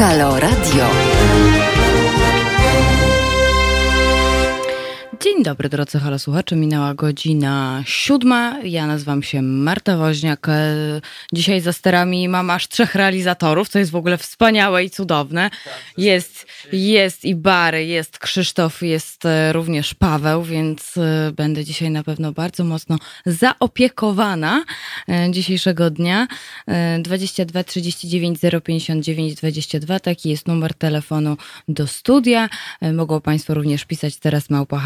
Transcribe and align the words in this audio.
Halo 0.00 0.38
Radio. 0.38 1.57
Dobry 5.48 5.68
drodzy 5.68 5.98
halo 5.98 6.18
słuchacze, 6.18 6.56
minęła 6.56 6.94
godzina 6.94 7.82
siódma, 7.86 8.58
ja 8.64 8.86
nazywam 8.86 9.22
się 9.22 9.42
Marta 9.42 9.96
Woźniak, 9.96 10.48
e, 10.48 11.00
dzisiaj 11.32 11.60
za 11.60 11.72
sterami 11.72 12.28
mam 12.28 12.50
aż 12.50 12.68
trzech 12.68 12.94
realizatorów, 12.94 13.68
co 13.68 13.78
jest 13.78 13.90
w 13.90 13.96
ogóle 13.96 14.18
wspaniałe 14.18 14.84
i 14.84 14.90
cudowne. 14.90 15.50
Jest, 15.98 16.46
jest 16.72 17.24
i 17.24 17.34
Bary, 17.34 17.84
jest 17.84 18.18
Krzysztof, 18.18 18.82
jest 18.82 19.24
e, 19.24 19.52
również 19.52 19.94
Paweł, 19.94 20.42
więc 20.42 20.96
e, 20.96 21.32
będę 21.32 21.64
dzisiaj 21.64 21.90
na 21.90 22.02
pewno 22.02 22.32
bardzo 22.32 22.64
mocno 22.64 22.98
zaopiekowana 23.26 24.64
dzisiejszego 25.30 25.90
dnia. 25.90 26.26
22 27.02 27.64
39 27.64 28.38
059 28.64 29.34
22, 29.34 30.00
taki 30.00 30.30
jest 30.30 30.48
numer 30.48 30.74
telefonu 30.74 31.36
do 31.68 31.86
studia. 31.86 32.48
Mogą 32.92 33.20
Państwo 33.20 33.54
również 33.54 33.84
pisać 33.84 34.16
teraz 34.16 34.50
małpa 34.50 34.78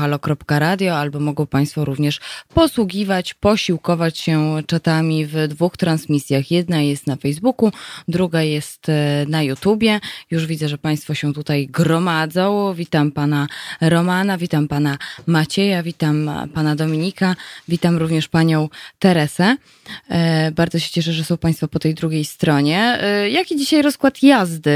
radio, 0.59 0.99
albo 0.99 1.21
mogą 1.21 1.47
Państwo 1.47 1.85
również 1.85 2.21
posługiwać, 2.55 3.35
posiłkować 3.35 4.19
się 4.19 4.63
czatami 4.67 5.27
w 5.27 5.49
dwóch 5.49 5.77
transmisjach. 5.77 6.51
Jedna 6.51 6.81
jest 6.81 7.07
na 7.07 7.17
Facebooku, 7.17 7.73
druga 8.09 8.43
jest 8.43 8.89
e, 8.89 9.25
na 9.29 9.43
YouTubie. 9.43 10.01
Już 10.31 10.47
widzę, 10.47 10.69
że 10.69 10.79
Państwo 10.79 11.15
się 11.15 11.33
tutaj 11.33 11.67
gromadzą. 11.67 12.75
Witam 12.75 13.13
Pana 13.13 13.47
Romana, 13.81 14.39
witam 14.39 14.69
Pana 14.69 14.99
Macieja, 15.27 15.83
witam 15.83 16.31
Pana 16.55 16.77
Dominika, 16.77 17.37
witam 17.69 17.97
również 17.97 18.29
Panią 18.29 18.69
Teresę. 18.99 19.57
E, 20.09 20.51
bardzo 20.51 20.79
się 20.79 20.91
cieszę, 20.91 21.13
że 21.13 21.25
są 21.25 21.37
Państwo 21.37 21.69
po 21.69 21.79
tej 21.79 21.95
drugiej 21.95 22.25
stronie. 22.25 22.99
E, 23.01 23.31
jaki 23.31 23.57
dzisiaj 23.57 23.83
rozkład 23.83 24.23
jazdy 24.23 24.73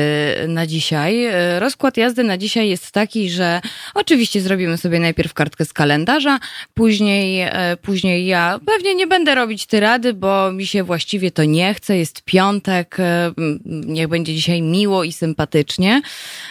na 0.48 0.66
dzisiaj? 0.66 1.27
Rozkład 1.58 1.96
jazdy 1.96 2.24
na 2.24 2.38
dzisiaj 2.38 2.68
jest 2.68 2.90
taki, 2.90 3.30
że 3.30 3.61
oczywiście 3.94 4.40
zrobimy 4.40 4.77
sobie 4.77 5.00
najpierw 5.00 5.34
kartkę 5.34 5.64
z 5.67 5.72
kalendarza. 5.72 6.39
Później, 6.75 7.41
e, 7.41 7.77
później 7.83 8.27
ja 8.27 8.61
pewnie 8.67 8.95
nie 8.95 9.06
będę 9.06 9.34
robić 9.34 9.67
tyrady, 9.67 10.14
bo 10.14 10.53
mi 10.53 10.67
się 10.67 10.83
właściwie 10.83 11.31
to 11.31 11.45
nie 11.45 11.75
chce. 11.75 11.97
Jest 11.97 12.23
piątek, 12.23 12.97
e, 13.00 13.33
niech 13.67 14.08
będzie 14.08 14.34
dzisiaj 14.34 14.62
miło 14.62 15.05
i 15.05 15.12
sympatycznie, 15.12 16.03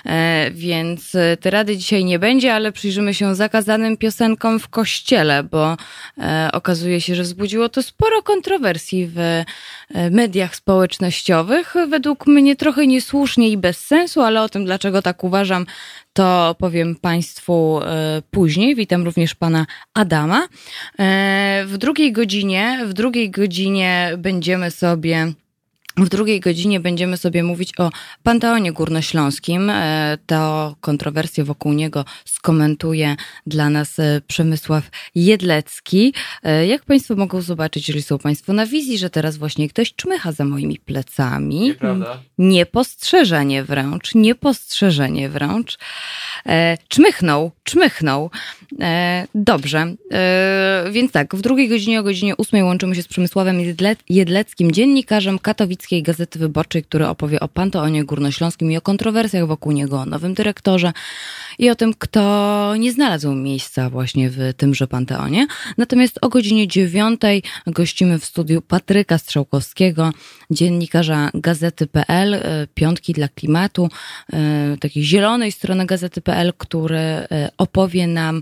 e, 0.05 0.52
więc 0.52 1.17
tyrady 1.41 1.77
dzisiaj 1.77 2.05
nie 2.05 2.19
będzie, 2.19 2.53
ale 2.53 2.72
przyjrzymy 2.72 3.13
się 3.13 3.35
zakazanym 3.35 3.97
piosenkom 3.97 4.59
w 4.59 4.67
kościele, 4.67 5.44
bo 5.44 5.77
okazuje 6.53 7.02
się, 7.02 7.16
że 7.16 7.23
wzbudziło 7.23 7.69
to 7.69 7.83
sporo 7.83 8.22
kontrowersji 8.22 9.09
w 9.16 9.44
mediach 10.11 10.55
społecznościowych. 10.55 11.73
Według 11.89 12.27
mnie 12.27 12.55
trochę 12.55 12.88
niesłusznie 12.88 13.50
i 13.50 13.57
bez 13.57 13.79
sensu, 13.79 14.22
ale 14.22 14.41
o 14.41 14.50
tym, 14.50 14.66
dlaczego 14.66 15.02
tak 15.02 15.23
uważam, 15.23 15.66
to 16.16 16.55
powiem 16.59 16.95
Państwu 16.95 17.80
e, 17.83 18.21
później. 18.31 18.75
Witam 18.75 19.05
również 19.05 19.35
Pana 19.35 19.66
Adama. 19.94 20.47
E, 20.99 21.63
w 21.67 21.77
drugiej 21.77 22.11
godzinie, 22.11 22.80
w 22.85 22.94
drugiej 22.94 23.31
godzinie 23.31 24.11
będziemy 24.17 24.72
sobie 24.72 25.33
w 25.97 26.09
drugiej 26.09 26.39
godzinie 26.39 26.79
będziemy 26.79 27.17
sobie 27.17 27.43
mówić 27.43 27.79
o 27.79 27.89
Panteonie 28.23 28.71
Górnośląskim. 28.71 29.69
E, 29.69 30.17
to 30.25 30.75
kontrowersje 30.81 31.43
wokół 31.43 31.73
niego 31.73 32.05
skomentuje 32.25 33.15
dla 33.45 33.69
nas 33.69 33.99
e, 33.99 34.21
Przemysław 34.27 34.89
Jedlecki. 35.16 36.13
E, 36.43 36.67
jak 36.67 36.85
Państwo 36.85 37.16
mogą 37.16 37.41
zobaczyć, 37.41 37.88
jeżeli 37.88 38.03
są 38.03 38.17
Państwo 38.17 38.53
na 38.53 38.66
wizji, 38.66 38.97
że 38.97 39.09
teraz 39.09 39.38
właśnie 39.38 39.69
ktoś 39.69 39.95
czmycha 39.95 40.31
za 40.31 40.45
moimi 40.45 40.79
plecami. 40.79 41.59
Nieprawda. 41.59 42.19
Niepostrzeżenie 42.38 43.63
wręcz, 43.63 44.16
niepostrzeżenie 44.16 45.29
wręcz. 45.29 45.77
Czmychnął, 46.88 47.51
czmychnął. 47.63 48.29
Dobrze, 49.36 49.96
więc 50.91 51.12
tak, 51.12 51.36
w 51.36 51.41
drugiej 51.41 51.69
godzinie 51.69 52.00
o 52.00 52.03
godzinie 52.03 52.36
ósmej 52.36 52.63
łączymy 52.63 52.96
się 52.96 53.02
z 53.02 53.08
Przemysławem 53.08 53.59
Jedleckim, 54.09 54.72
dziennikarzem 54.72 55.40
katowickim 55.40 55.75
Katolickiej 55.75 56.03
Gazety 56.03 56.40
Wyborczej, 56.40 56.84
który 56.84 57.08
opowie 57.08 57.40
o 57.40 57.47
Panteonie 57.47 58.03
Górnośląskim 58.03 58.72
i 58.72 58.78
o 58.78 58.81
kontrowersjach 58.81 59.47
wokół 59.47 59.72
niego, 59.72 60.00
o 60.00 60.06
nowym 60.06 60.34
dyrektorze 60.34 60.94
i 61.59 61.69
o 61.69 61.75
tym, 61.75 61.93
kto 61.93 62.73
nie 62.79 62.91
znalazł 62.91 63.31
miejsca 63.33 63.89
właśnie 63.89 64.29
w 64.29 64.53
tymże 64.57 64.88
Panteonie. 64.88 65.47
Natomiast 65.77 66.19
o 66.21 66.29
godzinie 66.29 66.67
dziewiątej 66.67 67.43
gościmy 67.67 68.19
w 68.19 68.25
studiu 68.25 68.61
Patryka 68.61 69.17
Strzałkowskiego, 69.17 70.11
dziennikarza 70.51 71.29
Gazety.pl, 71.33 72.33
e, 72.33 72.67
Piątki 72.73 73.13
dla 73.13 73.27
Klimatu, 73.27 73.89
e, 74.33 74.77
takiej 74.79 75.03
zielonej 75.03 75.51
strony 75.51 75.85
Gazety.pl, 75.85 76.53
który 76.57 76.97
e, 76.97 77.49
opowie 77.57 78.07
nam 78.07 78.41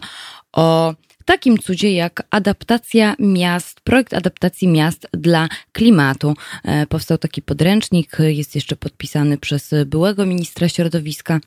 o 0.53 0.93
takim 1.25 1.57
cudzie 1.57 1.93
jak 1.93 2.23
adaptacja 2.29 3.15
miast, 3.19 3.81
projekt 3.81 4.13
adaptacji 4.13 4.67
miast 4.67 5.07
dla 5.13 5.49
klimatu. 5.71 6.33
Powstał 6.89 7.17
taki 7.17 7.41
podręcznik, 7.41 8.17
jest 8.19 8.55
jeszcze 8.55 8.75
podpisany 8.75 9.37
przez 9.37 9.71
byłego 9.85 10.25
ministra 10.25 10.69
środowiska 10.69 11.39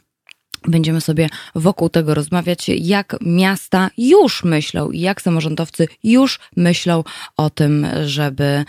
Będziemy 0.69 1.00
sobie 1.00 1.28
wokół 1.55 1.89
tego 1.89 2.15
rozmawiać, 2.15 2.69
jak 2.69 3.17
miasta 3.21 3.91
już 3.99 4.44
myślą 4.44 4.91
i 4.91 5.00
jak 5.00 5.22
samorządowcy 5.22 5.89
już 6.05 6.39
myślą 6.56 7.05
o 7.37 7.50
tym, 7.50 7.87
żeby, 8.05 8.65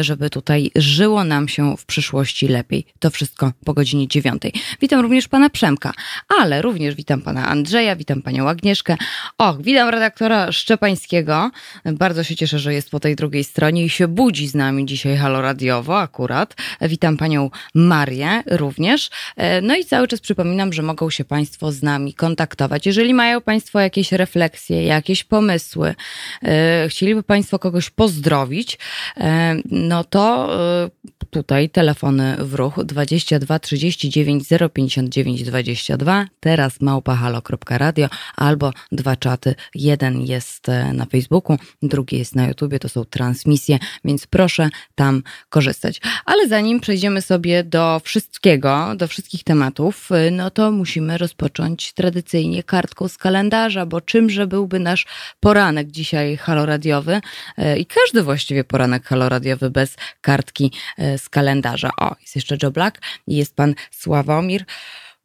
żeby 0.00 0.30
tutaj 0.30 0.70
żyło 0.76 1.24
nam 1.24 1.48
się 1.48 1.76
w 1.76 1.84
przyszłości 1.84 2.48
lepiej. 2.48 2.86
To 2.98 3.10
wszystko 3.10 3.52
po 3.64 3.74
godzinie 3.74 4.08
dziewiątej. 4.08 4.52
Witam 4.80 5.00
również 5.00 5.28
pana 5.28 5.50
Przemka, 5.50 5.92
ale 6.38 6.62
również 6.62 6.94
witam 6.94 7.22
pana 7.22 7.48
Andrzeja, 7.48 7.96
witam 7.96 8.22
panią 8.22 8.48
Agnieszkę. 8.48 8.96
Och, 9.38 9.62
witam 9.62 9.88
redaktora 9.88 10.52
Szczepańskiego. 10.52 11.50
Bardzo 11.84 12.24
się 12.24 12.36
cieszę, 12.36 12.58
że 12.58 12.74
jest 12.74 12.90
po 12.90 13.00
tej 13.00 13.16
drugiej 13.16 13.44
stronie 13.44 13.84
i 13.84 13.88
się 13.88 14.08
budzi 14.08 14.48
z 14.48 14.54
nami 14.54 14.86
dzisiaj 14.86 15.16
halo 15.16 15.42
radiowo 15.42 16.00
akurat. 16.00 16.54
Witam 16.80 17.16
panią 17.16 17.50
Marię 17.74 18.42
również. 18.46 19.10
E, 19.36 19.60
no 19.60 19.76
i 19.76 19.84
cały 19.84 20.08
czas 20.08 20.20
przypominam, 20.20 20.72
że 20.72 20.77
mogą 20.82 21.10
się 21.10 21.24
Państwo 21.24 21.72
z 21.72 21.82
nami 21.82 22.14
kontaktować. 22.14 22.86
Jeżeli 22.86 23.14
mają 23.14 23.40
Państwo 23.40 23.80
jakieś 23.80 24.12
refleksje, 24.12 24.84
jakieś 24.84 25.24
pomysły, 25.24 25.94
e, 26.42 26.88
chcieliby 26.88 27.22
Państwo 27.22 27.58
kogoś 27.58 27.90
pozdrowić, 27.90 28.78
e, 29.16 29.56
no 29.70 30.04
to 30.04 30.48
e, 30.84 30.90
tutaj 31.30 31.70
telefony 31.70 32.36
w 32.38 32.54
ruch 32.54 32.84
22 32.84 33.58
39 33.58 34.44
059 34.72 35.42
22, 35.42 36.26
teraz 36.40 36.80
małpahalo.radio 36.80 38.08
albo 38.36 38.72
dwa 38.92 39.16
czaty. 39.16 39.54
Jeden 39.74 40.20
jest 40.20 40.66
na 40.94 41.06
Facebooku, 41.06 41.56
drugi 41.82 42.18
jest 42.18 42.34
na 42.34 42.48
YouTubie, 42.48 42.78
to 42.78 42.88
są 42.88 43.04
transmisje, 43.04 43.78
więc 44.04 44.26
proszę 44.26 44.68
tam 44.94 45.22
korzystać. 45.48 46.00
Ale 46.24 46.48
zanim 46.48 46.80
przejdziemy 46.80 47.22
sobie 47.22 47.64
do 47.64 48.00
wszystkiego, 48.04 48.94
do 48.96 49.08
wszystkich 49.08 49.44
tematów, 49.44 50.10
no 50.32 50.50
to 50.50 50.67
musimy 50.70 51.18
rozpocząć 51.18 51.92
tradycyjnie 51.92 52.62
kartką 52.62 53.08
z 53.08 53.18
kalendarza, 53.18 53.86
bo 53.86 54.00
czymże 54.00 54.46
byłby 54.46 54.78
nasz 54.78 55.06
poranek 55.40 55.90
dzisiaj 55.90 56.36
haloradiowy 56.36 57.20
e, 57.56 57.78
i 57.78 57.86
każdy 57.86 58.22
właściwie 58.22 58.64
poranek 58.64 59.04
haloradiowy 59.04 59.70
bez 59.70 59.96
kartki 60.20 60.72
e, 60.98 61.18
z 61.18 61.28
kalendarza. 61.28 61.90
O, 62.00 62.16
jest 62.20 62.36
jeszcze 62.36 62.56
Joe 62.62 62.70
Black 62.70 63.00
i 63.26 63.36
jest 63.36 63.56
pan 63.56 63.74
Sławomir. 63.90 64.64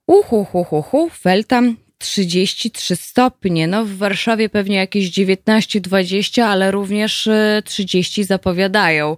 Uhu, 0.08 0.46
hu, 0.46 0.64
hu, 0.64 0.82
hu, 0.82 1.10
Feltam 1.10 1.76
33 1.98 2.96
stopnie. 2.96 3.68
No 3.68 3.86
w 3.86 3.98
Warszawie 3.98 4.50
pewnie 4.50 4.76
jakieś 4.76 5.12
19-20, 5.12 6.42
ale 6.42 6.72
również 6.72 7.30
30 7.66 8.22
e, 8.22 8.26
zapowiadają 8.26 9.18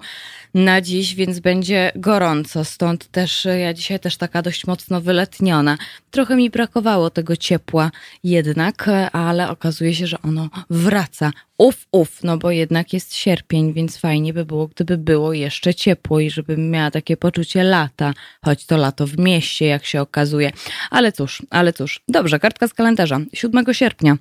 na 0.56 0.82
dziś, 0.82 1.16
więc 1.16 1.40
będzie 1.40 1.92
gorąco. 1.96 2.66
Stąd 2.66 3.08
też 3.12 3.48
ja 3.60 3.74
dzisiaj 3.74 4.00
też 4.00 4.18
taka 4.18 4.42
dość 4.42 4.68
mocno 4.68 5.02
wyletniona. 5.02 5.78
Trochę 6.12 6.36
mi 6.36 6.50
brakowało 6.50 7.10
tego 7.10 7.36
ciepła 7.36 7.92
jednak, 8.24 8.90
ale 9.12 9.50
okazuje 9.50 9.96
się, 9.96 10.08
że 10.08 10.22
ono 10.22 10.50
wraca. 10.70 11.32
Uf, 11.58 11.88
uf, 11.92 12.24
no 12.24 12.38
bo 12.38 12.52
jednak 12.52 12.94
jest 12.94 13.16
sierpień, 13.16 13.74
więc 13.74 13.98
fajnie 13.98 14.34
by 14.34 14.46
było, 14.46 14.68
gdyby 14.68 14.98
było 14.98 15.34
jeszcze 15.34 15.74
ciepło 15.74 16.20
i 16.20 16.30
żebym 16.30 16.72
miała 16.72 16.92
takie 16.92 17.18
poczucie 17.18 17.64
lata, 17.64 18.14
choć 18.42 18.66
to 18.66 18.78
lato 18.78 19.08
w 19.08 19.18
mieście, 19.18 19.66
jak 19.66 19.86
się 19.86 20.02
okazuje. 20.02 20.52
Ale 20.90 21.12
cóż, 21.12 21.42
ale 21.50 21.74
cóż. 21.74 22.02
Dobrze, 22.08 22.40
kartka 22.40 22.68
z 22.68 22.74
kalendarza. 22.74 23.20
7 23.34 23.66
sierpnia 23.74 24.18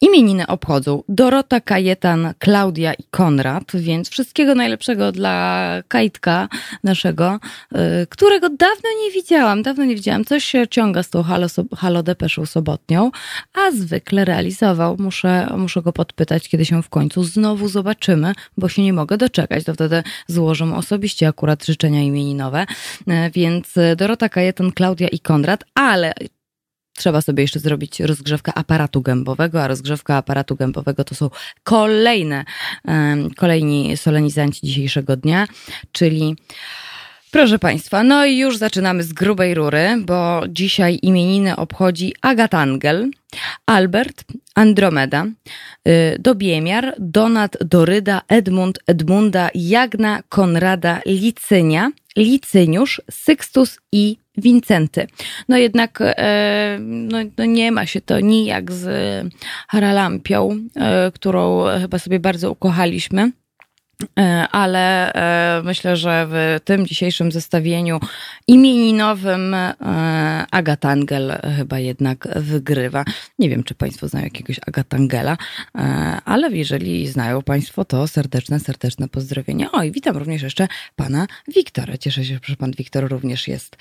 Imieniny 0.00 0.46
obchodzą 0.46 1.02
Dorota, 1.08 1.60
Kajetan, 1.60 2.34
Klaudia 2.38 2.94
i 2.94 3.04
Konrad, 3.10 3.64
więc 3.74 4.08
wszystkiego 4.08 4.54
najlepszego 4.54 5.12
dla 5.12 5.68
Kajtka 5.88 6.48
naszego, 6.84 7.38
y, 8.02 8.06
którego 8.06 8.48
dawno 8.48 8.88
nie 9.04 9.10
widziałam, 9.10 9.62
dawno 9.62 9.84
nie 9.84 9.94
widziałam. 9.94 10.24
Coś 10.24 10.44
się 10.44 10.68
ciąga 10.68 11.02
z 11.02 11.10
tą 11.10 11.22
Halo, 11.22 11.46
Halo 11.76 12.02
Depeszą 12.02 12.46
sobotnią, 12.46 13.10
a 13.54 13.70
zwykle 13.70 14.24
realizował. 14.24 14.96
Muszę, 14.98 15.54
muszę 15.56 15.82
go 15.82 15.92
podpytać, 15.92 16.48
kiedy 16.48 16.64
się 16.64 16.82
w 16.82 16.88
końcu 16.88 17.24
znowu 17.24 17.68
zobaczymy, 17.68 18.32
bo 18.56 18.68
się 18.68 18.82
nie 18.82 18.92
mogę 18.92 19.16
doczekać. 19.16 19.64
To 19.64 19.74
wtedy 19.74 20.02
złożę 20.26 20.74
osobiście 20.76 21.28
akurat 21.28 21.66
życzenia 21.66 22.02
imieninowe. 22.02 22.66
Y, 23.00 23.30
więc 23.34 23.74
Dorota, 23.96 24.28
Kajetan, 24.28 24.72
Klaudia 24.72 25.08
i 25.08 25.20
Konrad, 25.20 25.64
ale 25.74 26.14
trzeba 26.98 27.20
sobie 27.20 27.42
jeszcze 27.42 27.60
zrobić 27.60 28.00
rozgrzewkę 28.00 28.52
aparatu 28.54 29.02
gębowego, 29.02 29.62
a 29.62 29.68
rozgrzewka 29.68 30.16
aparatu 30.16 30.56
gębowego 30.56 31.04
to 31.04 31.14
są 31.14 31.30
kolejne, 31.62 32.44
kolejni 33.36 33.96
solenizanci 33.96 34.66
dzisiejszego 34.66 35.16
dnia, 35.16 35.46
czyli 35.92 36.36
Proszę 37.30 37.58
Państwa, 37.58 38.02
no 38.02 38.26
i 38.26 38.38
już 38.38 38.56
zaczynamy 38.56 39.02
z 39.02 39.12
grubej 39.12 39.54
rury, 39.54 39.96
bo 40.00 40.42
dzisiaj 40.48 40.98
imieniny 41.02 41.56
obchodzi 41.56 42.14
Agatangel, 42.22 43.10
Albert, 43.66 44.24
Andromeda, 44.54 45.26
y, 45.88 46.18
Dobiemiar, 46.18 46.94
Donat, 46.98 47.56
Doryda, 47.64 48.22
Edmund, 48.28 48.78
Edmunda, 48.86 49.50
Jagna, 49.54 50.22
Konrada, 50.28 51.00
Licynia, 51.06 51.90
Licyniusz, 52.16 53.02
Sykstus 53.10 53.78
i 53.92 54.16
Wincenty. 54.38 55.06
No 55.48 55.56
jednak 55.56 55.98
e, 56.00 56.78
no, 56.80 57.18
no 57.38 57.44
nie 57.44 57.72
ma 57.72 57.86
się 57.86 58.00
to 58.00 58.20
nijak 58.20 58.72
z 58.72 58.86
Haralampią, 59.68 60.58
e, 60.76 61.12
którą 61.12 61.64
chyba 61.80 61.98
sobie 61.98 62.20
bardzo 62.20 62.50
ukochaliśmy. 62.50 63.32
E, 64.18 64.48
ale 64.48 65.12
myślę, 65.64 65.96
że 65.96 66.26
w 66.30 66.60
tym 66.64 66.86
dzisiejszym 66.86 67.32
zestawieniu 67.32 68.00
imieninowym 68.46 69.56
Agatangel 70.50 71.38
chyba 71.56 71.78
jednak 71.78 72.28
wygrywa. 72.36 73.04
Nie 73.38 73.48
wiem, 73.48 73.64
czy 73.64 73.74
Państwo 73.74 74.08
znają 74.08 74.24
jakiegoś 74.24 74.60
Agatangela, 74.66 75.36
ale 76.24 76.50
jeżeli 76.50 77.08
znają 77.08 77.42
Państwo, 77.42 77.84
to 77.84 78.08
serdeczne, 78.08 78.60
serdeczne 78.60 79.08
pozdrowienia. 79.08 79.72
O 79.72 79.82
i 79.82 79.92
witam 79.92 80.16
również 80.16 80.42
jeszcze 80.42 80.68
Pana 80.96 81.26
Wiktora. 81.48 81.98
Cieszę 81.98 82.24
się, 82.24 82.38
że 82.42 82.56
Pan 82.56 82.72
Wiktor 82.72 83.08
również 83.08 83.48
jest 83.48 83.76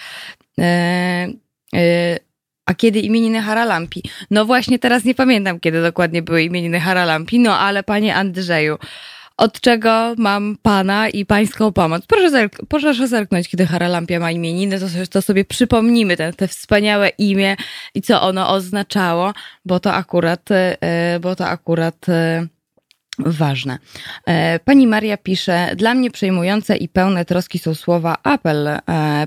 E, 0.59 1.27
e, 1.75 2.19
a 2.65 2.73
kiedy 2.73 2.99
imieniny 2.99 3.41
Haralampi? 3.41 4.03
No 4.31 4.45
właśnie 4.45 4.79
teraz 4.79 5.05
nie 5.05 5.15
pamiętam, 5.15 5.59
kiedy 5.59 5.81
dokładnie 5.81 6.21
były 6.21 6.43
imieniny 6.43 6.79
Haralampi, 6.79 7.39
no 7.39 7.59
ale 7.59 7.83
panie 7.83 8.15
Andrzeju, 8.15 8.77
od 9.37 9.61
czego 9.61 10.13
mam 10.17 10.57
pana 10.61 11.09
i 11.09 11.25
pańską 11.25 11.73
pomoc. 11.73 12.05
Proszę, 12.07 12.31
zerk- 12.31 12.65
proszę 12.69 13.07
zerknąć, 13.07 13.49
kiedy 13.49 13.65
Haralampia 13.65 14.19
ma 14.19 14.31
imieniny, 14.31 14.79
to 14.79 14.89
sobie, 14.89 15.07
to 15.07 15.21
sobie 15.21 15.45
przypomnimy 15.45 16.17
te, 16.17 16.33
te 16.33 16.47
wspaniałe 16.47 17.09
imię 17.09 17.55
i 17.95 18.01
co 18.01 18.21
ono 18.21 18.49
oznaczało, 18.49 19.33
bo 19.65 19.79
to 19.79 19.93
akurat, 19.93 20.51
e, 20.51 21.19
bo 21.21 21.35
to 21.35 21.47
akurat 21.47 22.05
ważne. 23.19 23.79
E, 24.25 24.59
pani 24.59 24.87
Maria 24.87 25.17
pisze, 25.17 25.75
dla 25.75 25.93
mnie 25.93 26.11
przejmujące 26.11 26.77
i 26.77 26.89
pełne 26.89 27.25
troski 27.25 27.59
są 27.59 27.75
słowa 27.75 28.17
apel 28.23 28.67
e, 28.67 28.81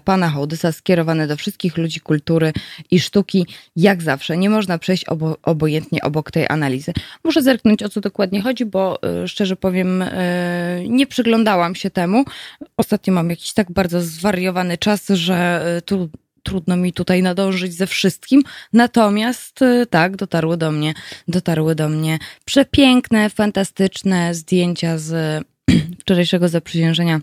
pana 0.04 0.28
Hołdysa 0.28 0.72
skierowane 0.72 1.26
do 1.26 1.36
wszystkich 1.36 1.78
ludzi 1.78 2.00
kultury 2.00 2.52
i 2.90 3.00
sztuki. 3.00 3.46
Jak 3.76 4.02
zawsze, 4.02 4.36
nie 4.36 4.50
można 4.50 4.78
przejść 4.78 5.04
obo 5.04 5.36
obojętnie 5.42 6.02
obok 6.02 6.30
tej 6.30 6.46
analizy. 6.48 6.92
Muszę 7.24 7.42
zerknąć, 7.42 7.82
o 7.82 7.88
co 7.88 8.00
dokładnie 8.00 8.42
chodzi, 8.42 8.64
bo 8.64 9.02
e, 9.02 9.28
szczerze 9.28 9.56
powiem, 9.56 10.04
nie 10.88 11.06
przyglądałam 11.06 11.74
się 11.74 11.90
temu. 11.90 12.24
Ostatnio 12.76 13.12
mam 13.12 13.30
jakiś 13.30 13.52
tak 13.52 13.72
bardzo 13.72 14.00
zwariowany 14.00 14.78
czas, 14.78 15.08
że 15.08 15.62
tu 15.84 16.10
trudno 16.50 16.76
mi 16.76 16.92
tutaj 16.92 17.22
nadążyć 17.22 17.74
ze 17.74 17.86
wszystkim. 17.86 18.42
Natomiast 18.72 19.62
y, 19.62 19.86
tak, 19.90 20.16
dotarły 20.16 20.56
do 20.56 20.70
mnie, 20.70 20.94
dotarły 21.28 21.74
do 21.74 21.88
mnie 21.88 22.18
przepiękne, 22.44 23.30
fantastyczne 23.30 24.34
zdjęcia 24.34 24.98
z 24.98 25.42
wczorajszego 26.00 26.48
zaprzysiężenia 26.48 27.20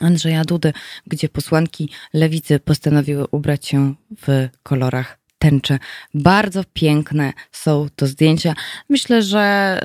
Andrzeja 0.00 0.44
Dudy, 0.44 0.72
gdzie 1.06 1.28
posłanki 1.28 1.90
lewicy 2.14 2.60
postanowiły 2.60 3.26
ubrać 3.30 3.66
się 3.66 3.94
w 4.26 4.48
kolorach 4.62 5.18
tęcze. 5.38 5.78
Bardzo 6.14 6.62
piękne 6.72 7.32
są 7.52 7.86
to 7.96 8.06
zdjęcia. 8.06 8.54
Myślę, 8.88 9.22
że 9.22 9.80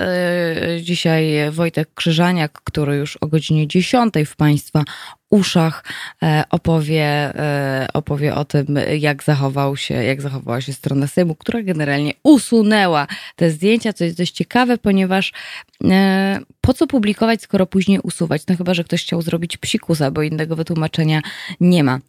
y, 0.78 0.82
dzisiaj 0.82 1.50
Wojtek 1.50 1.94
Krzyżaniak, 1.94 2.52
który 2.64 2.96
już 2.96 3.16
o 3.16 3.26
godzinie 3.26 3.68
10 3.68 4.14
w 4.26 4.36
Państwa 4.36 4.84
uszach 5.34 5.84
e, 6.22 6.44
opowie, 6.50 7.04
e, 7.04 7.86
opowie 7.94 8.34
o 8.34 8.44
tym, 8.44 8.78
jak 8.98 9.22
zachował 9.22 9.76
się, 9.76 9.94
jak 9.94 10.22
zachowała 10.22 10.60
się 10.60 10.72
strona 10.72 11.06
Sejmu, 11.06 11.34
która 11.34 11.62
generalnie 11.62 12.12
usunęła 12.22 13.06
te 13.36 13.50
zdjęcia, 13.50 13.92
co 13.92 14.04
jest 14.04 14.16
dość 14.16 14.32
ciekawe, 14.32 14.78
ponieważ 14.78 15.32
e, 15.84 16.38
po 16.60 16.74
co 16.74 16.86
publikować, 16.86 17.42
skoro 17.42 17.66
później 17.66 18.00
usuwać? 18.02 18.42
No 18.48 18.56
chyba, 18.56 18.74
że 18.74 18.84
ktoś 18.84 19.02
chciał 19.02 19.22
zrobić 19.22 19.56
psikusa, 19.56 20.10
bo 20.10 20.22
innego 20.22 20.56
wytłumaczenia 20.56 21.22
nie 21.60 21.84
ma. 21.84 22.00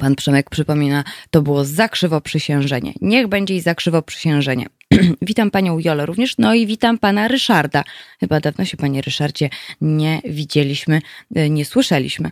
Pan 0.00 0.14
Przemek 0.14 0.50
przypomina, 0.50 1.04
to 1.30 1.42
było 1.42 1.64
zakrzywo 1.64 2.20
przysiężenie. 2.20 2.92
Niech 3.00 3.26
będzie 3.26 3.56
i 3.56 3.60
zakrzywo 3.60 4.02
przysiężenie. 4.02 4.66
witam 5.22 5.50
panią 5.50 5.78
Jolę 5.78 6.06
również, 6.06 6.38
no 6.38 6.54
i 6.54 6.66
witam 6.66 6.98
pana 6.98 7.28
Ryszarda. 7.28 7.84
Chyba 8.20 8.40
dawno 8.40 8.64
się 8.64 8.76
panie 8.76 9.02
Ryszardzie 9.02 9.50
nie 9.80 10.20
widzieliśmy, 10.24 11.00
e, 11.34 11.50
nie 11.50 11.64
słyszeliśmy. 11.64 12.30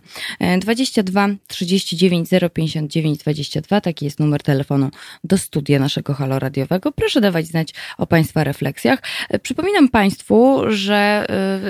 22 0.59 1.27
39 1.47 2.29
059 2.53 3.19
22, 3.19 3.81
taki 3.81 4.05
jest 4.05 4.19
numer 4.19 4.43
telefonu 4.43 4.89
do 5.23 5.37
studia 5.37 5.79
naszego 5.79 6.13
halo 6.13 6.39
radiowego. 6.39 6.91
Proszę 6.91 7.21
dawać 7.21 7.47
znać 7.47 7.73
o 7.97 8.07
państwa 8.07 8.43
refleksjach. 8.43 8.99
E, 9.29 9.39
przypominam 9.39 9.89
państwu, 9.89 10.61
że 10.67 11.25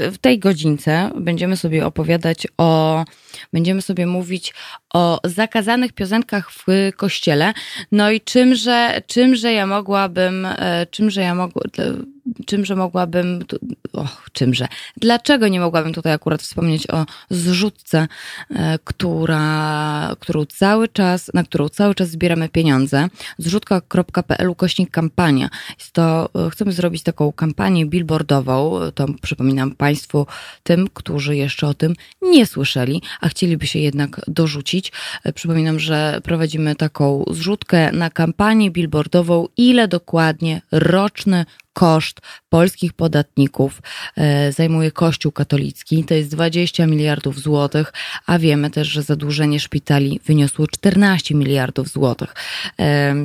e, 0.05 0.11
w 0.11 0.17
tej 0.17 0.39
godzince 0.39 1.11
będziemy 1.19 1.57
sobie 1.57 1.85
opowiadać 1.85 2.47
o, 2.57 3.05
będziemy 3.53 3.81
sobie 3.81 4.05
mówić 4.05 4.53
o 4.93 5.19
zakazanych 5.23 5.93
piosenkach 5.93 6.51
w 6.51 6.65
kościele. 6.95 7.53
No 7.91 8.11
i 8.11 8.21
czymże, 8.21 9.01
czymże 9.07 9.53
ja 9.53 9.67
mogłabym 9.67 10.47
czymże 10.85 11.21
ja 11.21 11.35
mogła, 11.35 11.61
czymże 12.45 12.75
mogłabym, 12.75 13.43
och, 13.93 14.29
czymże, 14.33 14.67
dlaczego 14.97 15.47
nie 15.47 15.59
mogłabym 15.59 15.93
tutaj 15.93 16.13
akurat 16.13 16.41
wspomnieć 16.41 16.89
o 16.89 17.05
zrzutce, 17.29 18.07
e, 18.49 18.79
która, 18.83 20.15
którą 20.19 20.45
cały 20.45 20.87
czas, 20.87 21.31
na 21.33 21.43
którą 21.43 21.69
cały 21.69 21.95
czas 21.95 22.09
zbieramy 22.09 22.49
pieniądze, 22.49 23.07
zrzutka.pl 23.37 24.55
kośnik 24.55 24.91
kampania. 24.91 25.49
Jest 25.79 25.91
to, 25.91 26.29
e, 26.45 26.49
chcemy 26.49 26.71
zrobić 26.71 27.03
taką 27.03 27.31
kampanię 27.31 27.85
billboardową, 27.85 28.79
to 28.95 29.05
przypominam 29.21 29.71
Państwu, 29.75 30.27
tym, 30.63 30.87
którzy 30.93 31.35
jeszcze 31.35 31.67
o 31.67 31.73
tym 31.73 31.95
nie 32.21 32.45
słyszeli, 32.45 33.01
a 33.21 33.29
chcieliby 33.29 33.67
się 33.67 33.79
jednak 33.79 34.21
dorzucić. 34.27 34.91
E, 35.23 35.33
przypominam, 35.33 35.79
że 35.79 36.21
prowadzimy 36.23 36.75
taką 36.75 37.23
zrzutkę 37.31 37.91
na 37.91 38.09
kampanię 38.09 38.71
billboardową, 38.71 39.47
ile 39.57 39.87
dokładnie 39.87 40.61
roczny 40.71 41.45
koszt 41.73 42.19
polskich 42.49 42.93
podatników 42.93 43.81
e, 44.17 44.51
zajmuje 44.51 44.91
Kościół 44.91 45.31
katolicki. 45.31 46.03
To 46.03 46.13
jest 46.13 46.31
20 46.31 46.87
miliardów 46.87 47.39
złotych, 47.39 47.93
a 48.25 48.39
wiemy 48.39 48.69
też, 48.69 48.87
że 48.87 49.01
zadłużenie 49.03 49.59
szpitali 49.59 50.19
wyniosło 50.25 50.67
14 50.67 51.35
miliardów 51.35 51.89
złotych 51.89 52.35
e, 52.79 53.15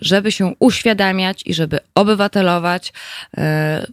żeby 0.00 0.32
się 0.32 0.52
uświadamiać 0.58 1.42
i 1.46 1.54
żeby 1.54 1.78
obywatelować, 1.94 2.92
e, 3.36 3.86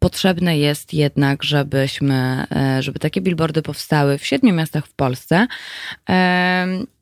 potrzebne 0.00 0.58
jest 0.58 0.94
jednak, 0.94 1.42
żebyśmy, 1.42 2.46
żeby 2.80 2.98
takie 2.98 3.20
billboardy 3.20 3.62
powstały 3.62 4.18
w 4.18 4.26
siedmiu 4.26 4.54
miastach 4.54 4.86
w 4.86 4.92
Polsce 4.92 5.46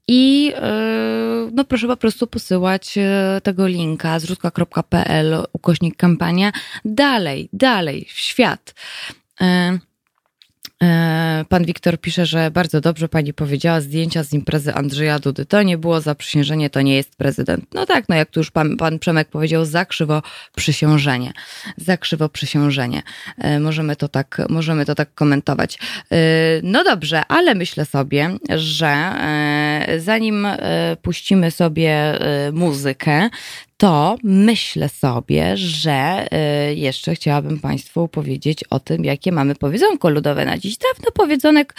i 0.09 0.52
e, 0.57 1.50
no 1.52 1.64
proszę 1.64 1.87
po 1.87 1.97
prostu 1.97 2.26
posyłać 2.26 2.99
e, 2.99 3.40
tego 3.43 3.67
linka 3.67 4.19
zrzutka.pl 4.19 5.45
ukośnik 5.52 5.97
kampania 5.97 6.52
dalej, 6.85 7.49
dalej 7.52 8.09
w 8.14 8.19
świat. 8.19 8.75
E, 10.83 11.45
pan 11.49 11.65
Wiktor 11.65 12.01
pisze, 12.01 12.27
że 12.27 12.51
bardzo 12.51 12.81
dobrze 12.81 13.09
pani 13.09 13.35
powiedziała, 13.35 13.81
zdjęcia 13.81 14.23
z 14.23 14.33
imprezy 14.33 14.75
Andrzeja 14.75 15.19
Dudy. 15.19 15.47
To 15.47 15.63
nie 15.63 15.79
było 15.79 16.01
zaprzysiężenie, 16.01 16.71
to 16.71 16.83
nie 16.83 16.97
jest 16.97 17.17
prezydent. 17.17 17.65
No 17.75 17.87
tak, 17.87 18.09
no 18.09 18.17
jak 18.17 18.31
tu 18.31 18.41
już 18.41 18.51
pan, 18.51 18.77
pan 18.77 18.99
Przemek 18.99 19.29
powiedział, 19.29 19.65
zakrzywo 19.65 20.23
przysiężenie. 20.57 21.33
Zakrzywo 21.77 22.29
przysiężenie. 22.29 23.03
E, 23.39 23.61
możemy 23.61 23.97
to 23.97 24.09
tak, 24.09 24.43
możemy 24.49 24.85
to 24.87 24.95
tak 24.95 25.15
komentować. 25.15 25.79
E, 26.13 26.17
no 26.63 26.85
dobrze, 26.85 27.23
ale 27.29 27.55
myślę 27.55 27.85
sobie, 27.85 28.31
że 28.49 29.13
zanim 29.99 30.47
puścimy 31.03 31.51
sobie 31.51 32.19
muzykę, 32.53 33.31
to 33.79 34.17
myślę 34.23 34.89
sobie, 34.89 35.57
że 35.57 36.27
y, 36.71 36.75
jeszcze 36.75 37.15
chciałabym 37.15 37.61
Państwu 37.61 38.09
powiedzieć 38.09 38.65
o 38.71 38.81
tym, 38.81 39.05
jakie 39.05 39.33
mamy 39.33 39.55
powiedzonko 39.55 40.11
ludowe 40.11 40.45
na 40.45 40.59
dziś. 40.59 40.77
Dawno 40.77 41.11
powiedzonek, 41.11 41.75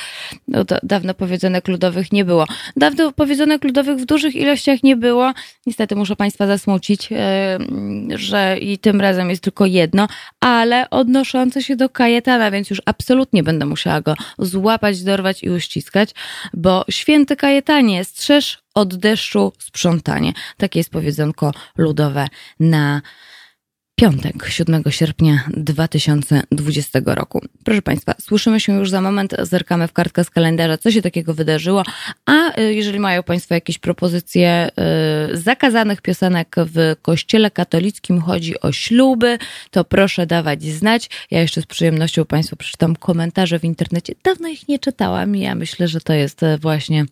no 0.47 0.65
to, 0.65 0.77
dawno 0.83 1.13
powiedzonek 1.13 1.67
ludowych 1.67 2.11
nie 2.11 2.25
było. 2.25 2.45
Dawno 2.75 3.11
powiedzonek 3.11 3.63
ludowych 3.63 3.97
w 3.97 4.05
dużych 4.05 4.35
ilościach 4.35 4.83
nie 4.83 4.95
było. 4.95 5.33
Niestety 5.65 5.95
muszę 5.95 6.15
Państwa 6.15 6.47
zasmucić, 6.47 7.11
y, 7.11 7.15
że 8.17 8.57
i 8.57 8.77
tym 8.77 9.01
razem 9.01 9.29
jest 9.29 9.43
tylko 9.43 9.65
jedno, 9.65 10.07
ale 10.39 10.89
odnoszące 10.89 11.63
się 11.63 11.75
do 11.75 11.89
Kajetana, 11.89 12.51
więc 12.51 12.69
już 12.69 12.81
absolutnie 12.85 13.43
będę 13.43 13.65
musiała 13.65 14.01
go 14.01 14.15
złapać, 14.37 15.03
dorwać 15.03 15.43
i 15.43 15.49
uściskać, 15.49 16.09
bo 16.53 16.85
święty 16.89 17.35
Kajetanie, 17.35 18.03
strzeż 18.05 18.68
od 18.79 18.95
deszczu 18.95 19.53
sprzątanie. 19.59 20.33
Takie 20.57 20.79
jest 20.79 20.89
powiedzonko 20.89 21.51
ludowe 21.77 22.27
na 22.59 23.01
piątek, 23.95 24.45
7 24.49 24.83
sierpnia 24.89 25.43
2020 25.57 26.99
roku. 27.05 27.41
Proszę 27.65 27.81
Państwa, 27.81 28.15
słyszymy 28.21 28.59
się 28.59 28.73
już 28.73 28.89
za 28.89 29.01
moment, 29.01 29.35
zerkamy 29.41 29.87
w 29.87 29.93
kartkę 29.93 30.23
z 30.23 30.29
kalendarza, 30.29 30.77
co 30.77 30.91
się 30.91 31.01
takiego 31.01 31.33
wydarzyło, 31.33 31.83
a 32.25 32.59
y, 32.59 32.73
jeżeli 32.73 32.99
mają 32.99 33.23
Państwo 33.23 33.53
jakieś 33.53 33.77
propozycje 33.77 34.69
y, 35.33 35.37
zakazanych 35.37 36.01
piosenek 36.01 36.55
w 36.57 36.95
kościele 37.01 37.51
katolickim, 37.51 38.21
chodzi 38.21 38.59
o 38.59 38.71
śluby, 38.71 39.37
to 39.71 39.83
proszę 39.83 40.25
dawać 40.25 40.63
znać. 40.63 41.09
Ja 41.31 41.41
jeszcze 41.41 41.61
z 41.61 41.65
przyjemnością 41.65 42.25
Państwu 42.25 42.55
przeczytam 42.55 42.95
komentarze 42.95 43.59
w 43.59 43.63
internecie. 43.63 44.13
Dawno 44.23 44.47
ich 44.47 44.67
nie 44.67 44.79
czytałam 44.79 45.35
i 45.35 45.39
ja 45.39 45.55
myślę, 45.55 45.87
że 45.87 46.01
to 46.01 46.13
jest 46.13 46.43
y, 46.43 46.57
właśnie 46.57 47.05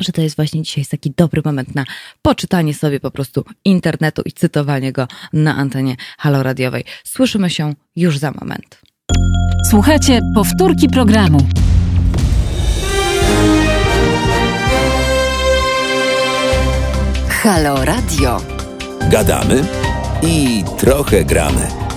że 0.00 0.12
to 0.12 0.22
jest 0.22 0.36
właśnie 0.36 0.62
dzisiaj 0.62 0.84
taki 0.86 1.12
dobry 1.16 1.42
moment 1.44 1.74
na 1.74 1.84
poczytanie 2.22 2.74
sobie 2.74 3.00
po 3.00 3.10
prostu 3.10 3.44
internetu 3.64 4.22
i 4.24 4.32
cytowanie 4.32 4.92
go 4.92 5.08
na 5.32 5.56
antenie 5.56 5.96
haloradiowej. 6.18 6.84
Słyszymy 7.04 7.50
się 7.50 7.74
już 7.96 8.18
za 8.18 8.32
moment. 8.40 8.80
Słuchajcie 9.70 10.20
powtórki 10.34 10.88
programu. 10.88 11.38
Halo 17.28 17.84
Radio. 17.84 18.40
Gadamy 19.10 19.62
i 20.22 20.64
trochę 20.78 21.24
gramy. 21.24 21.89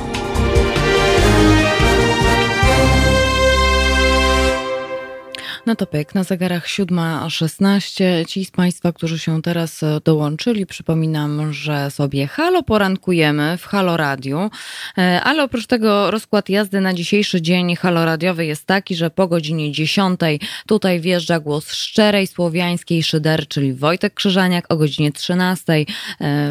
No 5.65 5.75
to 5.75 5.85
pyk, 5.85 6.15
na 6.15 6.23
zegarach 6.23 6.67
7.16. 6.67 8.25
Ci 8.27 8.45
z 8.45 8.51
Państwa, 8.51 8.93
którzy 8.93 9.19
się 9.19 9.41
teraz 9.41 9.83
e, 9.83 9.99
dołączyli, 10.03 10.65
przypominam, 10.65 11.53
że 11.53 11.91
sobie 11.91 12.27
halo 12.27 12.63
porankujemy 12.63 13.57
w 13.57 13.65
Halo 13.65 13.97
Radiu, 13.97 14.49
e, 14.97 15.21
ale 15.23 15.43
oprócz 15.43 15.67
tego 15.67 16.11
rozkład 16.11 16.49
jazdy 16.49 16.81
na 16.81 16.93
dzisiejszy 16.93 17.41
dzień 17.41 17.75
halo 17.75 18.05
radiowy 18.05 18.45
jest 18.45 18.65
taki, 18.65 18.95
że 18.95 19.09
po 19.09 19.27
godzinie 19.27 19.71
10 19.71 20.19
tutaj 20.67 20.99
wjeżdża 20.99 21.39
głos 21.39 21.73
szczerej 21.73 22.27
słowiańskiej 22.27 23.03
szydery, 23.03 23.45
czyli 23.45 23.73
Wojtek 23.73 24.13
Krzyżaniak, 24.13 24.65
o 24.69 24.77
godzinie 24.77 25.11
13 25.11 25.73
e, 25.73 25.85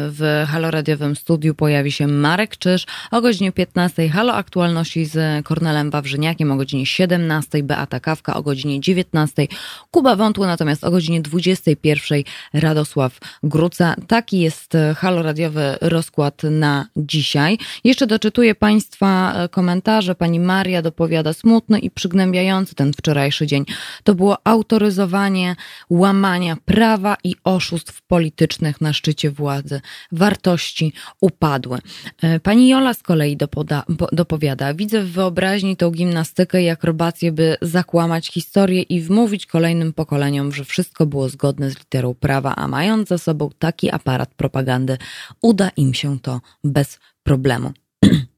w 0.09 0.45
halo 0.47 0.71
radiowym 0.71 1.15
studiu 1.15 1.55
pojawi 1.55 1.91
się 1.91 2.07
Marek 2.07 2.57
Czyż, 2.57 2.85
o 3.11 3.21
godzinie 3.21 3.51
15 3.51 4.09
halo 4.09 4.33
aktualności 4.33 5.05
z 5.05 5.45
Kornelem 5.45 5.89
Wawrzyniakiem, 5.89 6.51
o 6.51 6.55
godzinie 6.55 6.85
17 6.85 7.63
Beata 7.63 7.99
Kawka, 7.99 8.35
o 8.35 8.43
godzinie 8.43 8.81
19 8.81 9.02
19. 9.03 9.47
Kuba 9.91 10.15
Wątło, 10.15 10.45
natomiast 10.45 10.83
o 10.83 10.91
godzinie 10.91 11.21
21 11.21 12.23
Radosław 12.53 13.19
Gruca. 13.43 13.95
Taki 14.07 14.39
jest 14.39 14.75
e, 14.75 14.95
haloradiowy 14.95 15.77
rozkład 15.81 16.43
na 16.43 16.87
dzisiaj. 16.97 17.57
Jeszcze 17.83 18.07
doczytuję 18.07 18.55
Państwa 18.55 19.33
e, 19.33 19.49
komentarze. 19.49 20.15
Pani 20.15 20.39
Maria 20.39 20.81
dopowiada 20.81 21.33
smutny 21.33 21.79
i 21.79 21.91
przygnębiający 21.91 22.75
ten 22.75 22.93
wczorajszy 22.93 23.47
dzień. 23.47 23.65
To 24.03 24.15
było 24.15 24.37
autoryzowanie 24.43 25.55
łamania 25.89 26.57
prawa 26.65 27.17
i 27.23 27.35
oszustw 27.43 28.01
politycznych 28.01 28.81
na 28.81 28.93
szczycie 28.93 29.31
władzy. 29.31 29.81
Wartości 30.11 30.93
upadły. 31.21 31.79
E, 32.21 32.39
pani 32.39 32.69
Jola 32.69 32.93
z 32.93 33.03
kolei 33.03 33.37
dopoda, 33.37 33.83
dopowiada, 34.11 34.73
widzę 34.73 35.03
w 35.03 35.11
wyobraźni 35.11 35.77
tą 35.77 35.91
gimnastykę 35.91 36.63
i 36.63 36.69
akrobację, 36.69 37.31
by 37.31 37.57
zakłamać 37.61 38.27
historię 38.27 38.81
i 38.93 39.01
wmówić 39.01 39.45
kolejnym 39.45 39.93
pokoleniom, 39.93 40.51
że 40.51 40.65
wszystko 40.65 41.05
było 41.05 41.29
zgodne 41.29 41.71
z 41.71 41.79
literą 41.79 42.13
prawa, 42.13 42.55
a 42.55 42.67
mając 42.67 43.09
za 43.09 43.17
sobą 43.17 43.49
taki 43.59 43.91
aparat 43.91 44.33
propagandy, 44.33 44.97
uda 45.41 45.69
im 45.77 45.93
się 45.93 46.19
to 46.19 46.41
bez 46.63 46.99
problemu. 47.23 47.71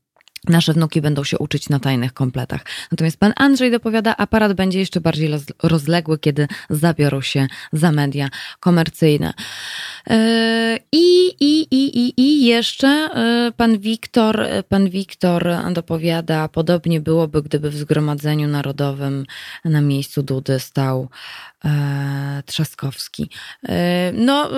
Nasze 0.50 0.74
wnuki 0.74 1.02
będą 1.02 1.24
się 1.24 1.38
uczyć 1.38 1.70
na 1.70 1.80
tajnych 1.80 2.14
kompletach. 2.14 2.66
Natomiast 2.92 3.20
pan 3.20 3.34
Andrzej 3.36 3.72
dopowiada, 3.72 4.18
aparat 4.18 4.54
będzie 4.54 4.80
jeszcze 4.80 5.02
bardziej 5.02 5.30
rozległy, 5.64 6.20
kiedy 6.20 6.48
zabiorą 6.70 7.22
się 7.22 7.48
za 7.72 7.92
media 7.92 8.30
komercyjne. 8.60 9.34
E, 10.10 10.80
I, 10.92 11.28
i, 11.40 11.68
i, 11.72 12.00
i, 12.00 12.22
i 12.22 12.46
jeszcze 12.46 12.88
e, 12.88 13.52
pan 13.58 13.78
Wiktor, 13.78 14.48
pan 14.70 14.90
Wiktor 14.90 15.48
dopowiada, 15.74 16.48
podobnie 16.48 17.02
byłoby, 17.02 17.42
gdyby 17.42 17.70
w 17.70 17.76
Zgromadzeniu 17.76 18.48
Narodowym 18.48 19.26
na 19.66 19.82
miejscu 19.82 20.24
Dudy 20.24 20.60
stał 20.60 21.10
Trzaskowski. 22.46 23.30
No 24.14 24.50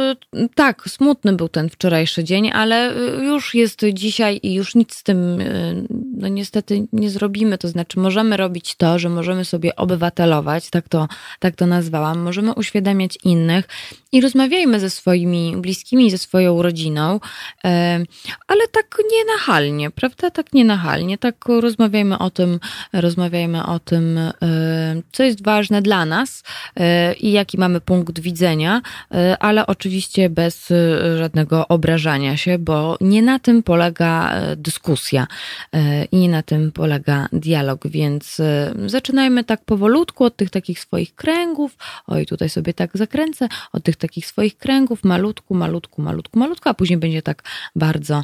tak, 0.55 0.83
smutny 0.89 1.33
był 1.33 1.49
ten 1.49 1.69
wczorajszy 1.69 2.23
dzień, 2.23 2.51
ale 2.53 2.93
już 3.23 3.55
jest 3.55 3.81
dzisiaj 3.93 4.39
i 4.43 4.53
już 4.53 4.75
nic 4.75 4.95
z 4.95 5.03
tym 5.03 5.41
no 6.17 6.27
niestety 6.27 6.87
nie 6.93 7.09
zrobimy. 7.09 7.57
To 7.57 7.67
znaczy 7.67 7.99
możemy 7.99 8.37
robić 8.37 8.75
to, 8.75 8.99
że 8.99 9.09
możemy 9.09 9.45
sobie 9.45 9.75
obywatelować, 9.75 10.69
tak 10.69 10.89
to, 10.89 11.07
tak 11.39 11.55
to 11.55 11.65
nazwałam, 11.67 12.19
możemy 12.19 12.53
uświadamiać 12.53 13.17
innych 13.23 13.67
i 14.11 14.21
rozmawiajmy 14.21 14.79
ze 14.79 14.89
swoimi 14.89 15.55
bliskimi, 15.57 16.11
ze 16.11 16.17
swoją 16.17 16.61
rodziną, 16.61 17.19
ale 18.47 18.67
tak 18.71 18.97
nienachalnie, 19.11 19.91
prawda? 19.91 20.29
Tak 20.29 20.53
nienachalnie, 20.53 21.17
tak 21.17 21.45
rozmawiajmy 21.47 22.17
o 22.19 22.29
tym, 22.29 22.59
rozmawiajmy 22.93 23.65
o 23.65 23.79
tym, 23.79 24.19
co 25.11 25.23
jest 25.23 25.43
ważne 25.43 25.81
dla 25.81 26.05
nas 26.05 26.43
e, 26.75 26.96
i 27.19 27.31
jaki 27.31 27.57
mamy 27.57 27.81
punkt 27.81 28.19
widzenia, 28.19 28.81
e, 29.11 29.37
ale 29.39 29.67
oczywiście 29.67 30.29
bez 30.29 30.71
e, 30.71 31.17
żadnego 31.17 31.67
obrażania 31.67 32.37
się, 32.37 32.59
bo 32.59 32.97
nie 33.01 33.21
na 33.21 33.39
tym 33.39 33.63
polega 33.63 34.33
dyskusja 34.55 35.27
i 36.11 36.17
nie 36.17 36.29
na 36.29 36.43
tym 36.43 36.71
polega 36.71 37.27
dialog, 37.33 37.87
więc 37.87 38.41
zaczynajmy 38.85 39.43
tak 39.43 39.65
powolutku 39.65 40.23
od 40.23 40.35
tych 40.35 40.49
takich 40.49 40.79
swoich 40.79 41.15
kręgów, 41.15 41.77
oj 42.07 42.25
tutaj 42.25 42.49
sobie 42.49 42.73
tak 42.73 42.91
zakręcę, 42.93 43.47
od 43.73 43.83
tych 43.83 43.95
takich 43.95 44.25
swoich 44.25 44.57
kręgów, 44.57 45.03
malutku, 45.03 45.55
malutku, 45.55 46.01
malutku, 46.01 46.39
malutku, 46.39 46.69
a 46.69 46.73
później 46.73 46.99
będzie 46.99 47.21
tak 47.21 47.43
bardzo, 47.75 48.23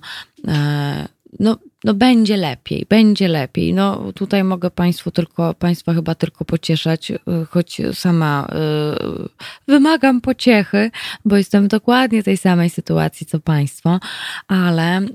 no 1.40 1.58
no 1.84 1.94
będzie 1.94 2.38
lepiej, 2.38 2.86
będzie 2.90 3.28
lepiej. 3.28 3.74
No 3.74 4.14
tutaj 4.16 4.44
mogę 4.44 4.72
Państwu 4.72 5.12
tylko, 5.12 5.54
Państwa 5.54 5.94
chyba 5.94 6.16
tylko 6.16 6.46
pocieszać, 6.46 7.12
y, 7.12 7.20
choć 7.50 7.82
sama 7.94 8.48
y, 9.68 9.72
wymagam 9.72 10.22
pociechy, 10.22 10.92
bo 11.26 11.38
jestem 11.38 11.68
dokładnie 11.68 12.24
tej 12.24 12.38
samej 12.38 12.70
sytuacji 12.70 13.26
co 13.26 13.40
Państwo, 13.40 14.00
ale 14.48 15.02
y, 15.02 15.08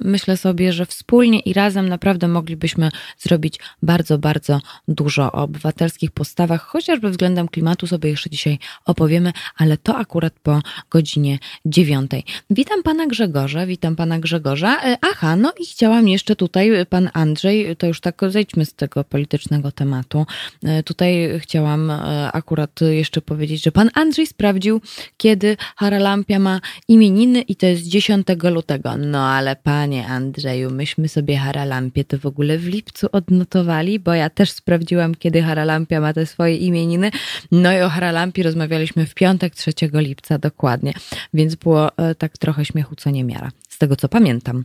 myślę 0.00 0.36
sobie, 0.36 0.72
że 0.72 0.86
wspólnie 0.86 1.40
i 1.40 1.52
razem 1.52 1.88
naprawdę 1.88 2.28
moglibyśmy 2.28 2.90
zrobić 3.18 3.58
bardzo, 3.82 4.18
bardzo 4.18 4.60
dużo 4.88 5.32
o 5.32 5.42
obywatelskich 5.42 6.10
postawach, 6.10 6.62
chociażby 6.62 7.10
względem 7.10 7.48
klimatu 7.48 7.86
sobie 7.86 8.10
jeszcze 8.10 8.30
dzisiaj 8.30 8.58
opowiemy, 8.84 9.32
ale 9.56 9.76
to 9.76 9.96
akurat 9.96 10.32
po 10.42 10.60
godzinie 10.90 11.38
dziewiątej. 11.64 12.24
Witam 12.50 12.82
Pana 12.82 13.06
Grzegorza, 13.06 13.66
witam 13.66 13.96
Pana 13.96 14.18
Grzegorza. 14.18 14.80
Aha, 15.12 15.36
no 15.36 15.52
i 15.60 15.66
chciałam 15.66 15.89
chciałam 15.90 16.08
jeszcze 16.08 16.36
tutaj, 16.36 16.86
pan 16.86 17.10
Andrzej, 17.12 17.76
to 17.76 17.86
już 17.86 18.00
tak 18.00 18.20
zejdźmy 18.28 18.64
z 18.64 18.74
tego 18.74 19.04
politycznego 19.04 19.72
tematu. 19.72 20.26
E, 20.64 20.82
tutaj 20.82 21.40
chciałam 21.40 21.90
e, 21.90 22.32
akurat 22.32 22.80
jeszcze 22.80 23.22
powiedzieć, 23.22 23.64
że 23.64 23.72
pan 23.72 23.90
Andrzej 23.94 24.26
sprawdził, 24.26 24.80
kiedy 25.16 25.56
Haralampia 25.76 26.38
ma 26.38 26.60
imieniny 26.88 27.40
i 27.40 27.56
to 27.56 27.66
jest 27.66 27.86
10 27.86 28.26
lutego. 28.50 28.96
No 28.96 29.28
ale 29.28 29.56
panie 29.56 30.06
Andrzeju, 30.06 30.70
myśmy 30.70 31.08
sobie 31.08 31.36
Haralampię 31.36 32.04
to 32.04 32.18
w 32.18 32.26
ogóle 32.26 32.58
w 32.58 32.66
lipcu 32.66 33.06
odnotowali, 33.12 33.98
bo 33.98 34.14
ja 34.14 34.30
też 34.30 34.50
sprawdziłam, 34.50 35.14
kiedy 35.14 35.42
Haralampia 35.42 36.00
ma 36.00 36.12
te 36.12 36.26
swoje 36.26 36.56
imieniny. 36.56 37.10
No 37.52 37.72
i 37.72 37.80
o 37.80 37.88
Haralampii 37.88 38.42
rozmawialiśmy 38.42 39.06
w 39.06 39.14
piątek 39.14 39.54
3 39.54 39.72
lipca 39.94 40.38
dokładnie, 40.38 40.92
więc 41.34 41.54
było 41.54 41.96
e, 41.96 42.14
tak 42.14 42.38
trochę 42.38 42.64
śmiechu 42.64 42.96
co 42.96 43.10
niemiara, 43.10 43.50
z 43.68 43.78
tego 43.78 43.96
co 43.96 44.08
pamiętam. 44.08 44.64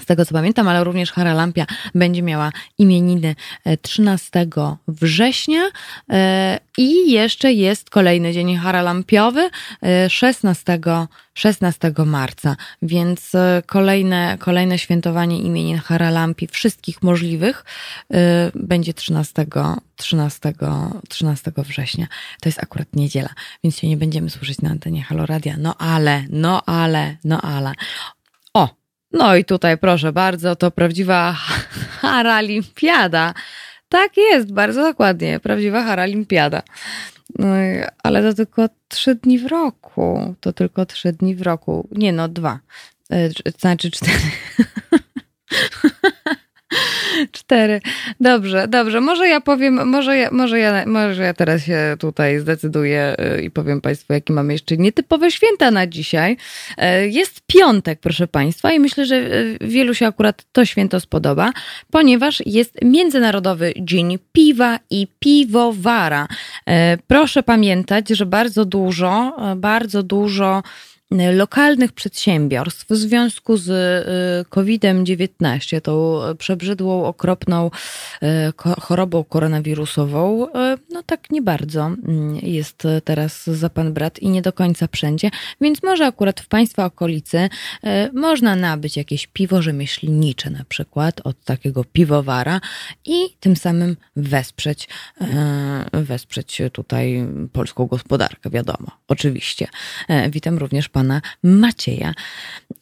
Z 0.00 0.06
tego 0.06 0.26
co 0.26 0.34
pamiętam, 0.34 0.68
ale 0.68 0.84
również 0.84 1.12
Haralampia 1.12 1.66
będzie 1.94 2.22
miała 2.22 2.52
imieniny 2.78 3.34
13 3.82 4.46
września 4.88 5.62
i 6.78 7.12
jeszcze 7.12 7.52
jest 7.52 7.90
kolejny 7.90 8.32
dzień 8.32 8.56
haralampiowy 8.56 9.50
16, 10.08 10.78
16 11.34 11.92
marca, 12.06 12.56
więc 12.82 13.32
kolejne, 13.66 14.36
kolejne 14.40 14.78
świętowanie 14.78 15.40
imienin 15.40 15.78
Haralampi 15.78 16.46
wszystkich 16.46 17.02
możliwych 17.02 17.64
będzie 18.54 18.94
13, 18.94 19.46
13, 19.96 20.52
13 21.08 21.52
września. 21.56 22.06
To 22.40 22.48
jest 22.48 22.62
akurat 22.62 22.96
niedziela, 22.96 23.30
więc 23.64 23.78
się 23.78 23.88
nie 23.88 23.96
będziemy 23.96 24.30
słyszeć 24.30 24.60
na 24.60 24.70
antenie 24.70 25.02
Haloradia. 25.02 25.56
No 25.58 25.74
ale, 25.78 26.24
no 26.30 26.62
ale, 26.66 27.16
no 27.24 27.40
ale. 27.40 27.72
O, 28.54 28.81
no 29.12 29.36
i 29.36 29.44
tutaj 29.44 29.78
proszę 29.78 30.12
bardzo, 30.12 30.56
to 30.56 30.70
prawdziwa 30.70 31.32
Haralimpiada. 32.00 33.34
Tak 33.88 34.16
jest, 34.16 34.52
bardzo 34.52 34.82
dokładnie, 34.82 35.40
prawdziwa 35.40 35.82
Haralimpiada. 35.82 36.62
No, 37.38 37.46
ale 38.02 38.22
to 38.22 38.34
tylko 38.34 38.68
trzy 38.88 39.14
dni 39.14 39.38
w 39.38 39.46
roku. 39.46 40.34
To 40.40 40.52
tylko 40.52 40.86
trzy 40.86 41.12
dni 41.12 41.34
w 41.34 41.42
roku. 41.42 41.88
Nie 41.92 42.12
no, 42.12 42.28
dwa. 42.28 42.58
E, 43.10 43.30
znaczy 43.58 43.90
cztery. 43.90 44.18
Cztery. 47.32 47.80
Dobrze, 48.20 48.68
dobrze. 48.68 49.00
Może 49.00 49.28
ja 49.28 49.40
powiem, 49.40 49.88
może 49.88 50.16
ja, 50.16 50.28
może 50.32 50.58
ja, 50.58 50.86
może 50.86 51.22
ja 51.22 51.34
teraz 51.34 51.64
się 51.64 51.96
tutaj 51.98 52.38
zdecyduję 52.38 53.16
y, 53.38 53.42
i 53.42 53.50
powiem 53.50 53.80
Państwu, 53.80 54.12
jakie 54.12 54.32
mamy 54.32 54.52
jeszcze 54.52 54.76
nietypowe 54.76 55.30
święta 55.30 55.70
na 55.70 55.86
dzisiaj. 55.86 56.36
E, 56.78 57.08
jest 57.08 57.40
piątek, 57.46 58.00
proszę 58.00 58.26
Państwa, 58.26 58.72
i 58.72 58.80
myślę, 58.80 59.06
że 59.06 59.16
y, 59.16 59.58
wielu 59.60 59.94
się 59.94 60.06
akurat 60.06 60.44
to 60.52 60.64
święto 60.64 61.00
spodoba, 61.00 61.52
ponieważ 61.90 62.42
jest 62.46 62.78
Międzynarodowy 62.82 63.72
Dzień 63.80 64.18
Piwa 64.32 64.78
i 64.90 65.06
Piwowara. 65.18 66.28
E, 66.66 66.98
proszę 67.06 67.42
pamiętać, 67.42 68.08
że 68.08 68.26
bardzo 68.26 68.64
dużo, 68.64 69.36
bardzo 69.56 70.02
dużo 70.02 70.62
lokalnych 71.32 71.92
przedsiębiorstw 71.92 72.86
w 72.90 72.96
związku 72.96 73.56
z 73.56 73.68
y, 73.68 74.50
COVID-19, 74.50 75.80
tą 75.80 76.20
przebrzydłą, 76.38 77.04
okropną 77.04 77.70
y, 78.22 78.28
chorobą 78.80 79.24
koronawirusową, 79.24 80.46
y, 80.46 80.50
no 80.90 81.02
tak 81.02 81.30
nie 81.30 81.42
bardzo 81.42 81.86
mm, 81.86 82.36
jest 82.42 82.82
teraz 83.04 83.46
za 83.46 83.70
pan 83.70 83.92
brat 83.92 84.18
i 84.18 84.28
nie 84.28 84.42
do 84.42 84.52
końca 84.52 84.86
wszędzie, 84.92 85.30
więc 85.60 85.82
może 85.82 86.06
akurat 86.06 86.40
w 86.40 86.48
Państwa 86.48 86.84
okolicy 86.84 87.48
można 88.12 88.56
nabyć 88.56 88.96
jakieś 88.96 89.26
piwo 89.26 89.62
rzemieślnicze 89.62 90.50
na 90.50 90.64
przykład 90.68 91.20
od 91.24 91.44
takiego 91.44 91.84
piwowara 91.84 92.60
i 93.04 93.14
tym 93.40 93.56
samym 93.56 93.96
wesprzeć, 94.16 94.88
wesprzeć 95.92 96.62
tutaj 96.72 97.26
polską 97.52 97.86
gospodarkę, 97.86 98.50
wiadomo, 98.50 98.90
oczywiście. 99.08 99.68
Witam 100.30 100.58
również 100.58 100.88
pana 100.88 101.01
pana 101.02 101.20
Macieja. 101.42 102.14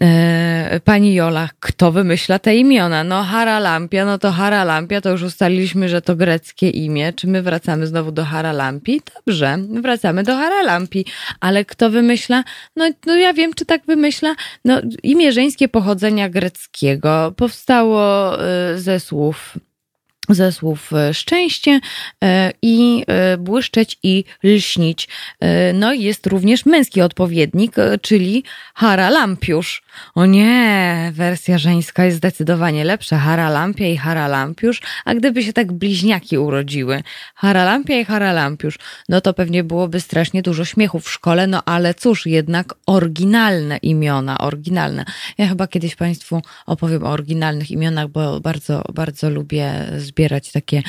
E, 0.03 0.81
pani 0.85 1.15
Jola, 1.15 1.49
kto 1.61 1.93
wymyśla 1.93 2.39
te 2.39 2.57
imiona? 2.57 3.05
No 3.05 3.23
Haralampia, 3.23 4.05
no 4.05 4.19
to 4.19 4.33
Haralampia, 4.33 5.01
to 5.01 5.11
już 5.11 5.23
ustaliliśmy, 5.23 5.89
że 5.89 6.03
to 6.03 6.17
greckie 6.17 6.71
imię. 6.71 7.13
Czy 7.13 7.27
my 7.27 7.43
wracamy 7.43 7.87
znowu 7.87 8.13
do 8.13 8.25
Haralampi? 8.25 9.01
Dobrze, 9.15 9.59
wracamy 9.83 10.23
do 10.23 10.37
Haralampi. 10.37 11.05
Ale 11.41 11.65
kto 11.65 11.91
wymyśla? 11.91 12.45
No, 12.77 12.91
no 13.07 13.17
ja 13.17 13.33
wiem, 13.33 13.55
czy 13.55 13.65
tak 13.67 13.87
wymyśla. 13.87 14.35
No 14.65 14.81
imię 15.03 15.33
żeńskie 15.33 15.69
pochodzenia 15.69 16.29
greckiego 16.29 17.33
powstało 17.37 18.35
e, 18.45 18.79
ze 18.79 19.01
słów 19.01 19.57
ze 20.35 20.53
słów 20.53 20.93
e, 20.93 21.15
szczęście 21.15 21.81
e, 22.25 22.53
i 22.63 23.05
e, 23.07 23.37
błyszczeć 23.39 23.99
i 24.03 24.25
lśnić. 24.45 25.09
No 25.75 25.93
i 25.93 26.03
jest 26.03 26.27
również 26.27 26.67
męski 26.67 27.03
odpowiednik, 27.03 27.77
czyli 28.03 28.45
haralampiusz. 28.75 29.83
O 30.15 30.27
nie, 30.27 31.11
wersja 31.15 31.59
żeńska 31.59 32.05
jest 32.05 32.17
zdecydowanie 32.17 32.85
lepsza. 32.85 33.19
Haralampia 33.19 33.87
i 33.87 33.97
haralampiusz, 33.97 34.83
a 35.05 35.15
gdyby 35.15 35.43
się 35.43 35.53
tak 35.53 35.73
bliźniaki 35.73 36.39
urodziły, 36.39 37.03
haralampia 37.35 38.01
i 38.01 38.05
haralampiusz, 38.05 38.79
no 39.09 39.21
to 39.21 39.35
pewnie 39.35 39.65
byłoby 39.65 40.01
strasznie 40.01 40.43
dużo 40.43 40.65
śmiechu 40.65 41.01
w 41.01 41.11
szkole, 41.11 41.47
no 41.47 41.63
ale 41.65 41.95
cóż, 41.95 42.27
jednak 42.27 42.75
oryginalne 42.87 43.77
imiona, 43.77 44.39
oryginalne. 44.39 45.05
Ja 45.39 45.47
chyba 45.47 45.67
kiedyś 45.67 45.97
Państwu 45.97 46.43
opowiem 46.67 47.05
o 47.05 47.11
oryginalnych 47.11 47.71
imionach, 47.71 48.09
bo 48.09 48.41
bardzo, 48.41 48.85
bardzo 48.95 49.31
lubię 49.31 49.73
zbierać 49.97 50.20
takie 50.53 50.83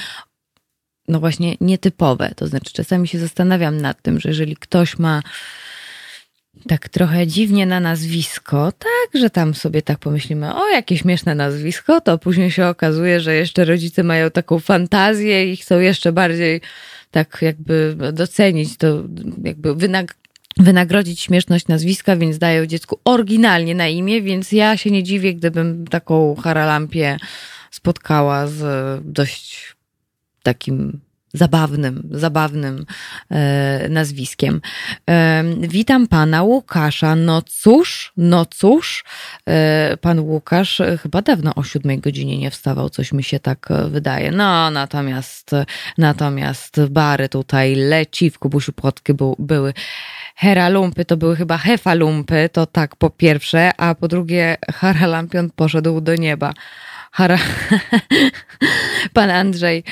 no 1.07 1.19
właśnie 1.19 1.55
nietypowe. 1.61 2.31
To 2.35 2.47
znaczy, 2.47 2.73
czasami 2.73 3.07
się 3.07 3.19
zastanawiam 3.19 3.81
nad 3.81 4.01
tym, 4.01 4.19
że 4.19 4.29
jeżeli 4.29 4.55
ktoś 4.55 4.99
ma 4.99 5.21
tak 6.67 6.89
trochę 6.89 7.27
dziwnie 7.27 7.65
na 7.65 7.79
nazwisko, 7.79 8.71
tak, 8.71 9.21
że 9.21 9.29
tam 9.29 9.53
sobie 9.53 9.81
tak 9.81 9.99
pomyślimy, 9.99 10.55
o 10.55 10.67
jakie 10.67 10.97
śmieszne 10.97 11.35
nazwisko, 11.35 12.01
to 12.01 12.17
później 12.17 12.51
się 12.51 12.67
okazuje, 12.67 13.19
że 13.19 13.35
jeszcze 13.35 13.65
rodzice 13.65 14.03
mają 14.03 14.31
taką 14.31 14.59
fantazję 14.59 15.53
i 15.53 15.57
chcą 15.57 15.79
jeszcze 15.79 16.11
bardziej 16.11 16.61
tak 17.11 17.37
jakby 17.41 17.95
docenić 18.13 18.77
to, 18.77 19.03
jakby 19.43 19.75
wynag 19.75 20.15
wynagrodzić 20.57 21.21
śmieszność 21.21 21.67
nazwiska, 21.67 22.15
więc 22.15 22.37
dają 22.37 22.65
dziecku 22.65 22.99
oryginalnie 23.05 23.75
na 23.75 23.87
imię, 23.87 24.21
więc 24.21 24.51
ja 24.51 24.77
się 24.77 24.91
nie 24.91 25.03
dziwię, 25.03 25.33
gdybym 25.33 25.87
taką 25.87 26.35
haralampię 26.35 27.17
spotkała 27.71 28.47
z 28.47 28.61
dość 29.05 29.75
takim 30.43 31.01
zabawnym, 31.33 32.09
zabawnym 32.11 32.85
e, 33.29 33.89
nazwiskiem. 33.89 34.61
E, 35.09 35.43
witam 35.59 36.07
pana 36.07 36.43
Łukasza. 36.43 37.15
No 37.15 37.41
cóż, 37.41 38.13
no 38.17 38.45
cóż, 38.45 39.03
e, 39.45 39.97
pan 40.01 40.19
Łukasz 40.19 40.81
chyba 41.01 41.21
dawno 41.21 41.55
o 41.55 41.63
siódmej 41.63 41.99
godzinie 41.99 42.37
nie 42.37 42.51
wstawał, 42.51 42.89
coś 42.89 43.11
mi 43.11 43.23
się 43.23 43.39
tak 43.39 43.71
e, 43.71 43.87
wydaje. 43.89 44.31
No, 44.31 44.71
natomiast, 44.71 45.51
natomiast 45.97 46.85
bary 46.89 47.29
tutaj 47.29 47.75
leci, 47.75 48.29
w 48.29 48.39
Kubusiu 48.39 48.73
Płotki 48.73 49.13
był, 49.13 49.35
były 49.39 49.73
heralumpy, 50.35 51.05
to 51.05 51.17
były 51.17 51.35
chyba 51.35 51.57
hefalumpy, 51.57 52.49
to 52.51 52.65
tak 52.65 52.95
po 52.95 53.09
pierwsze, 53.09 53.71
a 53.77 53.95
po 53.95 54.07
drugie 54.07 54.57
haralampion 54.73 55.49
poszedł 55.55 56.01
do 56.01 56.15
nieba. 56.15 56.53
Hara. 57.11 57.37
Pan 59.13 59.29
Andrzej. 59.29 59.83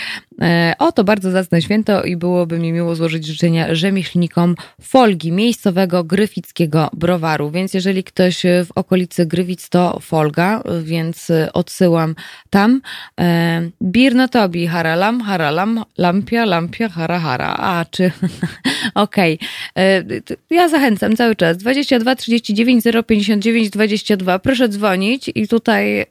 E, 0.41 0.73
o, 0.79 0.91
to 0.91 1.03
bardzo 1.03 1.31
zacne 1.31 1.61
święto 1.61 2.03
i 2.03 2.17
byłoby 2.17 2.59
mi 2.59 2.71
miło 2.71 2.95
złożyć 2.95 3.25
życzenia 3.25 3.75
rzemieślnikom 3.75 4.55
Folgi, 4.81 5.31
miejscowego 5.31 6.03
gryfickiego 6.03 6.89
browaru. 6.93 7.51
Więc 7.51 7.73
jeżeli 7.73 8.03
ktoś 8.03 8.43
w 8.43 8.71
okolicy 8.75 9.25
Grywic, 9.25 9.69
to 9.69 9.99
Folga, 10.01 10.63
więc 10.83 11.31
odsyłam 11.53 12.15
tam. 12.49 12.81
E, 13.19 13.69
Birno 13.81 14.27
tobi, 14.27 14.67
haralam, 14.67 15.21
haralam, 15.21 15.83
lampia, 15.97 16.45
lampia, 16.45 16.89
hara, 16.89 17.19
hara. 17.19 17.55
A, 17.57 17.85
czy... 17.91 18.11
Okej. 18.95 19.39
Okay. 19.73 19.83
E, 19.85 20.03
ja 20.49 20.69
zachęcam 20.69 21.15
cały 21.15 21.35
czas. 21.35 21.57
22 21.57 22.15
39 22.15 22.83
059 23.07 23.69
22. 23.69 24.39
Proszę 24.39 24.69
dzwonić 24.69 25.31
i 25.35 25.47
tutaj 25.47 26.05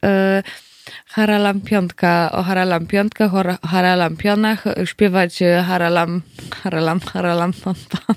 haralampiontka, 1.19 2.31
o 2.31 2.43
haralampiontkach, 2.43 3.31
o 3.35 3.67
haralampionach, 3.67 4.63
śpiewać 4.85 5.39
haralam, 5.67 6.21
haralam, 6.63 6.99
haralam, 6.99 7.53
pam, 7.53 7.75
pam. 7.89 8.15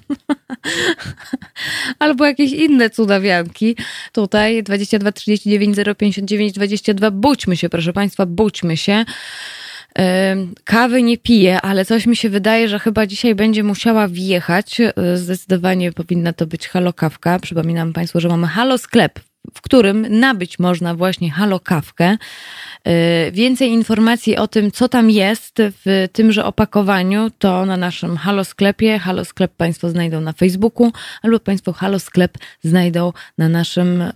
Albo 2.04 2.26
jakieś 2.26 2.52
inne 2.52 2.90
cudawianki. 2.90 3.76
Tutaj 4.12 4.62
22 4.62 5.12
39 5.12 5.76
059 5.98 6.52
22. 6.52 7.10
Budźmy 7.10 7.56
się, 7.56 7.68
proszę 7.68 7.92
Państwa, 7.92 8.26
budźmy 8.26 8.76
się. 8.76 9.04
Kawy 10.64 11.02
nie 11.02 11.18
piję, 11.18 11.60
ale 11.60 11.84
coś 11.84 12.06
mi 12.06 12.16
się 12.16 12.28
wydaje, 12.30 12.68
że 12.68 12.78
chyba 12.78 13.06
dzisiaj 13.06 13.34
będzie 13.34 13.62
musiała 13.62 14.08
wjechać. 14.08 14.78
Zdecydowanie 15.14 15.92
powinna 15.92 16.32
to 16.32 16.46
być 16.46 16.68
halokawka. 16.68 17.38
Przypominam 17.38 17.92
Państwu, 17.92 18.20
że 18.20 18.28
mamy 18.28 18.46
halo 18.46 18.78
sklep 18.78 19.31
w 19.54 19.60
którym 19.60 20.20
nabyć 20.20 20.58
można 20.58 20.94
właśnie 20.94 21.30
halokawkę. 21.30 22.16
Y, 22.88 23.32
więcej 23.32 23.70
informacji 23.70 24.36
o 24.36 24.48
tym, 24.48 24.70
co 24.70 24.88
tam 24.88 25.10
jest 25.10 25.54
w 25.58 26.08
tymże 26.12 26.44
opakowaniu, 26.44 27.30
to 27.38 27.66
na 27.66 27.76
naszym 27.76 28.16
halosklepie. 28.16 28.98
Halosklep 28.98 29.52
Państwo 29.56 29.90
znajdą 29.90 30.20
na 30.20 30.32
Facebooku, 30.32 30.92
albo 31.22 31.40
Państwo 31.40 31.72
halosklep 31.72 32.38
znajdą 32.62 33.12
na, 33.38 33.48
naszym, 33.48 34.02
y, 34.02 34.12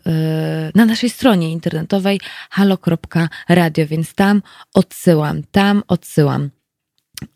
na 0.75 0.85
naszej 0.87 1.11
stronie 1.11 1.53
internetowej 1.53 2.21
halo.radio, 2.51 3.87
więc 3.87 4.15
tam 4.15 4.43
odsyłam, 4.75 5.43
tam 5.53 5.83
odsyłam. 5.89 6.56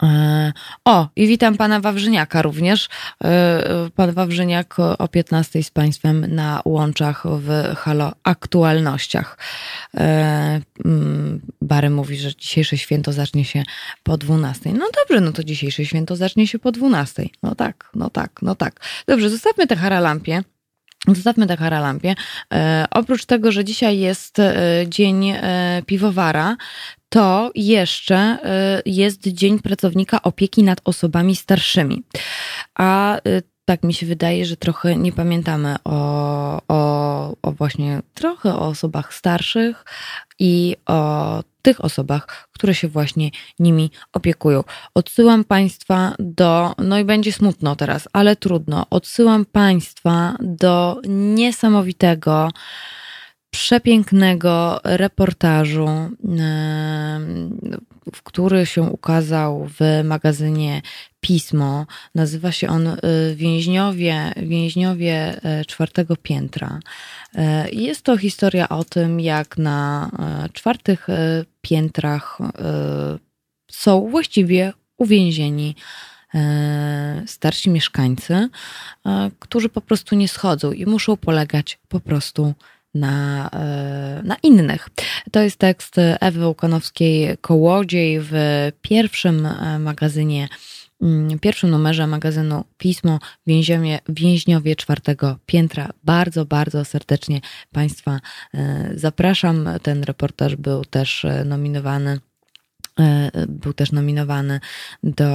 E, 0.02 0.52
o, 0.84 1.08
i 1.16 1.26
witam 1.26 1.56
pana 1.56 1.80
Wawrzyniaka 1.80 2.42
również. 2.42 2.88
E, 3.24 3.90
pan 3.94 4.12
Wawrzyniak 4.12 4.76
o 4.98 5.08
15 5.08 5.62
z 5.62 5.70
państwem 5.70 6.34
na 6.34 6.62
łączach 6.64 7.22
w 7.26 7.74
Halo 7.76 8.12
Aktualnościach. 8.24 9.38
E, 9.96 10.60
mm, 10.84 11.40
Bary 11.62 11.90
mówi, 11.90 12.16
że 12.16 12.36
dzisiejsze 12.36 12.78
święto 12.78 13.12
zacznie 13.12 13.44
się 13.44 13.62
po 14.02 14.16
12. 14.16 14.72
No 14.72 14.86
dobrze, 15.00 15.20
no 15.20 15.32
to 15.32 15.44
dzisiejsze 15.44 15.84
święto 15.84 16.16
zacznie 16.16 16.46
się 16.46 16.58
po 16.58 16.72
12. 16.72 17.26
No 17.42 17.54
tak, 17.54 17.90
no 17.94 18.10
tak, 18.10 18.42
no 18.42 18.54
tak. 18.54 18.80
Dobrze, 19.06 19.30
zostawmy 19.30 19.66
tę 19.66 19.76
haralampie. 19.76 20.42
Zostawmy 21.08 21.46
tę 21.46 21.56
haralampie. 21.56 22.14
E, 22.52 22.84
oprócz 22.90 23.24
tego, 23.24 23.52
że 23.52 23.64
dzisiaj 23.64 23.98
jest 23.98 24.38
e, 24.38 24.54
dzień 24.88 25.30
e, 25.30 25.82
piwowara, 25.86 26.56
to 27.10 27.50
jeszcze 27.54 28.38
y, 28.86 28.90
jest 28.90 29.20
Dzień 29.20 29.58
Pracownika 29.58 30.22
Opieki 30.22 30.62
nad 30.62 30.80
Osobami 30.84 31.36
Starszymi. 31.36 32.02
A 32.74 33.18
y, 33.18 33.42
tak 33.64 33.82
mi 33.82 33.94
się 33.94 34.06
wydaje, 34.06 34.46
że 34.46 34.56
trochę 34.56 34.96
nie 34.96 35.12
pamiętamy 35.12 35.76
o, 35.84 36.62
o, 36.68 37.36
o 37.42 37.52
właśnie 37.52 38.02
trochę 38.14 38.54
o 38.54 38.66
osobach 38.66 39.14
starszych 39.14 39.84
i 40.38 40.76
o 40.86 41.42
tych 41.62 41.84
osobach, 41.84 42.48
które 42.52 42.74
się 42.74 42.88
właśnie 42.88 43.30
nimi 43.58 43.90
opiekują. 44.12 44.64
Odsyłam 44.94 45.44
Państwa 45.44 46.14
do, 46.18 46.74
no 46.78 46.98
i 46.98 47.04
będzie 47.04 47.32
smutno 47.32 47.76
teraz, 47.76 48.08
ale 48.12 48.36
trudno, 48.36 48.86
odsyłam 48.90 49.44
Państwa 49.44 50.36
do 50.40 51.00
niesamowitego, 51.08 52.50
przepięknego 53.50 54.80
reportażu, 54.84 55.88
który 58.24 58.66
się 58.66 58.82
ukazał 58.82 59.68
w 59.78 60.04
magazynie 60.04 60.82
Pismo. 61.20 61.86
Nazywa 62.14 62.52
się 62.52 62.68
on 62.68 62.86
y, 62.86 62.98
Więźniowie, 63.34 64.32
więźniowie 64.36 65.40
e, 65.42 65.64
czwartego 65.64 66.16
piętra. 66.16 66.80
E, 67.34 67.70
jest 67.70 68.02
to 68.02 68.16
historia 68.16 68.68
o 68.68 68.84
tym, 68.84 69.20
jak 69.20 69.58
na 69.58 70.10
e, 70.18 70.48
czwartych 70.52 71.06
piętrach 71.60 72.38
są 73.70 74.08
właściwie 74.10 74.72
uwięzieni 74.98 75.74
starsi 77.26 77.70
mieszkańcy, 77.70 78.48
którzy 79.38 79.68
po 79.68 79.80
prostu 79.80 80.16
nie 80.16 80.28
schodzą 80.28 80.72
i 80.72 80.86
muszą 80.86 81.16
polegać 81.16 81.78
po 81.88 82.00
prostu 82.00 82.54
na, 82.94 83.48
e, 83.52 84.22
na 84.24 84.36
innych. 84.42 84.88
To 85.30 85.40
jest 85.40 85.56
tekst 85.56 85.96
Ewy 86.20 86.46
Łukanowskiej-Kołodziej 86.46 88.20
w 88.20 88.32
pierwszym 88.82 89.46
e, 89.46 89.78
magazynie 89.78 90.48
mm, 91.02 91.38
pierwszym 91.38 91.70
numerze 91.70 92.06
magazynu 92.06 92.64
Pismo 92.78 93.18
Więźniowie, 93.46 93.98
Więźniowie 94.08 94.76
czwartego 94.76 95.38
piętra. 95.46 95.88
Bardzo, 96.04 96.44
bardzo 96.44 96.84
serdecznie 96.84 97.40
Państwa 97.72 98.20
e, 98.54 98.90
zapraszam. 98.94 99.68
Ten 99.82 100.02
reportaż 100.02 100.56
był 100.56 100.84
też 100.84 101.26
nominowany 101.44 102.18
był 103.48 103.72
też 103.72 103.92
nominowany 103.92 104.60
do 105.02 105.28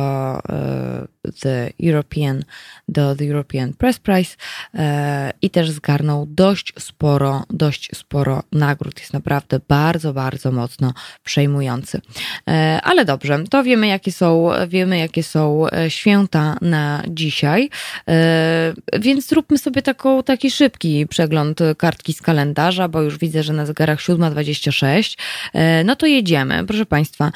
The 1.32 1.74
European, 1.80 2.44
do 2.88 3.16
The 3.16 3.26
European 3.26 3.74
Press 3.74 4.00
Prize 4.00 4.36
e, 4.74 5.34
i 5.42 5.50
też 5.50 5.72
zgarnął 5.72 6.26
dość 6.30 6.74
sporo, 6.80 7.44
dość 7.50 7.90
sporo 7.94 8.44
nagród. 8.52 9.00
Jest 9.00 9.14
naprawdę 9.14 9.60
bardzo, 9.68 10.14
bardzo 10.14 10.52
mocno 10.52 10.94
przejmujący. 11.24 12.02
E, 12.50 12.80
ale 12.84 13.06
dobrze, 13.06 13.44
to 13.50 13.64
wiemy 13.64 13.88
jakie 13.88 14.12
są, 14.12 14.50
wiemy 14.68 14.98
jakie 14.98 15.24
są 15.24 15.70
e, 15.70 15.90
święta 15.90 16.58
na 16.62 17.04
dzisiaj, 17.08 17.70
więc 19.00 19.28
zróbmy 19.28 19.58
sobie 19.58 19.82
taką, 19.82 20.24
taki 20.24 20.52
szybki 20.52 21.08
przegląd 21.08 21.60
kartki 21.78 22.14
z 22.14 22.22
kalendarza, 22.22 22.88
bo 22.88 23.02
już 23.02 23.18
widzę, 23.18 23.44
że 23.44 23.54
na 23.54 23.66
zegarach 23.66 24.00
7.26. 24.00 25.18
No 25.86 25.96
to 25.96 26.06
jedziemy. 26.06 26.66
Proszę 26.66 26.86
Państwa, 26.86 27.32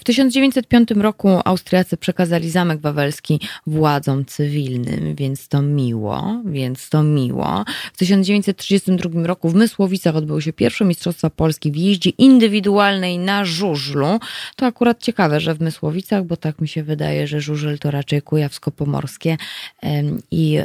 w 0.00 0.04
1905 0.04 0.90
roku 0.90 1.40
Austriacy 1.44 1.96
przekazali 1.96 2.50
Zamek 2.64 2.80
Wawelski 2.80 3.40
władzom 3.66 4.24
cywilnym, 4.24 5.14
więc 5.14 5.48
to 5.48 5.62
miło, 5.62 6.42
więc 6.44 6.88
to 6.88 7.02
miło. 7.02 7.64
W 7.92 7.98
1932 7.98 9.26
roku 9.26 9.48
w 9.48 9.54
Mysłowicach 9.54 10.16
odbyły 10.16 10.42
się 10.42 10.52
pierwsze 10.52 10.84
Mistrzostwa 10.84 11.30
Polski 11.30 11.72
w 11.72 11.76
jeździe 11.76 12.10
indywidualnej 12.10 13.18
na 13.18 13.44
żużlu. 13.44 14.20
To 14.56 14.66
akurat 14.66 15.02
ciekawe, 15.02 15.40
że 15.40 15.54
w 15.54 15.60
Mysłowicach, 15.60 16.24
bo 16.24 16.36
tak 16.36 16.60
mi 16.60 16.68
się 16.68 16.82
wydaje, 16.82 17.26
że 17.26 17.40
żużel 17.40 17.78
to 17.78 17.90
raczej 17.90 18.22
Kujawsko-Pomorskie 18.22 19.36
i 20.30 20.58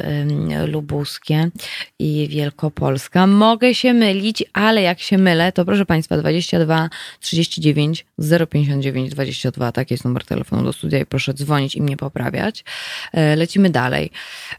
Lubuskie 0.66 1.50
i 1.98 2.28
Wielkopolska. 2.30 3.26
Mogę 3.26 3.74
się 3.74 3.94
mylić, 3.94 4.44
ale 4.52 4.82
jak 4.82 5.00
się 5.00 5.18
mylę, 5.18 5.52
to 5.52 5.64
proszę 5.64 5.86
Państwa 5.86 6.16
22 6.16 6.90
39 7.20 8.06
059 8.50 9.10
22, 9.10 9.72
taki 9.72 9.94
jest 9.94 10.04
numer 10.04 10.24
telefonu 10.24 10.62
do 10.62 10.72
studia 10.72 10.98
i 10.98 11.06
proszę 11.06 11.34
dzwonić 11.34 11.74
i 11.74 11.82
mnie 11.82 11.89
poprawiać. 11.96 12.64
E, 13.12 13.36
lecimy 13.36 13.70
dalej. 13.70 14.10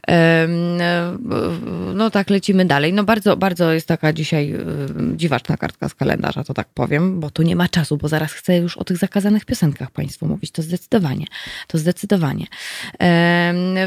E, 0.08 0.48
no 1.94 2.10
tak, 2.10 2.30
lecimy 2.30 2.66
dalej. 2.66 2.94
No 2.94 3.04
bardzo, 3.04 3.38
bardzo 3.38 3.74
jest 3.74 3.88
taka 3.88 4.14
dzisiaj 4.14 4.52
e, 4.52 4.58
dziwaczna 5.16 5.58
kartka 5.58 5.90
z 5.90 5.94
kalendarza, 5.94 6.44
to 6.44 6.54
tak 6.54 6.68
powiem, 6.74 7.20
bo 7.20 7.30
tu 7.30 7.44
nie 7.44 7.56
ma 7.56 7.70
czasu, 7.70 7.98
bo 7.98 8.08
zaraz 8.08 8.34
chcę 8.34 8.58
już 8.58 8.78
o 8.78 8.84
tych 8.84 8.98
zakazanych 8.98 9.46
piosenkach 9.46 9.92
Państwu 9.92 10.28
mówić. 10.28 10.52
To 10.52 10.62
zdecydowanie. 10.62 11.26
To 11.68 11.78
zdecydowanie. 11.78 12.46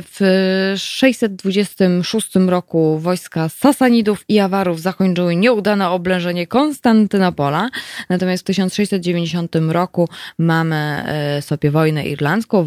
W 0.03 0.75
626 0.77 2.35
roku 2.47 2.99
wojska 2.99 3.49
Sasanidów 3.49 4.25
i 4.29 4.41
Awarów 4.41 4.81
zakończyły 4.81 5.37
nieudane 5.37 5.91
oblężenie 5.91 6.47
Konstantynopola. 6.47 7.69
Natomiast 8.09 8.43
w 8.43 8.47
1690 8.47 9.57
roku 9.69 10.09
mamy 10.39 11.05
sobie 11.41 11.71
wojnę 11.71 12.07
irlandzką, 12.07 12.65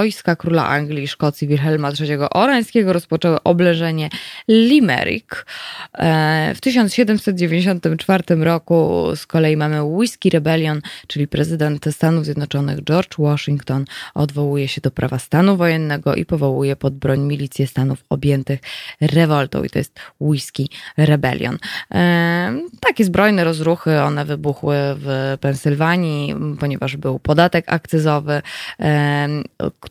wojska 0.00 0.36
króla 0.36 0.66
Anglii 0.66 1.04
i 1.04 1.08
Szkocji 1.08 1.48
Wilhelma 1.48 1.88
III 2.00 2.16
Orańskiego 2.30 2.92
rozpoczęły 2.92 3.42
obleżenie 3.42 4.08
Limerick. 4.48 5.46
E, 5.98 6.52
w 6.54 6.60
1794 6.60 8.24
roku 8.44 9.06
z 9.16 9.26
kolei 9.26 9.56
mamy 9.56 9.82
Whiskey 9.82 10.30
Rebellion, 10.30 10.80
czyli 11.06 11.28
prezydent 11.28 11.84
Stanów 11.90 12.24
Zjednoczonych 12.24 12.84
George 12.84 13.18
Washington 13.18 13.84
odwołuje 14.14 14.68
się 14.68 14.80
do 14.80 14.90
prawa 14.90 15.18
stanu 15.18 15.56
wojennego 15.56 16.14
i 16.14 16.24
powołuje 16.24 16.76
pod 16.76 16.94
broń 16.94 17.20
milicję 17.20 17.66
stanów 17.66 18.04
objętych 18.08 18.60
rewoltą 19.00 19.64
i 19.64 19.70
to 19.70 19.78
jest 19.78 20.00
Whiskey 20.20 20.66
Rebellion. 20.96 21.58
E, 21.94 22.60
takie 22.80 23.04
zbrojne 23.04 23.44
rozruchy, 23.44 24.00
one 24.00 24.24
wybuchły 24.24 24.76
w 24.76 25.36
Pensylwanii, 25.40 26.34
ponieważ 26.60 26.96
był 26.96 27.18
podatek 27.18 27.64
akcyzowy, 27.66 28.42
e, 28.80 29.28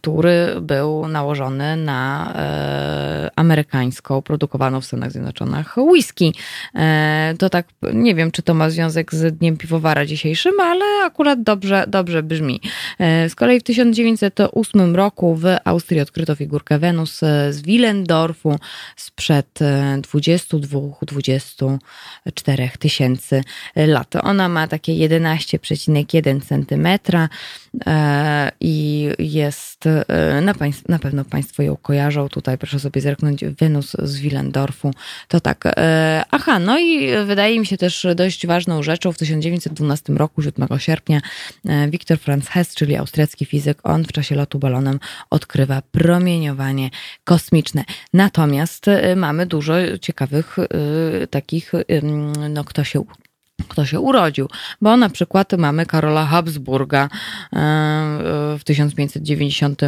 który 0.01 0.61
był 0.61 1.07
nałożony 1.07 1.77
na 1.77 2.33
e, 2.35 3.29
amerykańską, 3.35 4.21
produkowaną 4.21 4.81
w 4.81 4.85
Stanach 4.85 5.11
Zjednoczonych 5.11 5.77
whisky. 5.77 6.33
E, 6.75 7.33
to 7.39 7.49
tak, 7.49 7.67
nie 7.93 8.15
wiem, 8.15 8.31
czy 8.31 8.41
to 8.41 8.53
ma 8.53 8.69
związek 8.69 9.13
z 9.13 9.37
Dniem 9.37 9.57
Piwowara 9.57 10.05
dzisiejszym, 10.05 10.59
ale 10.59 10.85
akurat 11.05 11.43
dobrze, 11.43 11.85
dobrze 11.87 12.23
brzmi. 12.23 12.61
E, 12.99 13.29
z 13.29 13.35
kolei 13.35 13.59
w 13.59 13.63
1908 13.63 14.95
roku 14.95 15.35
w 15.35 15.45
Austrii 15.65 16.01
odkryto 16.01 16.35
figurkę 16.35 16.79
Wenus 16.79 17.19
z 17.49 17.61
Willendorfu 17.61 18.59
sprzed 18.95 19.59
22-24 20.01 21.77
tysięcy 22.79 23.43
lat. 23.75 24.15
Ona 24.15 24.49
ma 24.49 24.67
takie 24.67 24.93
11,1 24.93 26.41
centymetra 26.41 27.29
i 28.59 29.09
jest 29.19 29.78
E, 29.85 30.41
na, 30.41 30.53
państw, 30.53 30.89
na 30.89 30.99
pewno 30.99 31.25
Państwo 31.25 31.63
ją 31.63 31.77
kojarzą. 31.77 32.29
Tutaj 32.29 32.57
proszę 32.57 32.79
sobie 32.79 33.01
zerknąć 33.01 33.45
Wenus 33.45 33.95
z 34.03 34.19
Willendorfu. 34.19 34.91
To 35.27 35.39
tak. 35.39 35.65
E, 35.65 36.23
aha, 36.31 36.59
no 36.59 36.79
i 36.79 37.09
wydaje 37.25 37.59
mi 37.59 37.65
się 37.65 37.77
też 37.77 38.07
dość 38.15 38.47
ważną 38.47 38.83
rzeczą 38.83 39.11
w 39.11 39.17
1912 39.17 40.13
roku, 40.13 40.41
7 40.41 40.67
sierpnia, 40.79 41.21
Wiktor 41.89 42.15
e, 42.15 42.17
Franz 42.17 42.47
Hess, 42.47 42.75
czyli 42.75 42.95
austriacki 42.95 43.45
fizyk, 43.45 43.79
on 43.83 44.03
w 44.03 44.11
czasie 44.11 44.35
lotu 44.35 44.59
balonem 44.59 44.99
odkrywa 45.29 45.81
promieniowanie 45.91 46.89
kosmiczne. 47.23 47.83
Natomiast 48.13 48.85
mamy 49.15 49.45
dużo 49.45 49.73
ciekawych 50.01 50.57
takich, 51.29 51.71
no 52.49 52.63
kto 52.63 52.83
się 52.83 53.03
kto 53.67 53.85
się 53.85 53.99
urodził, 53.99 54.49
bo 54.81 54.97
na 54.97 55.09
przykład 55.09 55.53
mamy 55.53 55.85
Karola 55.85 56.25
Habsburga 56.25 57.03
e, 57.03 57.09
w 58.59 58.63
1590 58.63 59.81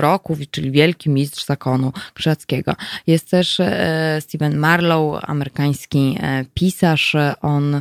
roku, 0.00 0.36
czyli 0.50 0.70
wielki 0.70 1.10
mistrz 1.10 1.44
zakonu 1.44 1.92
krzyżackiego. 2.14 2.74
Jest 3.06 3.30
też 3.30 3.60
e, 3.60 4.18
Stephen 4.20 4.56
Marlowe, 4.56 5.20
amerykański 5.26 6.16
e, 6.20 6.44
pisarz. 6.54 7.16
On 7.42 7.80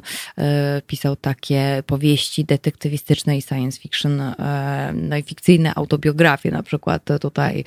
pisał 0.87 1.15
takie 1.15 1.83
powieści 1.87 2.45
detektywistyczne 2.45 3.37
i 3.37 3.41
science 3.41 3.79
fiction, 3.79 4.21
no 4.93 5.17
i 5.17 5.23
fikcyjne 5.23 5.75
autobiografie, 5.75 6.51
na 6.51 6.63
przykład 6.63 7.03
tutaj 7.21 7.63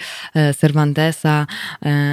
Cervantesa, 0.59 1.47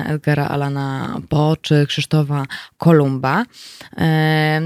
Edgara 0.06 0.48
Alana 0.48 1.22
Poe 1.30 1.56
czy 1.62 1.86
Krzysztofa 1.88 2.46
Kolumba. 2.78 3.46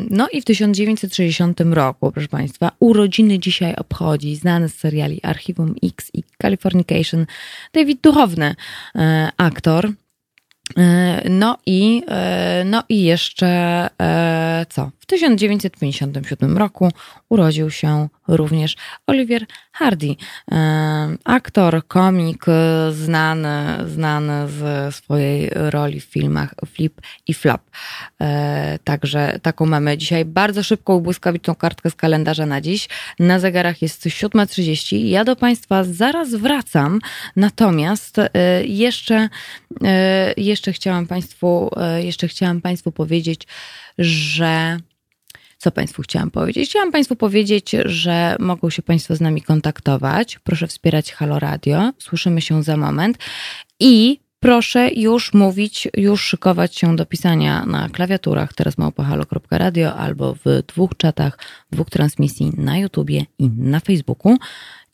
No 0.09 0.27
i 0.31 0.41
w 0.41 0.45
1900 0.45 0.86
1960 0.95 1.61
roku, 1.75 2.11
proszę 2.11 2.27
Państwa, 2.27 2.71
urodziny 2.79 3.39
dzisiaj 3.39 3.75
obchodzi 3.75 4.35
znany 4.35 4.69
z 4.69 4.73
seriali 4.75 5.19
Archiwum 5.23 5.75
X 5.83 6.11
i 6.13 6.23
Californication 6.41 7.25
David 7.73 8.01
Duchowny, 8.01 8.55
e, 8.95 9.29
aktor. 9.37 9.91
E, 10.77 11.29
no 11.29 11.57
i, 11.65 12.03
e, 12.07 12.63
no 12.65 12.83
i 12.89 13.03
jeszcze 13.03 13.89
co? 14.69 14.91
W 15.07 15.09
1957 15.09 16.57
roku 16.57 16.91
urodził 17.29 17.71
się 17.71 18.07
również 18.27 18.75
Oliver 19.07 19.45
Hardy, 19.71 20.15
aktor, 21.23 21.87
komik, 21.87 22.45
znany, 22.91 23.77
znany 23.89 24.49
z 24.49 24.95
swojej 24.95 25.49
roli 25.53 25.99
w 25.99 26.03
filmach 26.03 26.55
Flip 26.65 27.01
i 27.27 27.33
Flop. 27.33 27.61
E, 28.21 28.79
także 28.83 29.39
taką 29.41 29.65
mamy 29.65 29.97
dzisiaj 29.97 30.25
bardzo 30.25 30.63
szybką, 30.63 30.99
błyskawiczną 30.99 31.55
kartkę 31.55 31.89
z 31.89 31.95
kalendarza 31.95 32.45
na 32.45 32.61
dziś. 32.61 32.89
Na 33.19 33.39
zegarach 33.39 33.81
jest 33.81 34.05
7.30. 34.05 34.97
Ja 34.97 35.23
do 35.23 35.35
Państwa 35.35 35.83
zaraz 35.83 36.35
wracam, 36.35 36.99
natomiast 37.35 38.19
e, 38.19 38.29
jeszcze, 38.65 39.29
e, 39.83 40.33
jeszcze 40.37 40.73
chciałam 40.73 41.07
Państwu, 41.07 41.69
jeszcze 41.97 42.27
chciałam 42.27 42.61
Państwu 42.61 42.91
powiedzieć, 42.91 43.47
że 43.97 44.77
co 45.57 45.71
Państwu 45.71 46.01
chciałam 46.01 46.31
powiedzieć? 46.31 46.69
Chciałam 46.69 46.91
Państwu 46.91 47.15
powiedzieć, 47.15 47.75
że 47.85 48.35
mogą 48.39 48.69
się 48.69 48.81
Państwo 48.81 49.15
z 49.15 49.21
nami 49.21 49.41
kontaktować. 49.41 50.39
Proszę 50.43 50.67
wspierać 50.67 51.13
Halo 51.13 51.39
Radio. 51.39 51.91
Słyszymy 51.97 52.41
się 52.41 52.63
za 52.63 52.77
moment. 52.77 53.17
I 53.79 54.19
proszę 54.39 54.89
już 54.95 55.33
mówić, 55.33 55.87
już 55.97 56.23
szykować 56.23 56.75
się 56.75 56.95
do 56.95 57.05
pisania 57.05 57.65
na 57.65 57.89
klawiaturach 57.89 58.53
teraz 58.53 58.77
małpahalo.radio 58.77 59.95
albo 59.95 60.33
w 60.33 60.63
dwóch 60.67 60.91
czatach, 60.97 61.39
dwóch 61.71 61.89
transmisji 61.89 62.51
na 62.57 62.77
YouTubie 62.77 63.25
i 63.39 63.49
na 63.49 63.79
Facebooku 63.79 64.37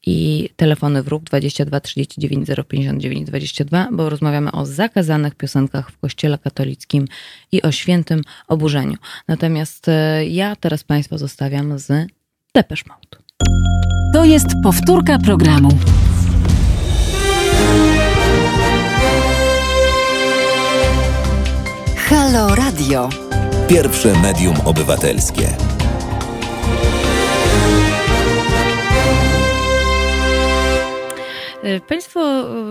i 0.06 0.50
telefony 0.56 1.04
wróg 1.04 1.24
22 1.24 1.80
39 1.80 2.50
059 2.68 3.28
22, 3.28 3.88
bo 3.92 4.10
rozmawiamy 4.10 4.52
o 4.52 4.66
zakazanych 4.66 5.36
piosenkach 5.36 5.92
w 5.92 5.98
Kościele 5.98 6.38
katolickim 6.38 7.08
i 7.52 7.62
o 7.62 7.72
świętym 7.72 8.22
oburzeniu. 8.48 8.98
Natomiast 9.28 9.88
e, 9.88 10.26
ja 10.26 10.56
teraz 10.56 10.84
Państwa 10.84 11.18
zostawiam 11.18 11.80
z 11.80 12.08
Depeche 12.56 12.84
Mode. 12.88 13.24
To 14.14 14.26
jest 14.26 14.48
powtórka 14.64 15.20
programu. 15.20 15.70
Halo 21.96 22.56
Radio. 22.56 23.10
Pierwsze 23.68 24.22
medium 24.22 24.56
obywatelskie. 24.66 25.73
Państwo, 31.88 32.22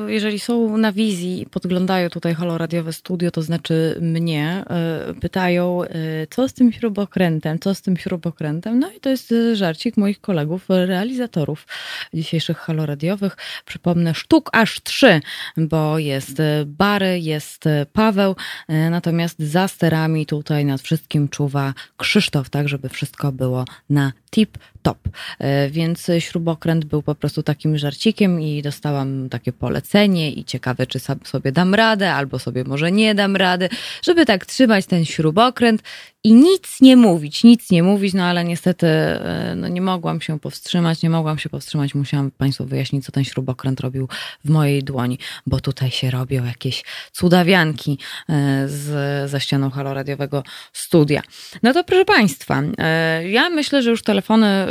e, 0.07 0.12
jeżeli 0.12 0.38
są 0.38 0.76
na 0.76 0.92
wizji 0.92 1.46
podglądają 1.50 2.11
tutaj 2.11 2.35
halo 2.35 2.59
radiowe 2.59 2.92
studio, 2.92 3.31
to 3.31 3.42
znaczy 3.42 3.98
mnie, 4.00 4.64
e, 4.70 5.14
pytają, 5.20 5.81
co 6.31 6.48
z 6.48 6.52
tym 6.52 6.72
śrubokrętem, 6.72 7.59
co 7.59 7.74
z 7.74 7.83
tym 7.83 7.96
śrubokrętem. 7.96 8.78
No 8.78 8.90
i 8.92 9.00
to 9.00 9.11
jest 9.11 9.35
żarcik 9.52 9.96
moich 9.96 10.20
kolegów, 10.20 10.64
realizatorów 10.68 11.66
dzisiejszych 12.14 12.57
halo 12.57 12.87
radiowych. 12.87 13.37
Przypomnę, 13.64 14.14
sztuk 14.14 14.50
aż 14.52 14.81
trzy, 14.83 15.20
bo 15.57 15.98
jest 15.98 16.42
Bary, 16.66 17.20
jest 17.20 17.64
Paweł, 17.92 18.37
natomiast 18.68 19.38
za 19.38 19.68
sterami 19.68 20.26
tutaj 20.26 20.64
nad 20.64 20.81
wszystkim 20.81 21.28
czuwa 21.28 21.74
Krzysztof, 21.96 22.50
tak 22.50 22.68
żeby 22.68 22.88
wszystko 22.88 23.33
było 23.33 23.64
na 23.90 24.12
tip 24.31 24.59
top. 24.83 24.99
E, 25.38 25.71
więc 25.71 26.11
śrubokręt 26.18 26.85
był 26.85 27.03
po 27.03 27.14
prostu 27.14 27.42
takim 27.42 27.79
żarcikiem 27.79 28.40
i 28.40 28.62
dostałam 28.62 29.29
takie 29.29 29.53
polecenie 29.53 30.33
i 30.33 30.45
ciekawe, 30.45 30.87
czy 30.87 30.99
sobie 31.25 31.53
dam 31.53 31.75
radę, 31.75 32.12
albo 32.12 32.38
sobie 32.38 32.64
może 32.64 32.92
nie 32.92 33.14
dam 33.14 33.37
rady, 33.37 33.68
żeby 34.03 34.27
tak 34.27 34.47
trzymać 34.47 34.87
ten 34.87 35.05
śrubokręt 35.05 35.83
i 36.25 36.35
nic 36.35 36.81
nie 36.81 36.97
mówić, 36.97 37.45
nic 37.45 37.71
nie 37.71 37.83
mówić, 37.83 38.14
no 38.14 38.25
ale 38.25 38.45
niestety 38.45 38.87
e, 38.87 39.55
no 39.57 39.68
nie 39.68 39.81
mogłam 39.81 40.21
się 40.21 40.40
powstrzymać, 40.40 41.03
nie 41.03 41.11
mogłam 41.11 41.38
się 41.38 41.49
powstrzymać, 41.49 41.95
musiałam 41.95 42.31
Państwu 42.31 42.64
wyjaśnić, 42.64 43.05
co 43.05 43.12
ten 43.12 43.25
śrubokręt 43.25 43.81
robił 43.81 44.09
w 44.45 44.51
mojej 44.51 44.85
dłoni, 44.85 45.18
bo 45.47 45.61
tutaj 45.61 45.90
się 45.90 46.11
robią 46.11 46.45
jakieś 46.45 46.85
cudawianki 47.12 47.99
e, 48.29 48.68
z, 48.68 49.31
za 49.31 49.40
ścianą 49.40 49.71
haloradiowego 49.71 50.42
studia. 50.73 51.23
No 51.62 51.73
to 51.73 51.85
proszę 51.85 52.05
Państwa, 52.05 52.62
ja 53.29 53.51
myślę, 53.51 53.83
że 53.83 53.90
już 53.90 54.03
telefony 54.03 54.66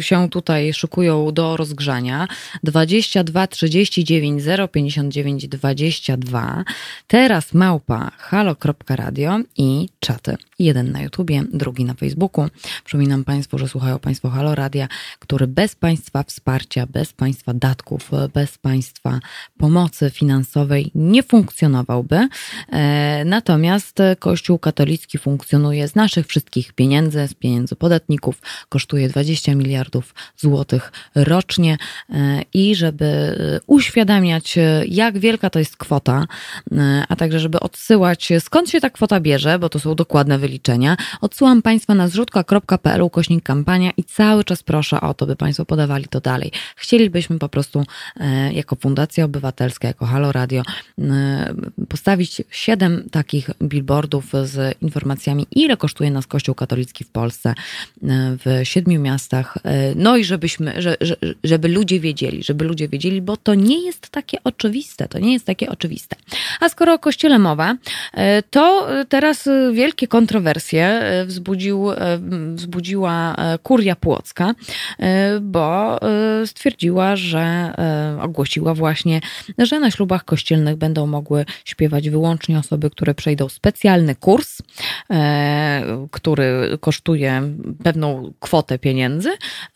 się 0.00 0.30
tutaj 0.30 0.72
szykują 0.72 1.32
do 1.32 1.56
rozgrzania. 1.56 2.28
22 2.62 3.46
39 3.46 4.42
059 4.72 5.48
22. 5.48 6.64
Teraz 7.06 7.54
małpa 7.54 8.10
halo.radio 8.18 9.38
i 9.56 9.88
czaty. 10.00 10.47
Jeden 10.58 10.92
na 10.92 11.02
YouTubie, 11.02 11.42
drugi 11.52 11.84
na 11.84 11.94
Facebooku. 11.94 12.48
Przypominam 12.84 13.24
Państwu, 13.24 13.58
że 13.58 13.68
słuchają 13.68 13.98
Państwo 13.98 14.30
Halo 14.30 14.54
Radia, 14.54 14.88
który 15.18 15.46
bez 15.46 15.74
Państwa 15.74 16.22
wsparcia, 16.22 16.86
bez 16.86 17.12
Państwa 17.12 17.54
datków, 17.54 18.10
bez 18.34 18.58
Państwa 18.58 19.20
pomocy 19.58 20.10
finansowej 20.10 20.90
nie 20.94 21.22
funkcjonowałby. 21.22 22.28
E, 22.72 23.24
natomiast 23.24 23.98
Kościół 24.18 24.58
katolicki 24.58 25.18
funkcjonuje 25.18 25.88
z 25.88 25.94
naszych 25.94 26.26
wszystkich 26.26 26.72
pieniędzy, 26.72 27.28
z 27.28 27.34
pieniędzy 27.34 27.76
podatników, 27.76 28.40
kosztuje 28.68 29.08
20 29.08 29.54
miliardów 29.54 30.14
złotych 30.36 30.92
rocznie 31.14 31.78
e, 32.10 32.42
i 32.54 32.74
żeby 32.74 33.04
e, 33.04 33.60
uświadamiać, 33.66 34.58
jak 34.88 35.18
wielka 35.18 35.50
to 35.50 35.58
jest 35.58 35.76
kwota, 35.76 36.26
a 37.08 37.16
także 37.16 37.40
żeby 37.40 37.60
odsyłać, 37.60 38.28
skąd 38.40 38.70
się 38.70 38.80
ta 38.80 38.90
kwota 38.90 39.20
bierze, 39.20 39.58
bo 39.58 39.68
to 39.68 39.78
są 39.78 39.94
dokładne 39.94 40.38
wyliczenia, 40.38 40.47
odsyłam 41.20 41.62
Państwa 41.62 41.94
na 41.94 42.08
zrzutka.pl 42.08 43.02
ukośnik 43.02 43.44
kampania 43.44 43.90
i 43.96 44.04
cały 44.04 44.44
czas 44.44 44.62
proszę 44.62 45.00
o 45.00 45.14
to, 45.14 45.26
by 45.26 45.36
Państwo 45.36 45.64
podawali 45.64 46.04
to 46.04 46.20
dalej. 46.20 46.52
Chcielibyśmy 46.76 47.38
po 47.38 47.48
prostu 47.48 47.84
jako 48.52 48.76
Fundacja 48.76 49.24
Obywatelska, 49.24 49.88
jako 49.88 50.06
Halo 50.06 50.32
Radio 50.32 50.62
postawić 51.88 52.42
siedem 52.50 53.08
takich 53.10 53.50
billboardów 53.62 54.32
z 54.44 54.76
informacjami, 54.82 55.46
ile 55.50 55.76
kosztuje 55.76 56.10
nas 56.10 56.26
Kościół 56.26 56.54
katolicki 56.54 57.04
w 57.04 57.10
Polsce 57.10 57.54
w 58.44 58.60
siedmiu 58.64 59.00
miastach, 59.00 59.58
e, 59.64 59.94
no 59.94 60.16
i 60.16 60.24
żebyśmy, 60.24 60.82
że, 60.82 60.96
żeby 61.44 61.68
ludzie 61.68 62.00
wiedzieli, 62.00 62.42
żeby 62.42 62.64
ludzie 62.64 62.88
wiedzieli, 62.88 63.22
bo 63.22 63.36
to 63.36 63.54
nie 63.54 63.84
jest 63.84 64.08
takie 64.08 64.38
oczywiste, 64.44 65.08
to 65.08 65.18
nie 65.18 65.32
jest 65.32 65.44
takie 65.44 65.70
oczywiste. 65.70 66.16
A 66.60 66.68
skoro 66.68 66.94
o 66.94 66.98
kościele 66.98 67.38
mowa, 67.38 67.76
e, 68.14 68.42
to 68.42 68.88
teraz 69.08 69.48
wielkie 69.72 70.08
kontrowersje 70.08 70.37
e, 70.78 71.24
wzbudził, 71.26 71.86
wzbudziła 72.54 73.36
kuria 73.62 73.96
płocka, 73.96 74.54
bo 75.40 76.00
stwierdziła, 76.46 77.16
że 77.16 77.74
ogłosiła 78.20 78.74
właśnie, 78.74 79.20
że 79.58 79.80
na 79.80 79.90
ślubach 79.90 80.24
kościelnych 80.24 80.76
będą 80.76 81.06
mogły 81.06 81.44
śpiewać 81.64 82.10
wyłącznie 82.10 82.58
osoby, 82.58 82.90
które 82.90 83.14
przejdą 83.14 83.48
specjalny 83.48 84.14
kurs, 84.14 84.58
który 86.10 86.78
kosztuje 86.80 87.42
pewną 87.84 88.32
kwotę 88.40 88.78
pieniędzy, 88.78 89.30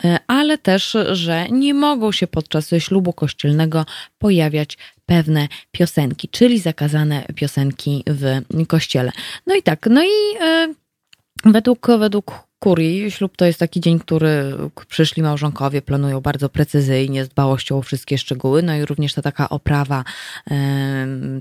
e, 0.05 0.19
ale 0.27 0.59
też, 0.59 0.97
że 1.13 1.49
nie 1.49 1.75
mogą 1.75 2.13
się 2.13 2.27
podczas 2.27 2.71
ślubu 2.79 3.13
kościelnego 3.13 3.87
pojawiać 4.19 4.79
pewne 5.07 5.49
piosenki, 5.73 6.29
czyli 6.29 6.59
zakazane 6.59 7.27
piosenki 7.35 8.05
w 8.07 8.67
kościele. 8.67 9.13
No 9.47 9.55
i 9.55 9.63
tak, 9.63 9.87
no 9.91 10.03
i 10.03 10.37
e, 10.41 10.75
według, 11.45 11.87
według 11.99 12.52
kurii. 12.63 13.11
Ślub 13.11 13.37
to 13.37 13.45
jest 13.45 13.59
taki 13.59 13.81
dzień, 13.81 13.99
który 13.99 14.55
przyszli 14.89 15.23
małżonkowie 15.23 15.83
planują 15.83 16.21
bardzo 16.21 16.49
precyzyjnie, 16.49 17.25
z 17.25 17.29
dbałością 17.29 17.79
o 17.79 17.83
wszystkie 17.83 18.19
szczegóły, 18.19 18.63
no 18.63 18.75
i 18.75 18.85
również 18.85 19.15
ta 19.15 19.23
taka 19.23 19.49
oprawa 19.49 20.05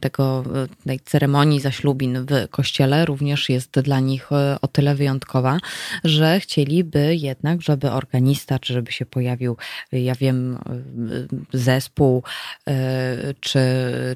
tego, 0.01 0.43
tej 0.85 0.99
ceremonii 0.99 1.59
zaślubin 1.59 2.25
w 2.25 2.49
kościele 2.49 3.05
również 3.05 3.49
jest 3.49 3.79
dla 3.79 3.99
nich 3.99 4.31
e, 4.31 4.57
o 4.61 4.67
tyle 4.67 4.95
wyjątkowa, 4.95 5.57
że 6.03 6.39
chcieliby 6.39 7.15
jednak, 7.15 7.61
żeby 7.61 7.91
organista, 7.91 8.59
czy 8.59 8.73
żeby 8.73 8.91
się 8.91 9.05
pojawił, 9.05 9.57
ja 9.91 10.15
wiem, 10.15 10.57
zespół, 11.53 12.23
e, 12.67 13.33
czy, 13.39 13.61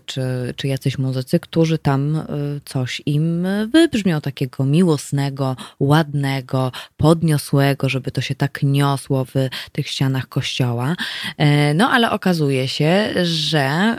czy, 0.06 0.54
czy 0.56 0.68
jacyś 0.68 0.98
muzycy, 0.98 1.39
którzy 1.39 1.78
tam 1.78 2.15
e, 2.15 2.26
coś 2.65 3.02
im 3.06 3.48
wybrzmią 3.74 4.22
takiego 4.22 4.65
miłosnego, 4.65 5.56
ładnego, 5.80 6.72
podniosłego, 6.98 7.90
żeby 7.90 8.12
to 8.12 8.22
się 8.22 8.36
tak 8.36 8.60
niosło 8.64 9.26
w 9.26 9.34
tych 9.72 9.88
ścianach 9.88 10.30
kościoła. 10.30 10.96
E, 11.38 11.74
no 11.74 11.90
ale 11.90 12.12
okazuje 12.12 12.68
się, 12.68 13.14
że 13.24 13.96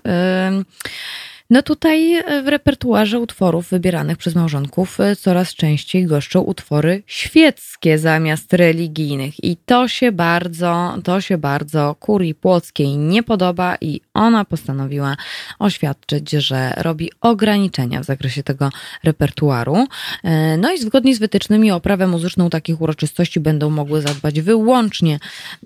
no 1.51 1.63
tutaj 1.63 2.15
e, 2.15 2.43
w 2.43 2.49
repertuarze 2.49 3.21
utworów 3.21 3.71
wybieranych 3.71 4.19
przez 4.19 4.35
małżonków 4.35 5.01
e, 5.01 5.17
coraz 5.17 5.55
częściej 5.55 6.07
goszczą 6.07 6.41
utwory 6.41 7.03
świeckie 7.07 7.99
zamiast 7.99 8.53
religijnych 8.53 9.45
i 9.45 9.57
to 9.57 9.89
się 9.89 10.13
bardzo, 10.13 10.95
to 11.05 11.21
się 11.21 11.39
bardzo 11.39 11.97
kurii 12.01 12.35
płockiej 12.35 12.99
nie 12.99 13.23
podoba 13.23 13.77
i 13.81 14.01
ona 14.15 14.45
postanowiła 14.45 15.17
oświadczyć, 15.59 16.31
że 16.31 16.73
robi 16.77 17.11
ograniczenia 17.21 18.01
w 18.01 18.05
zakresie 18.05 18.43
tego 18.43 18.71
repertuaru. 19.05 19.87
E, 20.25 20.57
no 20.57 20.73
i 20.73 20.79
zgodnie 20.79 21.15
z 21.15 21.19
wytycznymi 21.19 21.73
o 21.73 21.77
oprawę 21.77 22.07
muzyczną 22.07 22.51
takich 22.51 22.81
uroczystości 22.81 23.41
będą 23.41 23.71
mogły 23.71 24.03
zadbać 24.03 24.41
wyłącznie 24.41 25.19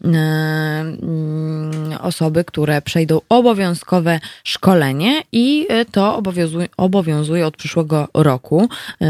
mm, 0.04 0.98
osoby, 2.00 2.44
które 2.44 2.82
przejdą 2.82 3.20
obowiązkowe 3.28 4.20
szkolenie 4.44 5.22
i 5.32 5.69
to 5.92 6.16
obowiązuje, 6.16 6.68
obowiązuje 6.76 7.46
od 7.46 7.56
przyszłego 7.56 8.08
roku. 8.14 8.68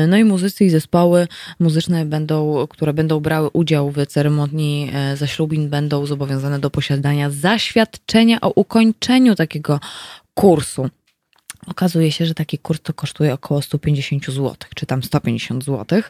No 0.09 0.17
i 0.17 0.25
muzycy 0.25 0.65
i 0.65 0.71
zespoły 0.71 1.29
muzyczne 1.61 2.05
będą, 2.05 2.67
które 2.71 2.93
będą 2.93 3.21
brały 3.21 3.51
udział 3.53 3.91
w 3.91 4.07
ceremonii 4.07 4.91
e, 4.95 5.17
zaślubin, 5.17 5.69
będą 5.71 6.07
zobowiązane 6.07 6.59
do 6.59 6.71
posiadania 6.71 7.31
zaświadczenia 7.31 8.41
o 8.41 8.51
ukończeniu 8.51 9.35
takiego 9.35 9.81
kursu. 10.35 10.89
Okazuje 11.67 12.13
się, 12.13 12.27
że 12.27 12.35
taki 12.35 12.59
kurs 12.59 12.81
to 12.83 12.93
kosztuje 12.93 13.33
około 13.33 13.63
150 13.63 14.27
zł, 14.27 14.55
czy 14.75 14.87
tam 14.87 15.03
150 15.03 15.65
zł. 15.65 16.03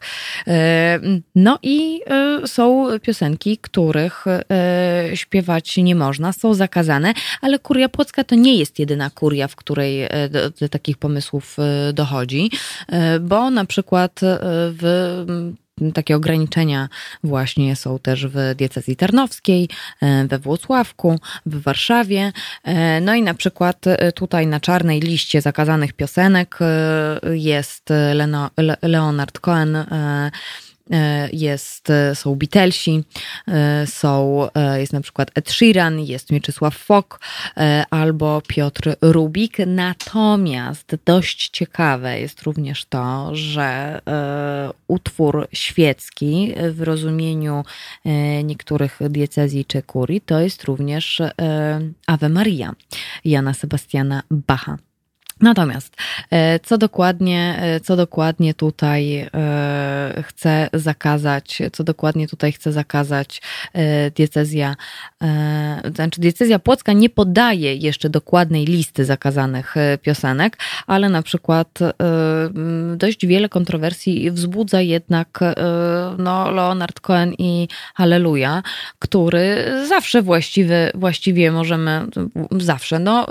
E, 0.46 1.00
no 1.34 1.58
i 1.62 2.00
e, 2.06 2.48
są 2.48 2.86
piosenki, 3.02 3.58
których 3.58 4.24
e, 4.26 5.10
śpiewać 5.14 5.76
nie 5.76 5.94
można, 5.94 6.32
są 6.32 6.54
zakazane, 6.54 7.14
ale 7.40 7.58
kuria 7.58 7.88
płocka 7.88 8.24
to 8.24 8.34
nie 8.34 8.56
jest 8.56 8.78
jedyna 8.78 9.10
kuria, 9.10 9.48
w 9.48 9.56
której 9.56 10.08
do, 10.30 10.50
do 10.50 10.68
takich 10.68 10.98
pomysłów 10.98 11.56
dochodzi, 11.92 12.50
bo 13.20 13.50
na 13.50 13.64
przykład 13.64 14.20
w 14.80 15.26
takie 15.94 16.16
ograniczenia 16.16 16.88
właśnie 17.24 17.76
są 17.76 17.98
też 17.98 18.26
w 18.26 18.54
diecezji 18.56 18.96
tarnowskiej, 18.96 19.68
e, 20.02 20.26
we 20.26 20.38
Włocławku, 20.38 21.20
w 21.46 21.62
Warszawie. 21.62 22.32
E, 22.64 23.00
no 23.00 23.14
i 23.14 23.22
na 23.22 23.34
przykład 23.34 23.86
e, 23.86 24.12
tutaj 24.12 24.46
na 24.46 24.60
czarnej 24.60 25.00
liście 25.00 25.40
zakazanych 25.40 25.92
piosenek 25.92 26.58
jest 27.32 27.88
Leonard 28.82 29.38
Cohen 29.38 29.76
jest, 31.32 31.90
e, 31.90 32.14
są 32.14 32.34
Beatlesi, 32.34 33.04
e, 33.48 33.86
są, 33.86 34.48
jest 34.76 34.92
na 34.92 35.00
przykład 35.00 35.30
Ed 35.34 35.50
Sheeran, 35.50 36.00
jest 36.00 36.32
Mieczysław 36.32 36.76
Fok 36.76 37.20
albo 37.90 38.42
Piotr 38.46 38.96
Rubik. 39.00 39.56
Natomiast 39.66 40.96
dość 41.04 41.48
ciekawe 41.48 42.20
jest 42.20 42.42
również 42.42 42.84
to, 42.84 43.30
że 43.32 44.00
utwór 44.88 45.48
świecki 45.52 46.54
w 46.70 46.82
rozumieniu 46.82 47.64
niektórych 48.44 48.98
diecezji 49.10 49.64
czy 49.64 49.82
kurii 49.82 50.20
to 50.20 50.40
jest 50.40 50.64
również 50.64 51.22
Ave 52.06 52.28
Maria 52.28 52.72
Jana 53.24 53.54
Sebastiana 53.54 54.22
Bacha. 54.30 54.89
Natomiast 55.40 55.96
e, 56.30 56.58
co 56.58 56.78
dokładnie, 56.78 57.58
e, 57.60 57.80
co 57.80 57.96
dokładnie 57.96 58.54
tutaj 58.54 59.18
e, 59.18 60.22
chce 60.26 60.68
zakazać, 60.72 61.62
co 61.72 61.84
dokładnie 61.84 62.28
tutaj 62.28 62.52
chce 62.52 62.72
zakazać 62.72 63.42
diecezja, 64.14 64.76
znaczy 65.94 66.20
diecezja 66.20 66.58
płocka 66.58 66.92
nie 66.92 67.10
podaje 67.10 67.74
jeszcze 67.74 68.10
dokładnej 68.10 68.64
listy 68.64 69.04
zakazanych 69.04 69.74
piosenek, 70.02 70.58
ale 70.86 71.08
na 71.08 71.22
przykład 71.22 71.78
dość 72.96 73.26
wiele 73.26 73.48
kontrowersji 73.48 74.30
wzbudza 74.30 74.80
jednak 74.80 75.40
no, 76.18 76.50
Leonard 76.50 77.00
Cohen 77.00 77.34
i 77.38 77.68
Halleluja, 77.94 78.62
który 78.98 79.72
zawsze 79.88 80.22
właściwie, 80.22 80.92
właściwie 80.94 81.52
możemy, 81.52 82.06
zawsze, 82.50 82.98
no 82.98 83.26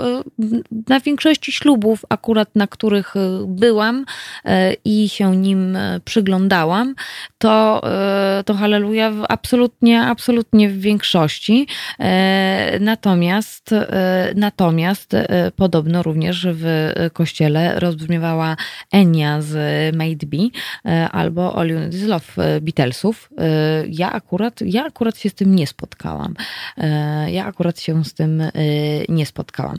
na 0.88 1.00
większości 1.00 1.52
ślubów 1.52 1.99
akurat 2.08 2.48
na 2.54 2.66
których 2.66 3.16
e, 3.16 3.20
byłam 3.46 4.04
e, 4.44 4.72
i 4.84 5.08
się 5.08 5.36
nim 5.36 5.76
e, 5.76 6.00
przyglądałam, 6.04 6.94
to, 7.38 7.82
to 8.46 8.54
halleluja 8.54 9.12
absolutnie, 9.28 10.02
absolutnie 10.02 10.68
w 10.68 10.80
większości. 10.80 11.66
Natomiast, 12.80 13.70
natomiast 14.34 15.12
podobno 15.56 16.02
również 16.02 16.46
w 16.50 16.90
kościele 17.12 17.80
rozbrzmiewała 17.80 18.56
Enia 18.92 19.42
z 19.42 19.52
Made 19.96 20.26
Be 20.26 20.48
albo 21.12 21.56
All 21.56 21.68
You 21.68 21.78
Need 21.78 21.94
Is 21.94 22.04
Love 22.04 22.60
Beatlesów. 22.60 23.30
Ja 23.88 24.12
akurat, 24.12 24.60
ja 24.60 24.84
akurat 24.84 25.18
się 25.18 25.28
z 25.28 25.34
tym 25.34 25.54
nie 25.54 25.66
spotkałam. 25.66 26.34
Ja 27.26 27.46
akurat 27.46 27.80
się 27.80 28.04
z 28.04 28.14
tym 28.14 28.42
nie 29.08 29.26
spotkałam. 29.26 29.76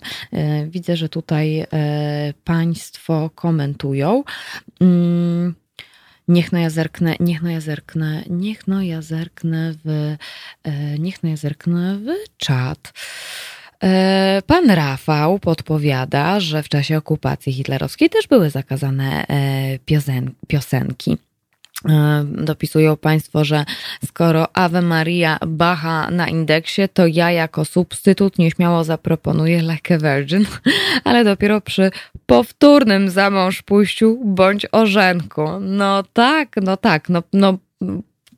Widzę, 0.67 0.97
że 0.97 1.09
tutaj 1.09 1.65
Państwo 2.43 3.29
komentują. 3.35 4.23
Mm, 4.81 5.55
niech 6.27 6.51
no 6.51 6.59
ja 6.59 6.69
zerknę, 6.69 7.15
niech 7.19 7.41
no 7.41 7.49
ja 7.49 7.61
zerknę, 7.61 8.23
niech 8.29 8.67
no 8.67 8.81
ja 8.81 9.01
zerknę 9.01 9.73
w, 9.85 10.15
e, 10.63 10.99
niech 10.99 11.23
no 11.23 11.29
ja 11.29 11.37
zerknę 11.37 11.97
w 11.97 12.37
czat. 12.37 12.93
E, 13.83 14.41
pan 14.47 14.69
Rafał 14.69 15.39
podpowiada, 15.39 16.39
że 16.39 16.63
w 16.63 16.69
czasie 16.69 16.97
okupacji 16.97 17.53
hitlerowskiej 17.53 18.09
też 18.09 18.27
były 18.27 18.49
zakazane 18.49 19.25
e, 19.27 19.79
piosenki. 20.47 21.17
E, 21.89 22.23
dopisują 22.25 22.97
Państwo, 22.97 23.45
że 23.45 23.65
skoro 24.05 24.57
Ave 24.57 24.81
Maria 24.81 25.37
Bacha 25.47 26.11
na 26.11 26.27
indeksie, 26.27 26.81
to 26.93 27.07
ja 27.07 27.31
jako 27.31 27.65
substytut 27.65 28.39
nieśmiało 28.39 28.83
zaproponuję 28.83 29.61
Like 29.61 29.95
a 29.95 29.97
Virgin, 29.97 30.45
ale 31.03 31.23
dopiero 31.23 31.61
przy 31.61 31.91
powtórnym 32.25 33.09
zamąż 33.09 33.61
pójściu 33.61 34.19
bądź 34.25 34.65
orzenku. 34.71 35.49
No 35.61 36.03
tak, 36.13 36.55
no 36.61 36.77
tak, 36.77 37.09
no, 37.09 37.23
no 37.33 37.57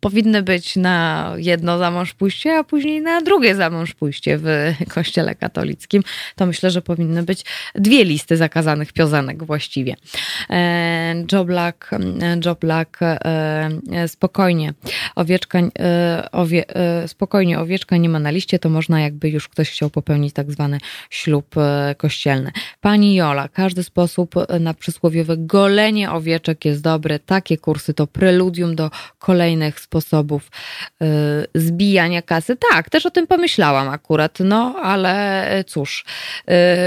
powinny 0.04 0.44
być 0.44 0.76
na 0.76 1.30
jedno 1.38 1.78
zamąż 1.78 2.14
pójście, 2.14 2.58
a 2.58 2.64
później 2.64 3.02
na 3.02 3.22
drugie 3.22 3.56
zamąż 3.56 3.94
pójście 3.94 4.38
w 4.38 4.74
kościele 4.94 5.36
katolickim. 5.36 6.04
To 6.36 6.46
myślę, 6.46 6.72
że 6.72 6.82
powinny 6.82 7.24
być 7.24 7.46
dwie 7.76 8.06
listy 8.06 8.38
zakazanych 8.38 8.94
piosenek 8.94 9.44
właściwie. 9.44 9.96
E, 10.50 11.26
Joe 11.32 11.46
Black, 11.46 11.92
Joe 12.46 12.56
Black 12.56 13.00
e, 13.02 14.08
spokojnie, 14.08 14.74
owieczka, 15.16 15.60
e, 15.80 16.30
owie, 16.32 16.66
spokojnie, 17.08 17.60
owieczka 17.60 17.98
nie 17.98 18.10
ma 18.10 18.20
na 18.20 18.32
liście, 18.32 18.60
to 18.60 18.70
można 18.70 19.02
jakby 19.02 19.30
już 19.30 19.50
ktoś 19.50 19.72
chciał 19.72 19.90
popełnić 19.90 20.34
tak 20.34 20.52
zwany 20.52 20.78
ślub 21.10 21.56
kościelny. 21.98 22.52
Pani 22.82 23.16
Jola, 23.16 23.48
każdy 23.48 23.84
sposób 23.84 24.36
na 24.60 24.74
przysłowiowe 24.74 25.38
golenie 25.38 26.12
owieczek 26.12 26.66
jest 26.66 26.82
dobry. 26.82 27.20
Takie 27.20 27.58
kursy 27.58 27.94
to 27.94 28.08
preludium 28.08 28.76
do 28.76 28.92
kolejnych 29.20 29.80
sposobów 29.94 30.52
y, 31.02 31.06
zbijania 31.56 32.22
kasy. 32.22 32.58
Tak, 32.72 32.90
też 32.90 33.06
o 33.06 33.12
tym 33.12 33.28
pomyślałam 33.28 33.90
akurat, 33.90 34.40
no 34.40 34.76
ale 34.84 35.46
cóż, 35.68 36.06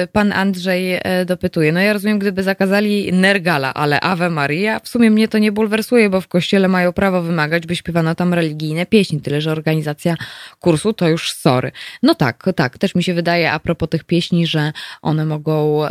y, 0.03 0.07
pan 0.07 0.33
Andrzej 0.33 0.95
y, 0.95 1.01
dopytuje. 1.27 1.73
No 1.73 1.81
ja 1.81 1.93
rozumiem, 1.93 2.19
gdyby 2.19 2.43
zakazali 2.43 3.13
Nergala, 3.13 3.75
ale 3.75 4.01
Ave 4.01 4.31
Maria, 4.31 4.81
w 4.81 4.89
sumie 4.89 5.11
mnie 5.11 5.29
to 5.29 5.39
nie 5.39 5.53
bulwersuje, 5.53 6.11
bo 6.11 6.21
w 6.21 6.29
kościele 6.29 6.69
mają 6.69 6.93
prawo 6.93 7.23
wymagać, 7.23 7.67
by 7.67 7.77
śpiewano 7.77 8.15
tam 8.15 8.35
religijne 8.35 8.87
pieśni, 8.87 9.21
tyle 9.21 9.41
że 9.41 9.53
organizacja 9.53 10.17
kursu 10.61 10.93
to 10.93 11.09
już 11.09 11.33
sorry. 11.33 11.73
No 12.03 12.15
tak, 12.15 12.45
tak, 12.57 12.79
też 12.79 12.95
mi 12.95 13.03
się 13.03 13.15
wydaje 13.15 13.53
a 13.53 13.59
propos 13.59 13.89
tych 13.89 14.05
pieśni, 14.05 14.47
że 14.47 14.73
one 15.03 15.25
mogą, 15.25 15.83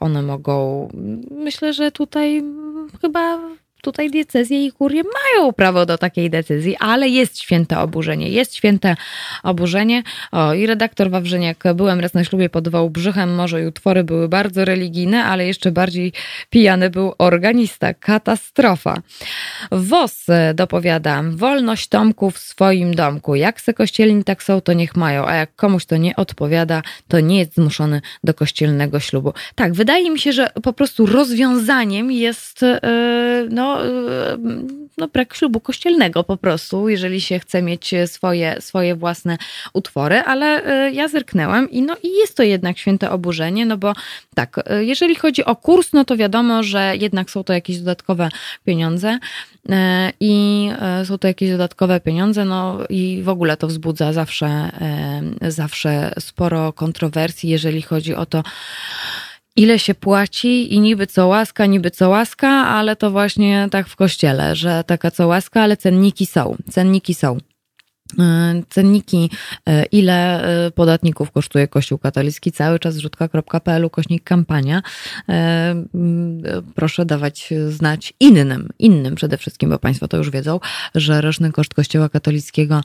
one 0.00 0.22
mogą, 0.22 0.88
myślę, 1.30 1.72
że 1.72 1.92
tutaj 1.92 2.42
chyba 3.00 3.38
tutaj 3.84 4.10
diecezje 4.10 4.66
i 4.66 4.72
kurie 4.72 5.02
mają 5.02 5.52
prawo 5.52 5.86
do 5.86 5.98
takiej 5.98 6.30
decyzji, 6.30 6.76
ale 6.76 7.08
jest 7.08 7.38
święte 7.38 7.78
oburzenie, 7.78 8.28
jest 8.28 8.56
święte 8.56 8.96
oburzenie. 9.42 10.02
O, 10.32 10.54
i 10.54 10.66
redaktor 10.66 11.10
Wawrzyniak, 11.10 11.64
byłem 11.74 12.00
raz 12.00 12.14
na 12.14 12.24
ślubie 12.24 12.48
pod 12.48 12.68
Wałbrzychem, 12.68 13.34
może 13.34 13.62
i 13.62 13.66
utwory 13.66 14.04
były 14.04 14.28
bardzo 14.28 14.64
religijne, 14.64 15.24
ale 15.24 15.46
jeszcze 15.46 15.72
bardziej 15.72 16.12
pijany 16.50 16.90
był 16.90 17.14
organista. 17.18 17.94
Katastrofa. 17.94 18.96
WOS 19.70 20.26
dopowiada, 20.54 21.22
wolność 21.30 21.88
Tomku 21.88 22.30
w 22.30 22.38
swoim 22.38 22.94
domku. 22.94 23.34
Jak 23.34 23.60
se 23.60 23.74
kościelni 23.74 24.24
tak 24.24 24.42
są, 24.42 24.60
to 24.60 24.72
niech 24.72 24.96
mają, 24.96 25.26
a 25.26 25.34
jak 25.34 25.56
komuś 25.56 25.84
to 25.84 25.96
nie 25.96 26.16
odpowiada, 26.16 26.82
to 27.08 27.20
nie 27.20 27.38
jest 27.38 27.54
zmuszony 27.54 28.00
do 28.24 28.34
kościelnego 28.34 29.00
ślubu. 29.00 29.32
Tak, 29.54 29.72
wydaje 29.72 30.10
mi 30.10 30.18
się, 30.18 30.32
że 30.32 30.50
po 30.62 30.72
prostu 30.72 31.06
rozwiązaniem 31.06 32.10
jest 32.10 32.62
e, 32.62 32.80
e, 33.82 34.38
no 34.98 35.08
brak 35.08 35.34
ślubu 35.34 35.60
kościelnego 35.60 36.24
po 36.24 36.36
prostu, 36.36 36.88
jeżeli 36.88 37.20
się 37.20 37.38
chce 37.38 37.62
mieć 37.62 37.94
swoje, 38.06 38.60
swoje 38.60 38.94
własne 38.94 39.38
utwory, 39.72 40.18
ale 40.18 40.64
e, 40.64 40.90
ja 40.90 41.08
zerknęłam 41.08 41.70
i 41.70 41.82
no 41.82 41.96
i 42.02 42.12
jest 42.12 42.36
to 42.36 42.42
jednak 42.42 42.78
święte 42.78 43.10
oburzenie, 43.10 43.66
no 43.66 43.76
bo 43.76 43.92
tak, 44.34 44.60
jeżeli 44.80 45.14
chodzi 45.14 45.44
o 45.44 45.56
kurs, 45.56 45.92
no 45.92 46.04
to 46.04 46.16
wiadomo, 46.16 46.62
że 46.62 46.92
jednak 47.00 47.30
są 47.30 47.44
to 47.44 47.52
jakieś 47.52 47.78
dodatkowe 47.78 48.28
pieniądze 48.64 49.18
i 50.20 50.68
są 51.04 51.18
to 51.18 51.28
jakieś 51.28 51.50
dodatkowe 51.50 52.00
pieniądze, 52.00 52.44
no 52.44 52.78
i 52.88 53.22
w 53.22 53.28
ogóle 53.28 53.56
to 53.56 53.66
wzbudza 53.66 54.12
zawsze, 54.12 54.70
zawsze 55.48 56.12
sporo 56.18 56.72
kontrowersji, 56.72 57.50
jeżeli 57.50 57.82
chodzi 57.82 58.14
o 58.14 58.26
to, 58.26 58.42
ile 59.56 59.78
się 59.78 59.94
płaci 59.94 60.74
i 60.74 60.80
niby 60.80 61.06
co 61.06 61.26
łaska, 61.26 61.66
niby 61.66 61.90
co 61.90 62.08
łaska, 62.08 62.48
ale 62.48 62.96
to 62.96 63.10
właśnie 63.10 63.68
tak 63.70 63.88
w 63.88 63.96
kościele, 63.96 64.56
że 64.56 64.84
taka 64.86 65.10
co 65.10 65.26
łaska, 65.26 65.62
ale 65.62 65.76
cenniki 65.76 66.26
są, 66.26 66.56
cenniki 66.70 67.14
są. 67.14 67.38
E, 68.18 68.62
cenniki, 68.68 69.30
e, 69.68 69.84
ile 69.84 70.44
e, 70.66 70.70
podatników 70.70 71.30
kosztuje 71.30 71.68
Kościół 71.68 71.98
katolicki, 71.98 72.52
cały 72.52 72.78
czas 72.78 72.96
rzutka.pl, 72.96 73.90
kośnik 73.90 74.24
kampania. 74.24 74.82
Proszę 76.74 77.06
dawać 77.06 77.54
znać 77.68 78.14
innym, 78.20 78.68
innym 78.78 79.14
przede 79.14 79.38
wszystkim, 79.38 79.70
bo 79.70 79.78
Państwo 79.78 80.08
to 80.08 80.16
już 80.16 80.30
wiedzą, 80.30 80.60
że 80.94 81.20
roczny 81.20 81.52
koszt 81.52 81.74
Kościoła 81.74 82.08
katolickiego 82.08 82.80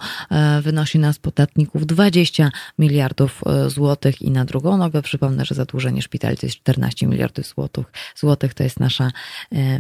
wynosi 0.62 1.00
nas 1.00 1.20
podatników 1.20 1.86
20 1.86 2.52
miliardów 2.80 3.42
złotych 3.68 4.22
i 4.22 4.32
na 4.32 4.46
drugą 4.46 4.78
nogę 4.78 5.02
przypomnę, 5.02 5.46
że 5.46 5.56
zadłużenie 5.56 6.02
szpitali 6.02 6.38
to 6.38 6.46
jest 6.46 6.58
14 6.58 7.08
miliardów 7.08 7.48
złotych. 7.48 7.86
Złotych 8.16 8.54
to 8.54 8.64
jest 8.64 8.80
nasza, 8.80 9.12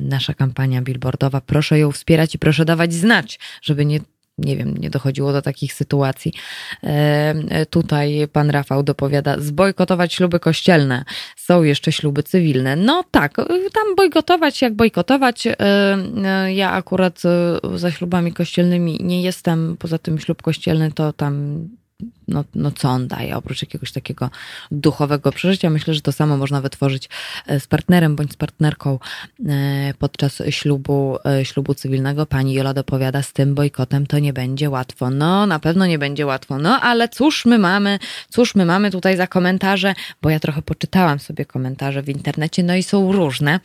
nasza 0.02 0.34
kampania 0.34 0.82
billboardowa. 0.82 1.42
Proszę 1.42 1.80
ją 1.80 1.92
wspierać 1.92 2.36
i 2.36 2.40
proszę 2.40 2.66
dawać 2.66 2.94
znać, 2.94 3.40
żeby 3.62 3.86
nie 3.86 4.00
nie 4.40 4.58
wiem, 4.58 4.78
nie 4.78 4.90
dochodziło 4.90 5.34
do 5.34 5.42
takich 5.42 5.74
sytuacji. 5.74 6.34
E, 6.84 7.66
tutaj 7.66 8.28
pan 8.34 8.50
Rafał 8.50 8.84
dopowiada, 8.84 9.40
zbojkotować 9.40 10.14
śluby 10.14 10.40
kościelne. 10.40 11.06
Są 11.36 11.64
jeszcze 11.64 11.92
śluby 11.92 12.24
cywilne. 12.24 12.76
No 12.76 13.04
tak, 13.12 13.38
tam 13.74 13.96
bojkotować 13.98 14.62
jak 14.62 14.74
bojkotować. 14.74 15.48
E, 15.48 15.58
e, 15.60 16.54
ja 16.54 16.72
akurat 16.72 17.22
za 17.76 17.92
ślubami 17.92 18.34
kościelnymi 18.34 18.98
nie 19.02 19.22
jestem. 19.22 19.78
Poza 19.80 19.98
tym 19.98 20.20
ślub 20.20 20.42
kościelny 20.42 20.92
to 20.92 21.14
tam 21.14 21.68
no, 22.28 22.44
no 22.56 22.72
co 22.72 22.90
on 22.90 23.08
daje, 23.08 23.36
oprócz 23.36 23.62
jakiegoś 23.62 23.92
takiego 23.92 24.30
duchowego 24.72 25.32
przeżycia. 25.32 25.70
Myślę, 25.70 25.94
że 25.94 26.02
to 26.02 26.12
samo 26.12 26.38
można 26.38 26.62
wytworzyć 26.62 27.10
e, 27.48 27.60
z 27.60 27.68
partnerem 27.68 28.16
bądź 28.16 28.32
z 28.32 28.36
partnerką 28.36 29.00
e, 29.50 29.94
podczas 30.00 30.42
ślubu, 30.50 31.18
e, 31.26 31.46
ślubu 31.46 31.74
cywilnego. 31.74 32.26
Pani 32.26 32.54
Jola 32.54 32.74
dopowiada, 32.74 33.22
z 33.22 33.34
tym 33.34 33.56
bojkotem 33.56 34.08
to 34.08 34.20
nie 34.20 34.34
będzie 34.34 34.70
łatwo. 34.70 35.10
No, 35.10 35.46
na 35.46 35.60
pewno 35.60 35.86
nie 35.86 36.00
będzie 36.00 36.26
łatwo. 36.26 36.58
No, 36.58 36.82
ale 36.82 37.10
cóż 37.10 37.46
my 37.46 37.58
mamy, 37.58 38.00
cóż 38.30 38.56
my 38.56 38.66
mamy 38.66 38.92
tutaj 38.92 39.18
za 39.18 39.28
komentarze, 39.28 39.96
bo 40.22 40.30
ja 40.30 40.40
trochę 40.40 40.62
poczytałam 40.62 41.20
sobie 41.20 41.46
komentarze 41.46 42.02
w 42.02 42.10
internecie, 42.10 42.64
no 42.64 42.76
i 42.76 42.84
są 42.84 43.12
różne 43.12 43.60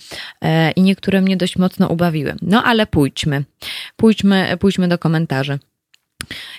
i 0.77 0.83
niektóre 0.83 1.21
mnie 1.21 1.37
dość 1.37 1.57
mocno 1.57 1.89
ubawiły. 1.89 2.35
No, 2.43 2.65
ale 2.65 2.87
pójdźmy, 2.87 3.45
pójdźmy, 3.97 4.57
pójdźmy 4.61 4.89
do 4.89 4.99
komentarzy. 4.99 5.59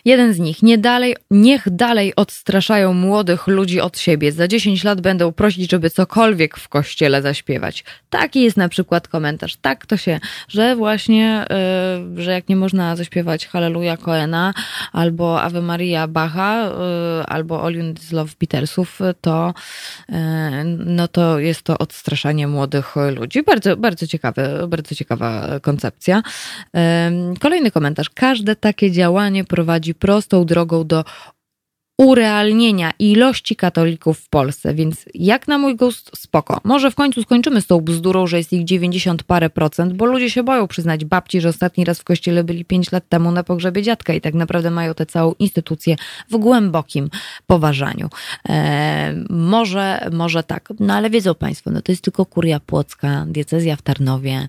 Jeden 0.06 0.34
z 0.34 0.40
nich, 0.40 0.64
nie 0.64 0.78
dalej, 0.78 1.16
niech 1.32 1.70
dalej 1.70 2.16
odstraszają 2.16 2.94
młodych 2.94 3.48
ludzi 3.48 3.82
od 3.82 4.00
siebie. 4.00 4.32
Za 4.32 4.48
10 4.48 4.84
lat 4.84 5.02
będą 5.02 5.32
prosić, 5.32 5.72
żeby 5.72 5.90
cokolwiek 5.90 6.58
w 6.58 6.70
kościele 6.70 7.22
zaśpiewać. 7.22 7.84
Taki 8.10 8.42
jest 8.42 8.58
na 8.58 8.70
przykład 8.70 9.08
komentarz. 9.08 9.56
Tak 9.56 9.86
to 9.86 9.98
się, 9.98 10.20
że 10.48 10.76
właśnie, 10.76 11.46
yy, 12.16 12.24
że 12.24 12.32
jak 12.32 12.50
nie 12.50 12.56
można 12.56 12.96
zaśpiewać 12.96 13.48
Halleluja 13.48 13.98
Koena, 13.98 14.54
albo 14.94 15.42
Ave 15.42 15.62
Maria 15.62 16.08
Bacha, 16.08 16.64
yy, 16.64 17.26
albo 17.26 17.64
All 17.64 17.74
You 17.74 17.94
Love 18.12 18.34
Beatlesów, 18.40 19.00
to 19.22 19.54
yy, 20.10 20.16
no 20.86 21.08
to 21.08 21.40
jest 21.40 21.62
to 21.64 21.78
odstraszanie 21.78 22.48
młodych 22.48 22.96
ludzi. 23.16 23.44
Bardzo, 23.44 23.78
bardzo 23.78 24.08
ciekawe, 24.08 24.68
bardzo 24.68 24.96
ciekawa 24.96 25.60
koncepcja. 25.62 26.22
Kolejny 27.40 27.72
komentarz. 27.72 28.10
Każde 28.10 28.56
takie 28.56 28.92
działanie 28.92 29.44
prowadzi 29.56 29.94
prostą 29.96 30.46
drogą 30.46 30.84
do 30.84 31.04
urealnienia 31.98 32.92
ilości 33.00 33.56
katolików 33.56 34.20
w 34.20 34.30
Polsce, 34.30 34.74
więc 34.74 35.06
jak 35.14 35.48
na 35.48 35.58
mój 35.58 35.76
gust 35.76 36.12
spoko. 36.16 36.62
Może 36.64 36.92
w 36.92 36.96
końcu 36.96 37.24
skończymy 37.24 37.62
z 37.62 37.68
tą 37.68 37.82
bzdurą, 37.82 38.28
że 38.28 38.38
jest 38.38 38.54
ich 38.54 38.64
90 38.64 39.24
parę 39.24 39.50
procent, 39.50 39.94
bo 39.94 40.06
ludzie 40.06 40.30
się 40.30 40.44
boją 40.44 40.68
przyznać 40.68 41.06
babci, 41.06 41.42
że 41.42 41.50
ostatni 41.50 41.86
raz 41.86 42.00
w 42.00 42.04
kościele 42.04 42.44
byli 42.44 42.66
5 42.66 42.92
lat 42.92 43.10
temu 43.10 43.32
na 43.32 43.44
pogrzebie 43.44 43.82
dziadka 43.82 44.14
i 44.14 44.22
tak 44.22 44.34
naprawdę 44.34 44.72
mają 44.72 44.94
tę 44.94 45.06
całą 45.06 45.34
instytucję 45.40 45.96
w 46.30 46.38
głębokim 46.38 47.10
poważaniu. 47.48 48.10
E, 48.50 49.16
może, 49.30 50.10
może 50.12 50.44
tak, 50.44 50.70
no 50.80 50.94
ale 50.94 51.10
wiedzą 51.10 51.36
Państwo, 51.36 51.72
no 51.72 51.82
to 51.82 51.92
jest 51.92 52.02
tylko 52.02 52.26
kuria 52.26 52.60
płocka, 52.60 53.26
diecezja 53.28 53.76
w 53.76 53.82
Tarnowie, 53.82 54.48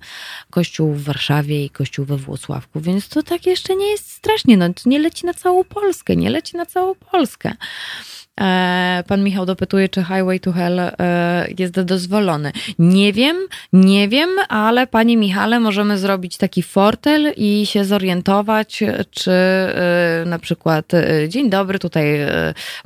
kościół 0.50 0.92
w 0.92 1.02
Warszawie 1.02 1.64
i 1.64 1.70
kościół 1.70 2.04
we 2.04 2.16
Włocławku, 2.16 2.80
więc 2.80 3.08
to 3.08 3.22
tak 3.22 3.46
jeszcze 3.46 3.76
nie 3.76 3.90
jest 3.90 4.10
strasznie, 4.10 4.56
no 4.56 4.68
to 4.68 4.82
nie 4.86 4.98
leci 4.98 5.26
na 5.26 5.34
całą 5.34 5.64
Polskę, 5.64 6.16
nie 6.16 6.30
leci 6.30 6.56
na 6.56 6.66
całą 6.66 6.94
Polskę. 6.94 7.35
Polskę. 7.38 7.56
E, 8.40 9.04
pan 9.06 9.24
Michał 9.24 9.46
dopytuje, 9.46 9.88
czy 9.88 10.00
Highway 10.00 10.40
to 10.40 10.52
Hell 10.52 10.80
e, 10.80 10.92
jest 11.58 11.80
dozwolony. 11.80 12.52
Nie 12.78 13.12
wiem, 13.12 13.36
nie 13.72 14.08
wiem, 14.08 14.28
ale 14.48 14.86
panie 14.86 15.16
Michale, 15.16 15.60
możemy 15.60 15.98
zrobić 15.98 16.36
taki 16.36 16.62
fortel 16.62 17.32
i 17.36 17.66
się 17.66 17.84
zorientować, 17.84 18.84
czy 19.10 19.32
e, 19.32 20.24
na 20.26 20.38
przykład 20.38 20.92
dzień 21.28 21.50
dobry, 21.50 21.78
tutaj 21.78 22.06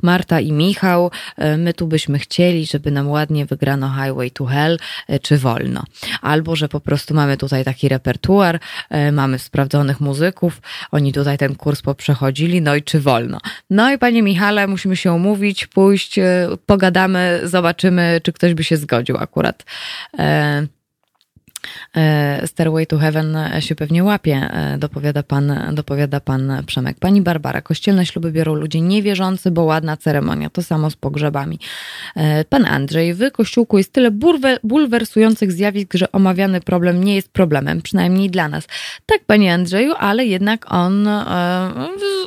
Marta 0.01 0.39
i 0.39 0.51
Michał, 0.51 1.11
my 1.57 1.73
tu 1.73 1.87
byśmy 1.87 2.19
chcieli, 2.19 2.65
żeby 2.65 2.91
nam 2.91 3.09
ładnie 3.09 3.45
wygrano 3.45 3.89
Highway 3.89 4.31
to 4.31 4.45
Hell, 4.45 4.77
czy 5.21 5.37
wolno. 5.37 5.83
Albo, 6.21 6.55
że 6.55 6.69
po 6.69 6.79
prostu 6.79 7.13
mamy 7.13 7.37
tutaj 7.37 7.63
taki 7.63 7.89
repertuar, 7.89 8.59
mamy 9.11 9.39
sprawdzonych 9.39 9.99
muzyków, 9.99 10.61
oni 10.91 11.13
tutaj 11.13 11.37
ten 11.37 11.55
kurs 11.55 11.81
poprzechodzili, 11.81 12.61
no 12.61 12.75
i 12.75 12.83
czy 12.83 12.99
wolno. 12.99 13.37
No 13.69 13.93
i 13.93 13.97
panie 13.97 14.23
Michale, 14.23 14.67
musimy 14.67 14.95
się 14.95 15.13
umówić, 15.13 15.40
umówić, 15.41 15.67
pójść, 15.67 16.19
e, 16.19 16.47
pogadamy, 16.65 17.41
zobaczymy, 17.43 18.21
czy 18.23 18.33
ktoś 18.33 18.53
by 18.53 18.63
się 18.63 18.77
zgodził 18.77 19.17
akurat. 19.17 19.65
E, 20.19 20.67
Stairway 22.45 22.87
to 22.87 22.97
Heaven 22.97 23.37
się 23.59 23.75
pewnie 23.75 24.03
łapie, 24.03 24.35
e, 24.35 24.77
dopowiada 24.77 25.23
pan, 25.23 25.53
dopowiada 25.73 26.19
pan 26.19 26.63
Przemek. 26.65 26.97
Pani 26.99 27.21
Barbara, 27.21 27.61
kościelne 27.61 28.05
śluby 28.05 28.31
biorą 28.31 28.55
ludzie 28.55 28.81
niewierzący, 28.81 29.51
bo 29.51 29.63
ładna 29.63 29.97
ceremonia. 29.97 30.49
To 30.49 30.63
samo 30.63 30.89
z 30.89 30.95
pogrzebami. 30.95 31.59
E, 32.15 32.45
pan 32.45 32.65
Andrzej, 32.65 33.13
w 33.13 33.31
kościółku 33.31 33.77
jest 33.77 33.93
tyle 33.93 34.11
bulwersujących 34.63 35.51
zjawisk, 35.51 35.93
że 35.93 36.11
omawiany 36.11 36.61
problem 36.61 37.03
nie 37.03 37.15
jest 37.15 37.31
problemem, 37.31 37.81
przynajmniej 37.81 38.29
dla 38.29 38.47
nas. 38.47 38.67
Tak, 39.05 39.19
panie 39.25 39.53
Andrzeju, 39.53 39.93
ale 39.97 40.25
jednak 40.25 40.73
on 40.73 41.09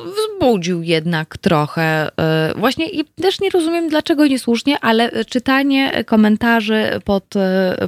wzbudził 0.05 0.81
jednak 0.81 1.37
trochę. 1.37 2.09
Właśnie 2.55 2.89
i 2.89 3.05
też 3.05 3.41
nie 3.41 3.49
rozumiem, 3.49 3.89
dlaczego 3.89 4.27
niesłusznie, 4.27 4.79
ale 4.79 5.25
czytanie 5.25 6.03
komentarzy 6.03 6.83
pod, 7.05 7.33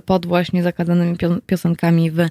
pod 0.06 0.26
właśnie 0.26 0.64
zakazanymi 0.64 1.18
piosenkami 1.46 2.12
w 2.12 2.20
e, 2.20 2.30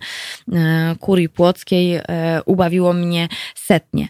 kurii 1.00 1.28
płockiej 1.28 1.94
e, 1.94 2.02
ubawiło 2.46 2.92
mnie 2.92 3.28
setnie. 3.54 4.08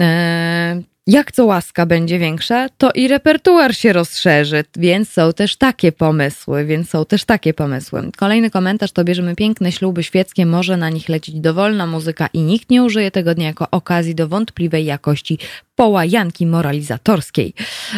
E, 0.00 0.82
jak 1.06 1.32
co 1.32 1.46
łaska 1.46 1.86
będzie 1.86 2.18
większa, 2.18 2.68
to 2.78 2.90
i 2.92 3.08
repertuar 3.08 3.74
się 3.74 3.92
rozszerzy, 3.92 4.64
więc 4.76 5.10
są 5.10 5.32
też 5.32 5.56
takie 5.56 5.92
pomysły, 5.92 6.64
więc 6.64 6.90
są 6.90 7.04
też 7.04 7.24
takie 7.24 7.54
pomysły. 7.54 8.10
Kolejny 8.16 8.50
komentarz 8.50 8.92
to 8.92 9.04
bierzemy 9.04 9.36
piękne 9.36 9.72
śluby 9.72 10.02
świeckie, 10.02 10.46
może 10.46 10.76
na 10.76 10.90
nich 10.90 11.08
lecieć 11.08 11.40
dowolna 11.40 11.86
muzyka 11.86 12.28
i 12.32 12.42
nikt 12.42 12.70
nie 12.70 12.82
użyje 12.82 13.10
tego 13.10 13.34
dnia 13.34 13.46
jako 13.46 13.70
okazji 13.70 14.14
do 14.14 14.28
wątpliwej 14.28 14.84
jakości 14.84 15.38
połajanki 15.76 16.46
moralizatorskiej. 16.46 17.54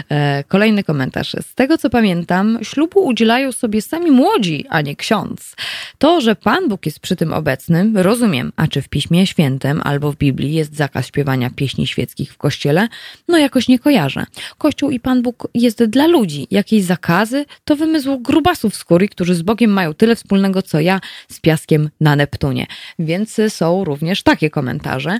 E, 0.09 0.45
kolejny 0.45 0.85
komentarz. 0.85 1.37
Z 1.41 1.55
tego 1.55 1.79
co 1.79 1.91
pamiętam, 1.91 2.59
ślubu 2.63 3.07
udzielają 3.07 3.53
sobie 3.53 3.83
sami 3.83 4.11
młodzi, 4.11 4.65
a 4.69 4.81
nie 4.81 4.97
ksiądz. 4.97 5.57
To, 5.99 6.21
że 6.21 6.37
Pan 6.37 6.69
Bóg 6.69 6.87
jest 6.87 7.01
przy 7.01 7.17
tym 7.17 7.33
obecnym, 7.33 7.99
rozumiem, 7.99 8.53
a 8.57 8.67
czy 8.67 8.83
w 8.83 8.89
Piśmie 8.89 9.27
Świętym 9.27 9.81
albo 9.85 10.13
w 10.13 10.17
Biblii 10.17 10.53
jest 10.53 10.77
zakaz 10.77 11.07
śpiewania 11.07 11.51
pieśni 11.51 11.87
świeckich 11.87 12.33
w 12.33 12.37
kościele? 12.37 12.89
No 13.29 13.39
jakoś 13.39 13.69
nie 13.69 13.79
kojarzę. 13.79 14.25
Kościół 14.59 14.91
i 14.91 15.01
Pan 15.01 15.23
Bóg 15.23 15.49
jest 15.55 15.85
dla 15.85 16.07
ludzi. 16.07 16.47
Jakieś 16.51 16.83
zakazy 16.85 17.45
to 17.65 17.77
wymysł 17.77 18.19
grubasów 18.19 18.77
skóry, 18.77 19.09
którzy 19.09 19.35
z 19.35 19.43
Bogiem 19.43 19.71
mają 19.71 19.95
tyle 19.95 20.17
wspólnego 20.17 20.63
co 20.63 20.81
ja 20.81 21.01
z 21.29 21.41
piaskiem 21.41 21.91
na 22.01 22.17
Neptunie. 22.17 22.67
Więc 22.99 23.41
są 23.49 23.85
również 23.85 24.23
takie 24.23 24.51
komentarze 24.51 25.19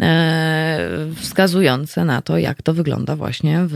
e, 0.00 0.88
wskazujące 1.16 1.93
na 1.96 2.22
to, 2.22 2.38
jak 2.38 2.62
to 2.62 2.74
wygląda 2.74 3.16
właśnie 3.16 3.60
w 3.66 3.74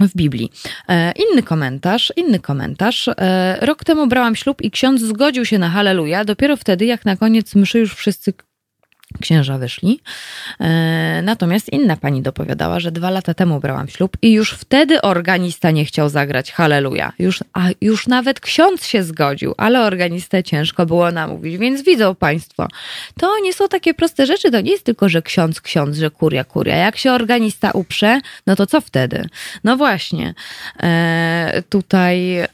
w 0.00 0.16
Biblii. 0.16 0.52
E, 0.88 1.12
inny 1.12 1.42
komentarz, 1.42 2.12
inny 2.16 2.40
komentarz. 2.40 3.08
E, 3.08 3.58
rok 3.60 3.84
temu 3.84 4.06
brałam 4.06 4.36
ślub 4.36 4.62
i 4.62 4.70
ksiądz 4.70 5.02
zgodził 5.02 5.44
się 5.44 5.58
na 5.58 5.70
halleluja. 5.70 6.24
Dopiero 6.24 6.56
wtedy, 6.56 6.84
jak 6.84 7.04
na 7.04 7.16
koniec 7.16 7.54
mszy 7.54 7.78
już 7.78 7.94
wszyscy 7.94 8.32
księża 9.20 9.58
wyszli. 9.58 10.00
E, 10.60 11.22
natomiast 11.22 11.72
inna 11.72 11.96
pani 11.96 12.22
dopowiadała, 12.22 12.80
że 12.80 12.92
dwa 12.92 13.10
lata 13.10 13.34
temu 13.34 13.60
brałam 13.60 13.88
ślub 13.88 14.16
i 14.22 14.32
już 14.32 14.52
wtedy 14.52 15.02
organista 15.02 15.70
nie 15.70 15.84
chciał 15.84 16.08
zagrać 16.08 16.52
Halleluja. 16.52 17.12
Już, 17.18 17.44
a 17.52 17.68
już 17.80 18.06
nawet 18.06 18.40
ksiądz 18.40 18.86
się 18.86 19.02
zgodził, 19.02 19.54
ale 19.56 19.80
organistę 19.80 20.42
ciężko 20.42 20.86
było 20.86 21.12
namówić, 21.12 21.58
więc 21.58 21.82
widzą 21.82 22.14
państwo, 22.14 22.68
to 23.20 23.40
nie 23.42 23.52
są 23.52 23.68
takie 23.68 23.94
proste 23.94 24.26
rzeczy, 24.26 24.50
to 24.50 24.60
nie 24.60 24.70
jest 24.70 24.84
tylko, 24.84 25.08
że 25.08 25.22
ksiądz, 25.22 25.60
ksiądz, 25.60 25.96
że 25.98 26.10
kuria, 26.10 26.44
kuria. 26.44 26.76
Jak 26.76 26.96
się 26.96 27.12
organista 27.12 27.70
uprze, 27.70 28.20
no 28.46 28.56
to 28.56 28.66
co 28.66 28.80
wtedy? 28.80 29.28
No 29.64 29.76
właśnie, 29.76 30.34
e, 30.82 31.62
tutaj 31.68 32.38
e, 32.38 32.48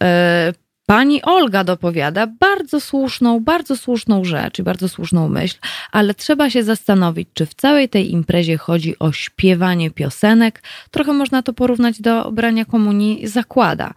Pani 0.87 1.22
Olga 1.22 1.64
dopowiada 1.64 2.26
bardzo 2.26 2.80
słuszną, 2.80 3.41
bardzo 3.41 3.76
słuszną 3.76 4.24
rzecz 4.24 4.59
i 4.59 4.62
bardzo 4.62 4.89
słuszną 4.89 5.28
myśl, 5.28 5.57
ale 5.93 6.14
trzeba 6.14 6.51
się 6.51 6.64
zastanowić, 6.64 7.28
czy 7.35 7.47
w 7.47 7.55
całej 7.55 7.89
tej 7.89 8.12
imprezie 8.12 8.57
chodzi 8.57 8.99
o 8.99 9.12
śpiewanie 9.12 9.91
piosenek. 9.91 10.62
Trochę 10.91 11.12
można 11.12 11.43
to 11.43 11.53
porównać 11.53 12.01
do 12.01 12.32
brania 12.32 12.64
komunii 12.64 13.26
zakłada. 13.26 13.95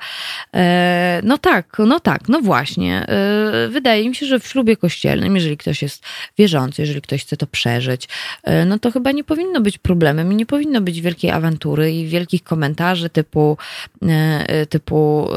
E, 0.53 1.21
no 1.23 1.37
tak, 1.37 1.77
no 1.79 1.99
tak, 1.99 2.29
no 2.29 2.41
właśnie. 2.41 3.07
E, 3.07 3.67
wydaje 3.69 4.09
mi 4.09 4.15
się, 4.15 4.25
że 4.25 4.39
w 4.39 4.47
ślubie 4.47 4.77
kościelnym, 4.77 5.35
jeżeli 5.35 5.57
ktoś 5.57 5.81
jest 5.81 6.03
wierzący, 6.37 6.81
jeżeli 6.81 7.01
ktoś 7.01 7.21
chce 7.21 7.37
to 7.37 7.47
przeżyć, 7.47 8.07
e, 8.43 8.65
no 8.65 8.79
to 8.79 8.91
chyba 8.91 9.11
nie 9.11 9.23
powinno 9.23 9.61
być 9.61 9.77
problemem 9.77 10.31
i 10.31 10.35
nie 10.35 10.45
powinno 10.45 10.81
być 10.81 11.01
wielkiej 11.01 11.31
awantury 11.31 11.91
i 11.91 12.07
wielkich 12.07 12.43
komentarzy 12.43 13.09
typu, 13.09 13.57
typu 14.69 15.29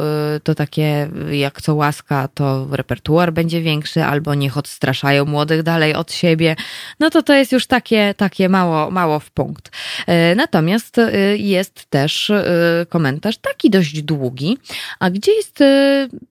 to 0.44 0.54
takie 0.54 1.08
jak 1.40 1.62
co 1.62 1.74
łaska, 1.74 2.28
to 2.28 2.66
repertuar 2.70 3.32
będzie 3.32 3.62
większy, 3.62 4.04
albo 4.04 4.34
niech 4.34 4.56
odstraszają 4.56 5.24
młodych 5.24 5.62
dalej 5.62 5.94
od 5.94 6.12
siebie, 6.12 6.56
no 7.00 7.10
to 7.10 7.22
to 7.22 7.34
jest 7.34 7.52
już 7.52 7.66
takie, 7.66 8.14
takie 8.16 8.48
mało, 8.48 8.90
mało 8.90 9.20
w 9.20 9.30
punkt. 9.30 9.70
E, 10.06 10.34
natomiast 10.34 10.98
e, 10.98 11.36
jest 11.36 11.86
też 11.90 12.30
e, 12.30 12.86
komentarz 12.88 13.38
taki 13.38 13.70
dość 13.70 14.02
długi, 14.02 14.58
a 14.98 15.10
gdzie 15.10 15.32
jest 15.32 15.58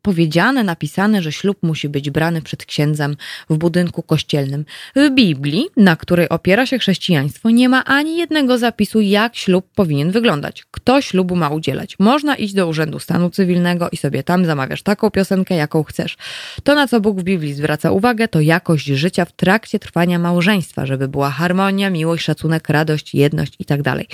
powiedziane, 0.01 0.63
napisane, 0.63 1.21
że 1.21 1.31
ślub 1.31 1.57
musi 1.61 1.89
być 1.89 2.09
brany 2.09 2.41
przed 2.41 2.65
księdzem 2.65 3.17
w 3.49 3.57
budynku 3.57 4.03
kościelnym. 4.03 4.65
W 4.95 5.09
Biblii, 5.09 5.67
na 5.77 5.95
której 5.95 6.29
opiera 6.29 6.65
się 6.65 6.79
chrześcijaństwo, 6.79 7.49
nie 7.49 7.69
ma 7.69 7.85
ani 7.85 8.17
jednego 8.17 8.57
zapisu, 8.57 9.01
jak 9.01 9.35
ślub 9.35 9.65
powinien 9.75 10.11
wyglądać. 10.11 10.63
Kto 10.71 11.01
ślubu 11.01 11.35
ma 11.35 11.49
udzielać? 11.49 11.95
Można 11.99 12.35
iść 12.35 12.53
do 12.53 12.67
Urzędu 12.67 12.99
Stanu 12.99 13.29
Cywilnego 13.29 13.89
i 13.91 13.97
sobie 13.97 14.23
tam 14.23 14.45
zamawiasz 14.45 14.83
taką 14.83 14.98
piosenkę, 15.11 15.55
jaką 15.55 15.83
chcesz. 15.83 16.17
To, 16.63 16.75
na 16.75 16.87
co 16.87 17.01
Bóg 17.01 17.19
w 17.19 17.23
Biblii 17.23 17.53
zwraca 17.53 17.91
uwagę, 17.91 18.27
to 18.27 18.41
jakość 18.41 18.85
życia 18.85 19.25
w 19.25 19.31
trakcie 19.31 19.79
trwania 19.79 20.19
małżeństwa, 20.19 20.85
żeby 20.85 21.07
była 21.07 21.29
harmonia, 21.29 21.89
miłość, 21.89 22.25
szacunek, 22.25 22.69
radość, 22.69 23.15
jedność 23.15 23.53
itd. 23.59 23.83
Tak 23.83 24.05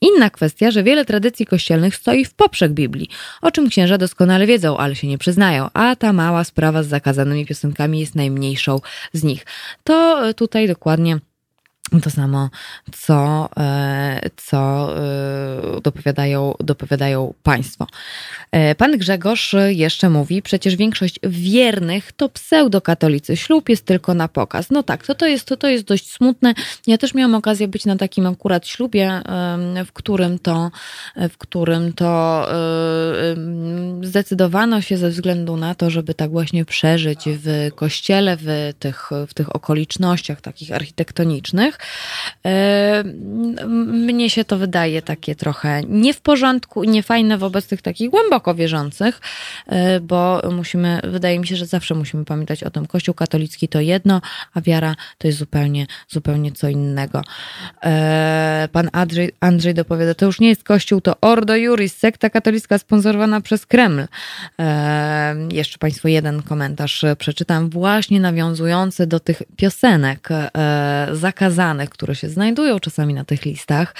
Inna 0.00 0.30
kwestia, 0.30 0.70
że 0.70 0.82
wiele 0.82 1.04
tradycji 1.04 1.46
kościelnych 1.46 1.96
stoi 1.96 2.24
w 2.24 2.34
poprzek 2.34 2.72
Biblii, 2.72 3.08
o 3.42 3.50
czym 3.50 3.68
księża 3.68 3.98
doskonale 3.98 4.46
wiedzą, 4.46 4.76
ale 4.76 4.96
się 4.96 5.06
nie 5.06 5.18
przyznają, 5.18 5.68
a 5.74 5.96
ta 5.96 6.12
mała 6.12 6.44
sprawa 6.44 6.82
z 6.82 6.86
zakazanymi 6.86 7.46
piosenkami 7.46 8.00
jest 8.00 8.14
najmniejszą 8.14 8.80
z 9.12 9.22
nich. 9.22 9.46
To 9.84 10.24
tutaj 10.34 10.68
dokładnie 10.68 11.18
to 12.02 12.10
samo, 12.10 12.50
co, 12.92 13.48
e, 13.58 14.30
co 14.36 14.88
e, 14.96 15.80
dopowiadają, 15.80 16.54
dopowiadają 16.60 17.34
Państwo. 17.42 17.86
E, 18.52 18.74
pan 18.74 18.98
Grzegorz 18.98 19.54
jeszcze 19.68 20.10
mówi, 20.10 20.42
przecież 20.42 20.76
większość 20.76 21.20
wiernych 21.22 22.12
to 22.12 22.28
pseudokatolicy. 22.28 23.36
Ślub 23.36 23.68
jest 23.68 23.84
tylko 23.84 24.14
na 24.14 24.28
pokaz. 24.28 24.70
No 24.70 24.82
tak, 24.82 25.06
to, 25.06 25.14
to, 25.14 25.26
jest, 25.26 25.44
to, 25.44 25.56
to 25.56 25.68
jest 25.68 25.84
dość 25.84 26.12
smutne. 26.12 26.54
Ja 26.86 26.98
też 26.98 27.14
miałam 27.14 27.34
okazję 27.34 27.68
być 27.68 27.84
na 27.84 27.96
takim 27.96 28.26
akurat 28.26 28.66
ślubie, 28.66 29.22
w 29.86 29.92
którym 29.92 30.38
to, 30.38 30.70
w 31.16 31.38
którym 31.38 31.92
to 31.92 32.46
zdecydowano 34.02 34.80
się 34.80 34.96
ze 34.96 35.10
względu 35.10 35.56
na 35.56 35.74
to, 35.74 35.90
żeby 35.90 36.14
tak 36.14 36.30
właśnie 36.30 36.64
przeżyć 36.64 37.18
w 37.26 37.70
kościele, 37.74 38.36
w 38.40 38.72
tych, 38.78 39.10
w 39.28 39.34
tych 39.34 39.56
okolicznościach 39.56 40.40
takich 40.40 40.72
architektonicznych, 40.72 41.77
E, 42.46 43.04
mnie 43.86 44.30
się 44.30 44.44
to 44.44 44.58
wydaje 44.58 45.02
takie 45.02 45.34
trochę 45.34 45.82
nie 45.88 46.14
w 46.14 46.20
porządku 46.20 46.84
i 46.84 46.88
niefajne 46.88 47.38
wobec 47.38 47.66
tych 47.66 47.82
takich 47.82 48.10
głęboko 48.10 48.54
wierzących, 48.54 49.20
e, 49.66 50.00
bo 50.00 50.42
musimy, 50.52 51.00
wydaje 51.04 51.38
mi 51.38 51.46
się, 51.46 51.56
że 51.56 51.66
zawsze 51.66 51.94
musimy 51.94 52.24
pamiętać 52.24 52.64
o 52.64 52.70
tym, 52.70 52.86
Kościół 52.86 53.14
katolicki 53.14 53.68
to 53.68 53.80
jedno, 53.80 54.20
a 54.54 54.60
wiara 54.60 54.94
to 55.18 55.26
jest 55.26 55.38
zupełnie, 55.38 55.86
zupełnie 56.08 56.52
co 56.52 56.68
innego. 56.68 57.22
E, 57.84 58.68
pan 58.72 58.88
Andrzej, 58.92 59.30
Andrzej 59.40 59.74
dopowiada, 59.74 60.14
to 60.14 60.26
już 60.26 60.40
nie 60.40 60.48
jest 60.48 60.64
Kościół, 60.64 61.00
to 61.00 61.16
Ordo 61.20 61.56
Juris, 61.56 61.96
sekta 61.96 62.30
katolicka 62.30 62.78
sponsorowana 62.78 63.40
przez 63.40 63.66
Kreml. 63.66 64.06
Jeszcze 65.52 65.78
Państwu 65.78 66.08
jeden 66.08 66.42
komentarz 66.42 67.04
przeczytam, 67.18 67.70
właśnie 67.70 68.20
nawiązujący 68.20 69.06
do 69.06 69.20
tych 69.20 69.42
piosenek 69.56 70.28
zakazanych 71.12 71.67
które 71.90 72.14
się 72.14 72.28
znajdują 72.28 72.80
czasami 72.80 73.14
na 73.14 73.24
tych 73.24 73.44
listach. 73.44 73.94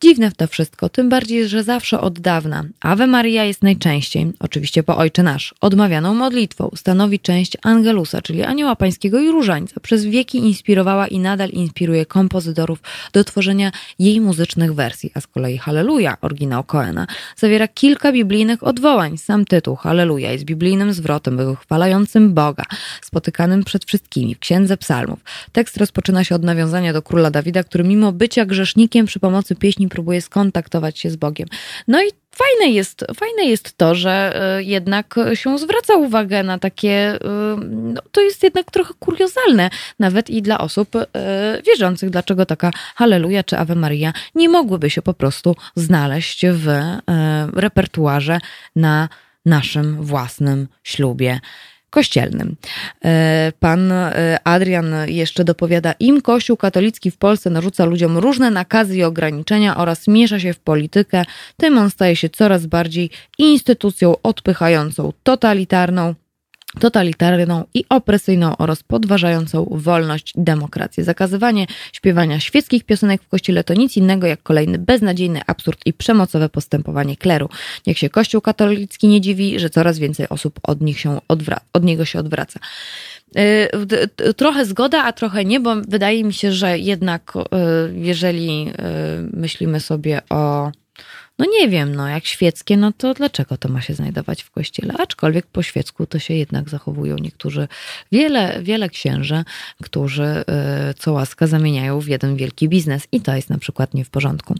Dziwne 0.00 0.30
w 0.30 0.34
to 0.34 0.46
wszystko, 0.46 0.88
tym 0.88 1.08
bardziej, 1.08 1.48
że 1.48 1.64
zawsze 1.64 2.00
od 2.00 2.20
dawna 2.20 2.64
Ave 2.80 3.06
Maria 3.06 3.44
jest 3.44 3.62
najczęściej, 3.62 4.32
oczywiście 4.40 4.82
po 4.82 4.96
Ojcze 4.96 5.22
Nasz, 5.22 5.54
odmawianą 5.60 6.14
modlitwą. 6.14 6.70
Stanowi 6.76 7.20
część 7.20 7.56
Angelusa, 7.62 8.22
czyli 8.22 8.42
Anioła 8.42 8.76
Pańskiego 8.76 9.20
i 9.20 9.30
Różańca. 9.30 9.80
Przez 9.80 10.04
wieki 10.04 10.38
inspirowała 10.38 11.06
i 11.06 11.18
nadal 11.18 11.50
inspiruje 11.50 12.06
kompozytorów 12.06 12.78
do 13.12 13.24
tworzenia 13.24 13.72
jej 13.98 14.20
muzycznych 14.20 14.74
wersji, 14.74 15.10
a 15.14 15.20
z 15.20 15.26
kolei 15.26 15.58
Halleluja, 15.58 16.16
oryginał 16.20 16.64
Coena, 16.64 17.06
zawiera 17.36 17.68
kilka 17.68 18.12
biblijnych 18.12 18.62
odwołań. 18.62 19.18
Sam 19.18 19.44
tytuł 19.44 19.76
Halleluja 19.76 20.32
jest 20.32 20.44
biblijnym 20.44 20.92
zwrotem 20.92 21.36
wychwalającym 21.36 22.34
Boga, 22.34 22.64
spotykanym 23.02 23.64
przed 23.64 23.84
wszystkimi 23.84 24.34
w 24.34 24.38
Księdze 24.38 24.76
Psalmów. 24.76 25.18
Tekst 25.52 25.76
rozpoczyna 25.76 26.24
się 26.24 26.34
od 26.34 26.42
nawiązania 26.42 26.92
do 26.92 27.01
króla 27.02 27.30
Dawida, 27.30 27.64
który 27.64 27.84
mimo 27.84 28.12
bycia 28.12 28.44
grzesznikiem 28.44 29.06
przy 29.06 29.20
pomocy 29.20 29.56
pieśni 29.56 29.88
próbuje 29.88 30.22
skontaktować 30.22 30.98
się 30.98 31.10
z 31.10 31.16
Bogiem. 31.16 31.48
No 31.88 32.02
i 32.02 32.06
fajne 32.34 32.72
jest, 32.72 33.04
fajne 33.14 33.44
jest 33.44 33.76
to, 33.76 33.94
że 33.94 34.42
e, 34.56 34.62
jednak 34.62 35.14
się 35.34 35.58
zwraca 35.58 35.96
uwagę 35.96 36.42
na 36.42 36.58
takie, 36.58 36.90
e, 36.90 37.18
no, 37.70 38.00
to 38.12 38.20
jest 38.20 38.42
jednak 38.42 38.70
trochę 38.70 38.94
kuriozalne, 38.98 39.70
nawet 39.98 40.30
i 40.30 40.42
dla 40.42 40.58
osób 40.58 40.96
e, 40.96 41.06
wierzących, 41.66 42.10
dlaczego 42.10 42.46
taka 42.46 42.70
Halleluja 42.94 43.44
czy 43.44 43.58
Ave 43.58 43.74
Maria 43.74 44.12
nie 44.34 44.48
mogłyby 44.48 44.90
się 44.90 45.02
po 45.02 45.14
prostu 45.14 45.56
znaleźć 45.76 46.46
w 46.52 46.68
repertuarze 47.54 48.38
na 48.76 49.08
naszym 49.46 50.02
własnym 50.04 50.68
ślubie 50.82 51.40
kościelnym. 51.92 52.56
E, 53.04 53.52
pan 53.60 53.92
e, 53.92 54.38
Adrian 54.44 54.94
jeszcze 55.06 55.44
dopowiada, 55.44 55.94
im 56.00 56.22
Kościół 56.22 56.56
katolicki 56.56 57.10
w 57.10 57.16
Polsce 57.16 57.50
narzuca 57.50 57.84
ludziom 57.84 58.18
różne 58.18 58.50
nakazy 58.50 58.96
i 58.96 59.02
ograniczenia 59.02 59.76
oraz 59.76 60.08
miesza 60.08 60.40
się 60.40 60.52
w 60.52 60.58
politykę, 60.58 61.24
tym 61.56 61.78
on 61.78 61.90
staje 61.90 62.16
się 62.16 62.28
coraz 62.28 62.66
bardziej 62.66 63.10
instytucją 63.38 64.14
odpychającą, 64.22 65.12
totalitarną, 65.22 66.14
totalitarną 66.80 67.64
i 67.74 67.84
opresyjną 67.88 68.56
oraz 68.56 68.82
podważającą 68.82 69.68
wolność 69.70 70.32
i 70.36 70.42
demokrację. 70.42 71.04
Zakazywanie 71.04 71.66
śpiewania 71.92 72.40
świeckich 72.40 72.84
piosenek 72.84 73.22
w 73.22 73.28
kościele 73.28 73.64
to 73.64 73.74
nic 73.74 73.96
innego 73.96 74.26
jak 74.26 74.42
kolejny 74.42 74.78
beznadziejny 74.78 75.40
absurd 75.46 75.80
i 75.86 75.92
przemocowe 75.92 76.48
postępowanie 76.48 77.16
kleru. 77.16 77.48
Niech 77.86 77.98
się 77.98 78.10
Kościół 78.10 78.40
katolicki 78.40 79.08
nie 79.08 79.20
dziwi, 79.20 79.60
że 79.60 79.70
coraz 79.70 79.98
więcej 79.98 80.28
osób 80.28 80.60
od, 80.62 80.80
nich 80.80 81.00
się 81.00 81.18
odwra- 81.28 81.60
od 81.72 81.84
niego 81.84 82.04
się 82.04 82.18
odwraca. 82.18 82.60
Y, 83.38 84.34
trochę 84.34 84.66
zgoda, 84.66 85.04
a 85.04 85.12
trochę 85.12 85.44
nie, 85.44 85.60
bo 85.60 85.76
wydaje 85.88 86.24
mi 86.24 86.32
się, 86.32 86.52
że 86.52 86.78
jednak 86.78 87.32
y, 87.36 87.40
jeżeli 87.94 88.68
y, 88.68 88.72
myślimy 89.32 89.80
sobie 89.80 90.20
o 90.30 90.72
no 91.42 91.48
nie 91.58 91.68
wiem, 91.68 91.94
no 91.94 92.08
jak 92.08 92.26
świeckie, 92.26 92.76
no 92.76 92.92
to 92.92 93.14
dlaczego 93.14 93.56
to 93.56 93.68
ma 93.68 93.80
się 93.80 93.94
znajdować 93.94 94.42
w 94.42 94.50
kościele? 94.50 94.94
Aczkolwiek 94.98 95.46
po 95.46 95.62
świecku 95.62 96.06
to 96.06 96.18
się 96.18 96.34
jednak 96.34 96.68
zachowują 96.68 97.16
niektórzy, 97.16 97.68
wiele, 98.12 98.62
wiele 98.62 98.88
księży, 98.88 99.44
którzy 99.82 100.44
y, 100.90 100.94
co 100.94 101.12
łaska 101.12 101.46
zamieniają 101.46 102.00
w 102.00 102.06
jeden 102.06 102.36
wielki 102.36 102.68
biznes 102.68 103.08
i 103.12 103.20
to 103.20 103.36
jest 103.36 103.50
na 103.50 103.58
przykład 103.58 103.94
nie 103.94 104.04
w 104.04 104.10
porządku. 104.10 104.54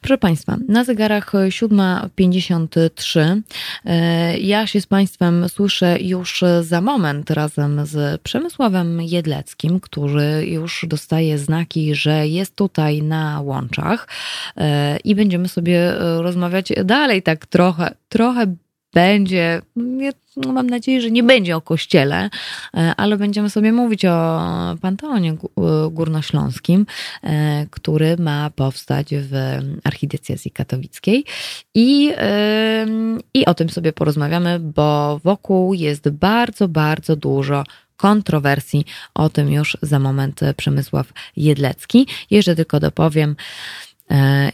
Proszę 0.00 0.18
Państwa, 0.18 0.56
na 0.68 0.84
zegarach 0.84 1.32
7.53 1.32 3.40
y, 3.86 4.38
ja 4.38 4.66
się 4.66 4.80
z 4.80 4.86
Państwem 4.86 5.48
słyszę 5.48 5.96
już 6.00 6.44
za 6.60 6.80
moment 6.80 7.30
razem 7.30 7.86
z 7.86 8.22
Przemysławem 8.22 9.02
Jedleckim, 9.02 9.80
który 9.80 10.46
już 10.46 10.86
dostaje 10.88 11.38
znaki, 11.38 11.94
że 11.94 12.28
jest 12.28 12.56
tutaj 12.56 13.02
na 13.02 13.40
łączach 13.40 14.08
y, 14.56 14.62
i 15.04 15.14
będziemy 15.14 15.48
sobie 15.48 15.94
rozmawiać 16.24 16.72
dalej, 16.84 17.22
tak 17.22 17.46
trochę, 17.46 17.94
trochę 18.08 18.56
będzie, 18.94 19.62
nie, 19.76 20.12
no 20.36 20.52
mam 20.52 20.70
nadzieję, 20.70 21.00
że 21.00 21.10
nie 21.10 21.22
będzie 21.22 21.56
o 21.56 21.60
kościele, 21.60 22.30
e, 22.74 22.94
ale 22.96 23.16
będziemy 23.16 23.50
sobie 23.50 23.72
mówić 23.72 24.04
o 24.04 24.40
Panteonie 24.80 25.32
e, 25.32 25.36
Górnośląskim, 25.90 26.86
e, 27.22 27.66
który 27.70 28.16
ma 28.16 28.50
powstać 28.50 29.06
w 29.10 29.58
archidiecezji 29.84 30.50
katowickiej 30.50 31.24
i, 31.74 32.12
i 33.34 33.46
o 33.46 33.54
tym 33.54 33.70
sobie 33.70 33.92
porozmawiamy, 33.92 34.60
bo 34.60 35.20
wokół 35.24 35.74
jest 35.74 36.08
bardzo, 36.08 36.68
bardzo 36.68 37.16
dużo 37.16 37.64
kontrowersji. 37.96 38.84
O 39.14 39.28
tym 39.28 39.52
już 39.52 39.76
za 39.82 39.98
moment 39.98 40.40
Przemysław 40.56 41.12
Jedlecki. 41.36 42.06
Jeszcze 42.30 42.56
tylko 42.56 42.80
dopowiem, 42.80 43.36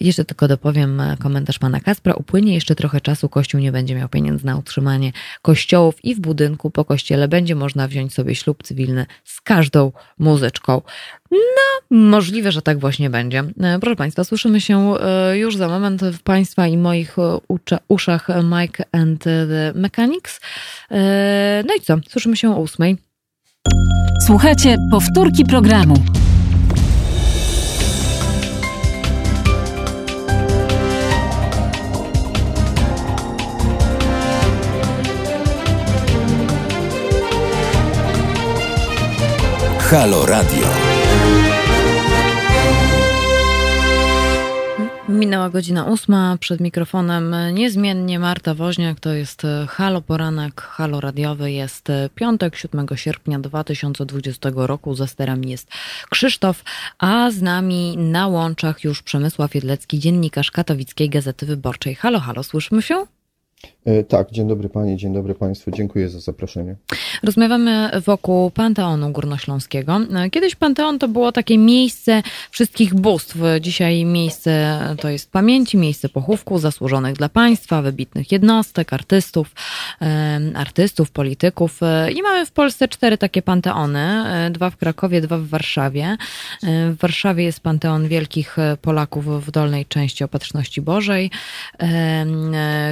jeszcze 0.01 0.25
tylko 0.25 0.49
dopowiem 0.49 1.03
komentarz 1.19 1.59
pana 1.59 1.81
Kaspra. 1.81 2.15
Upłynie 2.15 2.55
jeszcze 2.55 2.75
trochę 2.75 3.01
czasu, 3.01 3.29
Kościół 3.29 3.61
nie 3.61 3.73
będzie 3.73 3.95
miał 3.95 4.09
pieniędzy 4.09 4.47
na 4.47 4.57
utrzymanie 4.57 5.13
kościołów 5.43 6.05
i 6.05 6.15
w 6.15 6.21
budynku 6.21 6.71
po 6.71 6.85
kościele 6.85 7.29
będzie 7.29 7.55
można 7.55 7.89
wziąć 7.89 8.15
sobie 8.15 8.35
ślub 8.35 8.63
cywilny 8.63 9.07
z 9.25 9.41
każdą 9.41 9.93
muzyczką. 10.19 10.83
No, 11.31 11.97
możliwe, 11.99 12.53
że 12.53 12.63
tak 12.63 12.79
właśnie 12.79 13.11
będzie. 13.11 13.45
E, 13.61 13.79
proszę 13.81 13.97
Państwa, 13.97 14.25
słyszymy 14.25 14.61
się 14.61 14.95
e, 15.01 15.39
już 15.39 15.57
za 15.57 15.69
moment 15.69 16.03
w 16.03 16.23
Państwa 16.23 16.67
i 16.67 16.77
moich 16.77 17.17
uszach 17.89 18.29
Mike 18.45 18.85
and 18.93 19.25
the 19.25 19.73
Mechanics. 19.75 20.41
No 21.67 21.75
i 21.79 21.81
co? 21.81 21.97
Słyszymy 22.09 22.37
się 22.37 22.57
o 22.57 22.61
ósmej. 22.61 22.97
Słuchajcie, 24.27 24.77
powtórki 24.91 25.45
programu. 25.45 26.20
Halo 39.91 40.27
Radio. 40.27 40.67
Minęła 45.09 45.51
godzina 45.51 45.85
ósma, 45.85 46.37
przed 46.41 46.61
mikrofonem 46.61 47.35
niezmiennie 47.53 48.19
Marta 48.19 48.55
Woźniak, 48.55 49.01
to 49.01 49.13
jest 49.13 49.43
Halo 49.69 50.03
Poranek, 50.03 50.61
Halo 50.61 51.01
Radiowy, 51.01 51.53
jest 51.53 51.89
piątek, 52.15 52.57
7 52.57 52.87
sierpnia 52.95 53.39
2020 53.39 54.51
roku, 54.55 54.95
za 54.95 55.07
sterami 55.07 55.51
jest 55.51 55.69
Krzysztof, 56.11 56.65
a 56.99 57.31
z 57.31 57.43
nami 57.43 57.97
na 57.97 58.27
łączach 58.27 58.85
już 58.85 59.03
Przemysław 59.03 59.55
Jedlecki, 59.55 59.99
dziennikarz 59.99 60.51
Katowickiej 60.51 61.11
Gazety 61.11 61.47
Wyborczej. 61.47 61.95
Halo, 61.95 62.21
halo, 62.21 62.43
słyszymy 62.43 62.83
się? 62.83 63.07
E, 63.85 64.05
tak, 64.05 64.31
dzień 64.31 64.49
dobry 64.49 64.69
Pani, 64.69 64.97
dzień 64.97 65.13
dobry 65.13 65.35
Państwu, 65.35 65.71
dziękuję 65.71 66.09
za 66.09 66.21
zaproszenie. 66.21 66.77
Rozmawiamy 67.23 67.91
wokół 68.07 68.51
Panteonu 68.51 69.11
Górnośląskiego. 69.11 70.01
E, 70.15 70.31
kiedyś 70.31 70.55
Panteon 70.55 70.99
to 70.99 71.09
było 71.09 71.33
takie 71.33 71.59
miejsce 71.59 72.23
wszystkich 72.51 72.95
bóstw. 72.95 73.37
Dzisiaj 73.61 74.05
miejsce 74.05 74.81
to 75.01 75.09
jest 75.09 75.33
pamięci, 75.33 75.77
miejsce 75.77 76.09
pochówku 76.09 76.59
zasłużonych 76.59 77.15
dla 77.15 77.29
państwa, 77.29 77.83
wybitnych 77.83 78.33
jednostek, 78.33 78.93
artystów, 78.93 79.55
artystów, 80.55 81.11
polityków. 81.11 81.83
E, 81.83 82.13
I 82.13 82.23
mamy 82.23 82.47
w 82.47 82.53
Polsce 82.53 82.89
cztery 82.89 83.19
takie 83.19 83.43
panteony. 83.43 84.25
Dwa 84.51 84.71
w 84.71 84.77
Krakowie, 84.77 85.21
dwa 85.21 85.39
w 85.39 85.47
Warszawie. 85.47 86.17
W 86.63 86.97
Warszawie 87.01 87.45
jest 87.45 87.61
Panteon 87.61 88.09
Wielkich 88.09 88.57
Polaków 88.83 89.47
w 89.47 89.51
dolnej 89.51 89.87
części 89.87 90.25
Opatrzności 90.25 90.81
Bożej. 90.81 91.31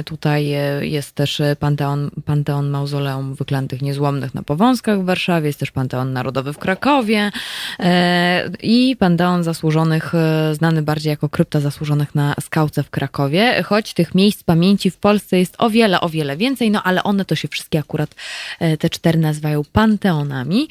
Tutaj 0.05 0.55
jest 0.81 1.15
też 1.15 1.41
Panteon, 1.59 2.11
Panteon 2.25 2.69
Mauzoleum 2.69 3.35
Wyklętych 3.35 3.81
Niezłomnych 3.81 4.33
na 4.33 4.43
Powązkach 4.43 5.01
w 5.01 5.05
Warszawie, 5.05 5.47
jest 5.47 5.59
też 5.59 5.71
Panteon 5.71 6.13
Narodowy 6.13 6.53
w 6.53 6.57
Krakowie 6.57 7.31
e, 7.79 8.49
i 8.61 8.95
Panteon 8.99 9.43
Zasłużonych, 9.43 10.15
e, 10.15 10.55
znany 10.55 10.81
bardziej 10.81 11.09
jako 11.09 11.29
Krypta 11.29 11.59
Zasłużonych 11.59 12.15
na 12.15 12.35
Skałce 12.41 12.83
w 12.83 12.89
Krakowie, 12.89 13.63
choć 13.63 13.93
tych 13.93 14.15
miejsc 14.15 14.43
pamięci 14.43 14.91
w 14.91 14.97
Polsce 14.97 15.39
jest 15.39 15.55
o 15.57 15.69
wiele, 15.69 16.01
o 16.01 16.09
wiele 16.09 16.37
więcej, 16.37 16.71
no 16.71 16.83
ale 16.83 17.03
one 17.03 17.25
to 17.25 17.35
się 17.35 17.47
wszystkie 17.47 17.79
akurat, 17.79 18.15
e, 18.59 18.77
te 18.77 18.89
cztery 18.89 19.19
nazywają 19.19 19.61
panteonami. 19.73 20.67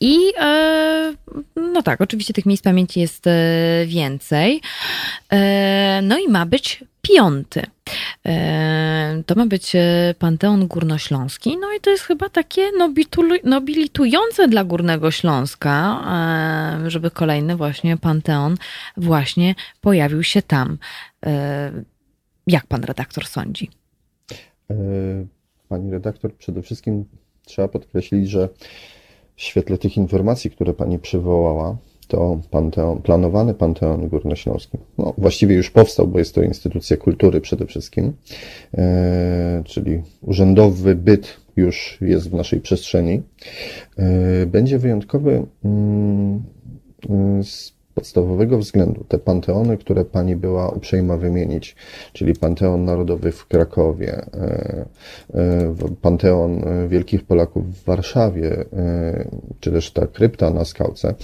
I 0.00 0.18
no 1.56 1.82
tak, 1.82 2.00
oczywiście 2.00 2.34
tych 2.34 2.46
miejsc 2.46 2.62
pamięci 2.62 3.00
jest 3.00 3.24
więcej. 3.86 4.60
No 6.02 6.18
i 6.18 6.28
ma 6.28 6.46
być 6.46 6.84
piąty. 7.02 7.62
E, 8.26 9.22
to 9.26 9.34
ma 9.34 9.46
być 9.46 9.76
e, 9.76 10.14
Panteon 10.18 10.66
Górnośląski, 10.66 11.56
no 11.58 11.72
i 11.72 11.80
to 11.80 11.90
jest 11.90 12.02
chyba 12.02 12.28
takie 12.28 12.62
nobilitujące 13.44 14.48
dla 14.48 14.64
Górnego 14.64 15.10
Śląska, 15.10 16.04
e, 16.86 16.90
żeby 16.90 17.10
kolejny 17.10 17.56
właśnie 17.56 17.96
Panteon 17.96 18.56
właśnie 18.96 19.54
pojawił 19.80 20.22
się 20.22 20.42
tam. 20.42 20.78
Jak 22.46 22.66
pan 22.66 22.84
redaktor 22.84 23.26
sądzi? 23.26 23.70
Pani 25.68 25.90
redaktor, 25.90 26.36
przede 26.36 26.62
wszystkim 26.62 27.04
trzeba 27.44 27.68
podkreślić, 27.68 28.30
że 28.30 28.48
w 29.38 29.42
świetle 29.42 29.78
tych 29.78 29.96
informacji, 29.96 30.50
które 30.50 30.74
pani 30.74 30.98
przywołała, 30.98 31.76
to 32.08 32.40
panteon, 32.50 33.02
planowany 33.02 33.54
Panteon 33.54 34.08
Górnośląski. 34.08 34.78
No, 34.98 35.14
właściwie 35.18 35.54
już 35.54 35.70
powstał, 35.70 36.06
bo 36.06 36.18
jest 36.18 36.34
to 36.34 36.42
instytucja 36.42 36.96
kultury 36.96 37.40
przede 37.40 37.66
wszystkim, 37.66 38.12
e, 38.74 39.62
czyli 39.64 40.02
urzędowy 40.22 40.94
byt 40.94 41.36
już 41.56 41.98
jest 42.00 42.30
w 42.30 42.34
naszej 42.34 42.60
przestrzeni. 42.60 43.22
E, 43.98 44.46
będzie 44.46 44.78
wyjątkowy 44.78 45.46
mm, 45.64 46.42
z 47.42 47.77
podstawowego 47.98 48.58
względu. 48.58 49.04
Te 49.08 49.18
panteony, 49.18 49.76
które 49.76 50.04
pani 50.04 50.36
była 50.36 50.68
uprzejma 50.68 51.16
wymienić, 51.16 51.76
czyli 52.12 52.34
Panteon 52.34 52.84
Narodowy 52.84 53.32
w 53.32 53.46
Krakowie, 53.46 54.12
e, 54.12 54.84
e, 55.34 55.74
Panteon 56.02 56.64
Wielkich 56.88 57.24
Polaków 57.24 57.76
w 57.76 57.84
Warszawie, 57.84 58.64
e, 58.72 59.28
czy 59.60 59.72
też 59.72 59.92
ta 59.92 60.06
krypta 60.06 60.50
na 60.50 60.64
skałce, 60.64 61.14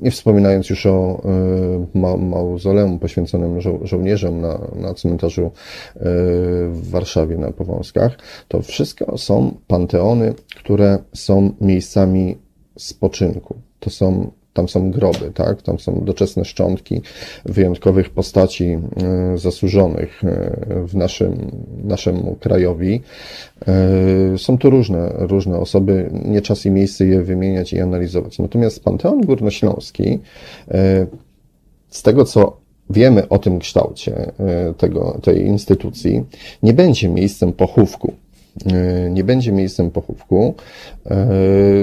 nie 0.00 0.10
wspominając 0.10 0.70
już 0.70 0.86
o 0.86 1.22
ma 1.94 2.16
mauzoleum 2.16 2.98
poświęconym 2.98 3.60
żo 3.60 3.78
żołnierzom 3.82 4.40
na, 4.40 4.60
na 4.74 4.94
cmentarzu 4.94 5.50
w 6.70 6.90
Warszawie 6.90 7.36
na 7.36 7.52
Powązkach, 7.52 8.18
to 8.48 8.62
wszystko 8.62 9.18
są 9.18 9.54
panteony, 9.66 10.34
które 10.56 10.98
są 11.14 11.52
miejscami 11.60 12.38
spoczynku. 12.76 13.54
To 13.80 13.90
są 13.90 14.30
tam 14.52 14.68
są 14.68 14.90
groby, 14.90 15.30
tak? 15.34 15.62
Tam 15.62 15.78
są 15.78 16.04
doczesne 16.04 16.44
szczątki 16.44 17.00
wyjątkowych 17.44 18.10
postaci 18.10 18.64
e, 18.64 18.78
zasłużonych 19.38 20.24
e, 20.24 20.56
w 20.86 20.94
naszym, 20.94 21.50
naszemu 21.84 22.36
krajowi. 22.40 23.02
E, 24.34 24.38
są 24.38 24.58
to 24.58 24.70
różne, 24.70 25.12
różne 25.14 25.58
osoby, 25.58 26.10
nie 26.24 26.40
czas 26.40 26.66
i 26.66 26.70
miejsce 26.70 27.06
je 27.06 27.22
wymieniać 27.22 27.72
i 27.72 27.80
analizować. 27.80 28.38
Natomiast 28.38 28.84
Panteon 28.84 29.20
Górnośląski, 29.20 30.18
z 31.88 32.02
tego 32.02 32.24
co 32.24 32.56
wiemy 32.90 33.28
o 33.28 33.38
tym 33.38 33.58
kształcie 33.58 34.32
tego, 34.78 35.18
tej 35.22 35.46
instytucji, 35.46 36.24
nie 36.62 36.72
będzie 36.72 37.08
miejscem 37.08 37.52
pochówku. 37.52 38.12
Nie 39.10 39.24
będzie 39.24 39.52
miejscem 39.52 39.90
pochówku. 39.90 40.54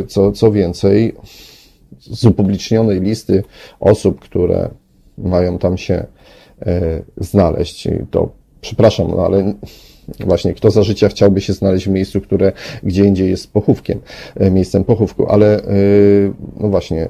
Co, 0.08 0.32
co 0.32 0.52
więcej, 0.52 1.16
z 2.00 2.26
upublicznionej 2.26 3.02
listy 3.02 3.44
osób, 3.80 4.20
które 4.20 4.70
mają 5.18 5.58
tam 5.58 5.78
się 5.78 6.06
znaleźć, 7.18 7.88
to 8.12 8.30
przepraszam, 8.62 9.08
no 9.08 9.26
ale 9.26 9.54
Właśnie, 10.20 10.54
kto 10.54 10.72
za 10.72 10.84
życia 10.84 11.10
chciałby 11.10 11.42
się 11.42 11.54
znaleźć 11.54 11.86
w 11.86 11.92
miejscu, 11.92 12.22
które 12.22 12.52
gdzie 12.84 13.06
indziej 13.06 13.30
jest 13.30 13.54
pochówkiem, 13.54 14.00
e, 14.36 14.52
miejscem 14.52 14.84
pochówku, 14.84 15.28
ale 15.30 15.58
e, 15.58 15.64
no 16.60 16.70
właśnie, 16.70 17.04
e, 17.04 17.10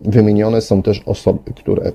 wymienione 0.00 0.60
są 0.60 0.82
też 0.82 1.02
osoby, 1.06 1.52
które 1.56 1.92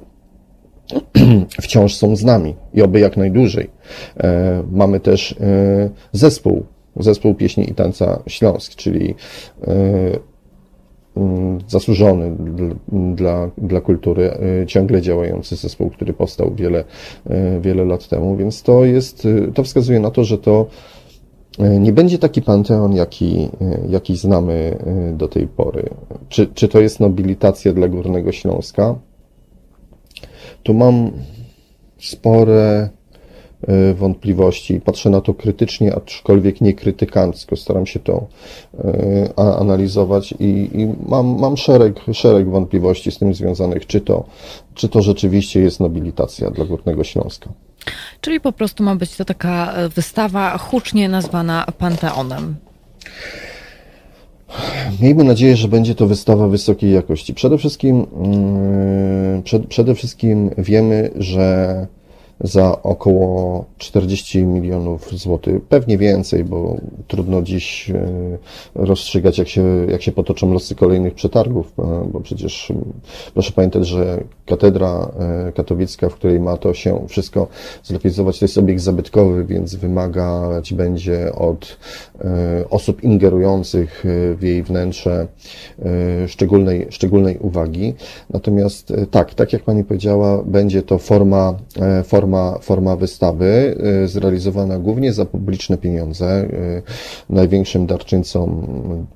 wciąż 1.61 1.95
są 1.95 2.15
z 2.15 2.23
nami 2.23 2.55
i 2.73 2.81
oby 2.81 2.99
jak 2.99 3.17
najdłużej. 3.17 3.69
Mamy 4.71 4.99
też 4.99 5.35
zespół, 6.11 6.65
zespół 6.95 7.35
pieśni 7.35 7.69
i 7.69 7.75
tańca 7.75 8.23
Śląsk, 8.27 8.75
czyli 8.75 9.15
zasłużony 11.67 12.35
dla, 13.15 13.49
dla 13.57 13.81
kultury, 13.81 14.31
y, 14.61 14.65
ciągle 14.65 15.01
działający 15.01 15.55
zespół, 15.55 15.89
który 15.89 16.13
powstał 16.13 16.55
wiele, 16.55 16.83
y, 17.29 17.61
wiele 17.61 17.85
lat 17.85 18.07
temu, 18.07 18.35
więc 18.35 18.63
to 18.63 18.85
jest, 18.85 19.25
y, 19.25 19.51
to 19.53 19.63
wskazuje 19.63 19.99
na 19.99 20.11
to, 20.11 20.23
że 20.23 20.37
to 20.37 20.65
nie 21.79 21.93
będzie 21.93 22.17
taki 22.17 22.41
panteon, 22.41 22.93
jaki, 22.93 23.49
jaki 23.89 24.17
znamy 24.17 24.77
do 25.13 25.27
tej 25.27 25.47
pory. 25.47 25.89
Czy, 26.29 26.47
czy 26.47 26.67
to 26.67 26.81
jest 26.81 26.99
nobilitacja 26.99 27.73
dla 27.73 27.87
Górnego 27.87 28.31
Śląska? 28.31 28.95
Tu 30.63 30.73
mam 30.73 31.11
spore 31.99 32.89
wątpliwości. 33.95 34.81
Patrzę 34.81 35.09
na 35.09 35.21
to 35.21 35.33
krytycznie, 35.33 35.95
aczkolwiek 35.95 36.61
nie 36.61 36.73
krytykancko. 36.73 37.55
Staram 37.55 37.85
się 37.85 37.99
to 37.99 38.27
e, 38.77 39.39
analizować 39.59 40.31
i, 40.39 40.69
i 40.73 40.93
mam, 41.07 41.39
mam 41.39 41.57
szereg, 41.57 41.99
szereg 42.13 42.49
wątpliwości 42.49 43.11
z 43.11 43.17
tym 43.17 43.33
związanych, 43.33 43.87
czy 43.87 44.01
to, 44.01 44.23
czy 44.73 44.89
to 44.89 45.01
rzeczywiście 45.01 45.59
jest 45.59 45.79
nobilitacja 45.79 46.51
dla 46.51 46.65
Górnego 46.65 47.03
Śląska. 47.03 47.49
Czyli 48.21 48.39
po 48.39 48.51
prostu 48.51 48.83
ma 48.83 48.95
być 48.95 49.15
to 49.15 49.25
taka 49.25 49.73
e, 49.73 49.89
wystawa 49.89 50.57
hucznie 50.57 51.09
nazwana 51.09 51.65
Panteonem. 51.77 52.55
Miejmy 55.01 55.23
nadzieję, 55.23 55.55
że 55.55 55.67
będzie 55.67 55.95
to 55.95 56.07
wystawa 56.07 56.47
wysokiej 56.47 56.91
jakości. 56.91 57.33
Przede 57.33 57.57
wszystkim, 57.57 58.05
mm, 58.15 59.43
przed, 59.43 59.67
przede 59.67 59.95
wszystkim 59.95 60.49
wiemy, 60.57 61.11
że 61.15 61.87
za 62.43 62.81
około 62.83 63.65
40 63.77 64.45
milionów 64.45 65.19
złotych. 65.19 65.61
Pewnie 65.61 65.97
więcej, 65.97 66.43
bo 66.43 66.77
trudno 67.07 67.41
dziś 67.41 67.89
e, 67.89 68.05
rozstrzygać, 68.75 69.37
jak 69.37 69.47
się, 69.47 69.63
jak 69.89 70.01
się 70.01 70.11
potoczą 70.11 70.53
losy 70.53 70.75
kolejnych 70.75 71.13
przetargów, 71.13 71.73
e, 71.79 72.07
bo 72.11 72.19
przecież 72.19 72.73
proszę 73.33 73.51
pamiętać, 73.51 73.87
że 73.87 74.23
katedra 74.45 75.11
e, 75.47 75.51
katowicka, 75.51 76.09
w 76.09 76.15
której 76.15 76.39
ma 76.39 76.57
to 76.57 76.73
się 76.73 77.05
wszystko 77.07 77.47
zlokalizować, 77.83 78.39
to 78.39 78.45
jest 78.45 78.57
obiekt 78.57 78.81
zabytkowy, 78.81 79.45
więc 79.45 79.75
wymagać 79.75 80.73
będzie 80.73 81.33
od 81.35 81.77
osób 82.69 83.03
ingerujących 83.03 84.03
w 84.37 84.41
jej 84.41 84.63
wnętrze 84.63 85.27
szczególnej, 86.27 86.87
szczególnej 86.89 87.37
uwagi. 87.37 87.93
Natomiast 88.29 88.93
tak, 89.11 89.33
tak 89.33 89.53
jak 89.53 89.63
Pani 89.63 89.83
powiedziała, 89.83 90.43
będzie 90.43 90.83
to 90.83 90.97
forma, 90.97 91.53
forma 92.03 92.30
forma, 92.31 92.59
forma 92.61 92.95
wystawy, 92.95 93.77
y, 94.03 94.07
zrealizowana 94.07 94.79
głównie 94.79 95.13
za 95.13 95.25
publiczne 95.25 95.77
pieniądze. 95.77 96.43
Y, 96.43 96.81
największym 97.29 97.85
darczyńcą 97.85 98.63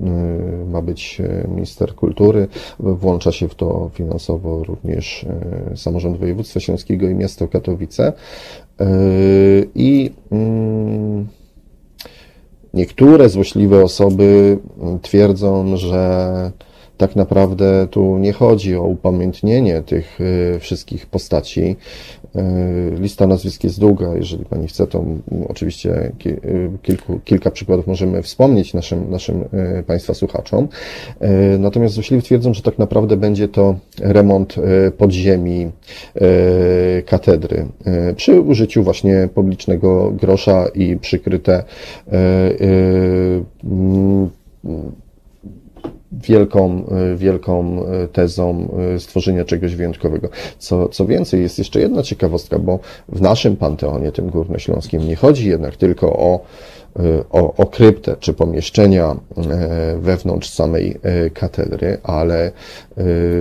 y, 0.01 0.65
ma 0.65 0.81
być 0.81 1.21
minister 1.47 1.95
kultury. 1.95 2.47
Włącza 2.79 3.31
się 3.31 3.49
w 3.49 3.55
to 3.55 3.89
finansowo 3.93 4.63
również 4.63 5.25
samorząd 5.75 6.17
województwa 6.17 6.59
śląskiego 6.59 7.09
i 7.09 7.15
miasto 7.15 7.47
Katowice. 7.47 8.13
I 9.75 10.11
mm, 10.31 11.27
niektóre 12.73 13.29
złośliwe 13.29 13.83
osoby 13.83 14.57
twierdzą, 15.01 15.77
że 15.77 16.51
tak 16.97 17.15
naprawdę 17.15 17.87
tu 17.91 18.17
nie 18.17 18.33
chodzi 18.33 18.75
o 18.75 18.83
upamiętnienie 18.83 19.81
tych 19.81 20.19
wszystkich 20.59 21.05
postaci, 21.05 21.75
lista 22.99 23.27
nazwisk 23.27 23.63
jest 23.63 23.79
długa. 23.79 24.15
Jeżeli 24.15 24.45
Pani 24.45 24.67
chce, 24.67 24.87
to 24.87 25.05
oczywiście 25.47 25.91
e, 25.93 26.11
kilku, 26.81 27.19
kilka 27.23 27.51
przykładów 27.51 27.87
możemy 27.87 28.21
wspomnieć 28.21 28.73
naszym, 28.73 29.09
naszym 29.09 29.43
e, 29.53 29.83
Państwa 29.83 30.13
słuchaczom. 30.13 30.67
Natomiast 31.59 31.93
złośliwi 31.93 32.23
twierdzą, 32.23 32.53
że 32.53 32.61
tak 32.61 32.77
naprawdę 32.77 33.17
będzie 33.17 33.47
to 33.47 33.75
remont 33.99 34.55
podziemi 34.97 35.71
katedry 37.05 37.65
przy 38.15 38.41
użyciu 38.41 38.83
właśnie 38.83 39.29
publicznego 39.33 40.11
grosza 40.11 40.65
i 40.75 40.97
przykryte 40.97 41.63
wielką, 46.11 46.85
e, 46.87 47.15
wielką 47.15 47.85
e, 47.85 48.07
tezą 48.07 48.67
e, 48.95 48.99
stworzenia 48.99 49.45
czegoś 49.45 49.75
wyjątkowego. 49.75 50.29
Co, 50.59 50.89
co 50.89 51.05
więcej, 51.05 51.41
jest 51.41 51.57
jeszcze 51.57 51.79
jedna 51.79 52.03
ciekawostka, 52.03 52.59
bo 52.59 52.79
w 53.09 53.21
naszym 53.21 53.55
panteonie, 53.55 54.11
tym 54.11 54.29
górnośląskim, 54.29 55.07
nie 55.07 55.15
chodzi 55.15 55.49
jednak 55.49 55.77
tylko 55.77 56.13
o, 56.13 56.39
o, 57.31 57.53
o 57.53 57.65
kryptę 57.65 58.15
czy 58.19 58.33
pomieszczenia 58.33 59.15
wewnątrz 59.99 60.49
samej 60.49 60.99
katedry, 61.33 61.97
ale 62.03 62.51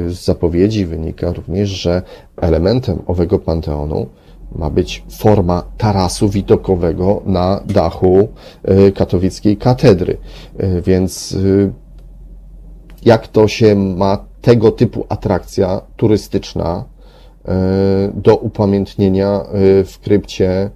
z 0.07 0.25
zapowiedzi 0.25 0.87
wynika 0.87 1.33
również, 1.33 1.69
że 1.69 2.03
elementem 2.37 2.99
owego 3.07 3.39
panteonu 3.39 4.07
ma 4.53 4.71
być 4.71 5.05
forma 5.19 5.63
tarasu 5.79 6.29
widokowego 6.29 7.23
na 7.27 7.61
dachu 7.67 8.29
katowickiej 8.95 9.57
katedry. 9.57 10.17
Więc 10.83 11.37
jak 13.05 13.29
to 13.29 13.49
się 13.49 13.75
ma 13.75 14.25
tego 14.41 14.71
typu 14.73 15.07
atrakcja 15.09 15.81
turystyczna 15.97 16.85
e, 17.45 18.13
do 18.15 18.37
upamiętnienia 18.37 19.29
e, 19.29 19.85
w 19.85 19.99
krypcie 19.99 20.51
e, 20.51 20.71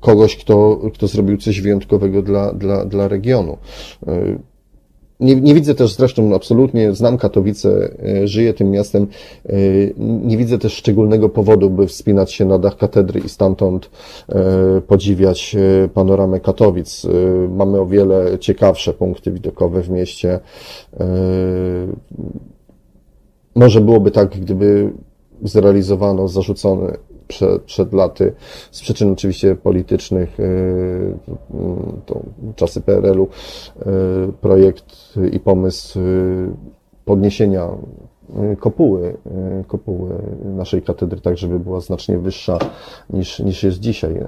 kogoś, 0.00 0.36
kto, 0.36 0.80
kto 0.94 1.08
zrobił 1.08 1.36
coś 1.36 1.60
wyjątkowego 1.60 2.22
dla, 2.22 2.52
dla, 2.52 2.84
dla 2.84 3.08
regionu. 3.08 3.58
Nie, 5.20 5.36
nie 5.36 5.54
widzę 5.54 5.74
też 5.74 5.94
zresztą 5.94 6.34
absolutnie, 6.34 6.94
znam 6.94 7.18
Katowice, 7.18 7.94
e, 8.22 8.28
żyję 8.28 8.54
tym 8.54 8.70
miastem, 8.70 9.06
e, 9.46 9.52
nie 9.98 10.36
widzę 10.36 10.58
też 10.58 10.72
szczególnego 10.72 11.28
powodu, 11.28 11.70
by 11.70 11.86
wspinać 11.86 12.32
się 12.32 12.44
na 12.44 12.58
dach 12.58 12.76
katedry 12.76 13.20
i 13.20 13.28
stamtąd 13.28 13.90
e, 14.28 14.80
podziwiać 14.80 15.56
panoramę 15.94 16.40
Katowic. 16.40 17.06
Mamy 17.48 17.80
o 17.80 17.86
wiele 17.86 18.38
ciekawsze 18.38 18.92
punkty 18.92 19.32
widokowe 19.32 19.82
w 19.82 19.90
mieście. 19.90 20.40
Może 23.54 23.80
byłoby 23.80 24.10
tak, 24.10 24.40
gdyby 24.40 24.92
zrealizowano 25.42 26.28
zarzucony 26.28 26.96
przed, 27.28 27.62
przed 27.62 27.92
laty, 27.92 28.32
z 28.70 28.80
przyczyn 28.80 29.12
oczywiście 29.12 29.54
politycznych, 29.54 30.40
y, 30.40 31.14
to 32.06 32.20
czasy 32.56 32.80
PRL-u, 32.80 33.24
y, 33.24 34.32
projekt 34.40 35.14
i 35.32 35.40
pomysł 35.40 36.00
y, 36.00 36.48
podniesienia 37.04 37.68
kopuły, 38.60 39.16
kopuły 39.66 40.10
naszej 40.44 40.82
katedry, 40.82 41.20
tak 41.20 41.38
żeby 41.38 41.60
była 41.60 41.80
znacznie 41.80 42.18
wyższa 42.18 42.58
niż, 43.10 43.38
niż 43.38 43.62
jest 43.62 43.80
dzisiaj. 43.80 44.20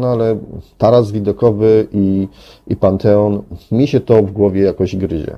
No 0.00 0.08
ale 0.08 0.38
taras 0.78 1.10
widokowy 1.10 1.86
i, 1.92 2.28
i 2.66 2.76
Panteon, 2.76 3.42
mi 3.72 3.86
się 3.86 4.00
to 4.00 4.22
w 4.22 4.32
głowie 4.32 4.62
jakoś 4.62 4.96
gryzie. 4.96 5.36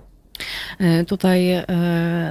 E, 0.78 1.04
tutaj 1.04 1.50
e, 1.50 1.64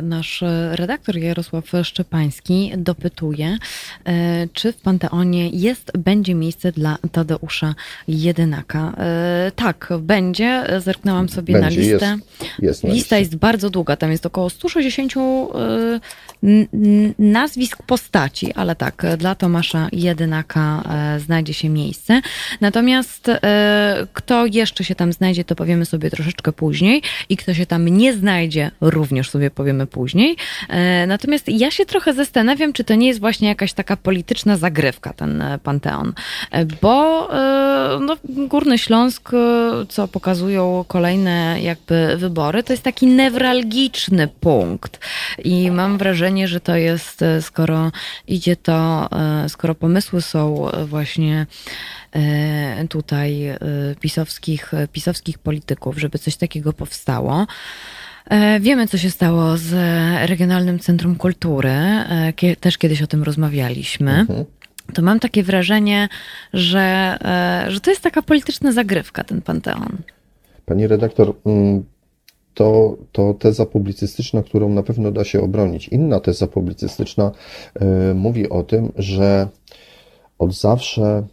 nasz 0.04 0.44
redaktor 0.72 1.18
Jarosław 1.18 1.66
Szczepański 1.84 2.72
dopytuje, 2.78 3.58
e, 4.06 4.48
czy 4.54 4.74
w 4.74 4.76
Panteonie 4.76 5.50
jest, 5.50 5.92
będzie 5.98 6.36
miejsce 6.36 6.72
dla 6.72 6.98
Tadeusza 7.12 7.76
Jedynaka. 8.08 8.94
Tak, 9.56 9.90
będzie. 10.00 10.64
Zerknęłam 10.78 11.30
sobie 11.30 11.54
będzie, 11.54 11.82
na 11.82 11.92
listę. 11.92 12.18
Jest, 12.40 12.60
jest 12.60 12.84
na 12.84 12.94
Lista 12.94 13.18
jest 13.18 13.36
bardzo 13.36 13.70
długa, 13.70 13.96
tam 13.96 14.12
jest 14.12 14.26
około 14.26 14.50
160 14.50 15.14
nazwisk 17.20 17.84
postaci, 17.84 18.54
ale 18.54 18.76
tak, 18.76 19.06
dla 19.18 19.36
Tomasza 19.36 19.88
Jedynaka 19.92 20.84
znajdzie 21.20 21.54
się 21.54 21.70
miejsce. 21.70 22.22
Natomiast 22.62 23.32
kto 24.14 24.46
jeszcze 24.46 24.84
się 24.84 24.96
tam 24.96 25.14
znajdzie, 25.14 25.44
to 25.44 25.56
powiemy 25.56 25.86
sobie 25.86 26.10
troszeczkę 26.10 26.52
później 26.52 27.02
i 27.30 27.38
kto 27.38 27.54
się 27.54 27.66
tam 27.66 27.84
nie 27.98 28.14
znajdzie, 28.14 28.72
również 28.82 29.30
sobie 29.30 29.52
powiemy 29.52 29.88
później. 29.88 30.36
E, 30.70 31.08
natomiast 31.08 31.48
ja 31.48 31.72
się 31.72 31.86
trochę 31.86 32.14
zastanawiam, 32.14 32.74
czy 32.74 32.84
to 32.84 32.96
nie 32.96 33.08
jest 33.08 33.20
właśnie 33.20 33.48
jakaś 33.48 33.74
taka 33.74 33.98
polityczna 33.98 34.58
zagrywka, 34.58 35.14
ten 35.14 35.44
Panteon. 35.64 36.14
Bo 36.82 37.30
no, 38.00 38.18
Górny 38.24 38.78
Śląsk, 38.78 39.32
co 39.90 40.08
pokazują 40.08 40.86
kolejne 40.88 41.58
jakby 41.62 42.18
wybory, 42.18 42.64
to 42.64 42.74
jest 42.74 42.84
taki 42.84 43.08
newralgiczny 43.08 44.28
punkt. 44.28 45.00
I 45.44 45.72
mam 45.72 45.98
wrażenie, 45.98 46.48
że 46.48 46.60
to 46.60 46.76
jest, 46.76 47.24
skoro 47.42 47.92
idzie 48.28 48.56
to, 48.56 49.10
skoro 49.48 49.76
pomysły 49.76 50.22
są 50.22 50.68
właśnie 50.86 51.46
E, 52.03 52.03
tutaj 52.90 53.48
e, 53.48 53.58
pisowskich, 54.00 54.72
pisowskich 54.92 55.40
polityków, 55.40 56.00
żeby 56.00 56.20
coś 56.20 56.36
takiego 56.36 56.74
powstało. 56.74 57.48
E, 58.30 58.60
wiemy, 58.60 58.88
co 58.88 58.98
się 58.98 59.12
stało 59.12 59.58
z 59.58 59.74
Regionalnym 60.30 60.80
Centrum 60.80 61.16
Kultury. 61.16 61.74
Też 62.60 62.78
kiedyś 62.78 63.02
o 63.02 63.08
tym 63.08 63.24
rozmawialiśmy. 63.24 64.12
Mhm. 64.12 64.46
To 64.94 65.02
mam 65.02 65.20
takie 65.20 65.44
wrażenie, 65.44 66.10
że, 66.54 67.18
że 67.68 67.80
to 67.80 67.90
jest 67.90 68.02
taka 68.02 68.22
polityczna 68.22 68.72
zagrywka, 68.72 69.24
ten 69.24 69.42
Panteon. 69.42 69.98
Pani 70.66 70.88
redaktor, 70.88 71.34
mm, 71.46 71.84
to, 72.54 72.98
to 73.12 73.34
teza 73.34 73.66
publicystyczna, 73.66 74.44
którą 74.44 74.70
na 74.70 74.84
pewno 74.84 75.12
da 75.12 75.24
się 75.24 75.42
obronić. 75.42 75.88
Inna 75.88 76.20
teza 76.20 76.48
publicystyczna 76.48 77.32
mówi 78.16 78.50
o 78.50 78.64
tym, 78.64 78.92
że 78.96 79.48
od 80.40 80.54
zawsze 80.54 81.24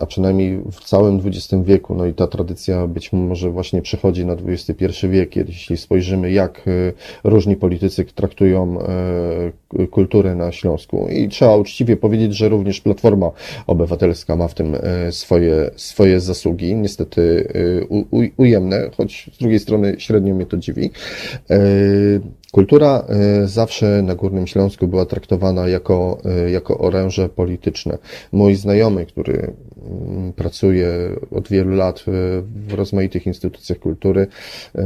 a 0.00 0.06
przynajmniej 0.06 0.62
w 0.72 0.80
całym 0.84 1.20
XX 1.24 1.64
wieku, 1.64 1.94
no 1.94 2.06
i 2.06 2.14
ta 2.14 2.26
tradycja 2.26 2.86
być 2.86 3.12
może 3.12 3.50
właśnie 3.50 3.82
przechodzi 3.82 4.26
na 4.26 4.36
XXI 4.46 5.08
wiek, 5.08 5.36
jeśli 5.36 5.76
spojrzymy, 5.76 6.32
jak 6.32 6.58
e, 6.68 6.92
różni 7.24 7.56
politycy 7.56 8.04
traktują 8.04 8.78
e, 8.80 9.86
kulturę 9.86 10.34
na 10.34 10.52
Śląsku. 10.52 11.08
I 11.08 11.28
trzeba 11.28 11.56
uczciwie 11.56 11.96
powiedzieć, 11.96 12.36
że 12.36 12.48
również 12.48 12.80
Platforma 12.80 13.30
Obywatelska 13.66 14.36
ma 14.36 14.48
w 14.48 14.54
tym 14.54 14.74
e, 14.74 15.12
swoje, 15.12 15.70
swoje 15.76 16.20
zasługi, 16.20 16.74
niestety 16.74 17.48
ujemne, 18.36 18.90
choć 18.96 19.30
z 19.32 19.38
drugiej 19.38 19.58
strony 19.58 19.94
średnio 19.98 20.34
mnie 20.34 20.46
to 20.46 20.56
dziwi. 20.56 20.90
Kultura 22.52 23.04
e, 23.08 23.46
zawsze 23.46 24.02
na 24.02 24.14
Górnym 24.14 24.46
Śląsku 24.46 24.88
była 24.88 25.06
traktowana 25.06 25.68
jako, 25.68 26.18
e, 26.24 26.50
jako 26.50 26.78
oręże 26.78 27.28
polityczne. 27.28 27.98
Mój 28.32 28.54
znajomy, 28.54 29.06
który 29.06 29.52
mm, 29.90 30.32
pracuje 30.32 30.88
od 31.30 31.48
wielu 31.48 31.76
lat 31.76 32.04
w 32.06 32.74
rozmaitych 32.74 33.26
instytucjach 33.26 33.78
kultury, 33.78 34.26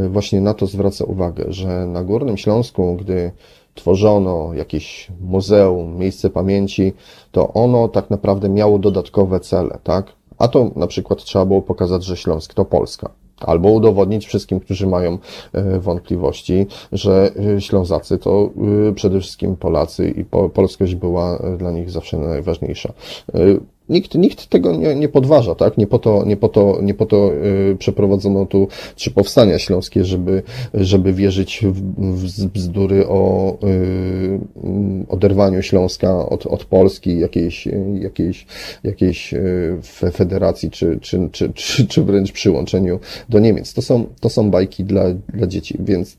właśnie 0.08 0.40
na 0.40 0.54
to 0.54 0.66
zwraca 0.66 1.04
uwagę, 1.04 1.44
że 1.48 1.86
na 1.86 2.04
Górnym 2.04 2.36
Śląsku, 2.36 2.96
gdy 2.96 3.30
tworzono 3.74 4.54
jakieś 4.54 5.08
muzeum, 5.20 5.96
miejsce 5.98 6.30
pamięci, 6.30 6.92
to 7.32 7.52
ono 7.52 7.88
tak 7.88 8.10
naprawdę 8.10 8.48
miało 8.48 8.78
dodatkowe 8.78 9.40
cele, 9.40 9.78
tak? 9.84 10.12
A 10.38 10.48
to 10.48 10.70
na 10.76 10.86
przykład 10.86 11.24
trzeba 11.24 11.44
było 11.44 11.62
pokazać, 11.62 12.04
że 12.04 12.16
Śląsk 12.16 12.54
to 12.54 12.64
Polska. 12.64 13.10
Albo 13.40 13.68
udowodnić 13.68 14.26
wszystkim, 14.26 14.60
którzy 14.60 14.86
mają 14.86 15.18
e, 15.52 15.78
wątpliwości, 15.78 16.66
że 16.92 17.30
e, 17.56 17.60
Ślązacy 17.60 18.18
to 18.18 18.50
e, 18.88 18.92
przede 18.92 19.20
wszystkim 19.20 19.56
Polacy 19.56 20.10
i 20.10 20.24
polskość 20.54 20.94
była 20.94 21.42
dla 21.58 21.70
nich 21.70 21.90
zawsze 21.90 22.18
najważniejsza 22.18 22.92
nikt, 23.90 24.14
nikt 24.14 24.46
tego 24.46 24.76
nie, 24.76 24.94
nie 24.94 25.08
podważa, 25.08 25.54
tak? 25.54 25.78
Nie 25.78 25.86
po 25.86 25.98
to, 25.98 26.24
nie 26.24 26.36
po 26.36 26.48
to, 26.48 26.78
nie 26.82 26.94
po 26.94 27.06
to 27.06 27.32
yy, 27.32 27.76
przeprowadzono 27.78 28.46
tu 28.46 28.68
trzy 28.94 29.10
powstania 29.10 29.58
śląskie, 29.58 30.04
żeby, 30.04 30.42
żeby 30.74 31.12
wierzyć 31.12 31.64
w, 31.64 31.80
w 32.16 32.46
bzdury 32.46 33.08
o 33.08 33.56
yy, 33.62 34.40
oderwaniu 35.08 35.62
Śląska 35.62 36.28
od, 36.28 36.46
od 36.46 36.64
Polski, 36.64 37.18
jakiejś, 37.18 37.68
jakiejś, 38.00 38.46
jakiejś 38.84 39.32
yy, 39.32 40.12
federacji, 40.12 40.70
czy, 40.70 40.98
czy, 41.00 41.28
czy, 41.32 41.52
czy, 41.52 41.86
czy 41.86 42.02
wręcz 42.02 42.32
przyłączeniu 42.32 43.00
do 43.28 43.38
Niemiec. 43.38 43.74
To 43.74 43.82
są, 43.82 44.04
to 44.20 44.28
są 44.28 44.50
bajki 44.50 44.84
dla, 44.84 45.04
dla 45.14 45.46
dzieci, 45.46 45.76
więc 45.80 46.16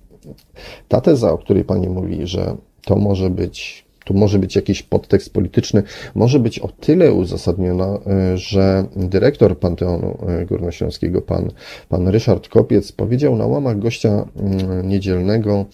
ta 0.88 1.02
teza, 1.02 1.32
o 1.32 1.38
której 1.38 1.64
Pani 1.64 1.90
mówi, 1.90 2.28
że 2.28 2.56
to 2.86 2.96
może 2.96 3.30
być 3.30 3.86
tu 4.06 4.14
może 4.14 4.40
być 4.40 4.56
jakiś 4.56 4.84
podtekst 4.84 5.34
polityczny, 5.34 5.84
może 6.16 6.40
być 6.40 6.60
o 6.60 6.68
tyle 6.68 7.14
uzasadniona, 7.14 8.00
e, 8.08 8.38
że 8.38 8.86
dyrektor 8.96 9.60
Panteonu 9.60 10.18
e, 10.28 10.46
Górnośląskiego, 10.46 11.22
pan, 11.22 11.52
pan 11.90 12.08
Ryszard 12.08 12.48
Kopiec, 12.48 12.92
powiedział 12.92 13.36
na 13.36 13.46
łamach 13.46 13.80
gościa 13.80 14.28
mm, 14.36 14.90
niedzielnego 14.90 15.66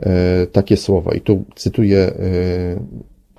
e, 0.00 0.46
takie 0.46 0.76
słowa, 0.76 1.14
i 1.14 1.20
tu 1.20 1.44
cytuję 1.54 2.12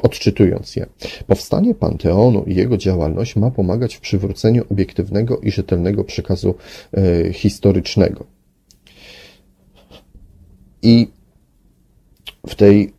odczytując 0.02 0.76
je. 0.76 0.86
Powstanie 1.28 1.76
Panteonu 1.76 2.44
i 2.48 2.56
jego 2.56 2.78
działalność 2.78 3.36
ma 3.36 3.52
pomagać 3.52 3.96
w 3.96 4.00
przywróceniu 4.00 4.64
obiektywnego 4.72 5.38
i 5.38 5.52
rzetelnego 5.52 6.04
przekazu 6.04 6.56
historycznego. 7.34 8.26
I 10.82 11.08
w 12.48 12.56
tej 12.56 12.95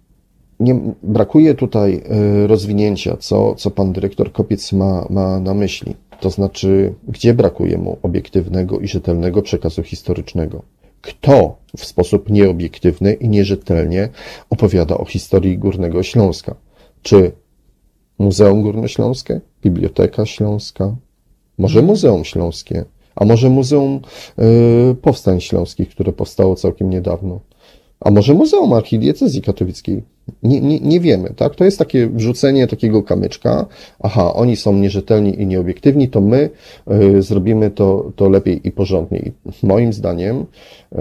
nie, 0.61 0.81
brakuje 1.03 1.55
tutaj 1.55 2.03
y, 2.45 2.47
rozwinięcia, 2.47 3.17
co, 3.17 3.55
co 3.55 3.71
pan 3.71 3.93
dyrektor 3.93 4.33
Kopiec 4.33 4.73
ma, 4.73 5.07
ma 5.11 5.41
na 5.41 5.55
myśli. 5.55 5.95
To 6.21 6.31
znaczy, 6.31 6.95
gdzie 7.09 7.35
brakuje 7.35 7.79
mu 7.79 7.99
obiektywnego 8.03 8.81
i 8.81 8.89
rzetelnego 8.89 9.43
przekazu 9.43 9.83
historycznego? 9.83 10.63
Kto 11.01 11.57
w 11.77 11.85
sposób 11.85 12.31
nieobiektywny 12.31 13.13
i 13.15 13.29
nierzetelnie 13.29 14.09
opowiada 14.51 14.99
o 14.99 15.05
historii 15.05 15.59
Górnego 15.59 16.03
Śląska? 16.03 16.55
Czy 17.03 17.33
Muzeum 18.19 18.63
Górnośląskie? 18.63 19.41
Biblioteka 19.63 20.27
Śląska? 20.27 20.97
Może 21.59 21.83
Muzeum 21.83 22.25
Śląskie? 22.25 22.85
A 23.17 23.25
może 23.25 23.51
Muzeum 23.51 24.01
y, 24.91 24.95
Powstań 24.95 25.41
Śląskich, 25.41 25.89
które 25.89 26.13
powstało 26.13 26.57
całkiem 26.57 26.91
niedawno? 26.91 27.41
A 28.01 28.11
może 28.11 28.34
Muzeum 28.34 28.72
Archidiecezji 28.72 29.42
Katowickiej? 29.42 30.03
Nie, 30.42 30.61
nie, 30.61 30.80
nie 30.80 31.01
wiemy, 31.01 31.34
tak? 31.36 31.55
To 31.55 31.64
jest 31.64 31.78
takie 31.78 32.07
wrzucenie 32.07 32.66
takiego 32.66 33.03
kamyczka. 33.03 33.66
Aha, 34.01 34.34
oni 34.34 34.57
są 34.57 34.72
nierzetelni 34.72 35.42
i 35.42 35.47
nieobiektywni, 35.47 36.09
to 36.09 36.20
my 36.20 36.51
y, 37.16 37.22
zrobimy 37.22 37.70
to, 37.70 38.12
to 38.16 38.28
lepiej 38.28 38.68
i 38.68 38.72
porządniej. 38.72 39.32
Moim 39.62 39.92
zdaniem 39.92 40.36
y, 40.92 40.97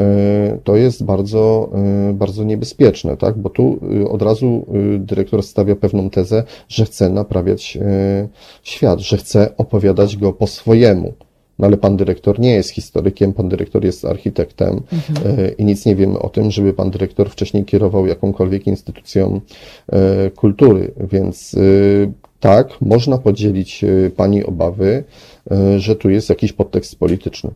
to 0.63 0.75
jest 0.75 1.03
bardzo, 1.03 1.71
y, 2.09 2.13
bardzo 2.13 2.43
niebezpieczne, 2.43 3.17
tak? 3.17 3.37
Bo 3.37 3.49
tu 3.49 3.79
y, 4.01 4.09
od 4.09 4.21
razu 4.21 4.65
y, 4.95 4.99
dyrektor 4.99 5.43
stawia 5.43 5.75
pewną 5.75 6.09
tezę, 6.09 6.43
że 6.69 6.85
chce 6.85 7.09
naprawiać 7.09 7.77
y, 7.77 8.27
świat, 8.63 8.99
że 8.99 9.17
chce 9.17 9.57
opowiadać 9.57 10.17
go 10.17 10.33
po 10.33 10.47
swojemu. 10.47 11.13
No 11.60 11.68
ale 11.68 11.78
pan 11.78 11.97
dyrektor 11.97 12.39
nie 12.39 12.53
jest 12.53 12.70
historykiem, 12.70 13.34
pan 13.34 13.49
dyrektor 13.49 13.86
jest 13.86 14.06
architektem 14.06 14.82
mhm. 14.93 15.58
I 15.58 15.66
nic 15.66 15.86
nie 15.86 15.95
wiemy 15.95 16.20
o 16.20 16.30
tym, 16.30 16.51
żeby 16.51 16.74
pan 16.74 16.91
dyrektor 16.91 17.30
wcześniej 17.30 17.66
kierował 17.66 18.08
jakąkolwiek 18.08 18.68
instytucją 18.68 19.41
e, 19.91 20.30
kultury. 20.30 20.91
Więc 21.12 21.53
e, 21.53 21.58
tak, 22.39 22.82
można 22.82 23.18
podzielić 23.18 23.86
pani 24.16 24.43
obawy, 24.43 25.03
że 25.78 25.95
tu 25.95 26.10
jest 26.10 26.30
jakiś 26.30 26.53
podtekst 26.53 26.99
polityczny. 26.99 27.51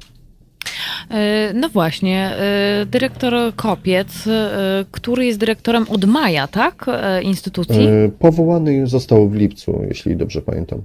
E, 1.11 1.51
no 1.53 1.69
właśnie, 1.69 2.31
e, 2.35 2.85
dyrektor 2.85 3.33
Kopiec, 3.55 4.27
e, 4.27 4.85
który 4.91 5.25
jest 5.25 5.39
dyrektorem 5.39 5.85
od 5.89 6.05
maja, 6.05 6.47
tak? 6.47 6.85
Instytucji? 7.21 7.87
Powołany 8.19 8.87
został 8.87 9.29
w 9.29 9.35
lipcu, 9.35 9.81
jeśli 9.87 10.15
dobrze 10.15 10.41
pamiętam. 10.41 10.81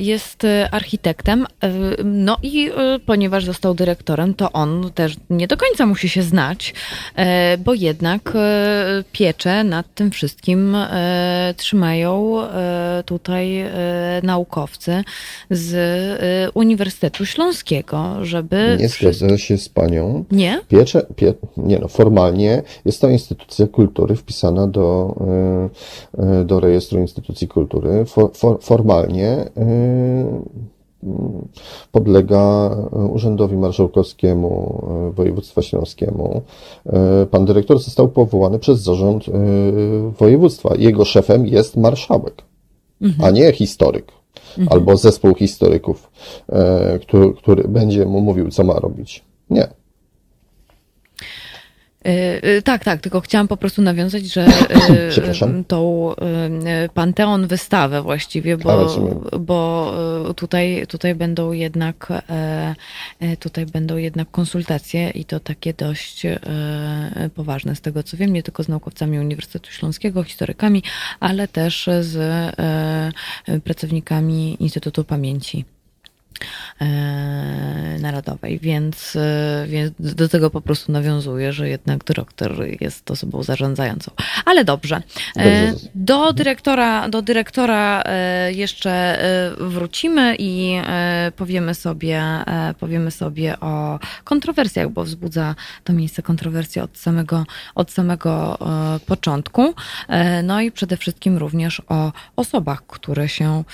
Jest 0.00 0.46
architektem, 0.70 1.46
no 2.04 2.36
i 2.42 2.70
ponieważ 3.06 3.44
został 3.44 3.74
dyrektorem, 3.74 4.34
to 4.34 4.52
on 4.52 4.90
też 4.94 5.16
nie 5.30 5.46
do 5.46 5.56
końca 5.56 5.86
musi 5.86 6.08
się 6.08 6.22
znać, 6.22 6.74
bo 7.64 7.74
jednak 7.74 8.32
piecze 9.12 9.64
nad 9.64 9.94
tym 9.94 10.10
wszystkim 10.10 10.76
trzymają 11.56 12.36
tutaj 13.06 13.64
naukowcy 14.22 15.04
z 15.50 15.74
Uniwersytetu 16.54 17.26
Śląskiego, 17.26 18.16
żeby 18.22 18.51
nie 18.78 18.88
zgodzę 18.88 19.38
się 19.38 19.58
z 19.58 19.68
panią. 19.68 20.24
Nie? 20.30 20.60
Piecze, 20.68 21.06
pie, 21.16 21.34
nie 21.56 21.78
no, 21.78 21.88
formalnie 21.88 22.62
jest 22.84 23.00
to 23.00 23.08
instytucja 23.08 23.66
kultury 23.66 24.16
wpisana 24.16 24.66
do, 24.66 25.16
e, 26.18 26.40
e, 26.40 26.44
do 26.44 26.60
rejestru 26.60 27.00
instytucji 27.00 27.48
kultury. 27.48 28.04
For, 28.04 28.30
for, 28.34 28.58
formalnie 28.60 29.28
e, 29.28 30.42
podlega 31.92 32.70
Urzędowi 33.12 33.56
Marszałkowskiemu 33.56 34.84
Województwa 35.16 35.62
Śląskiemu. 35.62 36.42
Pan 37.30 37.44
dyrektor 37.44 37.78
został 37.78 38.08
powołany 38.08 38.58
przez 38.58 38.80
zarząd 38.80 39.24
województwa. 40.18 40.74
Jego 40.78 41.04
szefem 41.04 41.46
jest 41.46 41.76
marszałek, 41.76 42.42
mhm. 43.00 43.28
a 43.28 43.30
nie 43.30 43.52
historyk 43.52 44.12
mhm. 44.58 44.68
albo 44.70 44.96
zespół 44.96 45.34
historyków, 45.34 46.10
e, 46.48 46.98
który, 46.98 47.34
który 47.34 47.68
będzie 47.68 48.06
mu 48.06 48.20
mówił, 48.20 48.50
co 48.50 48.64
ma 48.64 48.74
robić. 48.74 49.24
Nie. 49.50 49.68
Y, 52.06 52.48
y, 52.48 52.62
tak, 52.62 52.84
tak, 52.84 53.00
tylko 53.00 53.20
chciałam 53.20 53.48
po 53.48 53.56
prostu 53.56 53.82
nawiązać, 53.82 54.24
że 54.24 54.46
y, 54.48 55.64
tą 55.68 56.14
Panteon 56.94 57.46
wystawę 57.46 58.02
właściwie, 58.02 58.56
bo, 58.56 58.96
bo 59.40 59.94
tutaj, 60.36 60.86
tutaj 60.88 61.14
będą 61.14 61.52
jednak 61.52 62.08
e, 62.10 62.74
e, 63.20 63.36
tutaj 63.36 63.66
będą 63.66 63.96
jednak 63.96 64.30
konsultacje 64.30 65.10
i 65.10 65.24
to 65.24 65.40
takie 65.40 65.74
dość 65.74 66.26
e, 66.26 66.40
poważne 67.34 67.76
z 67.76 67.80
tego 67.80 68.02
co 68.02 68.16
wiem, 68.16 68.32
nie 68.32 68.42
tylko 68.42 68.62
z 68.62 68.68
naukowcami 68.68 69.18
Uniwersytetu 69.18 69.70
Śląskiego, 69.70 70.22
historykami, 70.22 70.82
ale 71.20 71.48
też 71.48 71.88
z 72.00 72.16
pracownikami 73.64 74.56
Instytutu 74.60 75.04
Pamięci. 75.04 75.64
E, 76.82 77.98
narodowej, 78.00 78.58
więc, 78.58 79.16
e, 79.16 79.66
więc 79.68 79.92
do 79.98 80.28
tego 80.28 80.50
po 80.50 80.60
prostu 80.60 80.92
nawiązuję, 80.92 81.52
że 81.52 81.68
jednak 81.68 82.04
dyrektor 82.04 82.52
jest 82.80 83.10
osobą 83.10 83.42
zarządzającą. 83.42 84.10
Ale 84.44 84.64
dobrze. 84.64 85.02
E, 85.36 85.72
do 85.94 86.32
dyrektora, 86.32 87.08
do 87.08 87.22
dyrektora 87.22 88.02
jeszcze 88.48 89.18
wrócimy 89.60 90.36
i 90.38 90.76
powiemy 91.36 91.74
sobie, 91.74 92.22
powiemy 92.80 93.10
sobie 93.10 93.60
o 93.60 93.98
kontrowersjach, 94.24 94.88
bo 94.88 95.04
wzbudza 95.04 95.54
to 95.84 95.92
miejsce 95.92 96.22
kontrowersje 96.22 96.82
od 96.82 96.98
samego, 96.98 97.44
od 97.74 97.90
samego 97.90 98.58
początku. 99.06 99.74
No 100.42 100.60
i 100.60 100.72
przede 100.72 100.96
wszystkim 100.96 101.38
również 101.38 101.82
o 101.88 102.12
osobach, 102.36 102.86
które 102.86 103.28
się 103.28 103.64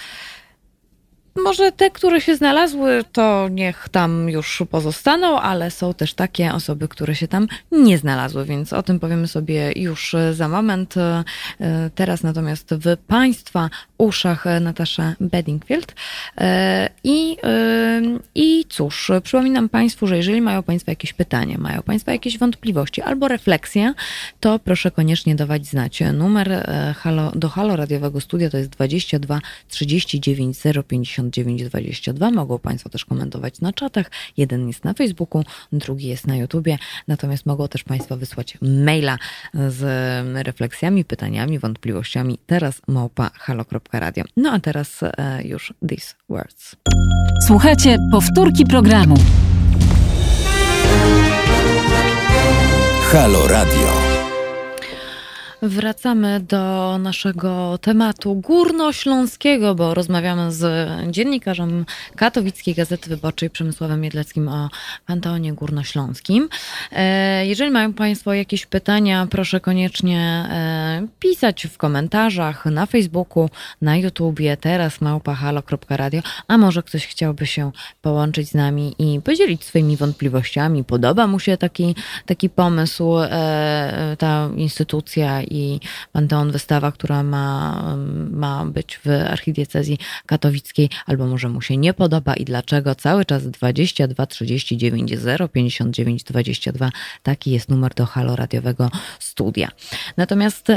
może 1.45 1.73
te, 1.73 1.91
które 1.91 2.21
się 2.21 2.37
znalazły, 2.37 3.05
to 3.13 3.49
niech 3.51 3.89
tam 3.89 4.29
już 4.29 4.63
pozostaną, 4.71 5.41
ale 5.41 5.71
są 5.71 5.95
też 5.95 6.15
takie 6.15 6.55
osoby, 6.55 6.89
które 6.89 7.15
się 7.15 7.29
tam 7.29 7.49
nie 7.73 7.99
znalazły, 7.99 8.45
więc 8.45 8.73
o 8.73 8.83
tym 8.83 9.01
powiemy 9.01 9.29
sobie 9.29 9.73
już 9.77 10.17
za 10.33 10.49
moment. 10.49 10.95
E, 10.97 11.25
teraz 11.95 12.23
natomiast 12.23 12.75
w 12.75 12.97
Państwa 13.07 13.71
uszach 13.99 14.45
Natasza 14.61 15.15
Bedingfield. 15.21 15.95
E, 16.39 16.91
I, 17.05 17.37
e, 17.43 18.03
I 18.35 18.65
cóż, 18.69 19.11
przypominam 19.23 19.69
Państwu, 19.69 20.07
że 20.07 20.17
jeżeli 20.17 20.41
mają 20.41 20.63
Państwo 20.63 20.91
jakieś 20.91 21.13
pytania, 21.13 21.59
mają 21.59 21.83
Państwo 21.83 22.11
jakieś 22.11 22.39
wątpliwości 22.39 23.03
albo 23.03 23.29
refleksje, 23.29 23.95
to 24.41 24.59
proszę 24.59 24.91
koniecznie 24.91 25.35
dawać 25.35 25.67
znać. 25.67 26.03
Numer 26.15 26.67
halo, 26.97 27.33
do 27.35 27.49
Halo 27.49 27.77
Radiowego 27.77 28.21
Studia 28.21 28.51
to 28.51 28.59
jest 28.59 28.71
22 28.71 29.41
39 29.69 30.59
050 30.89 31.35
922. 31.35 32.31
Mogą 32.31 32.59
Państwo 32.59 32.91
też 32.91 33.05
komentować 33.05 33.61
na 33.61 33.73
czatach. 33.73 34.11
Jeden 34.37 34.69
jest 34.69 34.85
na 34.85 34.95
Facebooku, 34.95 35.45
drugi 35.73 36.09
jest 36.09 36.27
na 36.27 36.37
YouTubie. 36.37 36.79
Natomiast 37.09 37.47
mogą 37.47 37.69
też 37.69 37.85
Państwo 37.85 38.17
wysłać 38.17 38.59
maila 38.63 39.19
z 39.55 39.81
refleksjami, 40.47 41.05
pytaniami, 41.05 41.59
wątpliwościami. 41.59 42.39
Teraz 42.47 42.83
małpa 42.89 43.31
halo.radio. 43.93 44.25
No 44.37 44.53
a 44.53 44.61
teraz 44.61 45.03
e, 45.03 45.43
już 45.45 45.73
these 45.89 46.15
words. 46.29 46.77
Słuchajcie 47.47 47.99
powtórki 48.13 48.65
programu. 48.67 49.17
Halo 53.13 53.49
Radio. 53.49 53.98
Wracamy 55.63 56.41
do 56.41 56.99
naszego 56.99 57.79
tematu 57.79 58.35
górnośląskiego, 58.35 59.75
bo 59.75 59.95
rozmawiamy 59.95 60.53
z 60.53 60.91
dziennikarzem 61.11 61.87
Katowickiej 62.17 62.75
Gazety 62.75 63.11
Wyborczej 63.11 63.51
Przemysławem 63.51 64.01
Miedleckim 64.01 64.49
o 64.49 64.69
Panteonie 65.07 65.53
Górnośląskim. 65.53 66.49
E, 66.93 67.47
jeżeli 67.47 67.71
mają 67.71 67.93
Państwo 67.93 68.35
jakieś 68.35 68.67
pytania, 68.67 69.27
proszę 69.31 69.61
koniecznie 69.61 70.21
e, 70.21 71.07
pisać 71.19 71.67
w 71.67 71.79
komentarzach 71.79 72.67
na 72.67 72.87
Facebooku, 72.87 73.51
na 73.83 73.97
YouTubie, 73.97 74.57
teraz 74.57 75.01
małpahalo.radio, 75.01 76.23
a 76.49 76.59
może 76.59 76.83
ktoś 76.83 77.07
chciałby 77.07 77.47
się 77.47 77.71
połączyć 78.03 78.49
z 78.49 78.55
nami 78.55 78.95
i 78.99 79.21
podzielić 79.21 79.65
swoimi 79.65 79.97
wątpliwościami. 79.97 80.85
Podoba 80.85 81.27
mu 81.27 81.41
się 81.41 81.57
taki, 81.57 81.95
taki 82.27 82.51
pomysł, 82.51 83.19
e, 83.19 84.17
ta 84.19 84.49
instytucja 84.57 85.48
i 85.51 85.81
Panteon 86.13 86.51
Wystawa, 86.51 86.93
która 86.93 87.23
ma, 87.23 87.97
ma 88.31 88.65
być 88.65 89.01
w 89.05 89.09
archidiecezji 89.31 89.99
katowickiej, 90.27 90.91
albo 91.07 91.27
może 91.27 91.49
mu 91.49 91.61
się 91.61 91.77
nie 91.77 91.95
podoba 91.95 92.35
i 92.35 92.45
dlaczego. 92.45 92.95
Cały 92.95 93.25
czas 93.25 93.47
22 93.51 94.27
39 94.27 95.13
059 95.53 96.25
22 96.25 96.91
taki 97.23 97.51
jest 97.51 97.69
numer 97.69 97.95
do 97.95 98.07
halo 98.07 98.37
radiowego 98.37 98.91
studia. 99.19 99.69
Natomiast 100.17 100.69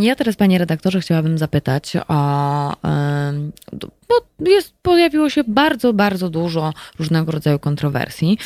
ja 0.00 0.14
teraz, 0.14 0.36
panie 0.36 0.58
redaktorze, 0.58 1.00
chciałabym 1.00 1.38
zapytać 1.38 1.92
o 2.08 2.20
bo 4.40 4.50
jest, 4.50 4.74
pojawiło 4.82 5.30
się 5.30 5.44
bardzo, 5.44 5.92
bardzo 5.92 6.30
dużo 6.30 6.72
różnego 6.98 7.32
rodzaju 7.32 7.58
kontrowersji. 7.58 8.38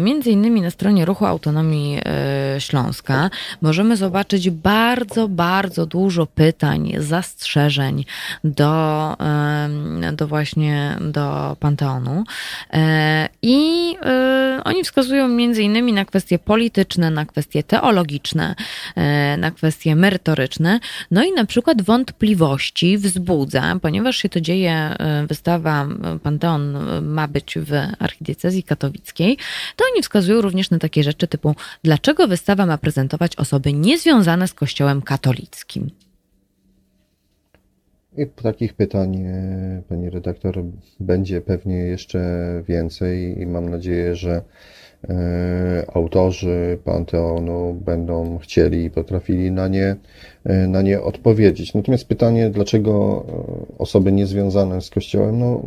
Między 0.00 0.30
innymi 0.30 0.60
na 0.60 0.70
stronie 0.70 1.04
Ruchu 1.04 1.26
Autonomii 1.26 2.00
e, 2.04 2.60
Śląska 2.60 3.30
możemy 3.62 3.96
zobaczyć 3.96 4.50
bardzo, 4.50 5.15
bardzo 5.28 5.86
dużo 5.86 6.26
pytań, 6.26 6.92
zastrzeżeń 6.98 8.04
do, 8.44 9.16
do 10.12 10.26
właśnie 10.26 10.96
do 11.00 11.56
Panteonu. 11.60 12.24
E, 12.72 13.28
I 13.42 13.96
oni 14.64 14.84
wskazują 14.84 15.28
między 15.28 15.62
innymi 15.62 15.92
na 15.92 16.04
kwestie 16.04 16.38
polityczne, 16.38 17.10
na 17.10 17.26
kwestie 17.26 17.62
teologiczne, 17.62 18.54
na 19.38 19.50
kwestie 19.50 19.96
merytoryczne, 19.96 20.80
no 21.10 21.24
i 21.24 21.32
na 21.32 21.44
przykład 21.44 21.82
wątpliwości 21.82 22.98
wzbudza, 22.98 23.76
ponieważ 23.82 24.16
się 24.16 24.28
to 24.28 24.40
dzieje 24.40 24.96
wystawa 25.28 25.86
Panteon 26.22 26.78
ma 27.02 27.28
być 27.28 27.58
w 27.58 27.72
archidiecezji 27.98 28.62
katowickiej, 28.62 29.38
to 29.76 29.84
oni 29.92 30.02
wskazują 30.02 30.40
również 30.40 30.70
na 30.70 30.78
takie 30.78 31.02
rzeczy 31.02 31.26
typu 31.26 31.54
dlaczego 31.84 32.28
wystawa 32.28 32.66
ma 32.66 32.78
prezentować 32.78 33.36
osoby 33.36 33.72
niezwiązane 33.72 34.48
z 34.48 34.54
kościołem 34.54 35.02
katolickim? 35.06 35.90
I 38.16 38.26
takich 38.26 38.74
pytań, 38.74 39.16
e, 39.16 39.82
pani 39.88 40.10
redaktor, 40.10 40.64
będzie 41.00 41.40
pewnie 41.40 41.76
jeszcze 41.76 42.20
więcej 42.68 43.40
i 43.40 43.46
mam 43.46 43.68
nadzieję, 43.68 44.16
że 44.16 44.42
e, 45.08 45.86
autorzy 45.94 46.78
Panteonu 46.84 47.74
będą 47.74 48.38
chcieli 48.38 48.84
i 48.84 48.90
potrafili 48.90 49.50
na 49.52 49.68
nie 49.68 49.96
na 50.68 50.82
nie 50.82 51.02
odpowiedzieć. 51.02 51.74
Natomiast 51.74 52.08
pytanie, 52.08 52.50
dlaczego 52.50 53.24
e, 53.28 53.78
osoby 53.78 54.12
niezwiązane 54.12 54.80
z 54.80 54.90
Kościołem, 54.90 55.38
no, 55.38 55.62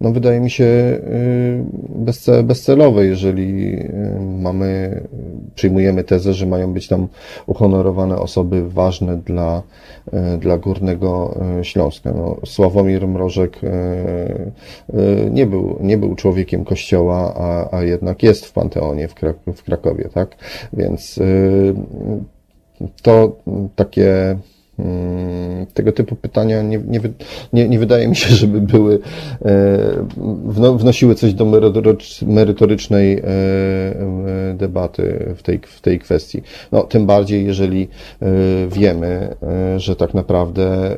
no 0.00 0.12
wydaje 0.12 0.40
mi 0.40 0.50
się 0.50 0.64
e, 0.64 2.42
bezcelowe, 2.42 3.06
jeżeli 3.06 3.78
mamy, 4.38 5.00
przyjmujemy 5.54 6.04
tezę, 6.04 6.34
że 6.34 6.46
mają 6.46 6.72
być 6.72 6.88
tam 6.88 7.08
uhonorowane 7.46 8.18
osoby 8.18 8.70
ważne 8.70 9.16
dla, 9.16 9.62
dla 10.40 10.58
Górnego 10.58 11.38
Śląska. 11.62 12.12
No, 12.12 12.36
Sławomir 12.46 13.08
Mrożek 13.08 13.60
nie 15.30 15.46
był, 15.46 15.78
nie 15.80 15.98
był 15.98 16.14
człowiekiem 16.14 16.64
Kościoła, 16.64 17.34
a, 17.36 17.76
a 17.76 17.82
jednak 17.82 18.22
jest 18.22 18.46
w 18.46 18.52
Panteonie 18.52 19.08
w, 19.08 19.14
Krak 19.14 19.36
w 19.54 19.62
Krakowie, 19.62 20.08
tak? 20.14 20.36
Więc 20.72 21.20
to 23.02 23.36
takie 23.76 24.38
mm, 24.78 25.66
tego 25.74 25.92
typu 25.92 26.16
pytania 26.16 26.62
nie, 26.62 26.78
nie, 26.78 27.00
nie, 27.52 27.68
nie, 27.68 27.78
wydaje 27.78 28.08
mi 28.08 28.16
się, 28.16 28.34
żeby 28.44 28.60
były, 28.60 28.98
e, 29.44 30.76
wnosiły 30.76 31.14
coś 31.14 31.34
do 31.34 31.44
merytorycznej 32.26 33.18
e, 33.18 33.22
e, 33.22 34.54
debaty 34.54 35.34
w 35.36 35.42
tej, 35.42 35.60
w 35.66 35.80
tej 35.80 35.98
kwestii. 35.98 36.42
No, 36.72 36.82
tym 36.82 37.06
bardziej, 37.06 37.46
jeżeli 37.46 37.88
wiemy, 38.68 39.36
że 39.76 39.96
tak 39.96 40.14
naprawdę 40.14 40.96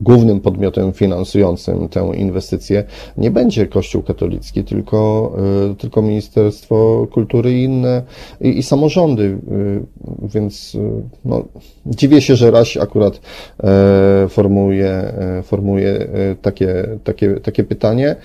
głównym 0.00 0.40
podmiotem 0.40 0.92
finansującym 0.92 1.88
tę 1.88 2.12
inwestycję 2.16 2.84
nie 3.16 3.30
będzie 3.30 3.66
Kościół 3.66 4.02
katolicki, 4.02 4.64
tylko, 4.64 5.32
y, 5.72 5.74
tylko 5.74 6.02
Ministerstwo 6.02 7.06
Kultury 7.12 7.52
i 7.52 7.62
inne 7.62 8.02
i, 8.40 8.58
i 8.58 8.62
samorządy. 8.62 9.22
Y, 9.22 9.38
więc 10.22 10.74
y, 10.74 10.78
no, 11.24 11.44
dziwię 11.86 12.20
się, 12.20 12.36
że 12.36 12.50
Raś 12.50 12.76
akurat 12.76 13.20
e, 13.62 14.26
formuje, 14.28 15.12
formuje 15.42 16.08
takie, 16.42 16.84
takie, 17.04 17.34
takie 17.34 17.64
pytanie. 17.64 18.16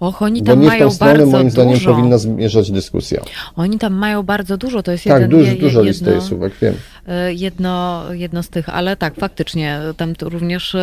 Och, 0.00 0.22
oni 0.22 0.42
tam 0.42 0.56
Bo 0.56 0.62
nie 0.62 0.68
mają 0.68 0.90
w 0.90 0.90
tą 0.90 0.94
stronę, 0.94 1.26
moim 1.26 1.50
zdaniem, 1.50 1.74
dużo. 1.74 1.94
powinna 1.94 2.18
zmierzać 2.18 2.70
dyskusja. 2.70 3.22
Oni 3.56 3.78
tam 3.78 3.94
mają 3.94 4.22
bardzo 4.22 4.56
dużo, 4.56 4.82
to 4.82 4.92
jest 4.92 5.04
tak, 5.04 5.22
jeden, 5.22 5.30
duż, 5.30 5.48
je, 5.48 5.54
dużo 5.54 5.82
jedno, 5.82 6.12
list 6.12 6.28
słówek, 6.28 6.52
wiem. 6.62 6.74
e, 7.06 7.34
jedno, 7.34 8.04
jedno 8.12 8.42
z 8.42 8.48
tych, 8.48 8.68
ale 8.68 8.96
tak, 8.96 9.14
faktycznie, 9.14 9.80
tam 9.96 10.14
również 10.20 10.76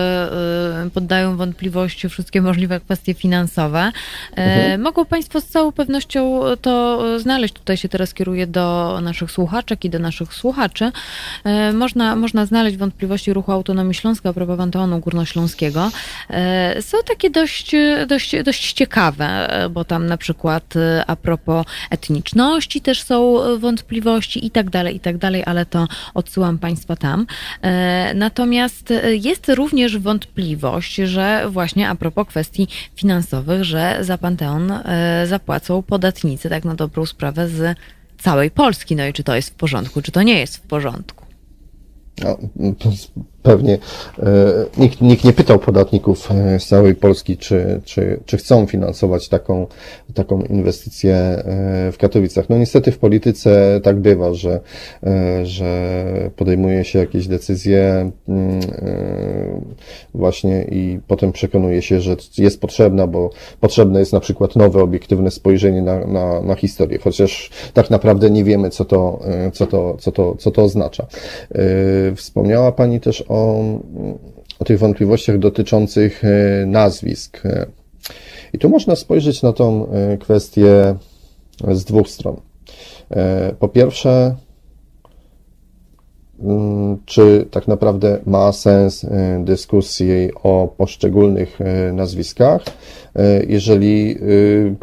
poddają 0.94 1.38
wątpliwości 1.38 2.10
wszystkie 2.10 2.42
możliwe 2.42 2.80
kwestie 2.80 3.14
finansowe. 3.14 3.92
Mhm. 4.36 4.82
Mogą 4.82 5.06
Państwo 5.06 5.42
z 5.42 5.46
całą 5.46 5.72
pewnością 5.72 6.42
to 6.62 7.02
znaleźć. 7.20 7.54
Tutaj 7.54 7.78
się 7.78 7.90
teraz 7.90 8.14
kieruję 8.14 8.48
do 8.48 9.00
naszych 9.02 9.32
słuchaczek 9.32 9.86
i 9.86 9.90
do 9.90 10.00
naszych 10.00 10.34
słuchaczy. 10.34 10.92
Można, 11.74 12.16
można 12.16 12.46
znaleźć 12.46 12.78
wątpliwości 12.78 13.34
ruchu 13.34 13.52
Autonomii 13.52 13.94
Śląska 13.94 14.30
a 14.30 14.34
propos 14.34 14.58
Panteonu 14.58 15.00
Górnośląskiego. 15.00 15.92
Są 16.82 16.98
takie 17.08 17.30
dość, 17.30 17.76
dość, 18.08 18.44
dość 18.44 18.74
ciekawe, 18.74 19.50
bo 19.72 19.86
tam 19.86 20.06
na 20.06 20.18
przykład 20.18 20.74
a 21.08 21.16
propos 21.16 21.66
etniczności 21.90 22.82
też 22.82 23.04
są 23.04 23.38
wątpliwości 23.60 24.46
i 24.46 24.52
tak 24.52 24.70
dalej, 24.70 24.96
i 24.96 25.00
tak 25.00 25.18
dalej, 25.18 25.44
ale 25.46 25.66
to 25.66 25.88
odsyłam 26.14 26.58
Państwa 26.58 26.96
tam. 26.96 27.26
E, 27.62 28.14
natomiast 28.14 28.94
jest 29.22 29.50
również 29.50 29.98
wątpliwość, 29.98 30.96
że 30.96 31.46
właśnie 31.50 31.90
a 31.90 31.96
propos 31.96 32.28
kwestii 32.28 32.68
finansowych, 32.96 33.64
że 33.64 33.98
za 34.02 34.18
Panteon 34.18 34.74
zapłacą 35.26 35.82
podatnicy, 35.84 36.50
tak 36.50 36.66
na 36.66 36.76
dobrą 36.76 37.06
sprawę, 37.06 37.48
z 37.48 37.78
całej 38.18 38.52
Polski. 38.52 38.96
No 38.96 39.06
i 39.06 39.14
czy 39.14 39.24
to 39.24 39.36
jest 39.36 39.50
w 39.50 39.54
porządku, 39.54 40.02
czy 40.02 40.12
to 40.12 40.24
nie 40.24 40.40
jest 40.40 40.58
w 40.58 40.62
porządku? 40.62 41.26
No, 42.24 42.38
pewnie 43.50 43.78
e, 44.20 44.26
nikt, 44.78 45.02
nikt 45.02 45.24
nie 45.24 45.34
pytał 45.34 45.60
podatników 45.60 46.32
e, 46.32 46.60
z 46.60 46.68
całej 46.68 46.96
Polski, 46.96 47.38
czy, 47.38 47.82
czy, 47.86 48.20
czy 48.26 48.38
chcą 48.38 48.66
finansować 48.66 49.30
taką, 49.30 49.68
taką 50.14 50.42
inwestycję 50.42 51.16
e, 51.16 51.44
w 51.92 51.98
Katowicach. 51.98 52.50
No 52.50 52.58
niestety 52.58 52.92
w 52.92 52.98
polityce 52.98 53.82
tak 53.84 54.00
bywa, 54.00 54.34
że, 54.34 54.60
że 55.44 56.04
podejmuje 56.36 56.84
się 56.84 57.00
jakieś 57.00 57.28
decyzje 57.28 58.12
mm, 58.28 58.60
właśnie 60.14 60.64
i 60.64 61.00
potem 61.08 61.32
przekonuje 61.32 61.82
się, 61.82 62.02
że 62.02 62.16
jest 62.38 62.62
potrzebna, 62.62 63.08
bo 63.08 63.30
potrzebne 63.60 64.00
jest 64.00 64.14
na 64.14 64.20
przykład 64.20 64.56
nowe, 64.56 64.84
obiektywne 64.84 65.32
spojrzenie 65.32 65.82
na, 65.82 66.06
na, 66.06 66.42
na 66.42 66.56
historię, 66.56 67.00
chociaż 67.04 67.50
tak 67.74 67.90
naprawdę 67.90 68.30
nie 68.30 68.44
wiemy, 68.44 68.70
co 68.70 68.86
to, 68.86 69.20
co 69.54 69.68
to, 69.68 69.98
co 70.00 70.12
to, 70.12 70.36
co 70.36 70.52
to 70.52 70.64
oznacza. 70.64 71.08
Wspomniała 72.16 72.72
Pani 72.72 73.00
też 73.00 73.24
o, 73.28 73.39
o 74.60 74.66
tych 74.66 74.80
wątpliwościach 74.80 75.40
dotyczących 75.40 76.24
e, 76.26 76.66
nazwisk. 76.66 77.42
I 78.54 78.58
tu 78.58 78.70
można 78.70 78.96
spojrzeć 78.96 79.42
na 79.42 79.54
tą 79.54 79.88
e, 79.92 80.18
kwestię 80.18 80.96
z 81.72 81.84
dwóch 81.86 82.10
stron. 82.10 82.36
E, 83.12 83.54
po 83.60 83.68
pierwsze, 83.68 84.36
czy 87.06 87.48
tak 87.52 87.68
naprawdę 87.68 88.20
ma 88.26 88.52
sens 88.52 89.06
dyskusji 89.40 90.30
o 90.44 90.74
poszczególnych 90.78 91.60
nazwiskach, 91.94 92.62
E, 93.16 93.44
jeżeli 93.48 94.18
y, 94.22 94.76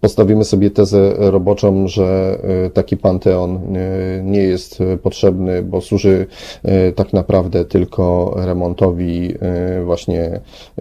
postawimy 0.00 0.44
sobie 0.44 0.70
tezę 0.70 1.14
roboczą, 1.16 1.88
że 1.88 2.38
y, 2.66 2.70
taki 2.70 2.96
panteon 2.96 3.76
y, 3.76 4.22
nie 4.24 4.42
jest 4.42 4.78
potrzebny, 5.02 5.62
bo 5.62 5.80
służy 5.80 6.26
tak 6.94 7.12
naprawdę 7.12 7.64
tylko 7.64 8.34
remontowi 8.36 9.34
właśnie 9.84 10.40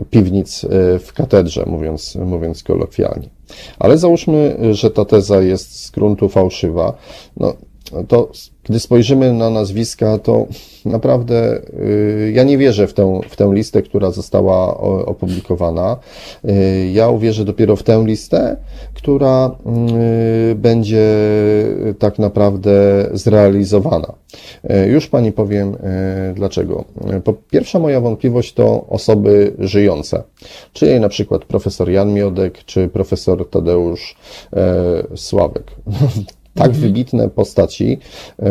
piwnic 0.10 0.66
w 1.00 1.14
katedrze, 1.14 1.64
mówiąc, 1.68 2.16
mówiąc 2.16 2.64
kolokwialnie. 2.64 3.30
Ale 3.80 3.98
załóżmy, 3.98 4.58
że 4.72 4.92
ta 4.92 5.06
teza 5.06 5.42
jest 5.42 5.86
z 5.86 5.92
gruntu 5.92 6.30
fałszywa. 6.30 6.94
No, 7.38 7.54
to 8.08 8.32
gdy 8.70 8.80
spojrzymy 8.80 9.34
na 9.34 9.50
nazwiska, 9.50 10.18
to 10.18 10.48
naprawdę 10.86 11.62
y, 11.80 12.32
ja 12.36 12.44
nie 12.44 12.58
wierzę 12.58 12.88
w 12.88 12.94
tę, 12.94 13.20
w 13.30 13.36
tę 13.36 13.54
listę, 13.54 13.82
która 13.82 14.12
została 14.12 14.78
opublikowana. 15.06 15.98
Y, 16.46 16.90
ja 16.94 17.10
uwierzę 17.10 17.46
dopiero 17.46 17.76
w 17.76 17.84
tę 17.84 18.04
listę, 18.06 18.58
która 18.94 19.56
y, 20.52 20.56
będzie 20.56 21.08
tak 22.00 22.20
naprawdę 22.20 22.72
zrealizowana. 23.14 24.14
Już 24.88 25.08
Pani 25.08 25.32
powiem 25.32 25.78
dlaczego. 26.36 26.86
Po 27.24 27.34
pierwsza 27.34 27.80
moja 27.80 28.02
wątpliwość 28.02 28.54
to 28.54 28.86
osoby 28.90 29.54
żyjące, 29.60 30.24
czyli 30.74 31.00
na 31.00 31.10
przykład 31.10 31.46
profesor 31.46 31.90
Jan 31.90 32.14
Miodek, 32.14 32.66
czy 32.66 32.88
profesor 32.88 33.50
Tadeusz 33.50 34.16
Sławek 35.16 35.72
tak 36.58 36.68
mhm. 36.68 36.82
wybitne 36.82 37.30
postaci 37.30 37.98
yy, 38.40 38.48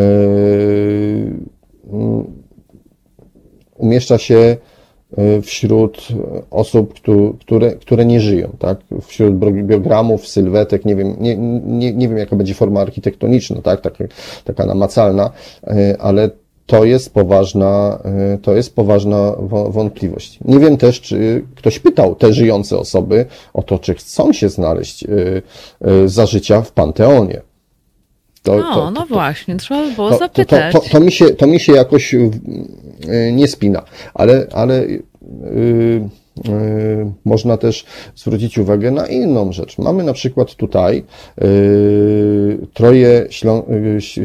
umieszcza 3.77 4.19
się 4.19 4.57
yy, 5.17 5.43
wśród 5.43 6.09
osób, 6.51 6.95
które, 7.41 7.73
które 7.73 8.05
nie 8.05 8.21
żyją, 8.21 8.57
tak? 8.59 8.79
Wśród 9.03 9.35
biogramów, 9.53 10.29
sylwetek, 10.29 10.85
nie 10.85 10.97
wiem, 10.97 11.17
nie, 11.21 11.37
nie, 11.37 11.93
nie 11.93 12.09
wiem 12.09 12.19
jaka 12.19 12.37
będzie 12.37 12.55
forma 12.55 12.81
architektoniczna, 12.81 13.63
tak? 13.63 13.81
Taka, 13.81 14.05
taka 14.45 14.67
namacalna, 14.67 15.31
yy, 15.67 15.73
ale 15.99 16.31
to 16.67 16.85
jest 16.85 17.15
poważna, 17.15 18.03
to 18.43 18.55
jest 18.55 18.75
poważna 18.75 19.33
wątpliwość. 19.69 20.39
Nie 20.45 20.59
wiem 20.59 20.77
też, 20.77 21.01
czy 21.01 21.45
ktoś 21.55 21.79
pytał 21.79 22.15
te 22.15 22.33
żyjące 22.33 22.79
osoby 22.79 23.27
o 23.55 23.63
to, 23.63 23.79
czy 23.79 23.95
chcą 23.95 24.33
się 24.33 24.49
znaleźć 24.49 25.05
za 26.07 26.27
życia 26.27 26.63
w 26.63 26.73
Panteonie. 26.73 27.41
To, 28.47 28.57
no, 28.57 28.75
to, 28.75 28.91
no 28.91 29.07
właśnie, 29.07 29.57
trzeba 29.57 29.87
by 29.87 29.93
było 29.93 30.19
zapytać. 30.19 30.73
To, 30.73 30.81
to, 30.81 31.01
mi 31.01 31.13
się, 31.13 31.31
to 31.31 31.47
mi 31.47 31.61
się 31.61 31.73
jakoś 31.73 32.15
y, 32.15 32.31
nie 33.33 33.49
spina, 33.49 33.83
ale, 34.15 34.47
ale 34.53 34.87
yy, 34.87 35.01
yy, 36.45 37.13
można 37.25 37.57
też 37.57 37.85
zwrócić 38.15 38.59
uwagę 38.59 38.91
na 38.91 39.07
inną 39.07 39.53
rzecz. 39.53 39.79
Mamy 39.79 40.05
na 40.05 40.13
przykład 40.13 40.55
tutaj 40.55 41.05
yy, 41.41 42.59
troje 42.75 43.27
ślą, 43.31 43.63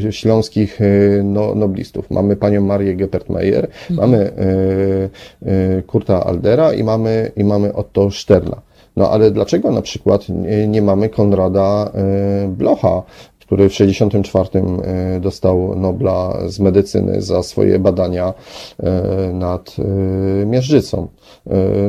y, 0.07 0.11
śląskich 0.11 0.81
y, 0.81 1.21
no, 1.23 1.55
noblistów. 1.55 2.11
Mamy 2.11 2.35
panią 2.35 2.61
Marię 2.61 2.97
Geppert-Meyer, 2.97 3.67
mhm. 3.89 4.09
mamy 4.09 4.31
Kurta 5.87 6.25
Aldera 6.25 6.73
i 6.73 6.83
mamy, 6.83 7.31
i 7.35 7.43
mamy 7.43 7.73
Otto 7.73 8.11
Sterna. 8.11 8.61
No 8.95 9.09
ale 9.09 9.31
dlaczego 9.31 9.71
na 9.71 9.81
przykład 9.81 10.25
nie 10.67 10.81
mamy 10.81 11.09
Konrada 11.09 11.91
Blocha, 12.47 13.03
który 13.51 13.69
w 13.69 13.71
1964 13.71 14.65
e, 15.15 15.19
dostał 15.19 15.75
Nobla 15.75 16.37
z 16.47 16.59
medycyny 16.59 17.21
za 17.21 17.43
swoje 17.43 17.79
badania 17.79 18.33
e, 18.79 19.33
nad 19.33 19.75
e, 19.79 20.45
miażdżycą. 20.45 21.07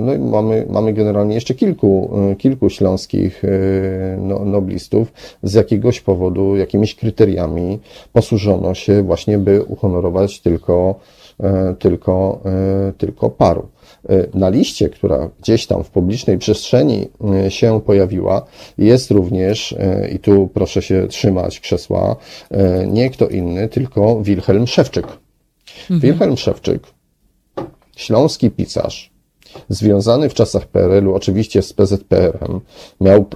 No 0.00 0.14
i 0.14 0.18
mamy, 0.18 0.66
mamy 0.70 0.92
generalnie 0.92 1.34
jeszcze 1.34 1.54
kilku, 1.54 2.10
kilku 2.38 2.70
śląskich 2.70 3.42
no, 4.18 4.44
noblistów. 4.44 5.12
Z 5.42 5.54
jakiegoś 5.54 6.00
powodu, 6.00 6.56
jakimiś 6.56 6.94
kryteriami 6.94 7.78
posłużono 8.12 8.74
się 8.74 9.02
właśnie, 9.02 9.38
by 9.38 9.62
uhonorować 9.62 10.40
tylko, 10.40 10.94
tylko, 11.78 12.40
tylko 12.98 13.30
paru. 13.30 13.68
E, 14.08 14.38
na 14.38 14.48
liście, 14.48 14.88
która 14.88 15.30
gdzieś 15.40 15.66
tam 15.66 15.84
w 15.84 15.90
publicznej 15.90 16.38
przestrzeni 16.38 17.08
e, 17.44 17.50
się 17.50 17.80
pojawiła, 17.80 18.46
jest 18.78 19.10
również, 19.10 19.72
e, 19.72 20.08
i 20.08 20.18
tu 20.18 20.50
proszę 20.54 20.82
się 20.82 21.06
trzymać 21.08 21.60
krzesła, 21.60 22.16
nie 22.86 23.10
kto 23.10 23.28
inny, 23.28 23.68
tylko 23.68 24.22
Wilhelm 24.22 24.66
Szewczyk. 24.66 25.06
Mhm. 25.80 26.00
Wilhelm 26.00 26.36
Szewczyk, 26.36 26.82
śląski 27.96 28.50
pisarz, 28.50 29.12
związany 29.68 30.28
w 30.28 30.34
czasach 30.34 30.66
PRL-u 30.66 31.14
oczywiście 31.14 31.62
z 31.62 31.72
PZPR-em, 31.72 32.60
miał 33.00 33.26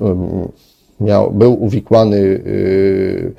miał, 1.01 1.31
był 1.31 1.65
uwikłany 1.65 2.17
y, 2.17 2.41
y, 2.41 3.35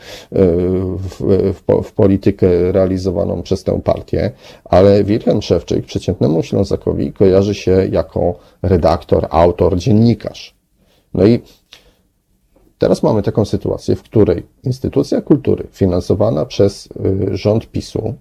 w, 0.98 1.22
w, 1.54 1.84
w, 1.84 1.92
politykę 1.92 2.72
realizowaną 2.72 3.42
przez 3.42 3.64
tę 3.64 3.82
partię, 3.84 4.32
ale 4.66 5.04
Wilhelm 5.04 5.42
Szewczyk 5.42 5.86
przeciętnemu 5.86 6.44
Ślązakowi 6.44 7.14
kojarzy 7.14 7.56
się 7.56 7.88
jako 7.92 8.36
redaktor, 8.62 9.28
autor, 9.30 9.78
dziennikarz. 9.78 10.56
No 11.14 11.26
i 11.26 11.40
teraz 12.78 13.04
mamy 13.04 13.24
taką 13.24 13.46
sytuację, 13.46 13.96
w 13.96 14.04
której 14.04 14.46
instytucja 14.64 15.22
kultury 15.22 15.68
finansowana 15.72 16.46
przez 16.46 16.90
y, 17.32 17.38
rząd 17.38 17.72
PiSu 17.72 18.16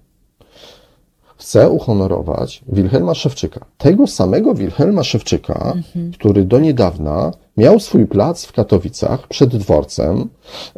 chce 1.37 1.69
uhonorować 1.69 2.61
Wilhelma 2.67 3.13
Szewczyka. 3.13 3.65
Tego 3.77 4.07
samego 4.07 4.53
Wilhelma 4.53 5.03
Szewczyka, 5.03 5.73
mhm. 5.75 6.11
który 6.11 6.45
do 6.45 6.59
niedawna 6.59 7.31
miał 7.57 7.79
swój 7.79 8.05
plac 8.05 8.45
w 8.45 8.53
Katowicach 8.53 9.27
przed 9.27 9.57
dworcem 9.57 10.29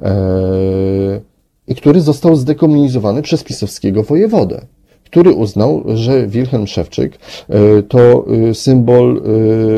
e, 0.02 0.12
i 1.68 1.76
który 1.76 2.02
został 2.02 2.36
zdekomunizowany 2.36 3.22
przez 3.22 3.44
pisowskiego 3.44 4.04
wojewodę 4.04 4.66
który 5.10 5.34
uznał, 5.34 5.84
że 5.88 6.28
Wilhelm 6.28 6.68
Szewczyk 6.68 7.20
e, 7.50 7.84
to 7.84 8.26
e, 8.50 8.54
symbol 8.54 9.22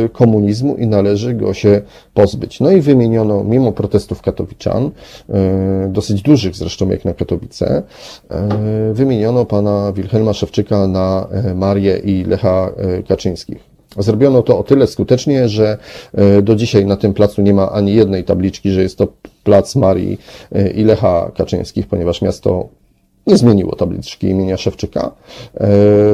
e, 0.06 0.10
komunizmu 0.10 0.76
i 0.76 0.88
należy 0.88 1.34
go 1.34 1.54
się 1.54 1.82
pozbyć. 2.14 2.60
No 2.60 2.72
i 2.72 2.82
wymieniono, 2.82 3.44
mimo 3.44 3.72
protestów 3.72 4.22
katowiczan, 4.22 4.92
dosyć 5.88 6.22
dużych 6.22 6.56
zresztą 6.56 6.90
jak 6.90 7.06
na 7.06 7.14
Katowice, 7.14 7.84
wymieniono 8.94 9.46
pana 9.46 9.92
Wilhelma 9.96 10.34
Szewczyka 10.34 10.88
na 10.88 11.28
Marię 11.56 11.98
i 11.98 12.24
Lecha 12.24 12.72
Kaczyńskich. 13.08 13.58
Zrobiono 13.98 14.42
to 14.42 14.60
o 14.60 14.64
tyle 14.64 14.88
skutecznie, 14.88 15.50
że 15.50 15.78
do 16.44 16.56
dzisiaj 16.56 16.86
na 16.86 16.98
tym 16.98 17.14
placu 17.14 17.42
nie 17.42 17.54
ma 17.54 17.72
ani 17.72 17.94
jednej 17.94 18.24
tabliczki, 18.24 18.72
że 18.72 18.82
jest 18.82 18.98
to 18.98 19.08
plac 19.44 19.76
Marii 19.76 20.20
i 20.76 20.84
Lecha 20.84 21.32
Kaczyńskich, 21.36 21.88
ponieważ 21.88 22.22
miasto 22.22 22.70
nie 23.28 23.38
zmieniło 23.38 23.76
tabliczki 23.76 24.28
imienia 24.28 24.58
Szewczyka 24.58 25.12
e, 25.54 25.68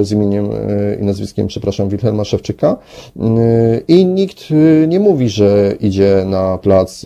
z 0.04 0.12
imieniem 0.12 0.50
e, 0.52 0.96
i 1.02 1.04
nazwiskiem, 1.04 1.48
przepraszam, 1.48 1.90
Wilhelma 1.90 2.24
Szewczyka 2.24 2.78
e, 3.20 3.82
i 3.88 4.06
nikt 4.06 4.44
nie 4.88 5.00
mówi, 5.00 5.30
że 5.30 5.76
idzie 5.80 6.24
na 6.26 6.58
plac 6.58 7.06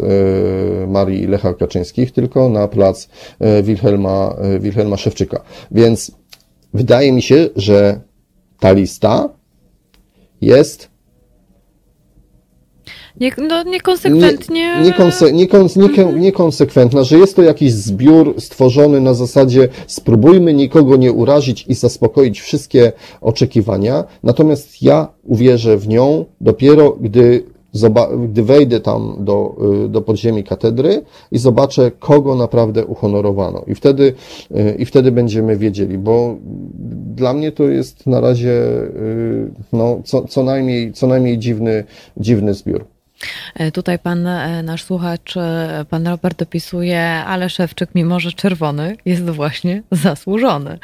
Marii 0.88 1.28
Lecha 1.28 1.54
Kaczyńskich, 1.54 2.12
tylko 2.12 2.49
na 2.49 2.68
plac 2.68 3.10
Wilhelma, 3.64 4.36
Wilhelma 4.60 4.97
Szewczyka. 4.97 5.41
Więc 5.72 6.11
wydaje 6.73 7.11
mi 7.11 7.22
się, 7.22 7.49
że 7.56 7.99
ta 8.60 8.72
lista 8.72 9.30
jest 10.41 10.90
nie, 13.22 13.31
no, 13.38 13.64
niekonsekwentnie. 13.64 14.76
Nie, 14.76 14.81
niekonse, 14.81 15.26
mhm. 15.26 16.19
niekonsekwentna, 16.19 17.03
że 17.03 17.18
jest 17.18 17.35
to 17.35 17.41
jakiś 17.41 17.73
zbiór 17.73 18.41
stworzony 18.41 19.02
na 19.02 19.14
zasadzie 19.14 19.68
spróbujmy 19.88 20.53
nikogo 20.53 20.95
nie 20.95 21.11
urazić 21.11 21.65
i 21.68 21.73
zaspokoić 21.73 22.41
wszystkie 22.41 22.91
oczekiwania. 23.22 24.03
Natomiast 24.23 24.84
ja 24.84 25.07
uwierzę 25.23 25.77
w 25.77 25.88
nią 25.88 26.26
dopiero, 26.41 26.98
gdy 27.02 27.43
gdy 28.27 28.43
wejdę 28.43 28.80
tam 28.80 29.15
do, 29.19 29.56
y, 29.85 29.89
do 29.89 30.02
podziemi 30.02 30.43
katedry 30.43 31.02
i 31.31 31.38
zobaczę, 31.38 31.91
kogo 31.99 32.35
naprawdę 32.35 32.85
uhonorowano. 32.85 33.64
I 33.68 33.76
wtedy, 33.76 34.14
y, 34.52 34.76
I 34.80 34.85
wtedy 34.85 35.11
będziemy 35.11 35.57
wiedzieli, 35.57 35.98
bo 35.98 36.35
dla 37.15 37.34
mnie 37.34 37.52
to 37.52 37.64
jest 37.64 38.07
na 38.07 38.22
razie 38.22 38.52
y, 38.52 39.52
no, 39.73 40.02
co, 40.03 40.27
co, 40.27 40.43
najmniej, 40.43 40.93
co 40.93 41.07
najmniej 41.07 41.38
dziwny, 41.38 41.84
dziwny 42.18 42.53
zbiór. 42.53 42.85
E, 43.56 43.72
tutaj 43.72 43.99
pan, 43.99 44.27
e, 44.27 44.64
nasz 44.64 44.84
słuchacz, 44.84 45.38
e, 45.38 45.85
pan 45.89 46.07
Robert 46.07 46.39
dopisuje, 46.39 47.02
ale 47.02 47.49
Szewczyk, 47.49 47.89
mimo 47.95 48.19
że 48.19 48.31
czerwony, 48.31 48.95
jest 49.06 49.30
właśnie 49.30 49.84
zasłużony. 49.91 50.77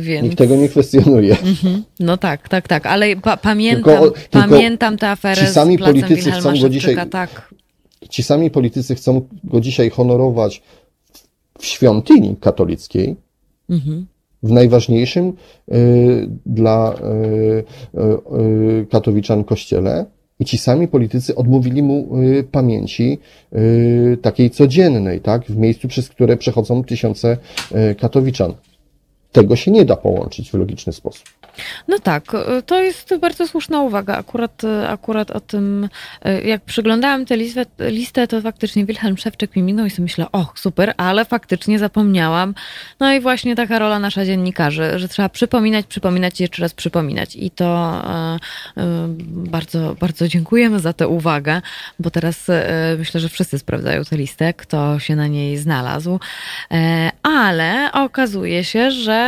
Więc... 0.00 0.24
Nikt 0.24 0.38
tego 0.38 0.56
nie 0.56 0.68
kwestionuje. 0.68 1.36
Mhm. 1.38 1.82
No 2.00 2.16
tak, 2.16 2.48
tak, 2.48 2.68
tak, 2.68 2.86
ale 2.86 3.16
pa 3.16 3.36
pamiętam, 3.36 4.02
tylko, 4.02 4.14
pamiętam 4.30 4.96
tę 4.96 5.10
aferę 5.10 5.46
ci 5.46 5.52
sami 5.52 5.76
z 5.76 5.80
politycy 5.80 6.30
chcą 6.30 6.60
go 6.60 6.68
dzisiaj, 6.68 6.96
tak. 7.10 7.54
Ci 8.10 8.22
sami 8.22 8.50
politycy 8.50 8.94
chcą 8.94 9.28
go 9.44 9.60
dzisiaj 9.60 9.90
honorować 9.90 10.62
w 11.58 11.66
świątyni 11.66 12.36
katolickiej, 12.40 13.16
mhm 13.70 14.06
w 14.42 14.50
najważniejszym 14.50 15.32
y, 15.72 16.28
dla 16.46 16.94
y, 16.94 17.64
y, 18.80 18.86
katowiczan 18.90 19.44
kościele, 19.44 20.06
i 20.40 20.44
ci 20.44 20.58
sami 20.58 20.88
politycy 20.88 21.34
odmówili 21.34 21.82
mu 21.82 22.18
y, 22.22 22.44
pamięci 22.52 23.18
y, 23.52 24.18
takiej 24.22 24.50
codziennej, 24.50 25.20
tak, 25.20 25.44
w 25.44 25.56
miejscu, 25.56 25.88
przez 25.88 26.08
które 26.08 26.36
przechodzą 26.36 26.84
tysiące 26.84 27.36
y, 27.90 27.94
katowiczan. 27.94 28.54
Tego 29.36 29.56
się 29.56 29.70
nie 29.70 29.84
da 29.84 29.96
połączyć 29.96 30.50
w 30.50 30.54
logiczny 30.54 30.92
sposób. 30.92 31.24
No 31.88 31.98
tak, 31.98 32.34
e, 32.34 32.62
to 32.62 32.82
jest 32.82 33.14
bardzo 33.20 33.48
słuszna 33.48 33.82
uwaga. 33.82 34.16
Akurat, 34.16 34.64
e, 34.64 34.88
akurat 34.88 35.30
o 35.30 35.40
tym, 35.40 35.88
e, 36.22 36.42
jak 36.42 36.62
przyglądałam 36.62 37.26
tę 37.26 37.36
listę, 37.36 37.66
listę, 37.80 38.26
to 38.26 38.42
faktycznie 38.42 38.84
Wilhelm 38.84 39.16
Szewczyk 39.16 39.56
mi 39.56 39.62
minął 39.62 39.86
i 39.86 39.90
sobie 39.90 40.02
myślę, 40.02 40.26
och, 40.32 40.58
super, 40.58 40.94
ale 40.96 41.24
faktycznie 41.24 41.78
zapomniałam. 41.78 42.54
No 43.00 43.12
i 43.12 43.20
właśnie 43.20 43.56
taka 43.56 43.78
rola 43.78 43.98
nasza 43.98 44.24
dziennikarzy, 44.24 44.98
że 44.98 45.08
trzeba 45.08 45.28
przypominać, 45.28 45.86
przypominać 45.86 46.40
i 46.40 46.42
jeszcze 46.42 46.62
raz 46.62 46.74
przypominać. 46.74 47.36
I 47.36 47.50
to 47.50 48.02
bardzo, 49.26 49.96
bardzo 50.00 50.28
dziękujemy 50.28 50.80
za 50.80 50.92
tę 50.92 51.08
uwagę, 51.08 51.62
bo 51.98 52.10
teraz 52.10 52.46
myślę, 52.98 53.20
że 53.20 53.28
wszyscy 53.28 53.58
sprawdzają 53.58 54.04
tę 54.04 54.16
listę, 54.16 54.54
kto 54.54 54.98
się 54.98 55.16
na 55.16 55.26
niej 55.26 55.56
znalazł. 55.56 56.20
Ale 57.22 57.92
okazuje 57.92 58.64
się, 58.64 58.90
że 58.90 59.25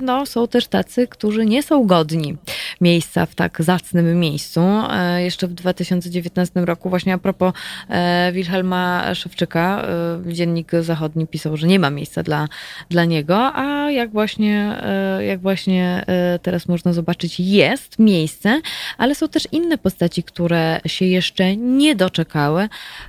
no, 0.00 0.26
są 0.26 0.48
też 0.48 0.66
tacy, 0.66 1.06
którzy 1.06 1.36
którzy 1.36 1.46
nie 1.46 1.62
są 1.62 1.86
godni 1.86 2.36
miejsca 2.80 3.26
w 3.26 3.34
tak 3.34 3.62
zacnym 3.62 4.20
miejscu. 4.20 4.60
E, 4.90 5.22
jeszcze 5.22 5.46
w 5.48 5.54
2019 5.54 6.60
roku, 6.60 6.90
właśnie 6.90 7.14
a 7.14 7.18
propos 7.18 7.52
e, 7.88 8.32
Wilhelma 8.32 9.14
Szewczyka, 9.14 9.82
e, 10.28 10.32
dziennik 10.32 10.72
zachodni 10.80 11.26
pisał, 11.26 11.56
że 11.56 11.66
nie 11.66 11.78
ma 11.78 11.90
miejsca 11.90 12.22
dla, 12.22 12.48
dla 12.90 13.04
niego, 13.04 13.36
a 13.54 13.90
jak 13.90 14.10
właśnie, 14.10 14.76
jak 15.20 15.40
właśnie 15.40 16.04
teraz 16.42 16.68
można 16.68 16.92
zobaczyć, 16.92 17.40
jest 17.40 17.98
miejsce, 17.98 18.60
ale 18.98 19.14
są 19.14 19.28
też 19.28 19.48
inne 19.52 19.78
postaci, 19.78 20.22
które 20.22 20.80
się 20.86 21.04
jeszcze 21.04 21.56
nie 21.56 21.96
doczekały, 21.96 22.68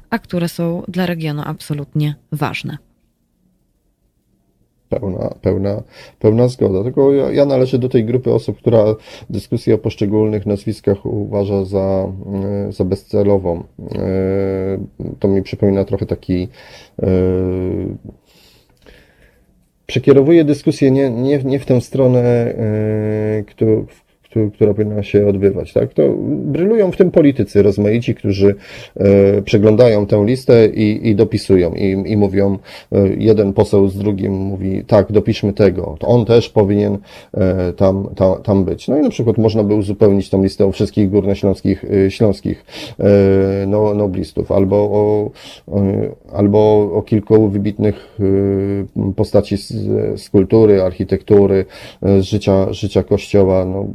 a 0.10 0.20
które 0.20 0.50
są 0.50 0.84
dla 0.88 1.06
regionu 1.06 1.44
absolutnie 1.46 2.16
ważne 2.32 2.87
pełna, 4.90 5.34
pełna, 5.42 5.84
pełna 6.20 6.48
zgoda. 6.48 6.84
Tylko 6.84 7.14
ja, 7.14 7.32
ja 7.32 7.46
należę 7.46 7.78
do 7.78 7.90
tej 7.90 8.06
grupy 8.06 8.34
osób, 8.34 8.58
która 8.58 8.84
dyskusję 9.30 9.76
o 9.76 9.78
poszczególnych 9.78 10.46
nazwiskach 10.46 11.06
uważa 11.06 11.66
za, 11.66 12.12
e, 12.68 12.72
za 12.72 12.86
bezcelową. 12.86 13.64
E, 13.96 14.78
to 15.20 15.28
mi 15.28 15.44
przypomina 15.44 15.86
trochę 15.86 16.06
taki 16.06 16.48
e, 17.02 17.08
przekierowuje 19.86 20.44
dyskusję 20.44 20.92
nie, 20.92 21.10
nie, 21.10 21.44
nie 21.44 21.60
w 21.60 21.66
tę 21.66 21.82
stronę, 21.82 22.54
w 23.88 24.07
która 24.54 24.74
powinna 24.74 25.04
się 25.04 25.28
odbywać. 25.28 25.74
Tak? 25.74 25.94
To 25.94 26.04
brylują 26.28 26.92
w 26.92 26.98
tym 26.98 27.12
politycy 27.12 27.64
rozmaici, 27.64 28.16
którzy 28.16 28.56
e, 28.96 29.42
przeglądają 29.42 30.06
tę 30.06 30.26
listę 30.26 30.68
i, 30.68 31.10
i 31.10 31.16
dopisują 31.16 31.74
i, 31.74 32.04
i 32.06 32.18
mówią, 32.18 32.58
e, 32.92 33.08
jeden 33.18 33.54
poseł 33.54 33.88
z 33.88 33.98
drugim 33.98 34.34
mówi, 34.34 34.84
tak, 34.88 35.12
dopiszmy 35.12 35.54
tego, 35.54 35.96
to 36.00 36.08
on 36.08 36.26
też 36.26 36.50
powinien 36.50 36.98
e, 37.34 37.74
tam, 37.74 38.10
tam, 38.16 38.42
tam 38.44 38.64
być. 38.64 38.88
No 38.88 38.98
i 38.98 39.02
na 39.02 39.10
przykład 39.10 39.38
można 39.38 39.64
by 39.64 39.74
uzupełnić 39.74 40.30
tą 40.30 40.44
listę 40.44 40.66
o 40.66 40.72
wszystkich 40.72 41.10
górnośląskich 41.10 41.86
śląskich 42.10 42.66
no, 43.68 43.94
noblistów, 43.94 44.52
albo 44.52 44.76
o, 44.76 45.32
albo 46.34 46.92
o 46.94 47.02
kilku 47.02 47.50
wybitnych 47.50 48.18
postaci 49.16 49.58
z, 49.58 49.74
z 50.22 50.30
kultury, 50.30 50.82
architektury, 50.82 51.66
z 52.02 52.24
życia, 52.24 52.74
życia 52.74 53.04
kościoła. 53.04 53.66
No, 53.66 53.86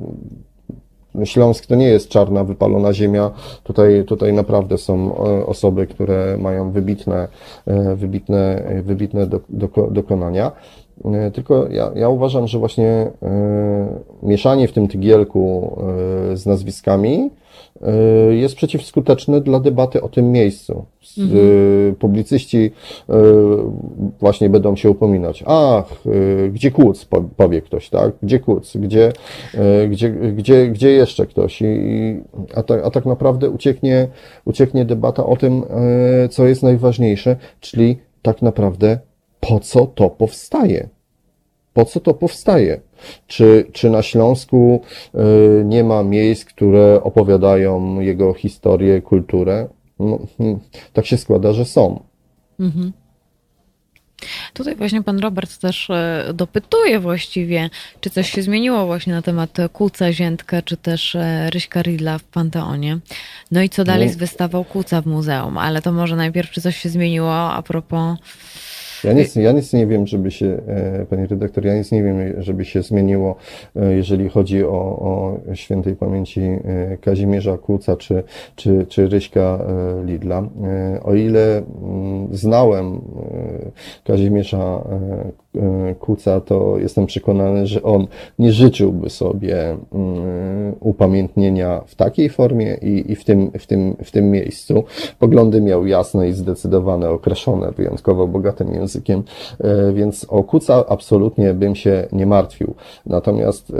Śląsk 1.25 1.67
to 1.67 1.75
nie 1.75 1.89
jest 1.89 2.09
czarna, 2.09 2.45
wypalona 2.45 2.93
ziemia. 2.93 3.31
Tutaj, 3.63 4.05
tutaj 4.05 4.33
naprawdę 4.33 4.79
są 4.79 5.17
e, 5.17 5.47
osoby, 5.47 5.87
które 5.87 6.37
mają 6.39 6.71
wybitne, 6.71 7.29
e, 7.67 7.97
wybitne, 7.97 8.63
wybitne 8.83 9.27
do, 9.27 9.41
do, 9.49 9.69
dokonania. 9.91 10.53
E, 11.05 11.31
tylko 11.31 11.69
ja, 11.69 11.91
ja 11.95 12.09
uważam, 12.09 12.49
że 12.49 12.59
właśnie 12.59 13.11
mieszanie 14.23 14.69
w 14.69 14.73
tym 14.73 14.89
tygielku 14.89 15.77
z 16.35 16.47
nazwiskami 16.47 17.31
jest 18.31 18.55
przeciwskuteczny 18.55 19.41
dla 19.41 19.61
debaty 19.61 20.03
o 20.03 20.09
tym 20.09 20.33
miejscu. 20.33 20.85
Mhm. 21.19 21.39
Y, 21.39 21.95
publicyści 21.99 22.59
y, 22.59 23.13
właśnie 24.21 24.51
będą 24.51 24.77
się 24.77 24.91
upominać. 24.91 25.45
Ach, 25.47 25.85
gdzie 26.53 26.71
Kłuc, 26.71 27.09
powie 27.37 27.63
ktoś, 27.63 27.91
tak? 27.91 28.13
Gdzie 28.23 28.39
Kłuc? 28.41 28.77
Gdzie, 28.77 29.13
gdzie, 29.89 30.11
gdzie, 30.11 30.69
gdzie 30.69 30.91
jeszcze 30.91 31.27
ktoś? 31.27 31.63
I, 31.63 32.21
a, 32.55 32.63
tak, 32.63 32.85
a 32.85 32.91
tak 32.91 33.07
naprawdę 33.07 33.51
ucieknie, 33.51 34.09
ucieknie 34.45 34.85
debata 34.85 35.27
o 35.27 35.37
tym, 35.37 35.63
co 36.31 36.47
jest 36.47 36.63
najważniejsze, 36.63 37.37
czyli 37.61 37.99
tak 38.23 38.43
naprawdę 38.43 38.99
po 39.41 39.61
co 39.61 39.87
to 39.87 40.11
powstaje? 40.11 40.89
Po 41.73 41.85
co 41.85 42.01
to 42.01 42.15
powstaje? 42.15 42.81
Czy, 43.27 43.67
czy 43.73 43.91
na 43.91 44.03
Śląsku 44.03 44.83
y, 45.15 45.65
nie 45.65 45.85
ma 45.85 46.03
miejsc, 46.03 46.45
które 46.45 47.01
opowiadają 47.03 48.01
jego 48.01 48.35
historię, 48.35 49.03
kulturę? 49.03 49.69
No, 49.99 50.19
hmm, 50.39 50.61
tak 50.93 51.07
się 51.07 51.17
składa, 51.17 51.53
że 51.53 51.65
są. 51.65 52.03
Mhm. 52.61 52.93
Tutaj 54.55 54.77
właśnie 54.77 55.03
pan 55.03 55.19
Robert 55.19 55.59
też 55.59 55.91
e, 55.91 56.31
dopytuje 56.35 57.01
właściwie, 57.01 57.71
czy 58.01 58.11
coś 58.11 58.31
się 58.31 58.43
zmieniło 58.43 58.87
właśnie 58.87 59.13
na 59.13 59.23
temat 59.23 59.57
Kuca 59.73 60.13
Ziętkę, 60.13 60.63
czy 60.63 60.77
też 60.77 61.15
e, 61.15 61.51
Ryśka 61.51 61.83
Ridla 61.83 62.19
w 62.19 62.25
Panteonie. 62.25 62.99
No 63.51 63.63
i 63.63 63.69
co 63.69 63.85
dalej 63.85 64.07
no. 64.07 64.13
z 64.13 64.17
wystawą 64.17 64.65
Kuca 64.65 65.03
w 65.03 65.07
muzeum, 65.07 65.59
ale 65.59 65.83
to 65.83 65.93
może 65.93 66.17
najpierw, 66.17 66.51
czy 66.51 66.61
coś 66.61 66.77
się 66.77 66.89
zmieniło 66.89 67.53
a 67.53 67.63
propos 67.63 68.19
Ja 69.05 69.13
nic, 69.13 69.37
ja 69.37 69.53
nic 69.53 69.73
nie 69.73 69.87
wiem, 69.87 70.07
żeby 70.07 70.31
się, 70.31 70.47
e, 70.47 71.07
pani 71.07 71.27
redaktor, 71.27 71.65
ja 71.65 71.79
nic 71.79 71.93
nie 71.93 72.03
wiem, 72.03 72.43
żeby 72.43 72.65
się 72.65 72.83
zmieniło, 72.83 73.37
e, 73.77 73.95
jeżeli 73.95 74.29
chodzi 74.29 74.65
o, 74.65 74.71
o 74.71 75.39
świętej 75.55 75.97
pamięci 75.97 76.41
e, 76.41 76.97
Kazimierza 77.01 77.59
Kłuca 77.59 77.97
czy, 77.97 78.23
czy, 78.57 78.87
czy 78.89 79.09
Ryśka 79.09 79.59
Lidla. 80.05 80.43
O 81.03 81.15
ile 81.15 81.59
mm, 81.59 82.29
znałem 82.37 83.01
Kazimierza 84.05 84.85
Kuca, 86.01 86.41
to 86.41 86.79
jestem 86.79 87.07
przekonany, 87.07 87.67
że 87.67 87.83
on 87.83 88.07
nie 88.39 88.53
życzyłby 88.53 89.11
sobie 89.11 89.77
mm, 89.93 90.75
upamiętnienia 90.81 91.83
w 91.87 91.95
takiej 91.95 92.29
formie 92.29 92.75
i, 92.83 93.13
i 93.13 93.17
w, 93.17 93.25
tym, 93.25 93.51
w, 93.59 93.67
tym, 93.67 93.97
w 94.05 94.11
tym 94.11 94.31
miejscu. 94.31 94.85
Poglądy 95.19 95.61
miał 95.61 95.87
jasne 95.87 96.29
i 96.29 96.33
zdecydowane, 96.33 97.11
określone 97.11 97.73
wyjątkowo 97.73 98.27
bogatym 98.27 98.75
językiem, 98.75 99.23
e, 99.61 99.93
więc 99.93 100.27
o 100.29 100.45
Kuca 100.45 100.85
absolutnie 100.89 101.55
bym 101.55 101.75
się 101.75 102.07
nie 102.13 102.27
martwił. 102.27 102.75
Natomiast 103.07 103.71
e, 103.71 103.75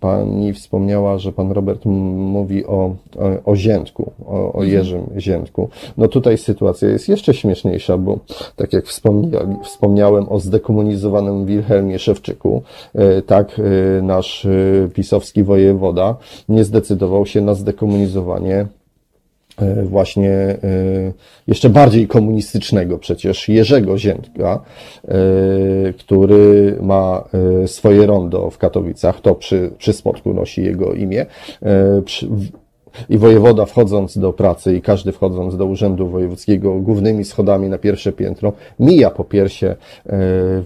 pani 0.00 0.52
wspomniała, 0.52 1.18
że 1.18 1.32
pan 1.32 1.52
Robert 1.52 1.84
mówi 1.84 2.66
o, 2.66 2.94
o, 3.16 3.50
o 3.50 3.56
Ziętku, 3.56 4.12
o, 4.26 4.32
o 4.32 4.46
mhm. 4.46 4.68
Jerzym 4.68 5.06
Ziętku. 5.18 5.68
No 5.98 6.08
tutaj 6.08 6.38
sytuacja 6.38 6.88
jest 6.88 7.08
jeszcze 7.08 7.34
śmieszniejsza, 7.34 7.98
bo 7.98 8.18
tak 8.56 8.72
jak 8.72 8.84
wspomniałem 9.62 10.28
o 10.28 10.40
zdekomunizowanym 11.02 11.46
Wilhelmie 11.46 11.98
Szewczyku, 11.98 12.62
e, 12.94 13.22
tak 13.22 13.60
nasz 14.02 14.46
pisowski 14.94 15.42
wojewoda 15.42 16.16
nie 16.48 16.64
zdecydował 16.64 17.26
się 17.26 17.40
na 17.40 17.54
zdekomunizowanie 17.54 18.66
E, 19.56 19.82
właśnie 19.82 20.30
e, 20.30 20.58
jeszcze 21.46 21.70
bardziej 21.70 22.08
komunistycznego 22.08 22.98
przecież 22.98 23.48
Jerzego 23.48 23.98
Ziętka, 23.98 24.62
e, 25.04 25.12
który 25.98 26.78
ma 26.82 27.24
swoje 27.66 28.06
rondo 28.06 28.50
w 28.50 28.58
Katowicach, 28.58 29.20
to 29.20 29.34
przy, 29.34 29.70
przy 29.78 29.92
nosi 30.34 30.64
jego 30.64 30.92
imię. 30.92 31.26
I 33.08 33.18
wojewoda 33.18 33.66
wchodząc 33.66 34.18
do 34.18 34.32
pracy 34.32 34.76
i 34.76 34.82
każdy 34.82 35.12
wchodząc 35.12 35.56
do 35.56 35.66
urzędu 35.66 36.08
wojewódzkiego 36.08 36.74
głównymi 36.74 37.24
schodami 37.24 37.68
na 37.68 37.78
pierwsze 37.78 38.12
piętro 38.12 38.52
mija 38.80 39.10
po 39.10 39.24
piersie 39.24 39.76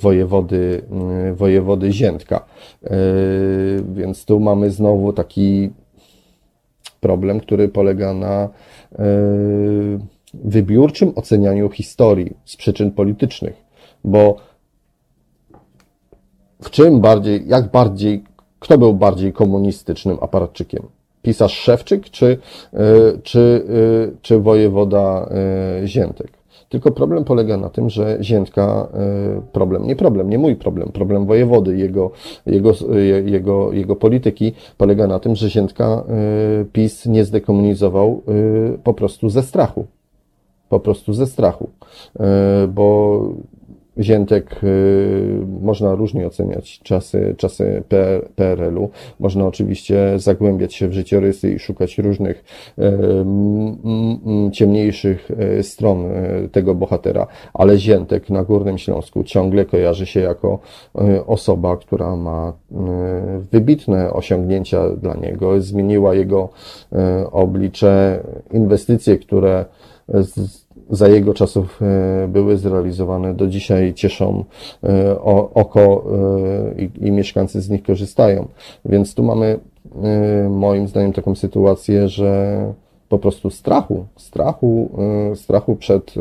wojewody, 0.00 0.82
wojewody 1.34 1.92
Ziętka. 1.92 2.44
Więc 3.94 4.24
tu 4.24 4.40
mamy 4.40 4.70
znowu 4.70 5.12
taki 5.12 5.70
problem, 7.00 7.40
który 7.40 7.68
polega 7.68 8.14
na 8.14 8.34
e, 8.38 8.48
wybiórczym 10.34 11.12
ocenianiu 11.14 11.70
historii 11.70 12.36
z 12.44 12.56
przyczyn 12.56 12.90
politycznych, 12.90 13.64
bo 14.04 14.36
w 16.62 16.70
czym 16.70 17.00
bardziej, 17.00 17.48
jak 17.48 17.70
bardziej, 17.70 18.24
kto 18.58 18.78
był 18.78 18.94
bardziej 18.94 19.32
komunistycznym 19.32 20.18
aparatczykiem? 20.20 20.82
Pisarz 21.26 21.58
Szewczyk 21.58 22.10
czy, 22.10 22.38
e, 22.72 22.78
czy, 23.22 23.64
e, 23.68 24.16
czy 24.22 24.38
wojewoda 24.38 25.28
Ziętek? 25.84 26.36
Tylko 26.68 26.90
problem 26.90 27.24
polega 27.24 27.56
na 27.56 27.68
tym, 27.68 27.90
że 27.90 28.18
Ziętka, 28.20 28.88
e, 28.94 29.42
problem, 29.52 29.86
nie 29.86 29.96
problem, 29.96 30.30
nie 30.30 30.38
mój 30.38 30.56
problem, 30.56 30.88
problem 30.92 31.26
wojewody, 31.26 31.76
jego, 31.76 32.10
jego, 32.46 32.72
jego, 33.24 33.72
jego 33.72 33.96
polityki 33.96 34.52
polega 34.76 35.06
na 35.06 35.18
tym, 35.18 35.36
że 35.36 35.50
Ziętka 35.50 35.84
e, 35.84 36.64
PiS 36.72 37.06
nie 37.06 37.24
zdekomunizował 37.24 38.22
e, 38.28 38.78
po 38.78 38.94
prostu 38.94 39.28
ze 39.28 39.42
strachu. 39.42 39.86
Po 40.68 40.80
prostu 40.80 41.12
ze 41.12 41.26
strachu. 41.26 41.70
Bo 42.68 43.20
Ziętek 44.00 44.60
y, 44.64 45.46
można 45.62 45.94
różnie 45.94 46.26
oceniać 46.26 46.80
czasy, 46.82 47.34
czasy 47.38 47.82
PRL-u. 48.36 48.90
Można 49.20 49.46
oczywiście 49.46 50.12
zagłębiać 50.16 50.74
się 50.74 50.88
w 50.88 50.92
życiorysy 50.92 51.52
i 51.52 51.58
szukać 51.58 51.98
różnych 51.98 52.44
y, 52.78 54.52
ciemniejszych 54.52 55.30
y, 55.58 55.62
stron 55.62 56.04
tego 56.52 56.74
bohatera, 56.74 57.26
ale 57.54 57.78
Ziętek 57.78 58.30
na 58.30 58.44
Górnym 58.44 58.78
Śląsku 58.78 59.24
ciągle 59.24 59.64
kojarzy 59.64 60.06
się 60.06 60.20
jako 60.20 60.58
osoba, 61.26 61.76
która 61.76 62.16
ma 62.16 62.52
wybitne 63.52 64.12
osiągnięcia 64.12 64.90
dla 64.90 65.14
niego, 65.14 65.60
zmieniła 65.60 66.14
jego 66.14 66.48
oblicze, 67.32 68.22
inwestycje, 68.52 69.18
które 69.18 69.64
za 70.90 71.08
jego 71.08 71.34
czasów 71.34 71.80
e, 71.82 72.28
były 72.28 72.56
zrealizowane, 72.56 73.34
do 73.34 73.46
dzisiaj 73.46 73.94
cieszą 73.94 74.44
e, 74.84 75.20
oko 75.54 76.04
e, 76.76 76.82
i, 76.82 76.90
i 77.08 77.10
mieszkańcy 77.12 77.60
z 77.60 77.70
nich 77.70 77.82
korzystają. 77.82 78.48
Więc 78.84 79.14
tu 79.14 79.22
mamy 79.22 79.58
moim 80.50 80.88
zdaniem 80.88 81.12
taką 81.12 81.34
sytuację, 81.34 82.08
że 82.08 82.72
po 83.08 83.18
prostu 83.18 83.50
strachu, 83.50 84.06
strachu, 84.16 84.90
strachu 85.34 85.76
przed 85.76 86.14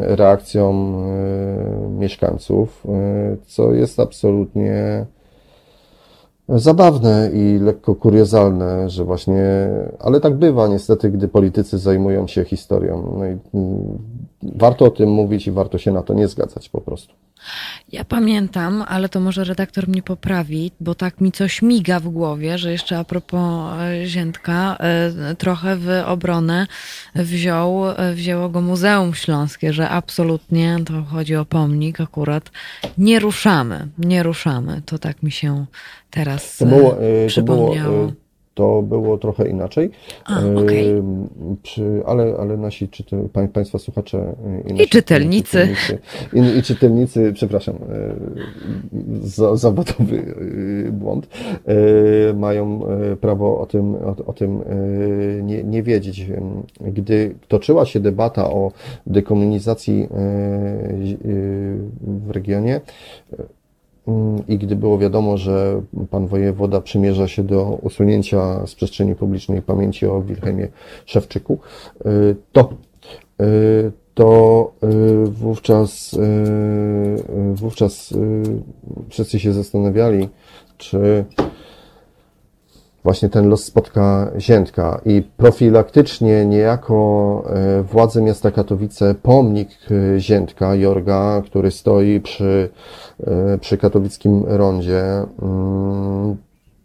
reakcją 0.00 0.94
mieszkańców, 1.98 2.86
co 3.46 3.74
jest 3.74 4.00
absolutnie 4.00 5.06
zabawne 6.48 7.30
i 7.34 7.58
lekko 7.58 7.94
kuriozalne, 7.94 8.90
że 8.90 9.04
właśnie, 9.04 9.68
ale 9.98 10.20
tak 10.20 10.34
bywa 10.34 10.68
niestety, 10.68 11.10
gdy 11.10 11.28
politycy 11.28 11.78
zajmują 11.78 12.26
się 12.26 12.44
historią. 12.44 13.14
No 13.18 13.26
i 13.26 13.36
mm, 13.54 13.98
warto 14.42 14.84
o 14.84 14.90
tym 14.90 15.10
mówić 15.10 15.46
i 15.46 15.50
warto 15.50 15.78
się 15.78 15.92
na 15.92 16.02
to 16.02 16.14
nie 16.14 16.28
zgadzać 16.28 16.68
po 16.68 16.80
prostu. 16.80 17.14
Ja 17.92 18.04
pamiętam, 18.04 18.84
ale 18.88 19.08
to 19.08 19.20
może 19.20 19.44
redaktor 19.44 19.88
mnie 19.88 20.02
poprawi, 20.02 20.70
bo 20.80 20.94
tak 20.94 21.20
mi 21.20 21.32
coś 21.32 21.62
miga 21.62 22.00
w 22.00 22.08
głowie, 22.08 22.58
że 22.58 22.72
jeszcze 22.72 22.98
a 22.98 23.04
propos 23.04 23.72
e, 23.80 24.06
Ziętka, 24.06 24.76
e, 24.80 25.34
trochę 25.34 25.76
w 25.76 25.88
obronę 26.06 26.66
wziął, 27.14 27.90
e, 27.90 28.14
wzięło 28.14 28.48
go 28.48 28.60
Muzeum 28.60 29.14
Śląskie, 29.14 29.72
że 29.72 29.88
absolutnie, 29.88 30.76
to 30.86 31.02
chodzi 31.02 31.36
o 31.36 31.44
pomnik 31.44 32.00
akurat, 32.00 32.50
nie 32.98 33.20
ruszamy, 33.20 33.88
nie 33.98 34.22
ruszamy. 34.22 34.82
To 34.86 34.98
tak 34.98 35.22
mi 35.22 35.30
się 35.30 35.66
teraz 36.10 36.56
to 36.56 36.66
było, 36.66 36.96
przypomniało. 37.26 37.74
To 37.84 37.90
było, 37.90 38.27
to 38.58 38.82
było 38.82 39.18
trochę 39.18 39.48
inaczej. 39.48 39.90
A, 40.24 40.38
okay. 40.38 41.02
Przy, 41.62 42.02
ale, 42.06 42.34
ale 42.38 42.56
nasi 42.56 42.88
czytel, 42.88 43.28
Państwa 43.52 43.78
słuchacze 43.78 44.34
i, 44.78 44.82
I 44.82 44.88
czytelnicy. 44.88 45.68
czytelnicy 45.76 45.98
i, 46.32 46.58
I, 46.58 46.62
czytelnicy, 46.62 47.32
przepraszam, 47.34 47.74
za, 49.22 49.56
zawodowy 49.56 50.22
błąd, 50.92 51.28
mają 52.34 52.80
prawo 53.20 53.60
o 53.60 53.66
tym, 53.66 53.94
o, 53.94 54.16
o 54.26 54.32
tym 54.32 54.60
nie, 55.42 55.64
nie 55.64 55.82
wiedzieć. 55.82 56.26
Gdy 56.80 57.34
toczyła 57.48 57.86
się 57.86 58.00
debata 58.00 58.50
o 58.50 58.72
dekomunizacji 59.06 60.08
w 62.00 62.30
regionie, 62.30 62.80
i 64.48 64.58
gdy 64.58 64.76
było 64.76 64.98
wiadomo, 64.98 65.36
że 65.36 65.82
pan 66.10 66.26
wojewoda 66.26 66.80
przymierza 66.80 67.28
się 67.28 67.44
do 67.44 67.78
usunięcia 67.82 68.66
z 68.66 68.74
przestrzeni 68.74 69.14
publicznej 69.14 69.62
pamięci 69.62 70.06
o 70.06 70.22
Wilhelmie 70.22 70.68
Szewczyku, 71.06 71.58
y, 72.06 72.36
to, 72.52 72.72
y, 73.40 73.92
to 74.14 74.72
y, 74.84 75.26
wówczas, 75.26 76.18
wówczas 77.54 78.14
wszyscy 79.08 79.38
się 79.38 79.52
zastanawiali, 79.52 80.28
czy 80.78 81.24
właśnie 83.04 83.28
ten 83.28 83.48
los 83.48 83.64
spotka 83.64 84.30
Ziętka. 84.38 85.00
I 85.04 85.22
profilaktycznie 85.36 86.46
niejako 86.46 87.44
e, 87.46 87.82
władze 87.82 88.22
miasta 88.22 88.50
Katowice 88.50 89.14
pomnik 89.14 89.68
e, 89.90 90.20
Ziętka, 90.20 90.74
Jorga, 90.74 91.42
który 91.46 91.70
stoi 91.70 92.20
przy, 92.20 92.68
e, 93.26 93.58
przy 93.58 93.78
katowickim 93.78 94.44
rondzie 94.46 95.02
mm, 95.42 96.36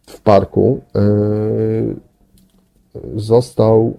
w 0.07 0.22
parku, 0.22 0.81
został 3.15 3.94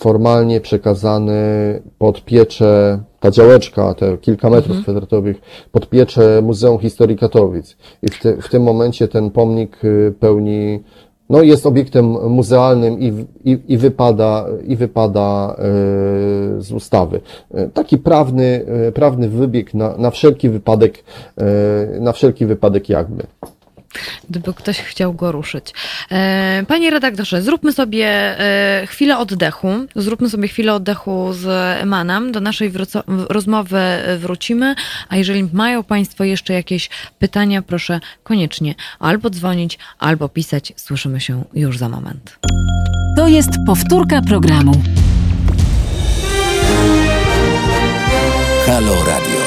formalnie 0.00 0.60
przekazany 0.60 1.40
pod 1.98 2.24
pieczę, 2.24 2.98
ta 3.20 3.30
działeczka, 3.30 3.94
te 3.94 4.18
kilka 4.18 4.50
metrów 4.50 4.76
mhm. 4.76 4.82
kwadratowych, 4.82 5.40
pod 5.72 5.88
pieczę 5.88 6.42
Muzeum 6.42 6.78
Historii 6.78 7.16
Katowic. 7.16 7.76
I 8.02 8.08
w, 8.08 8.22
te, 8.22 8.36
w 8.36 8.48
tym 8.48 8.62
momencie 8.62 9.08
ten 9.08 9.30
pomnik 9.30 9.84
y, 9.84 10.14
pełni, 10.20 10.80
no 11.30 11.42
jest 11.42 11.66
obiektem 11.66 12.04
muzealnym 12.30 13.00
i, 13.00 13.26
i, 13.44 13.58
i 13.68 13.78
wypada, 13.78 14.46
i 14.66 14.76
wypada 14.76 15.56
y, 16.58 16.62
z 16.62 16.72
ustawy. 16.72 17.20
Y, 17.54 17.70
taki 17.74 17.98
prawny, 17.98 18.66
prawny 18.94 19.28
wybieg 19.28 19.74
na, 19.74 19.96
na 19.96 20.10
wszelki 20.10 20.48
wypadek, 20.48 21.04
na 22.00 22.12
wszelki 22.12 22.46
wypadek 22.46 22.88
jakby. 22.88 23.22
Gdyby 24.30 24.54
ktoś 24.54 24.78
chciał 24.78 25.14
go 25.14 25.32
ruszyć. 25.32 25.72
E, 26.10 26.64
panie 26.68 26.90
redaktorze, 26.90 27.42
zróbmy 27.42 27.72
sobie 27.72 28.06
e, 28.06 28.86
chwilę 28.86 29.18
oddechu. 29.18 29.68
Zróbmy 29.96 30.30
sobie 30.30 30.48
chwilę 30.48 30.74
oddechu 30.74 31.32
z 31.32 31.46
Emanem. 31.82 32.32
Do 32.32 32.40
naszej 32.40 32.72
rozmowy 33.06 33.80
wrócimy, 34.18 34.74
a 35.08 35.16
jeżeli 35.16 35.44
mają 35.52 35.82
Państwo 35.84 36.24
jeszcze 36.24 36.52
jakieś 36.52 36.90
pytania, 37.18 37.62
proszę 37.62 38.00
koniecznie 38.22 38.74
albo 38.98 39.30
dzwonić, 39.30 39.78
albo 39.98 40.28
pisać. 40.28 40.72
Słyszymy 40.76 41.20
się 41.20 41.44
już 41.54 41.78
za 41.78 41.88
moment. 41.88 42.38
To 43.16 43.28
jest 43.28 43.50
powtórka 43.66 44.22
programu. 44.22 44.72
Halo 48.66 48.94
Radio. 48.94 49.40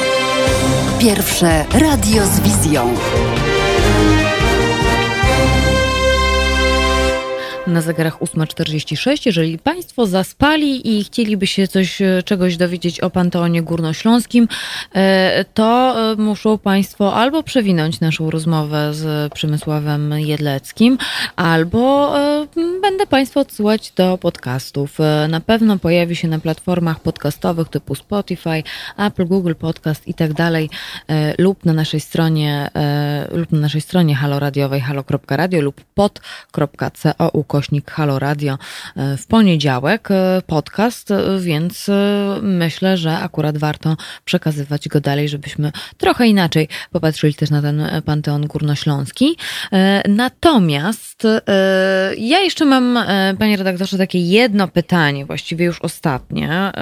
Pierwsze 1.00 1.64
radio 1.72 2.26
z 2.26 2.40
wizją. 2.40 2.94
Na 7.66 7.80
zegarach 7.80 8.18
8.46. 8.18 9.26
Jeżeli 9.26 9.58
Państwo 9.58 10.06
zaspali 10.06 10.98
i 10.98 11.04
chcieliby 11.04 11.46
się 11.46 11.68
coś, 11.68 12.02
e, 12.02 12.22
czegoś 12.24 12.56
dowiedzieć 12.56 13.00
o 13.00 13.10
Panteonie 13.10 13.62
Górnośląskim, 13.62 14.48
e, 14.94 15.44
to 15.54 15.94
e, 16.12 16.16
muszą 16.16 16.58
Państwo 16.58 17.14
albo 17.14 17.42
przewinąć 17.42 18.00
naszą 18.00 18.30
rozmowę 18.30 18.94
z 18.94 19.32
Przemysławem 19.32 20.12
Jedleckim, 20.18 20.98
albo 21.36 22.14
będę 22.82 23.06
Państwa 23.06 23.40
odsyłać 23.40 23.92
do 23.96 24.18
podcastów. 24.18 24.98
Na 25.28 25.40
pewno 25.40 25.78
pojawi 25.78 26.16
się 26.16 26.28
na 26.28 26.38
platformach 26.38 27.00
podcastowych 27.00 27.68
typu 27.68 27.94
Spotify, 27.94 28.62
Apple, 28.96 29.26
Google 29.26 29.54
Podcast 29.54 30.08
i 30.08 30.14
tak 30.14 30.32
dalej, 30.32 30.70
lub 31.38 31.64
na 31.64 31.72
naszej 31.72 32.00
stronie, 32.00 32.70
lub 33.32 33.52
na 33.52 33.58
naszej 33.58 33.80
stronie 33.80 34.14
haloradiowej 34.14 34.80
halo.radio 34.80 35.60
lub 35.60 35.80
pod.co 35.94 37.32
ukośnik 37.54 37.90
Halo 37.90 38.18
Radio 38.18 38.58
e, 38.96 39.16
w 39.16 39.26
poniedziałek 39.26 40.10
e, 40.10 40.42
podcast, 40.46 41.10
e, 41.10 41.38
więc 41.40 41.90
myślę, 42.42 42.96
że 42.96 43.18
akurat 43.18 43.58
warto 43.58 43.96
przekazywać 44.24 44.88
go 44.88 45.00
dalej, 45.00 45.28
żebyśmy 45.28 45.72
trochę 45.96 46.26
inaczej 46.26 46.68
popatrzyli 46.92 47.34
też 47.34 47.50
na 47.50 47.62
ten 47.62 48.02
Panteon 48.04 48.46
Górnośląski. 48.46 49.36
Natomiast 50.08 51.26
ja 52.18 52.40
jeszcze 52.40 52.64
mam, 52.64 52.98
panie 53.38 53.56
redaktorze, 53.56 53.98
takie 53.98 54.18
jedno 54.18 54.68
pytanie, 54.68 55.26
właściwie 55.26 55.64
już 55.64 55.80
ostatnie. 55.80 56.72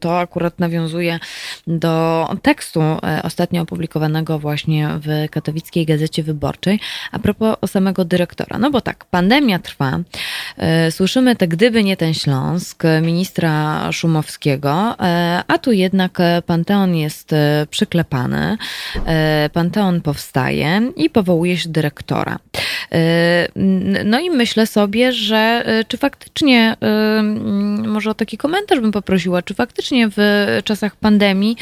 To 0.00 0.18
akurat 0.18 0.58
nawiązuje 0.58 1.18
do 1.66 2.26
tekstu 2.42 2.80
ostatnio 3.22 3.62
opublikowanego 3.62 4.38
właśnie 4.38 4.88
w 5.00 5.30
katowickiej 5.30 5.86
Gazecie 5.86 6.22
Wyborczej 6.22 6.80
a 7.12 7.18
propos 7.18 7.56
samego 7.66 8.04
dyrektora. 8.04 8.58
No 8.58 8.70
bo 8.70 8.80
tak, 8.80 9.04
pandemia 9.04 9.58
trwa, 9.58 9.99
słyszymy 10.90 11.36
te 11.36 11.48
gdyby 11.48 11.84
nie 11.84 11.96
ten 11.96 12.14
Śląsk 12.14 12.82
ministra 13.02 13.92
Szumowskiego, 13.92 14.94
e, 15.00 15.42
a 15.48 15.58
tu 15.58 15.72
jednak 15.72 16.18
Panteon 16.46 16.96
jest 16.96 17.32
e, 17.32 17.66
przyklepany, 17.70 18.56
Panteon 19.52 20.00
powstaje 20.00 20.92
i 20.96 21.10
powołuje 21.10 21.58
się 21.58 21.68
dyrektora. 21.68 22.38
No 24.04 24.20
i 24.20 24.30
myślę 24.30 24.66
sobie, 24.66 25.12
że 25.12 25.64
czy 25.88 25.96
faktycznie, 25.96 26.76
może 27.86 28.10
o 28.10 28.14
taki 28.14 28.38
komentarz 28.38 28.80
bym 28.80 28.92
poprosiła, 28.92 29.42
czy 29.42 29.54
faktycznie 29.54 30.08
w 30.16 30.20
czasach 30.64 30.96
pandemii 30.96 31.56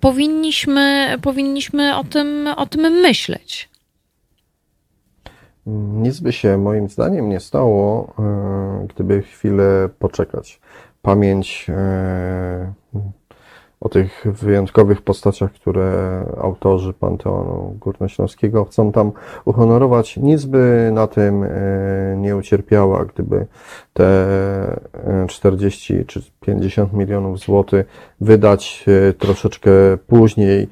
powinniśmy, 0.00 1.16
powinniśmy 1.22 1.96
o 1.96 2.04
tym, 2.04 2.48
o 2.56 2.66
tym 2.66 2.80
myśleć? 2.80 3.68
Nic 5.66 6.20
by 6.20 6.32
się 6.32 6.58
moim 6.58 6.88
zdaniem 6.88 7.28
nie 7.28 7.40
stało, 7.40 8.12
e, 8.18 8.86
gdyby 8.94 9.22
chwilę 9.22 9.88
poczekać. 9.98 10.60
Pamięć 11.02 11.66
e, 11.68 12.72
o 13.80 13.88
tych 13.88 14.26
wyjątkowych 14.32 15.02
postaciach, 15.02 15.52
które 15.52 16.20
autorzy 16.40 16.92
Panteonu 16.92 17.76
Górnośląskiego 17.80 18.64
chcą 18.64 18.92
tam 18.92 19.12
uhonorować, 19.44 20.16
nic 20.16 20.44
by 20.44 20.90
na 20.92 21.06
tym 21.06 21.44
e, 21.44 21.48
nie 22.16 22.36
ucierpiała, 22.36 23.04
gdyby 23.04 23.46
te 23.92 24.26
40 25.28 26.04
czy 26.06 26.22
50 26.40 26.92
milionów 26.92 27.38
złotych 27.38 27.86
wydać 28.20 28.84
troszeczkę 29.18 29.70
później 30.06 30.68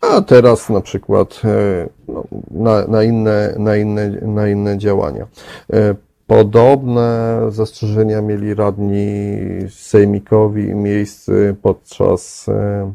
a 0.00 0.20
teraz 0.20 0.70
na 0.70 0.80
przykład 0.80 1.40
e, 1.44 1.88
no, 2.08 2.24
na, 2.50 2.86
na, 2.86 3.02
inne, 3.02 3.54
na, 3.58 3.76
inne, 3.76 4.10
na 4.10 4.48
inne 4.48 4.78
działania. 4.78 5.26
E, 5.72 5.94
podobne 6.26 7.40
zastrzeżenia 7.48 8.22
mieli 8.22 8.54
radni 8.54 9.38
sejmikowi 9.70 10.74
miejscy 10.74 11.56
podczas 11.62 12.48
e, 12.48 12.92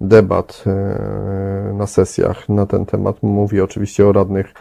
debat 0.00 0.64
na 1.74 1.86
sesjach 1.86 2.48
na 2.48 2.66
ten 2.66 2.86
temat. 2.86 3.22
Mówię 3.22 3.64
oczywiście 3.64 4.06
o 4.06 4.12
radnych 4.12 4.54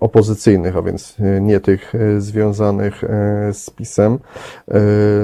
opozycyjnych, 0.00 0.76
a 0.76 0.82
więc 0.82 1.16
nie 1.40 1.60
tych 1.60 1.92
związanych 2.18 3.02
z 3.52 3.70
PiSem. 3.70 4.18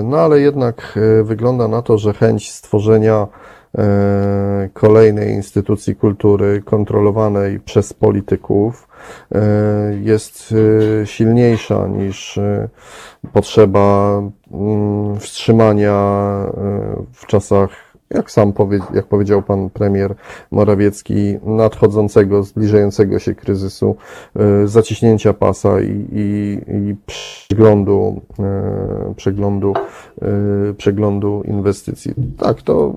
No 0.05 0.19
ale 0.19 0.41
jednak 0.41 0.99
wygląda 1.23 1.69
na 1.69 1.83
to, 1.83 1.99
że 1.99 2.13
chęć 2.13 2.53
stworzenia 2.53 3.27
kolejnej 4.73 5.35
instytucji 5.35 5.97
kultury 5.97 6.63
kontrolowanej 6.65 7.61
przez 7.61 7.93
polityków 7.93 8.89
e, 9.35 9.41
jest 10.03 10.55
e, 11.03 11.07
silniejsza 11.07 11.87
niż 11.87 12.41
potrzeba 13.33 14.21
mm, 14.53 15.21
wstrzymania 15.21 15.95
w 17.13 17.27
czasach 17.27 17.71
jak 18.11 18.31
sam 18.31 18.53
powie, 18.53 18.79
jak 18.95 19.07
powiedział 19.07 19.43
pan 19.43 19.71
premier 19.71 20.15
Morawiecki, 20.51 21.39
nadchodzącego, 21.43 22.43
zbliżającego 22.43 23.19
się 23.19 23.35
kryzysu, 23.35 23.97
zaciśnięcia 24.65 25.33
pasa 25.33 25.81
i, 25.81 26.07
i, 26.13 26.59
i 26.69 26.97
przeglądu, 27.07 28.21
przeglądu, 29.17 29.75
przeglądu 30.77 31.43
inwestycji. 31.47 32.15
Tak, 32.39 32.63
to 32.63 32.95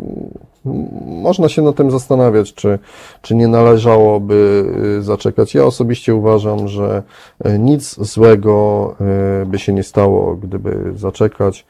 można 1.05 1.49
się 1.49 1.61
nad 1.61 1.75
tym 1.75 1.91
zastanawiać, 1.91 2.53
czy, 2.53 2.79
czy 3.21 3.35
nie 3.35 3.47
należałoby 3.47 4.65
y, 4.99 5.03
zaczekać. 5.03 5.53
Ja 5.53 5.65
osobiście 5.65 6.15
uważam, 6.15 6.67
że 6.67 7.03
y, 7.45 7.59
nic 7.59 7.95
złego 7.99 8.95
y, 9.41 9.45
by 9.45 9.59
się 9.59 9.73
nie 9.73 9.84
stało, 9.84 10.35
gdyby 10.35 10.93
zaczekać. 10.95 11.65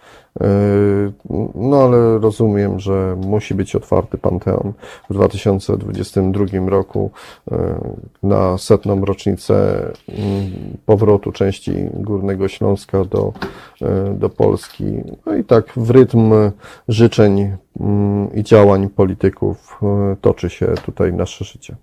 No 1.56 1.78
ale 1.84 2.20
rozumiem, 2.20 2.80
że 2.80 3.18
musi 3.26 3.56
być 3.56 3.76
otwarty 3.76 4.18
Panteon 4.18 4.74
w 5.10 5.14
2022 5.14 6.46
roku 6.70 7.12
na 8.24 8.58
setną 8.58 9.06
rocznicę 9.06 9.86
mm, 10.10 10.52
powrotu 10.86 11.32
części 11.32 11.74
Górnego 11.94 12.48
Śląska 12.48 13.06
do, 13.06 13.34
do 14.14 14.30
Polski. 14.30 14.86
No 15.26 15.36
i 15.36 15.44
tak 15.44 15.74
w 15.76 15.90
rytm 15.90 16.34
życzeń 16.88 17.52
mm, 17.80 18.34
i 18.34 18.44
działań 18.44 18.90
polityków 18.90 19.80
toczy 20.22 20.50
się 20.50 20.68
tutaj 20.86 21.14
nasze 21.14 21.46
życie. 21.46 21.76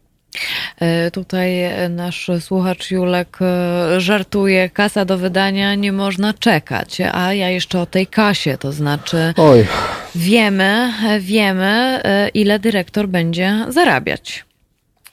E, 0.81 1.11
tutaj 1.11 1.51
nasz 1.91 2.31
słuchacz 2.41 2.91
Julek 2.91 3.39
e, 3.41 4.01
żartuje, 4.01 4.71
kasa 4.71 5.05
do 5.05 5.19
wydania 5.19 5.75
nie 5.75 5.93
można 5.93 6.35
czekać, 6.35 7.01
a 7.13 7.35
ja 7.35 7.49
jeszcze 7.49 7.81
o 7.81 7.87
tej 7.87 8.07
kasie, 8.07 8.59
to 8.59 8.73
znaczy 8.73 9.35
Oj. 9.37 9.67
wiemy, 10.15 10.93
wiemy 11.21 12.01
e, 12.05 12.29
ile 12.29 12.59
dyrektor 12.59 13.09
będzie 13.09 13.67
zarabiać. 13.69 14.45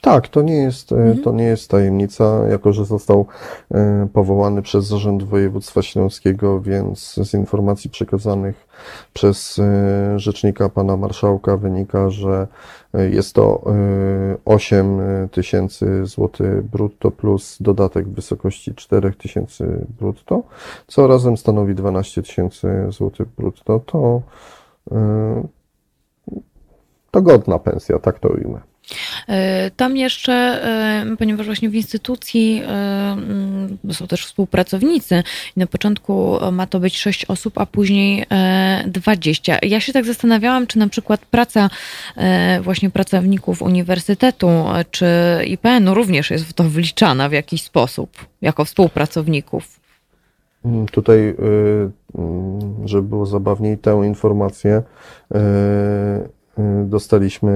Tak, 0.04 0.28
to 0.28 0.42
nie 0.42 0.54
jest, 0.56 0.92
mhm. 0.92 1.22
to 1.22 1.32
nie 1.32 1.44
jest 1.44 1.70
tajemnica, 1.70 2.48
jako 2.50 2.72
że 2.72 2.84
został 2.84 3.26
powołany 4.12 4.62
przez 4.62 4.86
Zarząd 4.86 5.22
Województwa 5.22 5.82
Śląskiego, 5.82 6.60
więc 6.60 7.14
z 7.14 7.34
informacji 7.34 7.90
przekazanych 7.90 8.66
przez 9.12 9.60
rzecznika 10.16 10.68
pana 10.68 10.96
marszałka 10.96 11.56
wynika, 11.56 12.10
że 12.10 12.46
jest 12.94 13.34
to 13.34 13.64
8 14.44 15.00
e, 15.00 15.28
tysięcy 15.28 16.06
złotych 16.06 16.62
brutto 16.62 17.10
plus 17.10 17.56
dodatek 17.60 18.08
w 18.08 18.14
wysokości 18.14 18.74
4 18.74 19.12
tysięcy 19.12 19.86
brutto, 20.00 20.42
co 20.86 21.06
razem 21.06 21.36
stanowi 21.36 21.74
12 21.74 22.22
tysięcy 22.22 22.86
złotych 22.88 23.28
brutto. 23.28 23.80
To, 23.86 24.22
e, 24.92 25.42
to 27.10 27.22
godna 27.22 27.58
pensja, 27.58 27.98
tak 27.98 28.18
to 28.18 28.28
ujmę. 28.28 28.71
Tam 29.76 29.96
jeszcze, 29.96 30.60
ponieważ 31.18 31.46
właśnie 31.46 31.70
w 31.70 31.74
instytucji 31.74 32.62
mm, 32.64 33.78
są 33.92 34.06
też 34.06 34.26
współpracownicy 34.26 35.22
i 35.56 35.60
na 35.60 35.66
początku 35.66 36.38
ma 36.52 36.66
to 36.66 36.80
być 36.80 36.98
6 36.98 37.24
osób, 37.24 37.58
a 37.58 37.66
później 37.66 38.26
20. 38.86 39.58
Ja 39.62 39.80
się 39.80 39.92
tak 39.92 40.04
zastanawiałam, 40.04 40.66
czy 40.66 40.78
na 40.78 40.88
przykład 40.88 41.20
praca 41.26 41.70
właśnie 42.62 42.90
pracowników 42.90 43.62
uniwersytetu 43.62 44.48
czy 44.90 45.06
IPN-u 45.46 45.94
również 45.94 46.30
jest 46.30 46.44
w 46.44 46.52
to 46.52 46.64
wliczana 46.64 47.28
w 47.28 47.32
jakiś 47.32 47.62
sposób, 47.62 48.26
jako 48.42 48.64
współpracowników. 48.64 49.80
Mm, 50.64 50.86
tutaj, 50.86 51.18
y, 51.18 51.34
mm, 52.18 52.88
żeby 52.88 53.08
było 53.08 53.26
zabawniej, 53.26 53.78
tę 53.78 54.02
informację 54.06 54.82
y, 55.34 55.38
dostaliśmy 56.84 57.52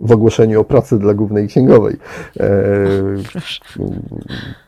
w 0.00 0.12
ogłoszeniu 0.12 0.60
o 0.60 0.64
pracy 0.64 0.98
dla 0.98 1.14
głównej 1.14 1.48
księgowej. 1.48 1.96
E, 2.40 2.46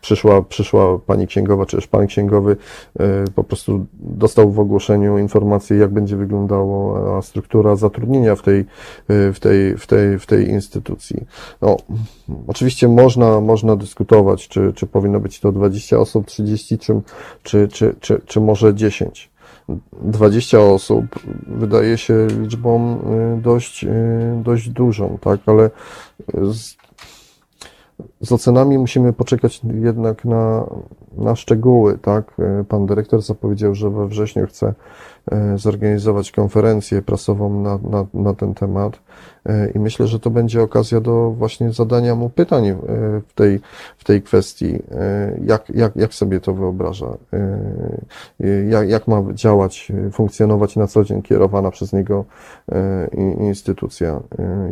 przyszła, 0.00 0.42
przyszła 0.42 0.98
pani 0.98 1.26
księgowa, 1.26 1.66
czy 1.66 1.76
też 1.76 1.86
pan 1.86 2.06
księgowy 2.06 2.56
e, 3.00 3.24
po 3.34 3.44
prostu 3.44 3.86
dostał 3.92 4.50
w 4.50 4.60
ogłoszeniu 4.60 5.18
informację, 5.18 5.76
jak 5.76 5.90
będzie 5.90 6.16
wyglądała 6.16 7.22
struktura 7.22 7.76
zatrudnienia 7.76 8.36
w 8.36 8.42
tej, 8.42 8.64
w 9.08 9.36
tej, 9.40 9.76
w 9.76 9.86
tej, 9.86 10.18
w 10.18 10.26
tej 10.26 10.48
instytucji. 10.48 11.26
No, 11.62 11.76
oczywiście 12.46 12.88
można, 12.88 13.40
można 13.40 13.76
dyskutować, 13.76 14.48
czy, 14.48 14.72
czy 14.72 14.86
powinno 14.86 15.20
być 15.20 15.40
to 15.40 15.52
20 15.52 15.98
osób, 15.98 16.26
30, 16.26 16.78
czy, 16.78 17.00
czy, 17.42 17.68
czy, 17.68 17.94
czy, 18.00 18.20
czy 18.26 18.40
może 18.40 18.74
10. 18.74 19.30
20 20.02 20.60
osób 20.60 21.04
wydaje 21.46 21.98
się 21.98 22.26
liczbą 22.40 22.98
y, 23.38 23.42
dość, 23.42 23.84
y, 23.84 23.88
dość 24.42 24.68
dużą, 24.68 25.18
tak, 25.20 25.40
ale 25.46 25.70
z, 26.34 26.76
z 28.20 28.32
ocenami 28.32 28.78
musimy 28.78 29.12
poczekać 29.12 29.60
jednak 29.80 30.24
na, 30.24 30.66
na 31.18 31.36
szczegóły, 31.36 31.98
tak. 31.98 32.36
Pan 32.68 32.86
dyrektor 32.86 33.22
zapowiedział, 33.22 33.74
że 33.74 33.90
we 33.90 34.08
wrześniu 34.08 34.46
chce 34.46 34.74
zorganizować 35.56 36.32
konferencję 36.32 37.02
prasową 37.02 37.60
na, 37.60 37.78
na, 37.90 38.06
na 38.14 38.34
ten 38.34 38.54
temat 38.54 39.00
i 39.74 39.78
myślę, 39.78 40.06
że 40.06 40.20
to 40.20 40.30
będzie 40.30 40.62
okazja 40.62 41.00
do 41.00 41.30
właśnie 41.30 41.72
zadania 41.72 42.14
mu 42.14 42.30
pytań 42.30 42.66
e, 42.66 42.76
w 43.28 43.32
tej, 43.34 43.60
w 43.98 44.04
tej 44.04 44.22
kwestii, 44.22 44.82
jak, 45.44 45.70
jak, 45.70 45.96
jak 45.96 46.14
sobie 46.14 46.40
to 46.40 46.54
wyobraża, 46.54 47.16
jak, 48.68 48.88
jak 48.88 49.08
ma 49.08 49.22
działać, 49.32 49.92
funkcjonować 50.12 50.76
na 50.76 50.86
co 50.86 51.04
dzień 51.04 51.22
kierowana 51.22 51.70
przez 51.70 51.92
niego 51.92 52.24
instytucja, 53.40 54.20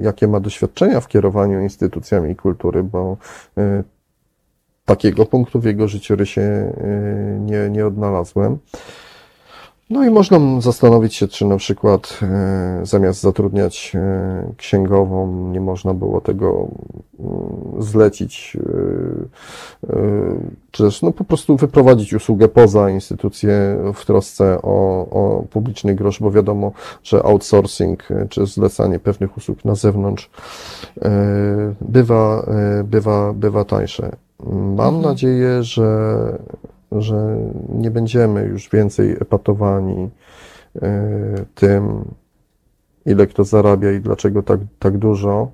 jakie 0.02 0.28
ma 0.28 0.40
doświadczenia 0.40 1.00
w 1.00 1.08
kierowaniu 1.08 1.60
instytucjami 1.60 2.36
kultury, 2.36 2.82
bo 2.82 3.16
takiego 4.84 5.26
punktu 5.26 5.60
w 5.60 5.64
jego 5.64 5.88
życiorysie 5.88 6.72
nie, 7.40 7.70
nie 7.70 7.86
odnalazłem. 7.86 8.58
No 9.90 10.04
i 10.04 10.10
można 10.10 10.60
zastanowić 10.60 11.14
się, 11.14 11.28
czy 11.28 11.44
na 11.44 11.56
przykład 11.56 12.20
e, 12.22 12.80
zamiast 12.82 13.20
zatrudniać 13.20 13.92
e, 13.94 14.52
księgową, 14.56 15.50
nie 15.52 15.60
można 15.60 15.94
było 15.94 16.20
tego 16.20 16.68
mm, 17.20 17.82
zlecić, 17.82 18.56
e, 19.86 19.96
czy 20.70 20.82
też 20.82 21.02
no, 21.02 21.12
po 21.12 21.24
prostu 21.24 21.56
wyprowadzić 21.56 22.14
usługę 22.14 22.48
poza 22.48 22.90
instytucję 22.90 23.78
w 23.94 24.04
trosce 24.04 24.58
o, 24.62 25.06
o 25.10 25.44
publiczny 25.50 25.94
grosz, 25.94 26.20
bo 26.20 26.30
wiadomo, 26.30 26.72
że 27.02 27.22
outsourcing 27.22 28.08
czy 28.28 28.46
zlecanie 28.46 28.98
pewnych 28.98 29.36
usług 29.36 29.64
na 29.64 29.74
zewnątrz 29.74 30.30
bywa, 31.80 32.46
bywa, 32.84 33.32
bywa 33.32 33.64
tańsze. 33.64 34.16
Mam 34.52 34.94
mhm. 34.94 35.02
nadzieję, 35.02 35.62
że 35.62 36.38
że 37.02 37.36
nie 37.68 37.90
będziemy 37.90 38.44
już 38.44 38.70
więcej 38.70 39.12
epatowani 39.12 40.10
e, 40.82 41.44
tym, 41.54 42.04
ile 43.06 43.26
kto 43.26 43.44
zarabia 43.44 43.92
i 43.92 44.00
dlaczego 44.00 44.42
tak, 44.42 44.60
tak 44.78 44.98
dużo, 44.98 45.50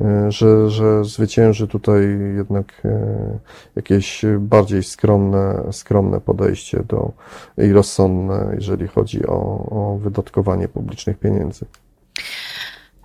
e, 0.00 0.32
że, 0.32 0.70
że 0.70 1.04
zwycięży 1.04 1.68
tutaj 1.68 2.02
jednak 2.36 2.82
e, 2.84 3.38
jakieś 3.76 4.24
bardziej 4.38 4.82
skromne, 4.82 5.62
skromne 5.72 6.20
podejście 6.20 6.82
do, 6.88 7.12
i 7.58 7.72
rozsądne, 7.72 8.52
jeżeli 8.54 8.88
chodzi 8.88 9.26
o, 9.26 9.66
o 9.70 9.98
wydatkowanie 9.98 10.68
publicznych 10.68 11.18
pieniędzy. 11.18 11.66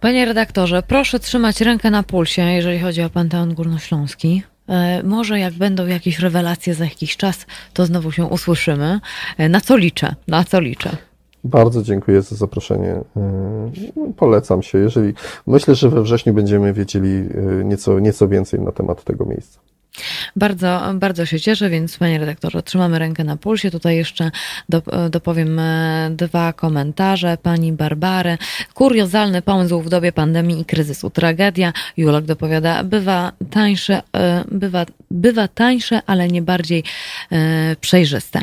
Panie 0.02 0.26
redaktorze, 0.26 0.84
proszę 0.84 1.20
trzymać 1.20 1.62
rękę 1.62 1.92
na 1.92 2.04
pulsie, 2.04 2.42
jeżeli 2.42 2.80
chodzi 2.80 3.02
o 3.02 3.10
Panteon 3.10 3.54
Górnośląski. 3.54 4.44
E, 4.70 5.04
może 5.04 5.40
jak 5.40 5.54
będą 5.54 5.88
jakieś 5.88 6.20
rewelacje 6.20 6.74
za 6.74 6.84
jakiś 6.84 7.18
czas, 7.18 7.46
to 7.74 7.86
znowu 7.86 8.12
się 8.12 8.26
usłyszymy. 8.26 9.00
E, 9.38 9.50
na 9.50 9.62
co 9.62 9.78
liczę? 9.78 10.16
Na 10.28 10.44
co 10.44 10.60
liczę? 10.60 10.98
Bardzo 11.44 11.84
dziękuję 11.84 12.22
za 12.22 12.36
zaproszenie. 12.36 12.92
E, 13.18 13.72
polecam 14.18 14.64
się. 14.64 14.78
Jeżeli 14.78 15.14
myślę, 15.48 15.76
że 15.76 15.90
we 15.90 16.02
wrześniu 16.02 16.34
będziemy 16.34 16.74
wiedzieli 16.74 17.30
nieco, 17.64 18.00
nieco 18.00 18.28
więcej 18.28 18.60
na 18.60 18.72
temat 18.72 19.04
tego 19.04 19.26
miejsca. 19.26 19.60
Bardzo, 20.36 20.82
bardzo 20.94 21.26
się 21.26 21.40
cieszę, 21.40 21.70
więc 21.70 21.98
panie 21.98 22.20
redaktorze, 22.20 22.64
trzymamy 22.64 23.00
rękę 23.00 23.24
na 23.24 23.38
pulsie. 23.38 23.72
Tutaj 23.72 23.96
jeszcze 23.96 24.32
dopowiem 25.10 25.60
e, 25.60 26.10
dwa 26.12 26.54
komentarze. 26.54 27.38
Pani 27.44 27.74
Barbary. 27.74 28.38
Kuriozalny 28.74 29.42
pomysł 29.42 29.82
w 29.82 29.90
dobie 29.90 30.12
pandemii 30.12 30.62
i 30.62 30.66
kryzysu. 30.66 31.10
Tragedia. 31.10 31.74
Julek 31.98 32.26
dopowiada, 32.26 32.84
bywa 32.84 33.32
tańsze, 33.52 34.02
e, 34.16 34.44
bywa, 34.52 34.86
bywa 35.12 35.48
tańsze, 35.48 36.02
ale 36.06 36.28
nie 36.28 36.42
bardziej 36.42 36.84
e, 37.32 37.76
przejrzyste. 37.82 38.42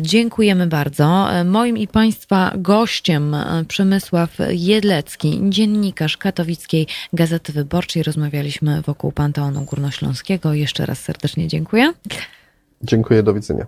Dziękujemy 0.00 0.66
bardzo. 0.66 1.28
Moim 1.44 1.78
i 1.78 1.88
Państwa 1.88 2.52
gościem 2.56 3.36
Przemysław 3.68 4.30
Jedlecki, 4.50 5.40
dziennikarz 5.48 6.16
katowickiej 6.16 6.86
Gazety 7.12 7.52
Wyborczej. 7.52 8.02
Rozmawialiśmy 8.02 8.82
wokół 8.82 9.12
Panteonu 9.12 9.64
Górnośląskiego. 9.64 10.54
Jeszcze 10.54 10.77
raz 10.86 11.00
serdecznie 11.00 11.48
dziękuję. 11.48 11.92
Dziękuję, 12.82 13.22
do 13.22 13.34
widzenia. 13.34 13.66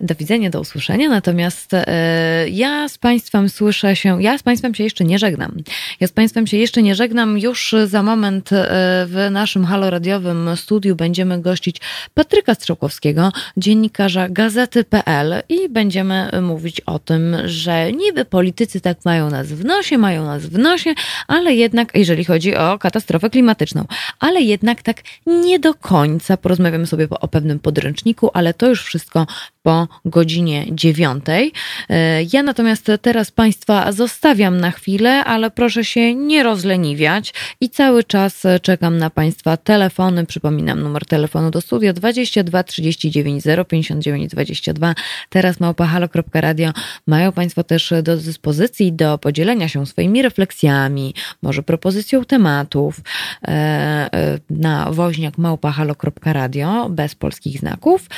Do 0.00 0.14
widzenia, 0.14 0.50
do 0.50 0.60
usłyszenia. 0.60 1.08
Natomiast 1.08 1.74
e, 1.74 2.48
ja 2.48 2.88
z 2.88 2.98
Państwem 2.98 3.48
słyszę 3.48 3.96
się, 3.96 4.22
ja 4.22 4.38
z 4.38 4.42
Państwem 4.42 4.74
się 4.74 4.84
jeszcze 4.84 5.04
nie 5.04 5.18
żegnam. 5.18 5.56
Ja 6.00 6.06
z 6.06 6.12
Państwem 6.12 6.46
się 6.46 6.56
jeszcze 6.56 6.82
nie 6.82 6.94
żegnam. 6.94 7.38
Już 7.38 7.74
za 7.86 8.02
moment 8.02 8.52
e, 8.52 8.66
w 9.06 9.28
naszym 9.30 9.64
haloradiowym 9.64 10.56
studiu 10.56 10.96
będziemy 10.96 11.40
gościć 11.40 11.80
Patryka 12.14 12.54
Strzałkowskiego, 12.54 13.32
dziennikarza 13.56 14.28
gazety.pl 14.28 15.42
i 15.48 15.68
będziemy 15.68 16.30
mówić 16.42 16.80
o 16.80 16.98
tym, 16.98 17.36
że 17.44 17.92
niby 17.92 18.24
politycy 18.24 18.80
tak 18.80 18.98
mają 19.04 19.30
nas 19.30 19.46
w 19.46 19.64
nosie, 19.64 19.98
mają 19.98 20.24
nas 20.24 20.46
w 20.46 20.58
nosie, 20.58 20.94
ale 21.26 21.54
jednak, 21.54 21.92
jeżeli 21.94 22.24
chodzi 22.24 22.56
o 22.56 22.78
katastrofę 22.78 23.30
klimatyczną, 23.30 23.84
ale 24.18 24.40
jednak 24.40 24.82
tak 24.82 25.02
nie 25.26 25.58
do 25.58 25.74
końca. 25.74 26.36
Porozmawiamy 26.36 26.86
sobie 26.86 27.08
o 27.10 27.28
pewnym 27.28 27.58
podręczniku, 27.58 28.30
ale 28.34 28.47
ale 28.48 28.54
to 28.54 28.68
już 28.68 28.82
wszystko 28.82 29.26
po 29.62 29.88
godzinie 30.04 30.66
dziewiątej. 30.72 31.52
E, 31.88 32.22
ja 32.32 32.42
natomiast 32.42 32.90
teraz 33.02 33.30
Państwa 33.30 33.92
zostawiam 33.92 34.60
na 34.60 34.70
chwilę, 34.70 35.24
ale 35.24 35.50
proszę 35.50 35.84
się 35.84 36.14
nie 36.14 36.42
rozleniwiać 36.42 37.34
i 37.60 37.70
cały 37.70 38.04
czas 38.04 38.42
czekam 38.62 38.98
na 38.98 39.10
Państwa 39.10 39.56
telefony. 39.56 40.26
Przypominam 40.26 40.80
numer 40.80 41.06
telefonu 41.06 41.50
do 41.50 41.60
studia 41.60 41.92
22 41.92 42.62
39 42.62 43.44
059 43.68 44.30
22. 44.30 44.94
Teraz 45.28 45.60
małpahalo.radio 45.60 46.72
mają 47.06 47.32
Państwo 47.32 47.64
też 47.64 47.92
do 48.02 48.16
dyspozycji 48.16 48.92
do 48.92 49.18
podzielenia 49.18 49.68
się 49.68 49.86
swoimi 49.86 50.22
refleksjami, 50.22 51.14
może 51.42 51.62
propozycją 51.62 52.24
tematów 52.24 53.00
e, 53.42 53.48
e, 53.48 54.38
na 54.50 54.90
woźniak 54.90 55.38
małpahalo.radio 55.38 56.88
bez 56.90 57.14
polskich 57.14 57.58
znaków. 57.58 58.08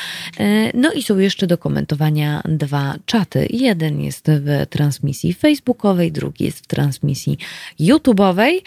No 0.74 0.92
i 0.92 1.02
są 1.02 1.18
jeszcze 1.18 1.46
do 1.46 1.58
komentowania 1.58 2.42
dwa 2.44 2.94
czaty. 3.06 3.46
Jeden 3.50 4.00
jest 4.00 4.26
w 4.28 4.66
transmisji 4.70 5.34
facebookowej, 5.34 6.12
drugi 6.12 6.44
jest 6.44 6.58
w 6.58 6.66
transmisji 6.66 7.38
YouTube'owej. 7.80 8.60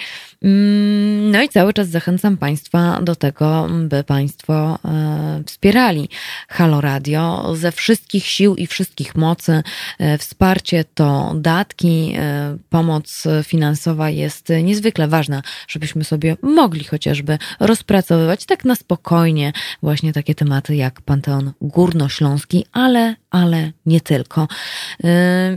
Mm, 0.44 1.32
no 1.32 1.42
i 1.42 1.50
cały 1.50 1.74
czas 1.74 1.90
zachęcam 1.90 2.38
Państwa 2.38 3.02
do 3.02 3.16
tego, 3.16 3.68
by 3.84 4.04
Państwo 4.04 4.80
e, 4.86 5.44
wspierali 5.46 6.10
Halo 6.48 6.82
Radio 6.82 7.56
ze 7.56 7.72
wszystkich 7.72 8.26
sił 8.26 8.56
i 8.56 8.68
wszystkich 8.68 9.16
mocy. 9.16 9.64
E, 10.00 10.18
wsparcie 10.18 10.86
to 10.94 11.34
datki, 11.36 12.14
e, 12.18 12.58
pomoc 12.70 13.24
finansowa 13.44 14.10
jest 14.10 14.50
niezwykle 14.64 15.08
ważna, 15.08 15.42
żebyśmy 15.68 16.04
sobie 16.04 16.38
mogli 16.42 16.84
chociażby 16.84 17.38
rozpracowywać 17.60 18.46
tak 18.46 18.66
na 18.66 18.76
spokojnie 18.76 19.54
właśnie 19.84 20.14
takie 20.14 20.36
tematy 20.36 20.76
jak 20.76 21.02
Panteon 21.02 21.43
region 21.44 21.54
górnośląski, 21.62 22.66
ale, 22.72 23.16
ale 23.32 23.72
nie 23.86 24.02
tylko. 24.02 24.48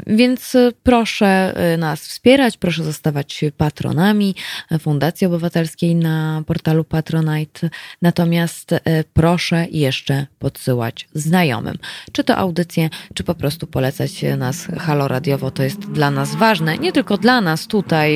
Więc 0.07 0.57
proszę 0.83 1.55
nas 1.79 2.01
wspierać, 2.09 2.57
proszę 2.57 2.85
zostawać 2.85 3.45
patronami 3.57 4.35
Fundacji 4.81 5.27
Obywatelskiej 5.27 5.95
na 5.95 6.43
portalu 6.47 6.85
Patronite. 6.85 7.71
Natomiast 8.03 8.75
proszę 9.13 9.67
jeszcze 9.71 10.27
podsyłać 10.39 11.09
znajomym. 11.15 11.79
Czy 12.13 12.25
to 12.25 12.37
audycje, 12.37 12.91
czy 13.15 13.25
po 13.25 13.35
prostu 13.35 13.67
polecać 13.67 14.25
nas 14.39 14.67
halo 14.79 15.09
radiowo. 15.09 15.51
To 15.51 15.63
jest 15.63 15.81
dla 15.81 16.11
nas 16.11 16.35
ważne. 16.35 16.79
Nie 16.79 16.93
tylko 16.93 17.17
dla 17.17 17.41
nas 17.41 17.67
tutaj 17.67 18.15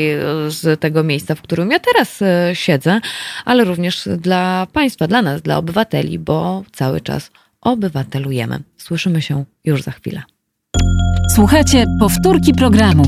z 0.48 0.80
tego 0.80 1.05
miejsca, 1.05 1.34
w 1.34 1.42
którym 1.42 1.70
ja 1.70 1.78
teraz 1.78 2.20
siedzę, 2.52 3.01
ale 3.44 3.64
również 3.64 4.09
dla 4.18 4.66
Państwa, 4.72 5.06
dla 5.06 5.22
nas, 5.22 5.42
dla 5.42 5.59
obywateli, 5.59 6.18
bo 6.18 6.62
cały 6.72 7.01
czas 7.01 7.30
obywatelujemy. 7.60 8.58
Słyszymy 8.76 9.22
się 9.22 9.44
już 9.64 9.82
za 9.82 9.90
chwilę. 9.90 10.22
Słuchajcie 11.34 11.86
powtórki 12.00 12.54
programu. 12.54 13.02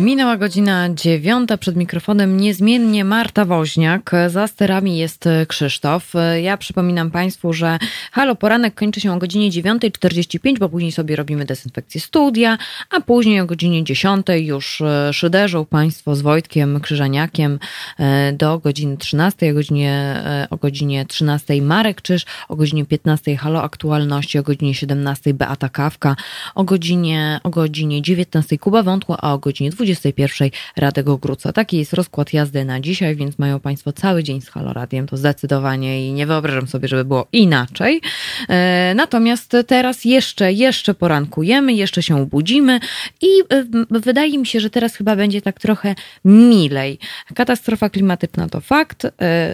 Minęła 0.00 0.36
godzina 0.36 0.88
dziewiąta, 0.94 1.56
przed 1.56 1.76
mikrofonem 1.76 2.36
niezmiennie 2.36 3.04
Marta 3.04 3.44
Woźniak, 3.44 4.10
za 4.28 4.46
sterami 4.46 4.98
jest 4.98 5.24
Krzysztof. 5.48 6.12
Ja 6.42 6.56
przypominam 6.56 7.10
Państwu, 7.10 7.52
że 7.52 7.78
Halo 8.12 8.36
Poranek 8.36 8.74
kończy 8.74 9.00
się 9.00 9.12
o 9.12 9.18
godzinie 9.18 9.50
9.45, 9.50 10.58
bo 10.58 10.68
później 10.68 10.92
sobie 10.92 11.16
robimy 11.16 11.44
dezynfekcję 11.44 12.00
studia, 12.00 12.58
a 12.90 13.00
później 13.00 13.40
o 13.40 13.46
godzinie 13.46 13.84
10 13.84 14.26
już 14.36 14.80
e, 14.80 15.12
szyderzą 15.12 15.64
Państwo 15.64 16.16
z 16.16 16.22
Wojtkiem 16.22 16.80
Krzyżaniakiem 16.80 17.58
e, 17.98 18.32
do 18.32 18.58
godziny 18.58 18.96
13, 18.96 19.50
o 19.50 19.54
godzinie, 19.54 19.92
e, 19.92 20.46
o 20.50 20.56
godzinie 20.56 21.06
13 21.06 21.62
Marek 21.62 22.02
Czyż, 22.02 22.24
o 22.48 22.56
godzinie 22.56 22.84
15 22.84 23.36
Halo 23.36 23.62
Aktualności, 23.62 24.38
o 24.38 24.42
godzinie 24.42 24.74
17 24.74 25.34
Beata 25.34 25.68
Kawka, 25.68 26.16
o 26.54 26.64
godzinie, 26.64 27.40
o 27.42 27.50
godzinie 27.50 28.02
19 28.02 28.58
Kuba 28.58 28.82
Wątła, 28.82 29.16
a 29.20 29.32
o 29.32 29.38
godzinie 29.38 29.70
20 29.70 29.89
21 29.94 30.50
Radek 30.76 31.08
Ogróca. 31.08 31.52
Taki 31.52 31.78
jest 31.78 31.92
rozkład 31.92 32.32
jazdy 32.32 32.64
na 32.64 32.80
dzisiaj, 32.80 33.16
więc 33.16 33.38
mają 33.38 33.60
Państwo 33.60 33.92
cały 33.92 34.22
dzień 34.22 34.40
z 34.40 34.48
Haloradiem, 34.48 35.06
to 35.06 35.16
zdecydowanie 35.16 36.08
i 36.08 36.12
nie 36.12 36.26
wyobrażam 36.26 36.68
sobie, 36.68 36.88
żeby 36.88 37.04
było 37.04 37.26
inaczej. 37.32 38.00
E, 38.48 38.92
natomiast 38.96 39.56
teraz 39.66 40.04
jeszcze, 40.04 40.52
jeszcze 40.52 40.94
porankujemy, 40.94 41.72
jeszcze 41.72 42.02
się 42.02 42.26
budzimy 42.26 42.80
i 43.20 43.26
e, 43.26 43.64
wydaje 43.90 44.38
mi 44.38 44.46
się, 44.46 44.60
że 44.60 44.70
teraz 44.70 44.94
chyba 44.94 45.16
będzie 45.16 45.42
tak 45.42 45.60
trochę 45.60 45.94
milej. 46.24 46.98
Katastrofa 47.34 47.90
klimatyczna 47.90 48.48
to 48.48 48.60
fakt, 48.60 49.04
e, 49.04 49.10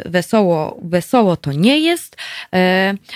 wesoło, 0.07 0.79
wesoło 0.83 1.37
to 1.37 1.53
nie 1.53 1.81
jest, 1.81 2.17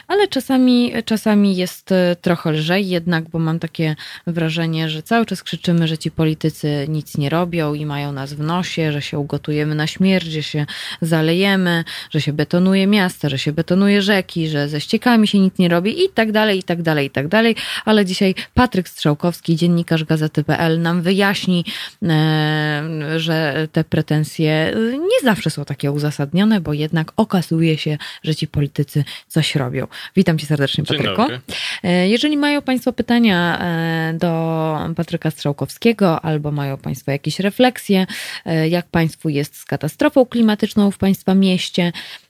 ale 0.08 0.28
czasami, 0.28 0.92
czasami 1.04 1.56
jest 1.56 1.90
trochę 2.20 2.52
lżej 2.52 2.88
jednak, 2.88 3.28
bo 3.28 3.38
mam 3.38 3.58
takie 3.58 3.96
wrażenie, 4.26 4.88
że 4.88 5.02
cały 5.02 5.26
czas 5.26 5.42
krzyczymy, 5.42 5.88
że 5.88 5.98
ci 5.98 6.10
politycy 6.10 6.86
nic 6.88 6.99
nic 7.00 7.18
nie 7.18 7.30
robią 7.30 7.74
i 7.74 7.86
mają 7.86 8.12
nas 8.12 8.34
w 8.34 8.40
nosie, 8.40 8.92
że 8.92 9.02
się 9.02 9.18
ugotujemy 9.18 9.74
na 9.74 9.86
śmierć, 9.86 10.26
że 10.26 10.42
się 10.42 10.66
zalejemy, 11.02 11.84
że 12.10 12.20
się 12.20 12.32
betonuje 12.32 12.86
miasta, 12.86 13.28
że 13.28 13.38
się 13.38 13.52
betonuje 13.52 14.02
rzeki, 14.02 14.48
że 14.48 14.68
ze 14.68 14.80
ściekami 14.80 15.28
się 15.28 15.38
nic 15.38 15.58
nie 15.58 15.68
robi 15.68 16.04
i 16.04 16.08
tak 16.08 16.32
dalej, 16.32 16.58
i 16.58 16.62
tak 16.62 16.82
dalej, 16.82 17.06
i 17.06 17.10
tak 17.10 17.28
dalej. 17.28 17.56
Ale 17.84 18.04
dzisiaj 18.04 18.34
Patryk 18.54 18.88
Strzałkowski, 18.88 19.56
dziennikarz 19.56 20.04
Gazety.pl 20.04 20.82
nam 20.82 21.02
wyjaśni, 21.02 21.64
e, 22.02 22.82
że 23.16 23.68
te 23.72 23.84
pretensje 23.84 24.74
nie 24.92 25.20
zawsze 25.22 25.50
są 25.50 25.64
takie 25.64 25.92
uzasadnione, 25.92 26.60
bo 26.60 26.72
jednak 26.72 27.12
okazuje 27.16 27.78
się, 27.78 27.98
że 28.22 28.34
ci 28.34 28.46
politycy 28.46 29.04
coś 29.28 29.54
robią. 29.54 29.86
Witam 30.16 30.38
cię 30.38 30.46
serdecznie, 30.46 30.84
Patryku. 30.84 31.22
E, 31.22 31.40
jeżeli 31.82 32.36
mają 32.36 32.62
Państwo 32.62 32.92
pytania 32.92 33.58
e, 33.58 34.14
do 34.14 34.78
Patryka 34.96 35.30
Strzałkowskiego 35.30 36.20
albo 36.24 36.50
mają 36.50 36.76
Państwo 36.76 37.10
jakieś 37.10 37.40
refleksje, 37.40 38.06
e, 38.44 38.68
jak 38.68 38.86
Państwu 38.86 39.28
jest 39.28 39.56
z 39.56 39.64
katastrofą 39.64 40.26
klimatyczną 40.26 40.90
w 40.90 40.98
Państwa 40.98 41.34
mieście, 41.34 41.92
E, 41.92 41.92
e, 41.92 42.29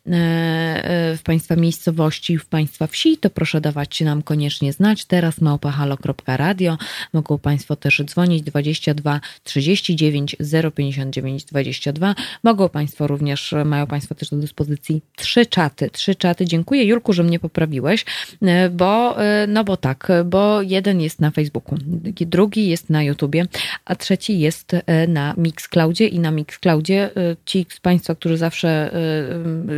w 1.16 1.20
Państwa 1.24 1.56
miejscowości, 1.56 2.38
w 2.38 2.46
Państwa 2.46 2.86
wsi, 2.86 3.16
to 3.18 3.30
proszę 3.30 3.60
dawać 3.60 4.00
nam 4.00 4.22
koniecznie 4.22 4.72
znać. 4.72 5.04
Teraz 5.04 5.40
małpahalo.radio. 5.40 6.78
Mogą 7.12 7.38
Państwo 7.38 7.76
też 7.76 8.02
dzwonić 8.04 8.42
22 8.42 9.20
39 9.44 10.36
059 10.74 11.44
22. 11.44 12.14
Mogą 12.42 12.68
Państwo 12.68 13.06
również, 13.06 13.54
mają 13.64 13.86
Państwo 13.86 14.14
też 14.14 14.30
do 14.30 14.36
dyspozycji 14.36 15.02
trzy 15.16 15.46
czaty. 15.46 15.90
Trzy 15.90 16.14
czaty. 16.14 16.44
Dziękuję 16.44 16.84
Julku, 16.84 17.12
że 17.12 17.22
mnie 17.22 17.38
poprawiłeś, 17.38 18.04
e, 18.42 18.70
bo, 18.70 19.16
no 19.48 19.64
bo 19.64 19.76
tak, 19.76 20.08
bo 20.24 20.62
jeden 20.62 21.00
jest 21.00 21.20
na 21.20 21.30
Facebooku, 21.30 21.78
drugi 22.20 22.68
jest 22.68 22.90
na 22.90 23.02
YouTubie, 23.02 23.46
a 23.84 23.96
trzeci 23.96 24.38
jest 24.38 24.72
na 25.08 25.34
Mixcloudzie 25.36 26.06
i 26.06 26.18
na 26.18 26.30
Mixcloudzie 26.30 27.10
ci 27.44 27.66
z 27.68 27.80
Państwa, 27.80 28.14
którzy 28.14 28.36
zawsze 28.36 28.90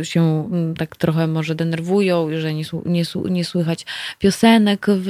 się 0.03 0.22
Mm, 0.23 0.75
tak 0.75 0.95
trochę 0.95 1.27
może 1.27 1.55
denerwują, 1.55 2.27
że 2.39 2.53
nie, 2.53 2.63
nie, 2.85 3.03
nie 3.29 3.45
słychać 3.45 3.85
piosenek 4.19 4.85
w, 4.89 5.07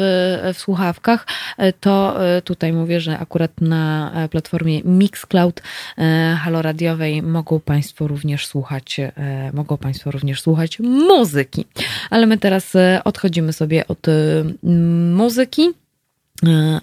w 0.53 0.57
słuchawkach, 0.57 1.27
e, 1.57 1.73
to 1.73 2.25
e, 2.27 2.41
tutaj 2.41 2.73
mówię, 2.73 2.99
że 2.99 3.19
akurat 3.19 3.61
na 3.61 4.11
e, 4.13 4.29
platformie 4.29 4.81
Mixcloud 4.83 5.61
haloradiowej 6.37 7.21
mogą 7.21 7.59
Państwo 7.59 8.07
również 8.07 8.47
słuchać, 8.47 9.01
mogą 9.53 9.77
Państwo 9.77 10.11
również 10.11 10.41
słuchać 10.41 10.79
muzyki. 10.79 11.65
Ale 12.09 12.27
my 12.27 12.37
teraz 12.37 12.73
odchodzimy 13.03 13.53
sobie 13.53 13.87
od 13.87 14.07
muzyki. 15.13 15.82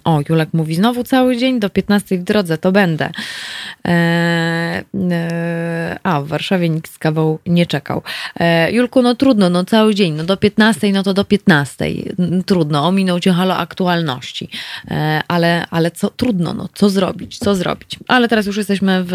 O, 0.03 0.19
Julek 0.29 0.49
mówi 0.53 0.75
znowu 0.75 1.03
cały 1.03 1.37
dzień 1.37 1.59
do 1.59 1.69
15 1.69 2.17
w 2.17 2.23
drodze, 2.23 2.57
to 2.57 2.71
będę. 2.71 3.09
E, 3.87 3.91
e, 5.11 5.99
a, 6.03 6.21
w 6.21 6.27
Warszawie 6.27 6.69
nikt 6.69 6.91
z 6.91 6.97
kawą 6.97 7.39
nie 7.45 7.65
czekał. 7.65 8.01
E, 8.39 8.71
Julku, 8.71 9.01
no 9.01 9.15
trudno, 9.15 9.49
no 9.49 9.65
cały 9.65 9.95
dzień, 9.95 10.13
no 10.13 10.23
do 10.23 10.37
15, 10.37 10.91
no 10.91 11.03
to 11.03 11.13
do 11.13 11.25
15. 11.25 11.85
Trudno, 12.45 12.87
ominął 12.87 13.19
cię 13.19 13.31
halo 13.31 13.57
aktualności. 13.57 14.49
Ale, 15.27 15.65
ale 15.69 15.91
co, 15.91 16.09
trudno, 16.09 16.53
no 16.53 16.69
co 16.73 16.89
zrobić, 16.89 17.37
co 17.37 17.55
zrobić. 17.55 17.99
Ale 18.07 18.27
teraz 18.27 18.45
już 18.45 18.57
jesteśmy 18.57 19.03
w, 19.03 19.13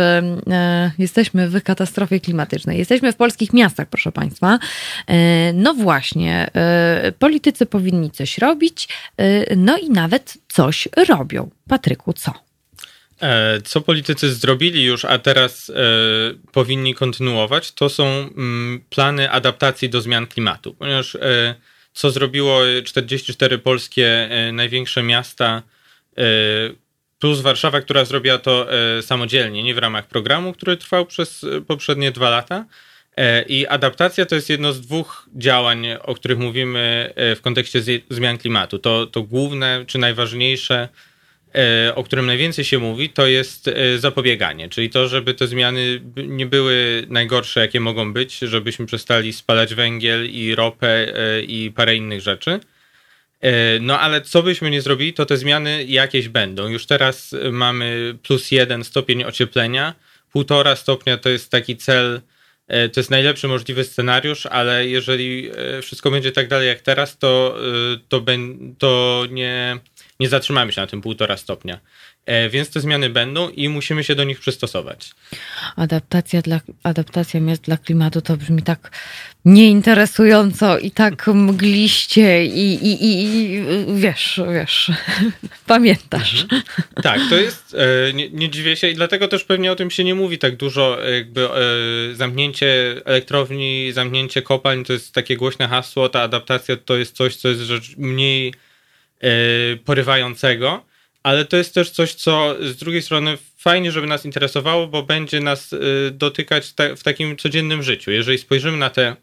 jesteśmy 0.98 1.48
w 1.48 1.62
katastrofie 1.62 2.20
klimatycznej. 2.20 2.78
Jesteśmy 2.78 3.12
w 3.12 3.16
polskich 3.16 3.52
miastach, 3.52 3.88
proszę 3.88 4.12
Państwa. 4.12 4.58
No 5.54 5.74
właśnie, 5.74 6.50
politycy 7.18 7.66
powinni 7.66 8.10
coś 8.10 8.38
robić, 8.38 8.88
no 9.56 9.78
i 9.78 9.90
nawet 9.90 10.35
coś 10.48 10.88
robią. 11.08 11.50
Patryku, 11.68 12.12
co? 12.12 12.46
E, 13.22 13.60
co 13.62 13.80
politycy 13.80 14.34
zrobili 14.34 14.84
już, 14.84 15.04
a 15.04 15.18
teraz 15.18 15.70
e, 15.70 15.74
powinni 16.52 16.94
kontynuować, 16.94 17.72
to 17.72 17.88
są 17.88 18.06
mm, 18.06 18.80
plany 18.90 19.30
adaptacji 19.30 19.90
do 19.90 20.00
zmian 20.00 20.26
klimatu. 20.26 20.74
Ponieważ 20.74 21.14
e, 21.14 21.54
co 21.92 22.10
zrobiło 22.10 22.60
44 22.84 23.58
polskie 23.58 24.28
największe 24.52 25.02
miasta, 25.02 25.62
plus 27.18 27.40
Warszawa, 27.40 27.80
która 27.80 28.04
zrobiła 28.04 28.38
to 28.38 28.66
samodzielnie, 29.02 29.62
nie 29.62 29.74
w 29.74 29.78
ramach 29.78 30.06
programu, 30.06 30.52
który 30.52 30.76
trwał 30.76 31.06
przez 31.06 31.44
poprzednie 31.66 32.12
dwa 32.12 32.30
lata. 32.30 32.64
I 33.48 33.66
adaptacja 33.66 34.26
to 34.26 34.34
jest 34.34 34.50
jedno 34.50 34.72
z 34.72 34.80
dwóch 34.80 35.28
działań, 35.34 35.86
o 36.02 36.14
których 36.14 36.38
mówimy 36.38 37.12
w 37.16 37.38
kontekście 37.42 37.80
zmian 38.10 38.38
klimatu. 38.38 38.78
To, 38.78 39.06
to 39.06 39.22
główne 39.22 39.84
czy 39.86 39.98
najważniejsze 39.98 40.88
E, 41.56 41.94
o 41.94 42.04
którym 42.04 42.26
najwięcej 42.26 42.64
się 42.64 42.78
mówi, 42.78 43.08
to 43.08 43.26
jest 43.26 43.68
e, 43.68 43.98
zapobieganie, 43.98 44.68
czyli 44.68 44.90
to, 44.90 45.08
żeby 45.08 45.34
te 45.34 45.46
zmiany 45.46 46.00
nie 46.16 46.46
były 46.46 47.06
najgorsze, 47.08 47.60
jakie 47.60 47.80
mogą 47.80 48.12
być, 48.12 48.38
żebyśmy 48.38 48.86
przestali 48.86 49.32
spalać 49.32 49.74
węgiel 49.74 50.30
i 50.30 50.54
ropę 50.54 50.88
e, 50.88 51.42
i 51.42 51.70
parę 51.70 51.96
innych 51.96 52.20
rzeczy. 52.20 52.60
No 53.80 54.00
ale 54.00 54.20
co 54.20 54.42
byśmy 54.42 54.70
nie 54.70 54.82
zrobili, 54.82 55.12
to 55.12 55.26
te 55.26 55.36
zmiany 55.36 55.84
jakieś 55.84 56.28
będą. 56.28 56.68
Już 56.68 56.86
teraz 56.86 57.34
mamy 57.52 58.14
plus 58.22 58.50
jeden 58.50 58.84
stopień 58.84 59.24
ocieplenia, 59.24 59.94
półtora 60.32 60.76
stopnia 60.76 61.16
to 61.16 61.28
jest 61.28 61.50
taki 61.50 61.76
cel, 61.76 62.20
to 62.66 63.00
jest 63.00 63.10
najlepszy 63.10 63.48
możliwy 63.48 63.84
scenariusz, 63.84 64.46
ale 64.46 64.88
jeżeli 64.88 65.50
wszystko 65.82 66.10
będzie 66.10 66.32
tak 66.32 66.48
dalej 66.48 66.68
jak 66.68 66.80
teraz, 66.80 67.18
to, 67.18 67.58
to, 68.08 68.22
to 68.78 69.24
nie 69.30 69.78
nie 70.20 70.28
zatrzymamy 70.28 70.72
się 70.72 70.80
na 70.80 70.86
tym 70.86 71.00
półtora 71.00 71.36
stopnia. 71.36 71.80
E, 72.26 72.48
więc 72.48 72.70
te 72.70 72.80
zmiany 72.80 73.10
będą 73.10 73.48
i 73.48 73.68
musimy 73.68 74.04
się 74.04 74.14
do 74.14 74.24
nich 74.24 74.40
przystosować. 74.40 75.10
Adaptacja, 75.76 76.42
dla, 76.42 76.60
adaptacja 76.82 77.40
miast 77.40 77.62
dla 77.62 77.76
klimatu 77.76 78.20
to 78.20 78.36
brzmi 78.36 78.62
tak 78.62 78.90
nieinteresująco 79.44 80.78
i 80.78 80.90
tak 80.90 81.26
mgliście 81.26 82.46
i, 82.46 82.74
i, 82.74 82.98
i, 83.02 83.62
wiesz, 83.94 84.40
wiesz, 84.52 84.90
pamiętasz. 85.66 86.42
Mhm. 86.42 86.62
Tak, 87.02 87.20
to 87.30 87.36
jest, 87.36 87.76
e, 88.08 88.12
nie, 88.12 88.30
nie, 88.30 88.50
dziwię 88.50 88.76
się 88.76 88.88
i 88.88 88.94
dlatego 88.94 89.28
też 89.28 89.44
pewnie 89.44 89.72
o 89.72 89.76
tym 89.76 89.90
się 89.90 90.04
nie 90.04 90.14
mówi 90.14 90.38
tak 90.38 90.56
dużo, 90.56 90.98
jakby 91.00 91.48
e, 91.50 91.50
zamknięcie 92.14 92.94
elektrowni, 93.04 93.92
zamknięcie 93.92 94.42
kopalń 94.42 94.84
to 94.84 94.92
jest 94.92 95.14
takie 95.14 95.36
głośne 95.36 95.68
hasło, 95.68 96.08
ta 96.08 96.22
adaptacja 96.22 96.76
to 96.76 96.96
jest 96.96 97.16
coś, 97.16 97.36
co 97.36 97.48
jest 97.48 97.60
rzecz 97.60 97.96
mniej 97.96 98.54
porywającego, 99.84 100.84
ale 101.26 101.44
to 101.44 101.56
jest 101.56 101.74
też 101.74 101.90
coś, 101.90 102.14
co 102.14 102.56
z 102.60 102.76
drugiej 102.76 103.02
strony 103.02 103.38
fajnie, 103.58 103.92
żeby 103.92 104.06
nas 104.06 104.24
interesowało, 104.24 104.86
bo 104.86 105.02
będzie 105.02 105.40
nas 105.40 105.72
e, 105.72 105.78
dotykać 106.10 106.74
w 106.96 107.02
takim 107.02 107.36
codziennym 107.36 107.82
życiu. 107.82 108.10
Jeżeli 108.10 108.38
spojrzymy 108.38 108.76
na 108.76 108.90
te 108.90 109.16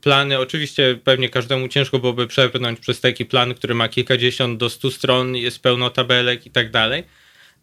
plany. 0.00 0.38
Oczywiście 0.38 0.98
pewnie 1.04 1.28
każdemu 1.28 1.68
ciężko 1.68 1.98
byłoby 1.98 2.26
przebrnąć 2.26 2.80
przez 2.80 3.00
taki 3.00 3.24
plan, 3.24 3.54
który 3.54 3.74
ma 3.74 3.88
kilkadziesiąt 3.88 4.58
do 4.58 4.70
stu 4.70 4.90
stron, 4.90 5.36
jest 5.36 5.62
pełno 5.62 5.90
tabelek 5.90 6.46
i 6.46 6.50
tak 6.50 6.70
dalej. 6.70 7.04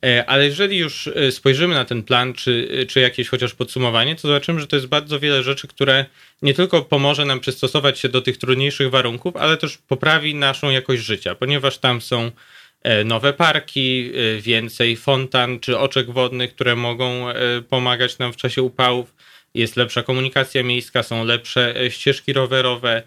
E, 0.05 0.25
ale 0.25 0.45
jeżeli 0.45 0.77
już 0.77 1.07
e, 1.07 1.31
spojrzymy 1.31 1.73
na 1.73 1.85
ten 1.85 2.03
plan, 2.03 2.33
czy, 2.33 2.85
czy 2.89 2.99
jakieś 2.99 3.29
chociaż 3.29 3.53
podsumowanie, 3.53 4.15
to 4.15 4.21
zobaczymy, 4.21 4.59
że 4.59 4.67
to 4.67 4.75
jest 4.75 4.87
bardzo 4.87 5.19
wiele 5.19 5.43
rzeczy, 5.43 5.67
które 5.67 6.05
nie 6.41 6.53
tylko 6.53 6.81
pomoże 6.81 7.25
nam 7.25 7.39
przystosować 7.39 7.99
się 7.99 8.09
do 8.09 8.21
tych 8.21 8.37
trudniejszych 8.37 8.89
warunków, 8.89 9.35
ale 9.35 9.57
też 9.57 9.77
poprawi 9.77 10.35
naszą 10.35 10.69
jakość 10.69 11.03
życia, 11.03 11.35
ponieważ 11.35 11.77
tam 11.77 12.01
są 12.01 12.31
nowe 13.05 13.33
parki, 13.33 14.11
więcej 14.41 14.95
fontan 14.97 15.59
czy 15.59 15.77
oczek 15.77 16.11
wodnych, 16.11 16.55
które 16.55 16.75
mogą 16.75 17.25
pomagać 17.69 18.17
nam 18.17 18.33
w 18.33 18.37
czasie 18.37 18.61
upałów. 18.61 19.15
Jest 19.53 19.75
lepsza 19.75 20.03
komunikacja 20.03 20.63
miejska, 20.63 21.03
są 21.03 21.25
lepsze 21.25 21.75
ścieżki 21.89 22.33
rowerowe, 22.33 23.03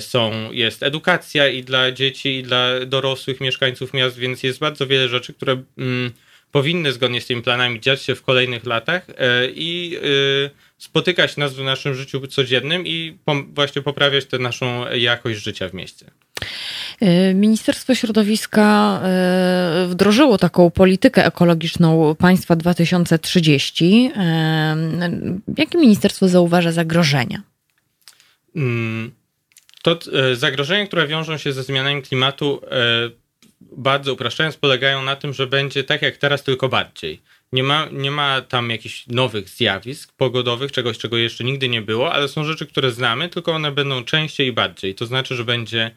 są, 0.00 0.52
jest 0.52 0.82
edukacja 0.82 1.48
i 1.48 1.62
dla 1.62 1.92
dzieci, 1.92 2.36
i 2.36 2.42
dla 2.42 2.86
dorosłych 2.86 3.40
mieszkańców 3.40 3.94
miast, 3.94 4.18
więc 4.18 4.42
jest 4.42 4.58
bardzo 4.58 4.86
wiele 4.86 5.08
rzeczy, 5.08 5.34
które 5.34 5.62
mm, 5.78 6.12
powinny 6.52 6.92
zgodnie 6.92 7.20
z 7.20 7.26
tymi 7.26 7.42
planami 7.42 7.80
dziać 7.80 8.02
się 8.02 8.14
w 8.14 8.22
kolejnych 8.22 8.64
latach 8.64 9.06
e, 9.18 9.46
i 9.50 9.96
e, 9.96 10.50
spotykać 10.78 11.36
nas 11.36 11.54
w 11.54 11.62
naszym 11.62 11.94
życiu 11.94 12.26
codziennym 12.26 12.86
i 12.86 13.18
właśnie 13.48 13.82
poprawiać 13.82 14.24
tę 14.24 14.38
naszą 14.38 14.90
jakość 14.92 15.40
życia 15.40 15.68
w 15.68 15.74
mieście. 15.74 16.06
E, 17.00 17.34
Ministerstwo 17.34 17.94
Środowiska 17.94 19.00
wdrożyło 19.88 20.38
taką 20.38 20.70
politykę 20.70 21.26
ekologiczną 21.26 22.14
państwa 22.14 22.56
2030. 22.56 24.10
Jakie 25.56 25.78
ministerstwo 25.78 26.28
zauważa 26.28 26.72
zagrożenia? 26.72 27.42
Mm, 28.56 29.10
to 29.82 29.98
zagrożenia, 30.34 30.86
które 30.86 31.06
wiążą 31.06 31.38
się 31.38 31.52
ze 31.52 31.62
zmianami 31.62 32.02
klimatu, 32.02 32.60
bardzo 33.60 34.12
upraszczając, 34.12 34.56
polegają 34.56 35.02
na 35.02 35.16
tym, 35.16 35.32
że 35.32 35.46
będzie 35.46 35.84
tak 35.84 36.02
jak 36.02 36.16
teraz, 36.16 36.42
tylko 36.42 36.68
bardziej. 36.68 37.20
Nie 37.52 37.62
ma, 37.62 37.88
nie 37.92 38.10
ma 38.10 38.42
tam 38.42 38.70
jakichś 38.70 39.06
nowych 39.06 39.48
zjawisk 39.48 40.12
pogodowych, 40.12 40.72
czegoś, 40.72 40.98
czego 40.98 41.16
jeszcze 41.16 41.44
nigdy 41.44 41.68
nie 41.68 41.82
było, 41.82 42.12
ale 42.12 42.28
są 42.28 42.44
rzeczy, 42.44 42.66
które 42.66 42.90
znamy, 42.90 43.28
tylko 43.28 43.52
one 43.52 43.72
będą 43.72 44.04
częściej 44.04 44.48
i 44.48 44.52
bardziej. 44.52 44.94
To 44.94 45.06
znaczy, 45.06 45.36
że 45.36 45.44
będzie 45.44 45.82
e, 45.84 45.90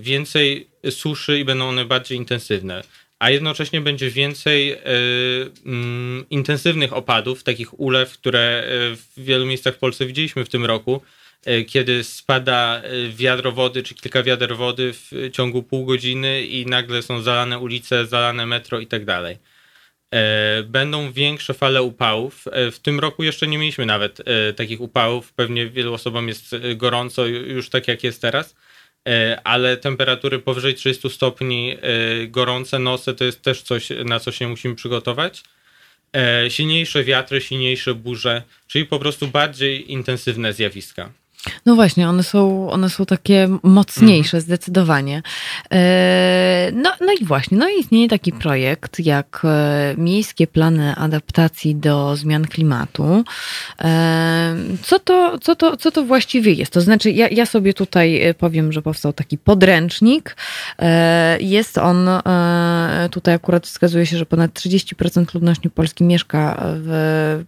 więcej 0.00 0.66
suszy 0.90 1.38
i 1.38 1.44
będą 1.44 1.68
one 1.68 1.84
bardziej 1.84 2.18
intensywne, 2.18 2.82
a 3.18 3.30
jednocześnie 3.30 3.80
będzie 3.80 4.10
więcej 4.10 4.72
e, 4.72 4.78
mm, 5.66 6.24
intensywnych 6.30 6.92
opadów, 6.92 7.42
takich 7.42 7.80
ulew, 7.80 8.12
które 8.12 8.40
e, 8.40 8.96
w 8.96 9.08
wielu 9.16 9.46
miejscach 9.46 9.74
w 9.74 9.78
Polsce 9.78 10.06
widzieliśmy 10.06 10.44
w 10.44 10.48
tym 10.48 10.64
roku 10.64 11.00
E, 11.44 11.64
kiedy 11.64 12.04
spada 12.04 12.82
e, 12.82 13.08
wiadro 13.08 13.52
wody 13.52 13.82
czy 13.82 13.94
kilka 13.94 14.22
wiader 14.22 14.56
wody 14.56 14.92
w 14.92 15.30
ciągu 15.32 15.62
pół 15.62 15.84
godziny 15.84 16.44
i 16.44 16.66
nagle 16.66 17.02
są 17.02 17.22
zalane 17.22 17.58
ulice, 17.58 18.06
zalane 18.06 18.46
metro 18.46 18.80
i 18.80 18.86
tak 18.86 19.04
dalej. 19.04 19.38
E, 20.14 20.62
będą 20.62 21.12
większe 21.12 21.54
fale 21.54 21.82
upałów. 21.82 22.44
W 22.72 22.78
tym 22.78 23.00
roku 23.00 23.22
jeszcze 23.22 23.46
nie 23.46 23.58
mieliśmy 23.58 23.86
nawet 23.86 24.22
takich 24.56 24.80
upałów. 24.80 25.32
Pewnie 25.32 25.66
wielu 25.66 25.94
osobom 25.94 26.28
jest 26.28 26.54
gorąco 26.76 27.26
już 27.26 27.70
tak 27.70 27.88
jak 27.88 28.04
jest 28.04 28.22
teraz, 28.22 28.54
ale 29.44 29.76
temperatury 29.76 30.38
powyżej 30.38 30.74
30 30.74 31.10
stopni, 31.10 31.76
gorące 32.28 32.78
noce 32.78 33.14
to 33.14 33.24
jest 33.24 33.42
też 33.42 33.62
coś, 33.62 33.88
na 34.04 34.20
co 34.20 34.32
się 34.32 34.48
musimy 34.48 34.74
przygotować. 34.74 35.42
Silniejsze 36.48 37.04
wiatry, 37.04 37.40
silniejsze 37.40 37.94
burze, 37.94 38.42
czyli 38.66 38.84
po 38.86 38.98
prostu 38.98 39.28
bardziej 39.28 39.92
intensywne 39.92 40.52
zjawiska. 40.52 41.12
No 41.66 41.74
właśnie, 41.74 42.08
one 42.08 42.22
są, 42.22 42.70
one 42.70 42.90
są 42.90 43.06
takie 43.06 43.48
mocniejsze, 43.62 44.36
mhm. 44.36 44.42
zdecydowanie. 44.42 45.22
E, 45.72 46.70
no, 46.72 46.92
no 47.00 47.12
i 47.20 47.24
właśnie, 47.24 47.58
no 47.58 47.68
istnieje 47.68 48.08
taki 48.08 48.32
projekt 48.32 49.00
jak 49.00 49.42
e, 49.44 49.94
Miejskie 49.98 50.46
Plany 50.46 50.96
Adaptacji 50.96 51.76
do 51.76 52.16
Zmian 52.16 52.44
Klimatu. 52.44 53.24
E, 53.84 54.56
co 54.82 54.98
to, 54.98 55.38
co 55.38 55.56
to, 55.56 55.76
co 55.76 55.90
to 55.90 56.04
właściwie 56.04 56.52
jest? 56.52 56.72
To 56.72 56.80
znaczy, 56.80 57.10
ja, 57.10 57.28
ja 57.28 57.46
sobie 57.46 57.74
tutaj 57.74 58.34
powiem, 58.38 58.72
że 58.72 58.82
powstał 58.82 59.12
taki 59.12 59.38
podręcznik. 59.38 60.36
Jest 61.40 61.78
on, 61.78 62.08
tutaj 63.10 63.34
akurat 63.34 63.66
wskazuje 63.66 64.06
się, 64.06 64.18
że 64.18 64.26
ponad 64.26 64.52
30% 64.52 65.34
ludności 65.34 65.70
Polski 65.70 66.04
mieszka 66.04 66.56
w 66.60 67.44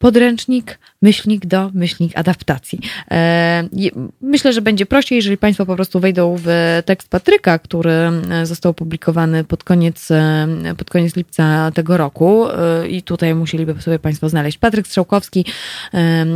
podręcznik, 0.00 0.78
myślnik 1.02 1.46
do 1.46 1.70
myślnik 1.74 2.18
adaptacji. 2.18 2.80
E, 3.10 3.68
myślę, 4.20 4.52
że 4.52 4.62
będzie 4.62 4.86
prościej, 4.86 5.16
jeżeli 5.16 5.36
Państwo 5.36 5.66
po 5.66 5.76
prostu 5.76 6.00
wejdą 6.00 6.36
w 6.44 6.48
tekst 6.84 7.08
Patryka, 7.08 7.58
który 7.58 7.90
e, 7.90 8.46
został 8.46 8.70
opublikowany 8.70 9.44
pod 9.44 9.64
koniec, 9.64 10.10
e, 10.10 10.46
pod 10.78 10.90
koniec 10.90 11.16
lipca 11.16 11.70
tego 11.74 11.96
roku 11.96 12.46
i 12.88 13.02
tutaj 13.02 13.34
musieliby 13.34 13.82
sobie 13.82 13.98
Państwo 13.98 14.28
znaleźć. 14.28 14.58
Patryk 14.58 14.86
Strzałkowski, 14.86 15.44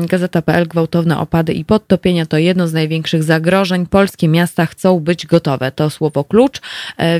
Gazeta.pl, 0.09 0.69
gwałtowne 0.69 1.19
opady 1.19 1.53
i 1.53 1.65
podtopienia 1.65 2.27
to 2.27 2.39
jedno 2.39 2.69
z 2.69 2.73
największych 2.73 3.23
zagrożeń. 3.23 3.87
Polskie 3.87 4.29
miasta 4.29 4.67
chcą 4.67 5.01
być 5.01 5.27
gotowe. 5.27 5.73
To 5.73 5.91
słowo 5.91 6.25
klucz, 6.25 6.61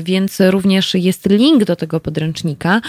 więc 0.03 0.39
również 0.39 0.93
jest 0.93 1.29
link 1.29 1.63
do 1.63 1.75
tego 1.75 1.99
podręcznika 1.99 2.81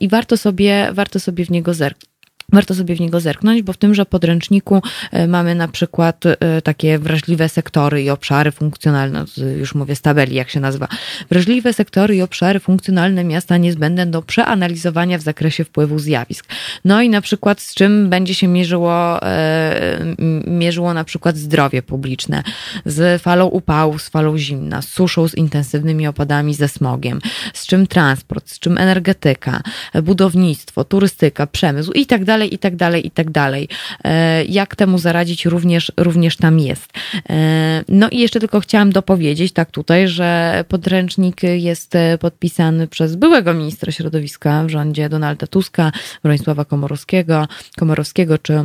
i 0.00 0.08
warto 0.08 0.36
sobie, 0.36 0.88
warto 0.92 1.20
sobie 1.20 1.44
w 1.44 1.50
niego 1.50 1.74
zerknąć 1.74 2.11
warto 2.52 2.74
sobie 2.74 2.96
w 2.96 3.00
niego 3.00 3.20
zerknąć, 3.20 3.62
bo 3.62 3.72
w 3.72 3.76
tymże 3.76 4.06
podręczniku 4.06 4.82
e, 5.12 5.26
mamy 5.26 5.54
na 5.54 5.68
przykład 5.68 6.24
e, 6.26 6.62
takie 6.62 6.98
wrażliwe 6.98 7.48
sektory 7.48 8.02
i 8.02 8.10
obszary 8.10 8.50
funkcjonalne, 8.50 9.24
już 9.58 9.74
mówię 9.74 9.96
z 9.96 10.00
tabeli, 10.00 10.34
jak 10.34 10.50
się 10.50 10.60
nazywa, 10.60 10.88
wrażliwe 11.30 11.72
sektory 11.72 12.16
i 12.16 12.22
obszary 12.22 12.60
funkcjonalne 12.60 13.24
miasta 13.24 13.56
niezbędne 13.56 14.06
do 14.06 14.22
przeanalizowania 14.22 15.18
w 15.18 15.22
zakresie 15.22 15.64
wpływu 15.64 15.98
zjawisk. 15.98 16.46
No 16.84 17.02
i 17.02 17.08
na 17.08 17.20
przykład 17.20 17.60
z 17.60 17.74
czym 17.74 18.10
będzie 18.10 18.34
się 18.34 18.48
mierzyło, 18.48 19.22
e, 19.22 20.14
mierzyło 20.46 20.94
na 20.94 21.04
przykład 21.04 21.36
zdrowie 21.36 21.82
publiczne, 21.82 22.42
z 22.86 23.22
falą 23.22 23.46
upału, 23.46 23.98
z 23.98 24.08
falą 24.08 24.38
zimna, 24.38 24.82
z 24.82 24.88
suszą, 24.88 25.28
z 25.28 25.34
intensywnymi 25.34 26.06
opadami, 26.06 26.54
ze 26.54 26.68
smogiem, 26.68 27.20
z 27.54 27.66
czym 27.66 27.86
transport, 27.86 28.50
z 28.50 28.58
czym 28.58 28.78
energetyka, 28.78 29.62
budownictwo, 30.02 30.84
turystyka, 30.84 31.46
przemysł 31.46 31.92
i 31.92 32.06
tak 32.06 32.24
dalej, 32.24 32.41
dalej, 32.42 32.54
i 32.54 32.58
tak 32.58 32.76
dalej, 32.76 33.06
i 33.06 33.10
tak 33.10 33.30
dalej. 33.30 33.68
E, 34.04 34.44
jak 34.44 34.76
temu 34.76 34.98
zaradzić 34.98 35.46
również, 35.46 35.92
również 35.96 36.36
tam 36.36 36.58
jest. 36.58 36.90
E, 37.30 37.84
no 37.88 38.08
i 38.08 38.18
jeszcze 38.18 38.40
tylko 38.40 38.60
chciałam 38.60 38.92
dopowiedzieć, 38.92 39.52
tak 39.52 39.70
tutaj, 39.70 40.08
że 40.08 40.64
podręcznik 40.68 41.42
jest 41.42 41.94
podpisany 42.20 42.88
przez 42.88 43.16
byłego 43.16 43.54
ministra 43.54 43.92
środowiska 43.92 44.64
w 44.64 44.68
rządzie 44.68 45.08
Donalda 45.08 45.46
Tuska, 45.46 45.92
Bronisława 46.22 46.64
Komorowskiego, 46.64 47.48
Komorowskiego 47.78 48.38
czy 48.38 48.62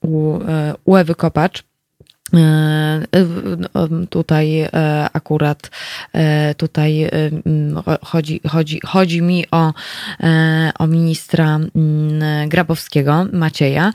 u, 0.00 0.34
e, 0.34 0.74
u 0.84 0.96
Ewy 0.96 1.14
Kopacz. 1.14 1.69
Tutaj 4.10 4.68
akurat 5.12 5.70
tutaj 6.56 7.10
chodzi, 8.02 8.40
chodzi, 8.48 8.80
chodzi 8.86 9.22
mi 9.22 9.44
o, 9.50 9.72
o 10.78 10.86
ministra 10.86 11.60
Grabowskiego, 12.48 13.26
Macieja. 13.32 13.92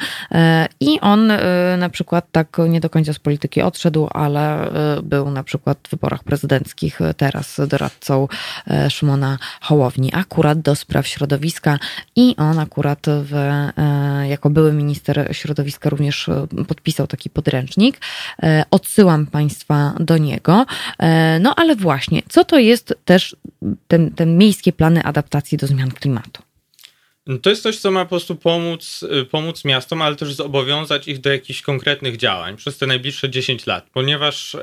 I 0.80 0.99
on 0.99 1.32
na 1.78 1.90
przykład 1.90 2.26
tak 2.32 2.57
nie 2.70 2.80
do 2.80 2.90
końca 2.90 3.14
z 3.14 3.20
polityki 3.20 3.62
odszedł, 3.62 4.07
ale 4.12 4.72
był 5.03 5.32
na 5.32 5.44
przykład 5.44 5.78
w 5.88 5.90
wyborach 5.90 6.24
prezydenckich 6.24 6.99
teraz 7.18 7.62
doradcą 7.68 8.28
Szymona 8.90 9.38
Hołowni, 9.62 10.14
akurat 10.14 10.62
do 10.62 10.76
spraw 10.76 11.07
środowiska. 11.07 11.80
I 12.16 12.36
on 12.38 12.60
akurat 12.60 13.06
w, 13.07 13.34
jako 14.30 14.49
były 14.49 14.74
minister 14.74 15.28
środowiska 15.32 15.90
również 15.90 16.30
podpisał 16.68 17.07
taki 17.07 17.30
podręcznik, 17.30 17.99
E, 17.99 18.24
odsyłam 18.72 19.27
Państwa 19.27 19.93
do 19.99 20.18
niego. 20.18 20.65
E, 20.99 21.39
no 21.39 21.56
ale 21.56 21.76
właśnie, 21.76 22.22
co 22.30 22.45
to 22.45 22.60
jest 22.60 22.95
też 23.06 23.35
ten, 23.88 24.11
ten 24.11 24.38
miejskie 24.38 24.73
plany 24.73 25.03
adaptacji 25.03 25.57
do 25.57 25.68
zmian 25.68 25.91
klimatu? 25.91 26.43
To 27.41 27.49
jest 27.49 27.64
coś, 27.64 27.80
co 27.80 27.91
ma 27.91 28.06
po 28.06 28.10
prostu 28.10 28.35
pomóc, 28.35 29.06
y, 29.22 29.26
pomóc 29.26 29.65
miastom, 29.65 30.02
ale 30.02 30.15
też 30.15 30.34
zobowiązać 30.34 31.07
ich 31.07 31.22
do 31.22 31.31
jakichś 31.31 31.61
konkretnych 31.61 32.18
działań 32.18 32.57
przez 32.57 32.77
te 32.77 32.88
najbliższe 32.88 33.30
10 33.30 33.65
lat, 33.65 33.88
ponieważ 33.93 34.56
e, 34.56 34.60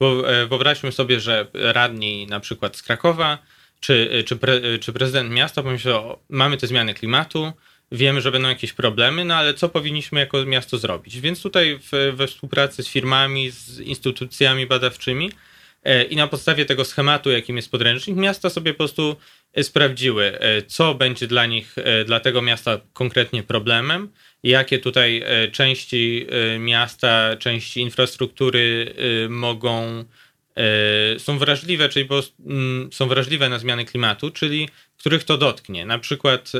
bo 0.00 0.22
wyobraźmy 0.48 0.92
sobie, 0.92 1.20
że 1.20 1.46
radni 1.54 2.26
na 2.26 2.40
przykład 2.40 2.76
z 2.76 2.82
Krakowa 2.82 3.38
czy, 3.80 4.24
czy, 4.26 4.36
pre, 4.36 4.78
czy 4.80 4.92
prezydent 4.92 5.30
miasta 5.30 5.62
pomyślą, 5.62 6.16
mamy 6.28 6.56
te 6.56 6.66
zmiany 6.66 6.94
klimatu, 6.94 7.52
wiemy, 7.92 8.20
że 8.20 8.32
będą 8.32 8.48
jakieś 8.48 8.72
problemy, 8.72 9.24
no 9.24 9.34
ale 9.34 9.54
co 9.54 9.68
powinniśmy 9.68 10.20
jako 10.20 10.44
miasto 10.44 10.78
zrobić? 10.78 11.20
Więc 11.20 11.42
tutaj 11.42 11.78
w, 11.78 12.12
we 12.16 12.26
współpracy 12.26 12.82
z 12.82 12.88
firmami, 12.88 13.50
z 13.50 13.80
instytucjami 13.80 14.66
badawczymi 14.66 15.30
e, 15.84 16.04
i 16.04 16.16
na 16.16 16.26
podstawie 16.28 16.64
tego 16.64 16.84
schematu, 16.84 17.30
jakim 17.30 17.56
jest 17.56 17.70
podręcznik, 17.70 18.16
miasta 18.16 18.50
sobie 18.50 18.72
po 18.72 18.78
prostu 18.78 19.16
e, 19.52 19.64
sprawdziły, 19.64 20.40
e, 20.40 20.62
co 20.62 20.94
będzie 20.94 21.26
dla 21.26 21.46
nich, 21.46 21.76
dla 22.06 22.20
tego 22.20 22.42
miasta 22.42 22.80
konkretnie 22.92 23.42
problemem, 23.42 24.08
jakie 24.42 24.78
tutaj 24.78 25.24
części 25.52 26.26
miasta, 26.58 27.36
części 27.36 27.80
infrastruktury 27.80 28.94
mogą 29.28 30.04
są 31.18 31.38
wrażliwe, 31.38 31.88
czyli 31.88 32.08
mm, 32.46 32.92
są 32.92 33.08
wrażliwe 33.08 33.48
na 33.48 33.58
zmiany 33.58 33.84
klimatu, 33.84 34.30
czyli 34.30 34.68
których 34.98 35.24
to 35.24 35.38
dotknie. 35.38 35.86
Na 35.86 35.98
przykład 35.98 36.52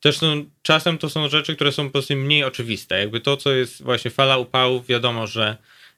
też 0.00 0.18
są, 0.18 0.44
czasem 0.62 0.98
to 0.98 1.10
są 1.10 1.28
rzeczy, 1.28 1.54
które 1.54 1.72
są 1.72 1.84
po 1.84 1.92
prostu 1.92 2.16
mniej 2.16 2.44
oczywiste. 2.44 2.98
Jakby 2.98 3.20
to, 3.20 3.36
co 3.36 3.52
jest 3.52 3.82
właśnie 3.82 4.10
fala 4.10 4.36
upałów, 4.36 4.86
wiadomo, 4.86 5.26
że 5.26 5.56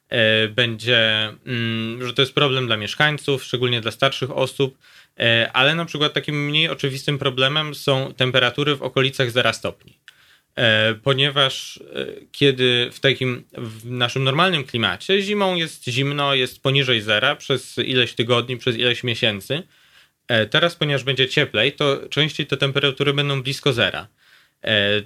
e, 0.09 0.47
będzie, 0.47 1.29
mm, 1.45 2.07
że 2.07 2.13
to 2.13 2.21
jest 2.21 2.33
problem 2.33 2.67
dla 2.67 2.77
mieszkańców, 2.77 3.43
szczególnie 3.43 3.81
dla 3.81 3.91
starszych 3.91 4.31
osób, 4.31 4.77
e, 5.19 5.49
ale 5.53 5.75
na 5.75 5.85
przykład 5.85 6.13
takim 6.13 6.45
mniej 6.45 6.69
oczywistym 6.69 7.17
problemem 7.19 7.75
są 7.75 8.13
temperatury 8.13 8.75
w 8.75 8.81
okolicach 8.81 9.31
0 9.31 9.53
stopni. 9.53 10.02
E, 10.55 10.95
ponieważ 10.95 11.77
e, 11.77 12.05
kiedy 12.31 12.89
w 12.93 12.99
takim 12.99 13.43
w 13.53 13.85
naszym 13.85 14.23
normalnym 14.23 14.63
klimacie 14.63 15.21
zimą 15.21 15.55
jest 15.55 15.83
zimno, 15.83 16.35
jest 16.35 16.61
poniżej 16.61 17.01
zera 17.01 17.35
przez 17.35 17.77
ileś 17.77 18.13
tygodni, 18.13 18.57
przez 18.57 18.75
ileś 18.75 19.03
miesięcy, 19.03 19.63
E, 20.27 20.45
teraz, 20.45 20.75
ponieważ 20.75 21.03
będzie 21.03 21.27
cieplej, 21.27 21.71
to 21.71 21.99
częściej 22.09 22.45
te 22.47 22.57
temperatury 22.57 23.13
będą 23.13 23.43
blisko 23.43 23.73
zera. 23.73 24.07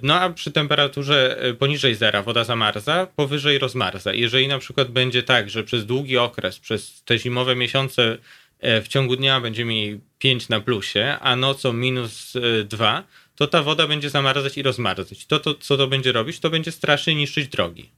No 0.02 0.14
a 0.14 0.30
przy 0.30 0.52
temperaturze 0.52 1.42
poniżej 1.58 1.94
zera 1.94 2.22
woda 2.22 2.44
zamarza, 2.44 3.06
powyżej 3.06 3.58
rozmarza. 3.58 4.14
Jeżeli 4.14 4.48
na 4.48 4.58
przykład 4.58 4.90
będzie 4.90 5.22
tak, 5.22 5.50
że 5.50 5.64
przez 5.64 5.86
długi 5.86 6.18
okres, 6.18 6.58
przez 6.58 7.02
te 7.04 7.18
zimowe 7.18 7.56
miesiące 7.56 8.18
w 8.60 8.84
ciągu 8.88 9.16
dnia 9.16 9.40
będziemy 9.40 9.72
mieli 9.72 10.00
5 10.18 10.48
na 10.48 10.60
plusie, 10.60 11.16
a 11.20 11.36
nocą 11.36 11.72
minus 11.72 12.32
2, 12.64 13.04
to 13.38 13.46
ta 13.46 13.62
woda 13.62 13.86
będzie 13.86 14.10
zamarzać 14.10 14.58
i 14.58 14.62
rozmarzać. 14.62 15.26
To, 15.26 15.40
to, 15.40 15.54
co 15.54 15.76
to 15.76 15.86
będzie 15.86 16.12
robić, 16.12 16.40
to 16.40 16.50
będzie 16.50 16.72
strasznie 16.72 17.14
niszczyć 17.14 17.48
drogi. 17.48 17.90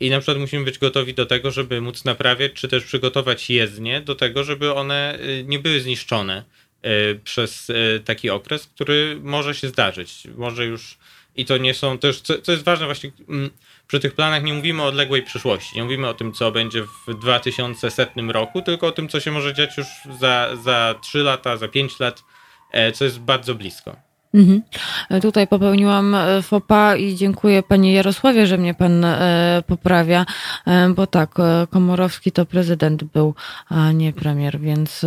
I 0.00 0.10
na 0.10 0.18
przykład 0.18 0.38
musimy 0.38 0.64
być 0.64 0.78
gotowi 0.78 1.14
do 1.14 1.26
tego, 1.26 1.50
żeby 1.50 1.80
móc 1.80 2.04
naprawiać, 2.04 2.52
czy 2.52 2.68
też 2.68 2.84
przygotować 2.84 3.50
jezdnie 3.50 4.00
do 4.00 4.14
tego, 4.14 4.44
żeby 4.44 4.74
one 4.74 5.18
y, 5.20 5.44
nie 5.46 5.58
były 5.58 5.80
zniszczone 5.80 6.44
y, 6.86 7.20
przez 7.24 7.70
y, 7.70 8.02
taki 8.04 8.30
okres, 8.30 8.66
który 8.66 9.20
może 9.22 9.54
się 9.54 9.68
zdarzyć. 9.68 10.28
Może 10.36 10.66
już 10.66 10.98
i 11.36 11.44
to 11.44 11.56
nie 11.56 11.74
są 11.74 11.98
też, 11.98 12.20
co, 12.20 12.42
co 12.42 12.52
jest 12.52 12.64
ważne 12.64 12.86
właśnie 12.86 13.10
mm, 13.28 13.50
przy 13.88 14.00
tych 14.00 14.14
planach 14.14 14.42
nie 14.42 14.54
mówimy 14.54 14.82
o 14.82 14.86
odległej 14.86 15.22
przyszłości, 15.22 15.76
nie 15.76 15.84
mówimy 15.84 16.08
o 16.08 16.14
tym, 16.14 16.32
co 16.32 16.52
będzie 16.52 16.82
w 16.82 17.14
2100 17.20 18.10
roku, 18.28 18.62
tylko 18.62 18.86
o 18.86 18.92
tym, 18.92 19.08
co 19.08 19.20
się 19.20 19.30
może 19.30 19.54
dziać 19.54 19.76
już 19.76 19.86
za, 20.20 20.56
za 20.64 20.94
3 21.02 21.18
lata, 21.18 21.56
za 21.56 21.68
5 21.68 22.00
lat, 22.00 22.22
e, 22.72 22.92
co 22.92 23.04
jest 23.04 23.18
bardzo 23.18 23.54
blisko. 23.54 24.05
Mhm. 24.34 24.62
Tutaj 25.22 25.46
popełniłam 25.46 26.14
e, 26.14 26.42
fopa 26.42 26.96
i 26.96 27.14
dziękuję 27.14 27.62
panie 27.62 27.92
Jarosławie, 27.92 28.46
że 28.46 28.58
mnie 28.58 28.74
pan 28.74 29.04
e, 29.04 29.62
poprawia, 29.66 30.26
e, 30.66 30.88
bo 30.88 31.06
tak, 31.06 31.34
Komorowski 31.70 32.32
to 32.32 32.46
prezydent 32.46 33.04
był, 33.04 33.34
a 33.68 33.92
nie 33.92 34.12
premier, 34.12 34.60
więc 34.60 35.06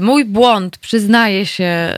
mój 0.00 0.24
błąd, 0.24 0.78
przyznaję 0.78 1.46
się 1.46 1.92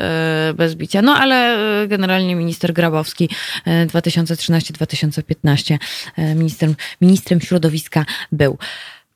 bez 0.55 0.75
bicia. 0.75 1.03
No 1.03 1.15
ale 1.15 1.59
generalnie 1.89 2.37
minister 2.37 2.73
Grabowski 2.73 3.29
2013-2015 3.67 5.79
ministrem, 6.35 6.75
ministrem 7.01 7.41
środowiska 7.41 8.05
był. 8.33 8.59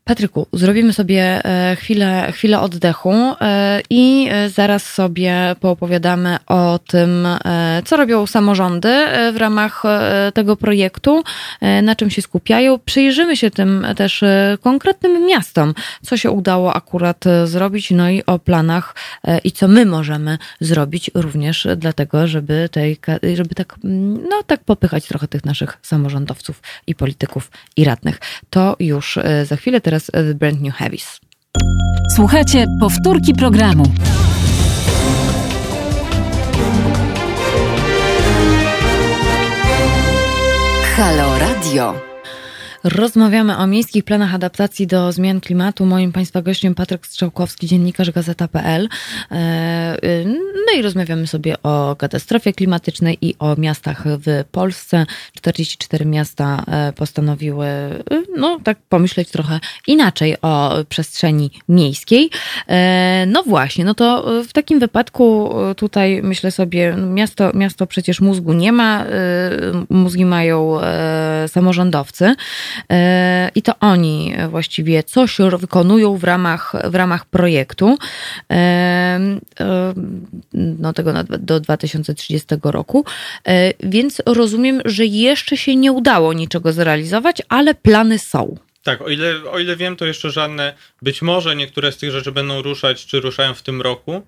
Patryku, 0.05 0.47
zrobimy 0.53 0.93
sobie 0.93 1.45
e, 1.45 1.77
chwilę, 1.77 2.33
chwilę 2.33 2.61
oddechu 2.61 3.13
e, 3.13 3.81
i 3.91 4.29
e, 4.31 4.49
zaraz 4.49 4.85
sobie 4.85 5.57
poopowiadamy 5.61 6.37
o 6.47 6.79
tym, 6.87 7.29
co 7.85 7.97
robią 7.97 8.27
samorządy 8.27 9.07
w 9.33 9.37
ramach 9.37 9.83
tego 10.35 10.57
projektu, 10.57 11.23
na 11.83 11.97
czym 11.97 12.11
się 12.11 12.23
skupiają. 12.23 12.79
Przyjrzymy 12.79 13.37
się 13.37 13.51
tym 13.51 13.87
też 13.97 14.25
konkretnym 14.61 15.27
miastom, 15.27 15.75
co 16.03 16.17
się 16.17 16.31
udało 16.31 16.75
akurat 16.75 17.25
zrobić, 17.45 17.91
no 17.91 18.11
i 18.11 18.23
o 18.27 18.39
planach 18.39 18.95
i 19.45 19.53
co 19.53 19.69
my 19.69 19.87
możemy 19.87 20.39
zrobić 20.61 21.11
również 21.15 21.67
dlatego, 21.77 22.27
żeby, 22.27 22.69
tej, 22.73 22.97
żeby 23.35 23.55
tak, 23.55 23.77
no, 24.31 24.43
tak 24.47 24.65
popychać 24.65 25.07
trochę 25.07 25.29
tych 25.29 25.45
naszych 25.45 25.79
samorządowców 25.83 26.63
i 26.87 26.95
polityków 26.95 27.51
i 27.77 27.85
radnych. 27.85 28.21
To 28.51 28.77
już 28.81 29.19
za 29.45 29.57
chwilę 29.57 29.81
teraz 29.81 29.92
The 30.01 30.35
Brand 30.35 30.61
New 30.61 30.75
Heavies. 30.75 31.21
Słuchajcie 32.17 32.67
powtórki 32.81 33.35
programu. 33.35 33.85
Halo 40.97 41.39
Radio. 41.39 42.12
Rozmawiamy 42.85 43.57
o 43.57 43.67
miejskich 43.67 44.05
planach 44.05 44.35
adaptacji 44.35 44.87
do 44.87 45.13
zmian 45.13 45.41
klimatu. 45.41 45.87
Moim 45.87 46.13
Państwa 46.13 46.43
gościem 46.43 46.75
Patryk 46.75 47.07
Strzałkowski, 47.07 47.67
dziennikarz 47.67 48.11
Gazeta.pl. 48.11 48.89
E, 49.31 49.97
no 50.67 50.79
i 50.79 50.83
rozmawiamy 50.83 51.27
sobie 51.27 51.63
o 51.63 51.97
katastrofie 51.99 52.53
klimatycznej 52.53 53.19
i 53.21 53.35
o 53.39 53.57
miastach 53.57 54.05
w 54.07 54.45
Polsce. 54.53 55.07
44 55.35 56.07
miasta 56.07 56.65
e, 56.67 56.93
postanowiły, 56.93 57.67
e, 57.67 58.01
no 58.37 58.61
tak 58.65 58.79
pomyśleć 58.89 59.31
trochę 59.31 59.61
inaczej 59.87 60.37
o 60.43 60.75
przestrzeni 60.89 61.51
miejskiej. 61.69 62.31
No 63.27 63.43
właśnie, 63.43 63.85
no 63.85 63.95
to 63.95 64.25
w 64.49 64.53
takim 64.53 64.79
wypadku 64.79 65.55
tutaj 65.77 66.23
myślę 66.23 66.51
sobie, 66.51 66.97
miasto, 66.97 67.51
miasto 67.55 67.87
przecież 67.87 68.21
mózgu 68.21 68.53
nie 68.53 68.73
ma, 68.73 69.05
mózgi 69.89 70.25
mają 70.25 70.79
samorządowcy. 71.47 72.35
E, 72.91 73.51
I 73.55 73.63
to 73.63 73.79
oni 73.81 74.35
właściwie 74.49 75.03
coś 75.03 75.37
wykonują 75.59 76.17
w 76.17 76.25
ramach, 76.25 76.73
w 76.85 76.95
ramach 76.95 77.27
projektu 77.27 77.97
e, 78.51 78.55
e, 79.61 79.95
no 80.55 80.93
tego 80.93 81.13
do 81.25 81.61
2030 81.61 82.47
roku. 82.63 83.05
Więc 83.83 84.23
rozumiem, 84.27 84.81
że 84.85 85.07
jeszcze 85.07 85.57
się 85.57 85.77
nie 85.77 85.93
udało 85.93 86.33
niczego 86.33 86.73
zrealizować, 86.73 87.43
ale 87.49 87.75
plany 87.75 88.19
są. 88.19 88.57
Tak, 88.83 89.03
o 89.03 89.09
ile, 89.09 89.51
o 89.51 89.59
ile 89.59 89.77
wiem, 89.77 89.97
to 89.97 90.07
jeszcze 90.07 90.31
żadne, 90.31 90.75
być 91.03 91.23
może 91.23 91.57
niektóre 91.57 91.93
z 91.93 91.97
tych 91.97 92.11
rzeczy 92.11 92.33
będą 92.33 92.63
ruszać, 92.63 93.07
czy 93.07 93.21
ruszają 93.21 93.55
w 93.55 93.63
tym 93.63 93.83
roku, 93.83 94.23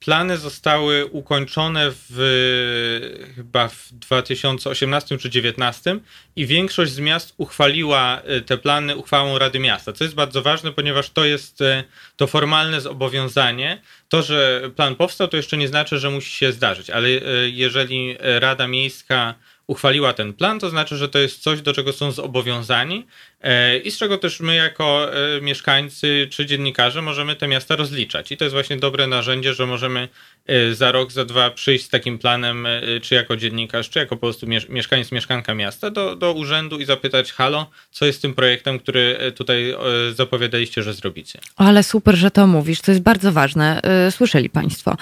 plany 0.00 0.36
zostały 0.36 1.06
ukończone 1.06 1.92
w 2.08 3.32
chyba 3.36 3.68
w 3.68 3.88
2018 3.92 5.06
czy 5.08 5.28
2019 5.28 5.98
i 6.36 6.46
większość 6.46 6.92
z 6.92 6.98
miast 6.98 7.34
uchwaliła 7.36 8.20
e, 8.24 8.40
te 8.40 8.58
plany 8.58 8.96
uchwałą 8.96 9.38
Rady 9.38 9.58
Miasta, 9.58 9.92
co 9.92 10.04
jest 10.04 10.16
bardzo 10.16 10.42
ważne, 10.42 10.72
ponieważ 10.72 11.10
to 11.10 11.24
jest 11.24 11.62
e, 11.62 11.84
to 12.16 12.26
formalne 12.26 12.80
zobowiązanie. 12.80 13.82
To, 14.08 14.22
że 14.22 14.70
plan 14.76 14.94
powstał, 14.94 15.28
to 15.28 15.36
jeszcze 15.36 15.56
nie 15.56 15.68
znaczy, 15.68 15.98
że 15.98 16.10
musi 16.10 16.30
się 16.30 16.52
zdarzyć, 16.52 16.90
ale 16.90 17.08
jeżeli 17.46 18.16
Rada 18.20 18.68
Miejska 18.68 19.34
uchwaliła 19.68 20.12
ten 20.12 20.32
plan, 20.32 20.58
to 20.58 20.70
znaczy, 20.70 20.96
że 20.96 21.08
to 21.08 21.18
jest 21.18 21.42
coś, 21.42 21.62
do 21.62 21.72
czego 21.72 21.92
są 21.92 22.12
zobowiązani 22.12 23.06
e, 23.37 23.37
i 23.84 23.90
z 23.90 23.98
czego 23.98 24.18
też 24.18 24.40
my 24.40 24.54
jako 24.54 25.14
e, 25.14 25.40
mieszkańcy 25.40 26.28
czy 26.30 26.46
dziennikarze 26.46 27.02
możemy 27.02 27.36
te 27.36 27.48
miasta 27.48 27.76
rozliczać. 27.76 28.32
I 28.32 28.36
to 28.36 28.44
jest 28.44 28.54
właśnie 28.54 28.76
dobre 28.76 29.06
narzędzie, 29.06 29.54
że 29.54 29.66
możemy 29.66 30.08
e, 30.46 30.74
za 30.74 30.92
rok, 30.92 31.12
za 31.12 31.24
dwa 31.24 31.50
przyjść 31.50 31.84
z 31.84 31.88
takim 31.88 32.18
planem, 32.18 32.66
czy 33.02 33.14
jako 33.14 33.36
dziennikarz, 33.36 33.90
czy 33.90 33.98
jako 33.98 34.16
po 34.16 34.20
prostu 34.20 34.46
mieszkaniec, 34.68 35.12
mieszkanka 35.12 35.54
miasta 35.54 35.90
do, 35.90 36.16
do 36.16 36.32
urzędu 36.32 36.78
i 36.78 36.84
zapytać, 36.84 37.32
halo, 37.32 37.70
co 37.90 38.06
jest 38.06 38.22
tym 38.22 38.34
projektem, 38.34 38.78
który 38.78 39.32
tutaj 39.36 39.74
zapowiadaliście, 40.14 40.82
że 40.82 40.94
zrobicie. 40.94 41.38
Ale 41.56 41.82
super, 41.82 42.14
że 42.16 42.30
to 42.30 42.46
mówisz, 42.46 42.80
to 42.80 42.90
jest 42.90 43.02
bardzo 43.02 43.32
ważne. 43.32 43.80
Słyszeli 44.10 44.50
Państwo. 44.50 44.96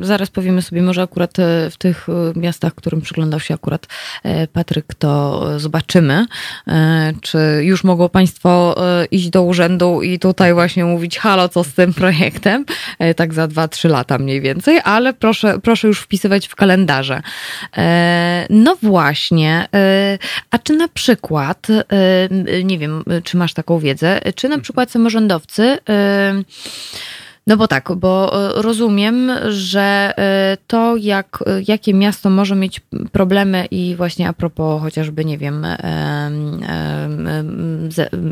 Zaraz 0.00 0.30
powiemy 0.30 0.62
sobie, 0.62 0.82
może 0.82 1.02
akurat 1.02 1.36
w 1.70 1.76
tych 1.78 2.06
miastach, 2.36 2.74
którym 2.74 3.00
przyglądał 3.00 3.40
się 3.40 3.54
akurat 3.54 3.86
e, 4.22 4.46
Patryk, 4.46 4.94
to 4.94 5.42
zobaczymy, 5.60 6.26
e, 6.68 7.12
czy 7.36 7.64
już 7.64 7.84
mogą 7.84 8.08
Państwo 8.08 8.76
e, 8.78 9.04
iść 9.04 9.30
do 9.30 9.42
urzędu 9.42 10.02
i 10.02 10.18
tutaj 10.18 10.54
właśnie 10.54 10.84
mówić, 10.84 11.18
halo, 11.18 11.48
co 11.48 11.64
z 11.64 11.72
tym 11.74 11.94
projektem, 11.94 12.64
tak 13.16 13.34
za 13.34 13.48
2-3 13.48 13.90
lata 13.90 14.18
mniej 14.18 14.40
więcej, 14.40 14.80
ale 14.84 15.12
proszę, 15.12 15.58
proszę 15.62 15.88
już 15.88 16.00
wpisywać 16.00 16.48
w 16.48 16.54
kalendarze. 16.54 17.22
No 18.50 18.76
właśnie, 18.82 19.68
a 20.50 20.58
czy 20.58 20.72
na 20.72 20.88
przykład, 20.88 21.66
nie 22.64 22.78
wiem, 22.78 23.04
czy 23.24 23.36
masz 23.36 23.54
taką 23.54 23.78
wiedzę, 23.78 24.20
czy 24.34 24.48
na 24.48 24.58
przykład 24.58 24.90
samorządowcy 24.90 25.78
no 27.46 27.56
bo 27.56 27.68
tak, 27.68 27.92
bo 27.96 28.32
e, 28.58 28.62
rozumiem, 28.62 29.30
że 29.48 30.12
e, 30.18 30.56
to, 30.66 30.96
jak, 30.96 31.44
jakie 31.68 31.94
miasto 31.94 32.30
może 32.30 32.56
mieć 32.56 32.80
problemy 33.12 33.66
i 33.70 33.94
właśnie 33.96 34.28
a 34.28 34.32
propos 34.32 34.82
chociażby, 34.82 35.24
nie 35.24 35.38
wiem, 35.38 35.66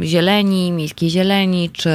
zieleni, 0.02 0.72
miejskiej 0.72 1.10
zieleni, 1.10 1.70
czy, 1.70 1.90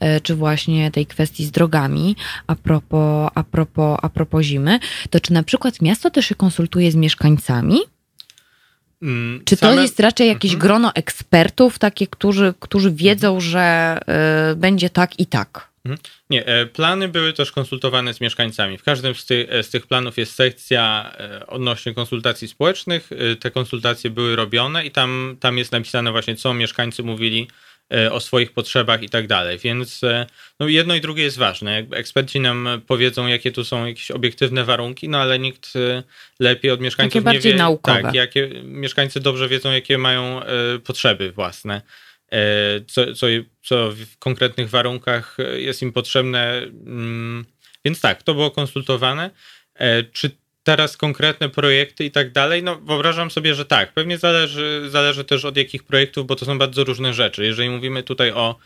e, 0.00 0.20
czy 0.20 0.34
właśnie 0.34 0.90
tej 0.90 1.06
kwestii 1.06 1.44
z 1.44 1.50
drogami, 1.50 2.16
a 2.46 2.54
propos, 2.54 3.30
a, 3.34 3.42
propos, 3.42 3.98
a 4.02 4.08
propos 4.08 4.42
zimy, 4.42 4.78
to 5.10 5.20
czy 5.20 5.32
na 5.32 5.42
przykład 5.42 5.82
miasto 5.82 6.10
też 6.10 6.26
się 6.26 6.34
konsultuje 6.34 6.92
z 6.92 6.94
mieszkańcami? 6.94 7.78
Mm, 9.02 9.42
czy 9.44 9.56
to 9.56 9.80
jest 9.80 10.00
raczej 10.00 10.28
jakieś 10.28 10.52
mhm. 10.52 10.68
grono 10.68 10.94
ekspertów, 10.94 11.78
takie, 11.78 12.06
którzy, 12.06 12.54
którzy 12.60 12.92
wiedzą, 12.92 13.40
że 13.40 13.98
y, 14.52 14.56
będzie 14.56 14.90
tak 14.90 15.20
i 15.20 15.26
tak? 15.26 15.73
Mhm. 15.84 15.98
Nie, 16.30 16.46
e, 16.46 16.66
plany 16.66 17.08
były 17.08 17.32
też 17.32 17.52
konsultowane 17.52 18.14
z 18.14 18.20
mieszkańcami. 18.20 18.78
W 18.78 18.82
każdym 18.82 19.14
z, 19.14 19.26
ty, 19.26 19.46
e, 19.50 19.62
z, 19.62 19.70
tych 19.70 19.86
planów 19.86 20.18
jest 20.18 20.34
sekcja 20.34 21.12
e, 21.18 21.46
odnośnie 21.46 21.94
konsultacji 21.94 22.48
społecznych. 22.48 23.10
Te 23.40 23.50
konsultacje 23.50 24.10
były 24.10 24.36
robione 24.36 24.86
i 24.86 24.90
tam, 24.90 25.36
tam 25.40 25.58
jest 25.58 25.72
napisane 25.72 26.12
właśnie, 26.12 26.36
co 26.36 26.54
mieszkańcy 26.54 27.02
mówili 27.02 27.48
o 28.10 28.20
swoich 28.20 28.52
potrzebach 28.52 29.02
i 29.02 29.08
tak 29.08 29.26
dalej. 29.26 29.58
Więc 29.58 30.00
no 30.60 30.68
jedno 30.68 30.94
i 30.94 31.00
drugie 31.00 31.22
jest 31.22 31.38
ważne. 31.38 31.86
Eksperci 31.92 32.40
nam 32.40 32.68
powiedzą, 32.86 33.26
jakie 33.26 33.52
tu 33.52 33.64
są 33.64 33.86
jakieś 33.86 34.10
obiektywne 34.10 34.64
warunki, 34.64 35.08
no 35.08 35.18
ale 35.18 35.38
nikt 35.38 35.72
lepiej 36.40 36.70
od 36.70 36.80
mieszkańców 36.80 37.12
Takie 37.12 37.18
nie 37.18 37.34
bardziej 37.34 37.52
wie. 37.52 37.58
Naukowe. 37.58 38.02
Tak, 38.02 38.14
jakie, 38.14 38.50
mieszkańcy 38.64 39.20
dobrze 39.20 39.48
wiedzą, 39.48 39.72
jakie 39.72 39.98
mają 39.98 40.40
potrzeby 40.84 41.32
własne. 41.32 41.82
E, 42.34 42.80
co, 42.86 43.14
co, 43.14 43.26
co 43.62 43.90
w 43.92 44.18
konkretnych 44.18 44.70
warunkach 44.70 45.36
jest 45.56 45.82
im 45.82 45.92
potrzebne. 45.92 46.62
Mm, 46.86 47.44
więc 47.84 48.00
tak, 48.00 48.22
to 48.22 48.34
było 48.34 48.50
konsultowane. 48.50 49.30
E, 49.74 50.02
czy 50.02 50.30
teraz 50.62 50.96
konkretne 50.96 51.48
projekty 51.48 52.04
i 52.04 52.10
tak 52.10 52.32
dalej? 52.32 52.62
No, 52.62 52.76
wyobrażam 52.76 53.30
sobie, 53.30 53.54
że 53.54 53.64
tak. 53.64 53.92
Pewnie 53.92 54.18
zależy, 54.18 54.86
zależy 54.88 55.24
też 55.24 55.44
od 55.44 55.56
jakich 55.56 55.82
projektów, 55.82 56.26
bo 56.26 56.36
to 56.36 56.44
są 56.44 56.58
bardzo 56.58 56.84
różne 56.84 57.14
rzeczy. 57.14 57.44
Jeżeli 57.44 57.70
mówimy 57.70 58.02
tutaj 58.02 58.30
o 58.30 58.56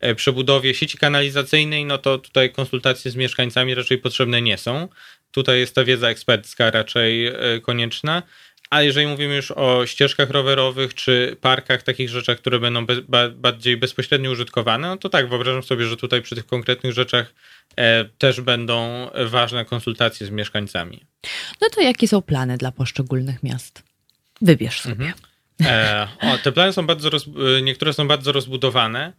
e, 0.00 0.14
przebudowie 0.14 0.74
sieci 0.74 0.98
kanalizacyjnej, 0.98 1.84
no 1.84 1.98
to 1.98 2.18
tutaj 2.18 2.52
konsultacje 2.52 3.10
z 3.10 3.16
mieszkańcami 3.16 3.74
raczej 3.74 3.98
potrzebne 3.98 4.42
nie 4.42 4.58
są. 4.58 4.88
Tutaj 5.30 5.58
jest 5.58 5.74
ta 5.74 5.84
wiedza 5.84 6.08
ekspercka 6.08 6.70
raczej 6.70 7.32
konieczna. 7.62 8.22
A 8.70 8.82
jeżeli 8.82 9.06
mówimy 9.06 9.36
już 9.36 9.50
o 9.50 9.86
ścieżkach 9.86 10.30
rowerowych 10.30 10.94
czy 10.94 11.36
parkach, 11.40 11.82
takich 11.82 12.08
rzeczach, 12.08 12.38
które 12.38 12.58
będą 12.58 12.86
be, 12.86 13.02
ba, 13.02 13.28
bardziej 13.28 13.76
bezpośrednio 13.76 14.30
użytkowane, 14.30 14.88
no 14.88 14.96
to 14.96 15.08
tak, 15.08 15.28
wyobrażam 15.28 15.62
sobie, 15.62 15.86
że 15.86 15.96
tutaj 15.96 16.22
przy 16.22 16.34
tych 16.34 16.46
konkretnych 16.46 16.92
rzeczach 16.92 17.34
e, 17.76 18.04
też 18.04 18.40
będą 18.40 19.06
ważne 19.26 19.64
konsultacje 19.64 20.26
z 20.26 20.30
mieszkańcami. 20.30 21.00
No 21.60 21.68
to 21.74 21.80
jakie 21.80 22.08
są 22.08 22.22
plany 22.22 22.56
dla 22.56 22.72
poszczególnych 22.72 23.42
miast? 23.42 23.82
Wybierz 24.40 24.80
sobie. 24.80 24.92
Mhm. 24.92 25.14
E, 25.62 26.08
o, 26.20 26.38
te 26.38 26.52
plany 26.52 26.72
są 26.72 26.86
bardzo, 26.86 27.10
roz, 27.10 27.26
e, 27.58 27.62
niektóre 27.62 27.92
są 27.92 28.08
bardzo 28.08 28.32
rozbudowane 28.32 29.12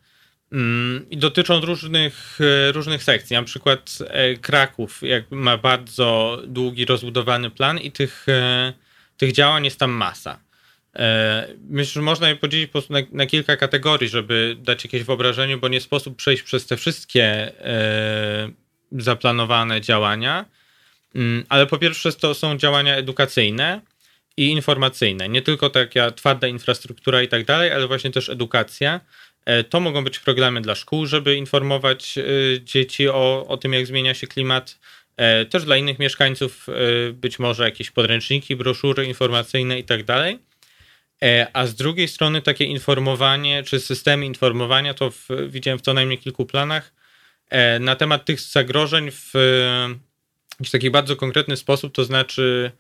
mm, 0.51 1.09
i 1.09 1.17
dotyczą 1.17 1.59
różnych, 1.59 2.39
e, 2.41 2.71
różnych 2.71 3.03
sekcji. 3.03 3.33
Na 3.33 3.43
przykład 3.43 3.97
e, 4.07 4.35
Kraków 4.35 5.01
jak 5.01 5.31
ma 5.31 5.57
bardzo 5.57 6.41
długi, 6.47 6.85
rozbudowany 6.85 7.49
plan 7.49 7.79
i 7.79 7.91
tych 7.91 8.25
tych 9.18 9.31
działań 9.31 9.65
jest 9.65 9.80
tam 9.80 9.91
masa. 9.91 10.39
E, 10.95 11.48
myślę, 11.69 11.94
że 11.94 12.02
można 12.02 12.30
je 12.30 12.35
podzielić 12.35 12.72
na, 12.89 12.99
na, 13.11 13.26
kilka 13.26 13.57
kategorii, 13.57 14.10
żeby 14.10 14.56
dać 14.60 14.84
jakieś 14.84 15.03
wyobrażenie, 15.03 15.57
bo 15.57 15.68
nie 15.68 15.81
sposób 15.81 16.15
przejść 16.15 16.44
przez 16.44 16.65
te 16.65 16.77
wszystkie 16.77 17.23
e, 17.26 18.49
zaplanowane 18.91 19.81
działania. 19.81 20.45
Mm, 21.15 21.45
ale 21.49 21.68
po 21.68 21.77
pierwsze 21.77 22.14
to 22.14 22.34
są 22.34 22.57
działania 22.57 22.95
edukacyjne 22.95 23.81
i 24.38 24.52
informacyjne. 24.52 25.30
Nie 25.30 25.41
tylko 25.41 25.69
taka 25.69 26.11
twarda 26.11 26.48
infrastruktura 26.48 27.22
i 27.22 27.27
tak 27.27 27.45
dalej, 27.45 27.72
ale 27.72 27.88
właśnie 27.88 28.11
też 28.11 28.30
edukacja. 28.30 28.99
E, 29.45 29.64
to 29.64 29.80
mogą 29.80 30.03
być 30.03 30.19
programy 30.19 30.61
dla 30.61 30.76
szkół, 30.76 31.06
żeby 31.06 31.35
informować 31.35 32.15
dzieci 32.64 33.10
o, 33.10 33.45
o 33.48 33.57
tym, 33.57 33.73
jak 33.73 33.88
zmienia 33.88 34.14
się 34.14 34.27
klimat 34.27 34.80
też 35.49 35.65
dla 35.65 35.77
innych 35.77 35.99
mieszkańców 35.99 36.68
e, 36.69 37.14
być 37.14 37.39
może 37.39 37.64
jakieś 37.64 37.91
podręczniki, 37.91 38.56
broszury 38.56 39.06
informacyjne 39.06 39.80
i 39.80 39.84
tak. 39.84 40.02
E, 41.23 41.48
a 41.53 41.65
z 41.65 41.76
drugiej 41.76 42.07
strony 42.07 42.41
takie 42.41 42.65
informowanie, 42.65 43.64
czy 43.64 43.80
systemy 43.80 44.26
informowania, 44.26 44.94
to 44.94 45.11
w, 45.11 45.27
widziałem 45.48 45.80
w 45.80 45.81
co 45.81 45.94
najmniej 45.94 46.18
kilku 46.18 46.45
planach, 46.45 46.94
na 47.80 47.95
temat 47.95 48.26
tych 48.26 48.41
zagrożeń 48.41 49.11
w 49.11 49.34
jakiś 50.60 50.72
taki 50.72 50.89
bardzo 50.89 51.15
konkretny 51.15 51.57
sposób, 51.57 51.95
to 51.95 52.06
znaczy, 52.06 52.72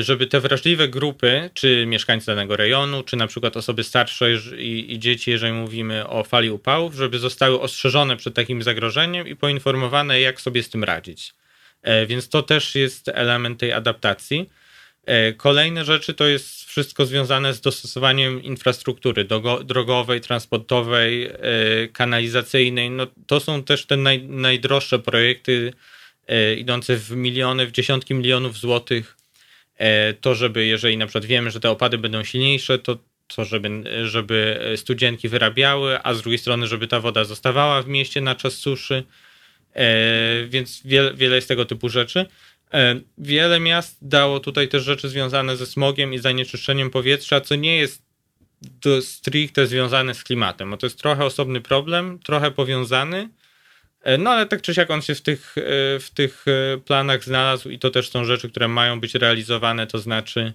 żeby 0.00 0.26
te 0.26 0.40
wrażliwe 0.40 0.88
grupy, 0.88 1.50
czy 1.54 1.84
mieszkańcy 1.86 2.26
danego 2.26 2.56
rejonu, 2.56 3.02
czy 3.02 3.16
na 3.16 3.26
przykład 3.26 3.56
osoby 3.56 3.84
starsze 3.84 4.32
i, 4.58 4.94
i 4.94 4.98
dzieci, 4.98 5.30
jeżeli 5.30 5.52
mówimy 5.52 6.08
o 6.08 6.24
fali 6.24 6.50
upałów, 6.50 6.94
żeby 6.94 7.18
zostały 7.18 7.60
ostrzeżone 7.60 8.16
przed 8.16 8.34
takim 8.34 8.62
zagrożeniem 8.62 9.28
i 9.28 9.36
poinformowane, 9.36 10.20
jak 10.20 10.40
sobie 10.40 10.62
z 10.62 10.70
tym 10.70 10.84
radzić. 10.84 11.34
E, 11.86 12.06
więc 12.06 12.28
to 12.28 12.42
też 12.42 12.74
jest 12.74 13.08
element 13.08 13.60
tej 13.60 13.72
adaptacji. 13.72 14.50
E, 15.06 15.32
kolejne 15.32 15.84
rzeczy 15.84 16.14
to 16.14 16.26
jest 16.26 16.64
wszystko 16.64 17.06
związane 17.06 17.54
z 17.54 17.60
dostosowaniem 17.60 18.42
infrastruktury 18.42 19.26
drogowej, 19.64 20.20
transportowej, 20.20 21.24
e, 21.26 21.32
kanalizacyjnej. 21.92 22.90
No, 22.90 23.06
to 23.26 23.40
są 23.40 23.62
też 23.62 23.86
te 23.86 23.96
naj, 23.96 24.22
najdroższe 24.22 24.98
projekty 24.98 25.72
idące 26.58 26.96
w 26.96 27.10
miliony, 27.10 27.66
w 27.66 27.72
dziesiątki 27.72 28.14
milionów 28.14 28.58
złotych. 28.58 29.16
To, 30.20 30.34
żeby 30.34 30.66
jeżeli 30.66 30.96
na 30.96 31.06
przykład 31.06 31.24
wiemy, 31.24 31.50
że 31.50 31.60
te 31.60 31.70
opady 31.70 31.98
będą 31.98 32.24
silniejsze, 32.24 32.78
to 32.78 32.98
to, 33.36 33.44
żeby, 33.44 33.68
żeby 34.04 34.60
studzienki 34.76 35.28
wyrabiały, 35.28 35.98
a 36.02 36.14
z 36.14 36.22
drugiej 36.22 36.38
strony, 36.38 36.66
żeby 36.66 36.88
ta 36.88 37.00
woda 37.00 37.24
zostawała 37.24 37.82
w 37.82 37.88
mieście 37.88 38.20
na 38.20 38.34
czas 38.34 38.54
suszy. 38.54 39.04
E, 39.76 40.46
więc 40.48 40.82
wiele, 40.84 41.14
wiele 41.14 41.36
jest 41.36 41.48
tego 41.48 41.64
typu 41.64 41.88
rzeczy. 41.88 42.26
E, 42.74 43.00
wiele 43.18 43.60
miast 43.60 43.98
dało 44.02 44.40
tutaj 44.40 44.68
też 44.68 44.82
rzeczy 44.82 45.08
związane 45.08 45.56
ze 45.56 45.66
smogiem 45.66 46.14
i 46.14 46.18
zanieczyszczeniem 46.18 46.90
powietrza, 46.90 47.40
co 47.40 47.54
nie 47.54 47.76
jest 47.76 48.06
stricte 49.00 49.66
związane 49.66 50.14
z 50.14 50.24
klimatem, 50.24 50.70
bo 50.70 50.76
to 50.76 50.86
jest 50.86 50.98
trochę 50.98 51.24
osobny 51.24 51.60
problem, 51.60 52.18
trochę 52.18 52.50
powiązany, 52.50 53.28
e, 54.02 54.18
no 54.18 54.30
ale 54.30 54.46
tak 54.46 54.62
czy 54.62 54.74
siak 54.74 54.90
on 54.90 55.02
się 55.02 55.14
w 55.14 55.20
tych, 55.20 55.54
w 56.00 56.08
tych 56.14 56.44
planach 56.84 57.24
znalazł 57.24 57.70
i 57.70 57.78
to 57.78 57.90
też 57.90 58.10
są 58.10 58.24
rzeczy, 58.24 58.50
które 58.50 58.68
mają 58.68 59.00
być 59.00 59.14
realizowane, 59.14 59.86
to 59.86 59.98
znaczy 59.98 60.52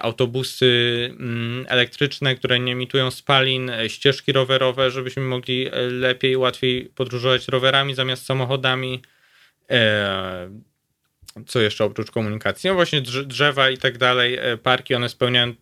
autobusy 0.00 0.66
mm, 1.18 1.66
elektryczne, 1.68 2.36
które 2.36 2.60
nie 2.60 2.72
emitują 2.72 3.10
spalin, 3.10 3.70
e, 3.70 3.88
ścieżki 3.88 4.32
rowerowe, 4.32 4.90
żebyśmy 4.90 5.22
mogli 5.22 5.68
e, 5.68 5.80
lepiej, 5.80 6.36
łatwiej 6.36 6.84
podróżować 6.94 7.48
rowerami 7.48 7.94
zamiast 7.94 8.26
samochodami. 8.26 9.02
Co 11.46 11.60
jeszcze 11.60 11.84
oprócz 11.84 12.10
komunikacji? 12.10 12.68
No 12.68 12.74
właśnie 12.74 13.02
drzewa 13.02 13.70
i 13.70 13.78
tak 13.78 13.98
dalej, 13.98 14.38
parki, 14.62 14.94
one 14.94 15.08
spełniają 15.08 15.54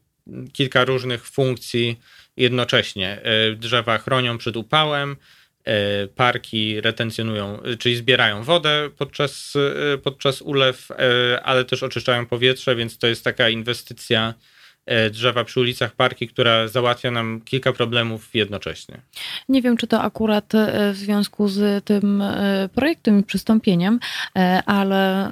kilka 0.52 0.85
różnych 0.85 1.26
funkcji 1.26 2.01
jednocześnie. 2.36 3.20
Drzewa 3.56 3.98
chronią 3.98 4.39
przed 4.39 4.56
upałem, 4.56 5.16
parki 6.16 6.81
retencjonują, 6.81 7.59
czyli 7.78 7.97
zbierają 7.97 8.43
wodę 8.43 8.91
podczas, 8.99 9.55
podczas 10.03 10.43
ulew, 10.43 10.89
ale 11.43 11.65
też 11.65 11.82
oczyszczają 11.82 12.27
powietrze, 12.27 12.77
więc 12.77 12.99
to 12.99 13.07
jest 13.07 13.24
taka 13.24 13.49
inwestycja 13.49 14.35
E, 14.35 14.53
drzewa 15.11 15.44
przy 15.44 15.61
ulicach 15.61 15.93
parki, 15.93 16.28
która 16.28 16.69
załatwia 16.69 17.11
nam 17.11 17.40
kilka 17.44 17.73
problemów 17.73 18.35
jednocześnie. 18.35 19.01
Nie 19.48 19.62
wiem, 19.62 19.77
czy 19.77 19.86
to 19.86 20.02
akurat 20.02 20.55
e, 20.55 20.93
w 20.93 20.97
związku 20.97 21.48
z 21.48 21.85
tym 21.85 22.23
e, 22.23 22.69
projektem 22.74 23.20
i 23.20 23.23
przystąpieniem, 23.23 24.01
ale 24.66 25.31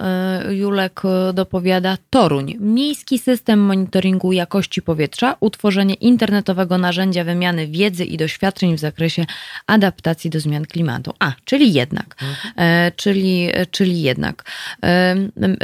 Julek 0.50 1.02
dopowiada 1.34 1.96
Toruń. 2.10 2.56
Miejski 2.60 3.18
system 3.18 3.60
monitoringu 3.60 4.32
jakości 4.32 4.82
powietrza, 4.82 5.36
utworzenie 5.40 5.94
internetowego 5.94 6.78
narzędzia 6.78 7.24
wymiany 7.24 7.66
wiedzy 7.66 8.04
i 8.04 8.16
doświadczeń 8.16 8.76
w 8.76 8.80
zakresie 8.80 9.26
adaptacji 9.66 10.30
do 10.30 10.40
zmian 10.40 10.66
klimatu. 10.66 11.14
A, 11.18 11.32
czyli 11.44 11.72
jednak. 11.72 12.16
Mhm. 12.22 12.92
Czyli, 12.96 13.48
czyli 13.70 14.02
jednak. 14.02 14.44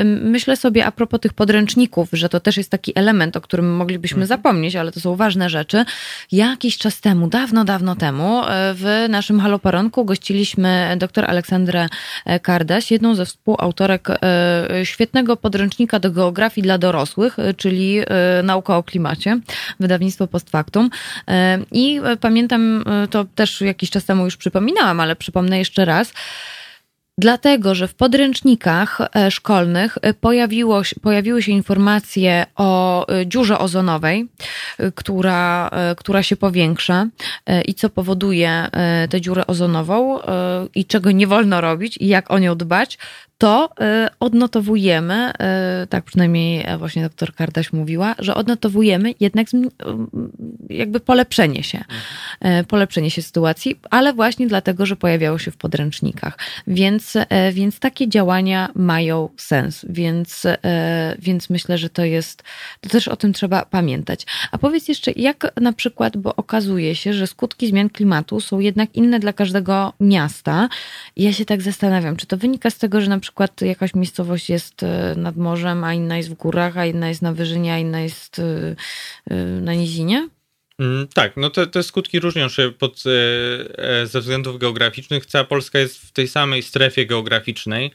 Myślę 0.05 0.57
sobie 0.57 0.87
a 0.87 0.93
propos 0.93 1.21
tych 1.21 1.33
podręczników, 1.33 2.09
że 2.13 2.29
to 2.29 2.41
też 2.41 2.57
jest 2.57 2.71
taki 2.71 2.93
element, 2.95 3.37
o 3.37 3.41
którym 3.41 3.78
moglibyśmy 3.79 4.23
mhm. 4.23 4.29
zapomnieć, 4.29 4.77
ale 4.77 4.93
to 4.93 5.01
są 5.01 5.17
ważne 5.17 5.51
rzeczy. 5.51 5.85
Jakiś 6.33 6.79
czas 6.79 7.01
temu, 7.01 7.29
dawno, 7.29 7.65
dawno 7.65 7.97
temu, 7.97 8.43
e, 8.43 8.75
w 8.75 9.07
naszym 9.09 9.41
Haloparonku 9.41 10.05
gościliśmy 10.05 10.97
dr 10.97 11.25
Aleksandrę 11.31 11.89
e, 12.25 12.41
Kardaś, 12.41 12.91
jedną 12.91 13.15
ze 13.15 13.27
współautorek 13.27 14.09
e, 14.11 14.87
świetnego 14.87 15.37
podręcznika 15.37 15.99
do 15.99 16.11
geografii 16.11 16.63
dla 16.63 16.79
dorosłych, 16.79 17.37
czyli 17.57 18.01
Nauka 18.43 18.77
o 18.77 18.83
klimacie, 18.83 19.41
wydawnictwo 19.81 20.27
Post 20.27 20.51
Factum. 20.51 20.91
I 21.73 22.01
pamiętam, 22.21 22.85
to 23.11 23.25
też 23.35 23.61
jakiś 23.61 23.91
czas 23.91 24.05
temu 24.05 24.25
już 24.25 24.37
przypominałam, 24.37 25.01
ale 25.01 25.17
przypomnę 25.17 25.59
jeszcze 25.59 25.85
raz, 25.85 26.13
Dlatego, 27.19 27.75
że 27.75 27.89
w 27.89 27.95
podręcznikach 27.95 29.01
e, 29.01 29.31
szkolnych 29.31 29.99
e, 30.03 30.15
pojawiło, 30.15 30.83
pojawiły 31.03 31.43
się 31.43 31.53
informacje 31.53 32.47
o 32.57 33.07
e, 33.09 33.27
dziurze 33.27 33.59
ozonowej, 33.59 34.29
która, 34.95 35.71
która 35.97 36.23
się 36.23 36.37
powiększa 36.37 37.07
i 37.67 37.75
co 37.75 37.91
powoduje 37.91 38.67
tę 39.11 39.21
dziurę 39.21 39.47
ozonową 39.47 40.19
i 40.75 40.85
czego 40.85 41.11
nie 41.11 41.27
wolno 41.27 41.61
robić 41.61 41.97
i 42.01 42.07
jak 42.07 42.31
o 42.31 42.39
nią 42.39 42.55
dbać, 42.55 42.99
to 43.39 43.71
y, 43.81 44.09
odnotowujemy, 44.21 45.33
y, 45.83 45.87
tak 45.87 46.05
przynajmniej 46.05 46.65
e, 46.67 46.79
właśnie 46.79 47.03
doktor 47.03 47.35
Kardaś 47.35 47.73
mówiła, 47.73 48.15
że 48.19 48.35
odnotowujemy 48.35 49.15
jednak 49.21 49.47
jakby 50.71 51.01
polepszenie 51.01 51.63
się, 51.63 51.79
mhm. 52.41 52.65
polepszenie 52.65 53.11
się 53.11 53.23
sytuacji, 53.23 53.81
ale 53.91 54.13
właśnie 54.13 54.47
dlatego, 54.47 54.87
że 54.87 54.97
pojawiało 54.97 55.39
się 55.39 55.51
w 55.51 55.57
podręcznikach. 55.57 56.39
Więc, 56.67 57.17
e, 57.17 57.53
więc 57.53 57.79
takie 57.79 58.09
działania 58.09 58.69
mają 58.75 59.29
sens, 59.37 59.85
więc, 59.89 60.47
więc 61.19 61.51
myślę, 61.51 61.79
że 61.79 61.91
to 61.91 62.05
jest, 62.05 62.43
to 62.81 62.89
też 62.89 63.09
o 63.09 63.17
tym 63.17 63.33
trzeba 63.33 63.65
pamiętać. 63.65 64.27
A 64.53 64.59
powiedz 64.59 64.89
jeszcze, 64.89 65.13
jak 65.17 65.53
na 65.61 65.73
przykład, 65.73 66.17
bo 66.17 66.37
okazuje 66.37 66.95
się, 66.95 67.13
że 67.13 67.27
skutki 67.27 67.69
zmian 67.69 67.91
klimatu 67.91 68.41
są 68.41 68.61
jednak 68.61 68.95
inne 68.95 69.21
dla 69.21 69.33
każdego 69.33 69.93
miasta. 70.01 70.69
I 71.17 71.23
ja 71.23 71.33
się 71.33 71.45
tak 71.45 71.63
zastanawiam, 71.63 72.17
czy 72.17 72.27
to 72.27 72.37
wynika 72.37 72.71
z 72.71 72.79
tego, 72.79 73.01
że 73.01 73.09
na 73.09 73.19
przykład 73.19 73.28
przykład 73.29 73.61
jakaś 73.63 73.95
miejscowość 73.95 74.51
jest 74.51 74.83
e, 74.83 75.15
nad 75.17 75.37
morzem, 75.37 75.85
a 75.85 75.95
inna 75.95 76.17
jest 76.17 76.31
w 76.31 76.35
górach, 76.35 76.77
a 76.77 76.87
inna 76.87 77.09
jest 77.09 77.23
na 77.23 77.33
wyżynie, 77.33 77.75
a 77.75 77.79
inna 77.79 78.01
jest 78.01 78.39
e, 78.39 78.77
e, 79.31 79.37
na 79.45 79.75
nizinie? 79.75 80.29
Mm, 80.79 81.09
tak, 81.09 81.37
no 81.37 81.51
te, 81.51 81.67
te 81.67 81.83
skutki 81.83 82.21
różnią 82.21 82.49
się 82.49 82.73
pod, 82.73 83.03
ze 84.05 84.21
względów 84.21 84.59
geograficznych. 84.59 85.27
Cała 85.27 85.45
Polska 85.45 85.79
jest 85.79 85.99
w 85.99 86.13
tej 86.13 86.29
samej 86.29 86.63
strefie 86.63 87.07
geograficznej. 87.07 87.91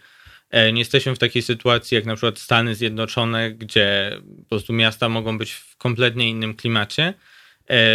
Nie 0.73 0.79
jesteśmy 0.79 1.15
w 1.15 1.19
takiej 1.19 1.41
sytuacji 1.41 1.95
jak 1.95 2.05
na 2.05 2.15
przykład 2.15 2.39
Stany 2.39 2.75
Zjednoczone, 2.75 3.51
gdzie 3.51 4.17
po 4.43 4.49
prostu 4.49 4.73
miasta 4.73 5.09
mogą 5.09 5.37
być 5.37 5.51
w 5.51 5.77
kompletnie 5.77 6.29
innym 6.29 6.55
klimacie. 6.55 7.13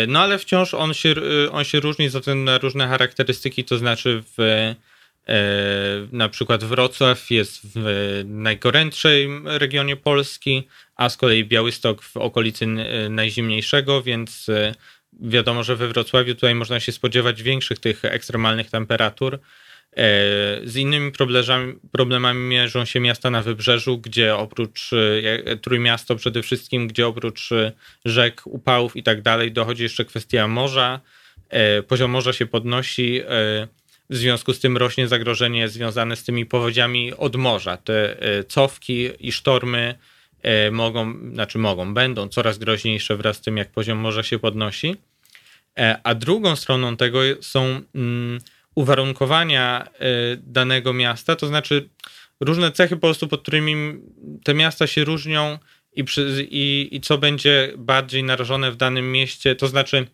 No 0.08 0.20
ale 0.20 0.38
wciąż 0.38 0.74
on 0.74 0.94
się, 0.94 1.14
on 1.52 1.64
się 1.64 1.80
różni 1.80 2.08
ze 2.08 2.20
względu 2.20 2.44
na 2.44 2.58
różne 2.58 2.88
charakterystyki, 2.88 3.64
to 3.64 3.78
znaczy 3.78 4.22
w 4.36 4.74
na 6.12 6.28
przykład 6.28 6.64
Wrocław 6.64 7.30
jest 7.30 7.60
w 7.64 8.22
najgorętszym 8.24 9.48
regionie 9.48 9.96
Polski, 9.96 10.68
a 10.96 11.08
z 11.08 11.16
kolei 11.16 11.44
Białystok 11.44 12.02
w 12.02 12.16
okolicy 12.16 12.66
najzimniejszego, 13.10 14.02
więc 14.02 14.48
e, 14.48 14.74
wiadomo, 15.20 15.62
że 15.62 15.76
we 15.76 15.88
Wrocławiu 15.88 16.34
tutaj 16.34 16.54
można 16.54 16.80
się 16.80 16.92
spodziewać 16.92 17.42
większych 17.42 17.78
tych 17.78 18.04
ekstremalnych 18.04 18.70
temperatur. 18.70 19.34
E, 19.34 19.38
z 20.64 20.76
innymi 20.76 21.12
problemami 21.92 22.40
mierzą 22.40 22.84
się 22.84 23.00
miasta 23.00 23.30
na 23.30 23.42
wybrzeżu, 23.42 23.98
gdzie 23.98 24.36
oprócz 24.36 24.90
Trójmiasto 25.62 26.16
przede 26.16 26.42
wszystkim, 26.42 26.88
gdzie 26.88 27.06
oprócz 27.06 27.50
rzek, 28.04 28.42
upałów 28.44 28.96
i 28.96 29.02
tak 29.02 29.22
dalej 29.22 29.52
dochodzi 29.52 29.82
jeszcze 29.82 30.04
kwestia 30.04 30.48
morza. 30.48 31.00
Poziom 31.88 32.10
morza 32.10 32.32
się 32.32 32.46
podnosi 32.46 33.20
w 34.10 34.16
związku 34.16 34.54
z 34.54 34.60
tym 34.60 34.76
rośnie 34.76 35.08
zagrożenie 35.08 35.68
związane 35.68 36.16
z 36.16 36.24
tymi 36.24 36.46
powodziami 36.46 37.14
od 37.14 37.36
morza. 37.36 37.76
Te 37.76 38.22
e, 38.22 38.44
cofki 38.44 39.08
i 39.20 39.32
sztormy 39.32 39.94
e, 40.42 40.70
mogą, 40.70 41.14
znaczy 41.32 41.58
mogą, 41.58 41.94
będą 41.94 42.28
coraz 42.28 42.58
groźniejsze 42.58 43.16
wraz 43.16 43.36
z 43.36 43.40
tym, 43.40 43.56
jak 43.56 43.70
poziom 43.70 43.98
morza 43.98 44.22
się 44.22 44.38
podnosi. 44.38 44.96
E, 45.78 46.00
a 46.04 46.14
drugą 46.14 46.56
stroną 46.56 46.96
tego 46.96 47.20
są 47.40 47.80
mm, 47.94 48.40
uwarunkowania 48.74 49.88
danego 50.36 50.92
miasta, 50.92 51.36
to 51.36 51.46
znaczy 51.46 51.88
różne 52.40 52.72
cechy 52.72 52.96
po 52.96 53.00
prostu, 53.00 53.28
pod 53.28 53.42
którymi 53.42 53.94
te 54.44 54.54
miasta 54.54 54.86
się 54.86 55.04
różnią 55.04 55.58
i, 55.92 56.04
przy, 56.04 56.46
i, 56.50 56.88
i 56.92 57.00
co 57.00 57.18
będzie 57.18 57.72
bardziej 57.76 58.24
narażone 58.24 58.72
w 58.72 58.76
danym 58.76 59.12
mieście. 59.12 59.54
To 59.54 59.68
znaczy, 59.68 60.06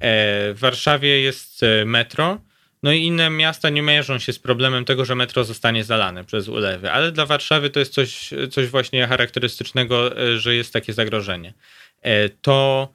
w 0.00 0.56
Warszawie 0.58 1.20
jest 1.20 1.60
metro, 1.86 2.38
no 2.82 2.92
i 2.92 3.02
inne 3.02 3.30
miasta 3.30 3.70
nie 3.70 3.82
mierzą 3.82 4.18
się 4.18 4.32
z 4.32 4.38
problemem 4.38 4.84
tego, 4.84 5.04
że 5.04 5.14
metro 5.14 5.44
zostanie 5.44 5.84
zalane 5.84 6.24
przez 6.24 6.48
ulewy, 6.48 6.90
ale 6.90 7.12
dla 7.12 7.26
Warszawy 7.26 7.70
to 7.70 7.80
jest 7.80 7.92
coś, 7.92 8.30
coś 8.50 8.66
właśnie 8.66 9.06
charakterystycznego, 9.06 10.18
e, 10.18 10.38
że 10.38 10.54
jest 10.54 10.72
takie 10.72 10.92
zagrożenie. 10.92 11.54
E, 12.02 12.28
to 12.28 12.88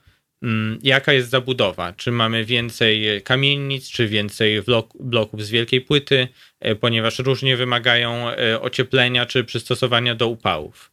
mm, 0.44 0.80
jaka 0.84 1.14
jest 1.14 1.30
zabudowa? 1.30 1.94
Czy 1.94 2.12
mamy 2.12 2.46
więcej 2.46 3.22
kamienic, 3.22 3.90
czy 3.90 4.08
więcej 4.08 4.62
bloków 5.00 5.46
z 5.46 5.50
wielkiej 5.50 5.82
płyty, 5.82 6.28
e, 6.60 6.76
ponieważ 6.76 7.20
różnie 7.20 7.58
wymagają 7.58 8.26
ocieplenia 8.62 9.26
czy 9.26 9.44
przystosowania 9.44 10.16
do 10.16 10.28
upałów. 10.28 10.92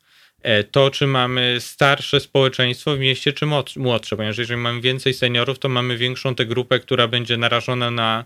To, 0.70 0.90
czy 0.90 1.06
mamy 1.06 1.56
starsze 1.60 2.20
społeczeństwo 2.20 2.96
w 2.96 2.98
mieście, 2.98 3.32
czy 3.32 3.46
młodsze, 3.76 4.16
ponieważ 4.16 4.38
jeżeli 4.38 4.60
mamy 4.60 4.80
więcej 4.80 5.14
seniorów, 5.14 5.58
to 5.58 5.68
mamy 5.68 5.96
większą 5.96 6.34
tę 6.34 6.46
grupę, 6.46 6.80
która 6.80 7.08
będzie 7.08 7.36
narażona 7.36 7.90
na 7.90 8.24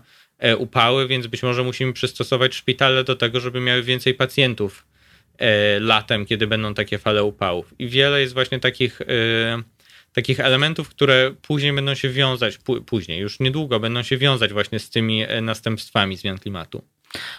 upały, 0.57 1.07
więc 1.07 1.27
być 1.27 1.43
może 1.43 1.63
musimy 1.63 1.93
przystosować 1.93 2.55
szpitale 2.55 3.03
do 3.03 3.15
tego, 3.15 3.39
żeby 3.39 3.59
miały 3.59 3.83
więcej 3.83 4.13
pacjentów 4.13 4.85
e, 5.37 5.79
latem, 5.79 6.25
kiedy 6.25 6.47
będą 6.47 6.73
takie 6.73 6.97
fale 6.97 7.23
upałów. 7.23 7.73
I 7.79 7.87
wiele 7.87 8.21
jest 8.21 8.33
właśnie 8.33 8.59
takich, 8.59 9.01
e, 9.01 9.05
takich 10.13 10.39
elementów, 10.39 10.89
które 10.89 11.33
później 11.41 11.73
będą 11.73 11.95
się 11.95 12.09
wiązać, 12.09 12.59
później, 12.85 13.19
już 13.19 13.39
niedługo 13.39 13.79
będą 13.79 14.03
się 14.03 14.17
wiązać 14.17 14.53
właśnie 14.53 14.79
z 14.79 14.89
tymi 14.89 15.25
następstwami 15.41 16.17
zmian 16.17 16.39
klimatu. 16.39 16.83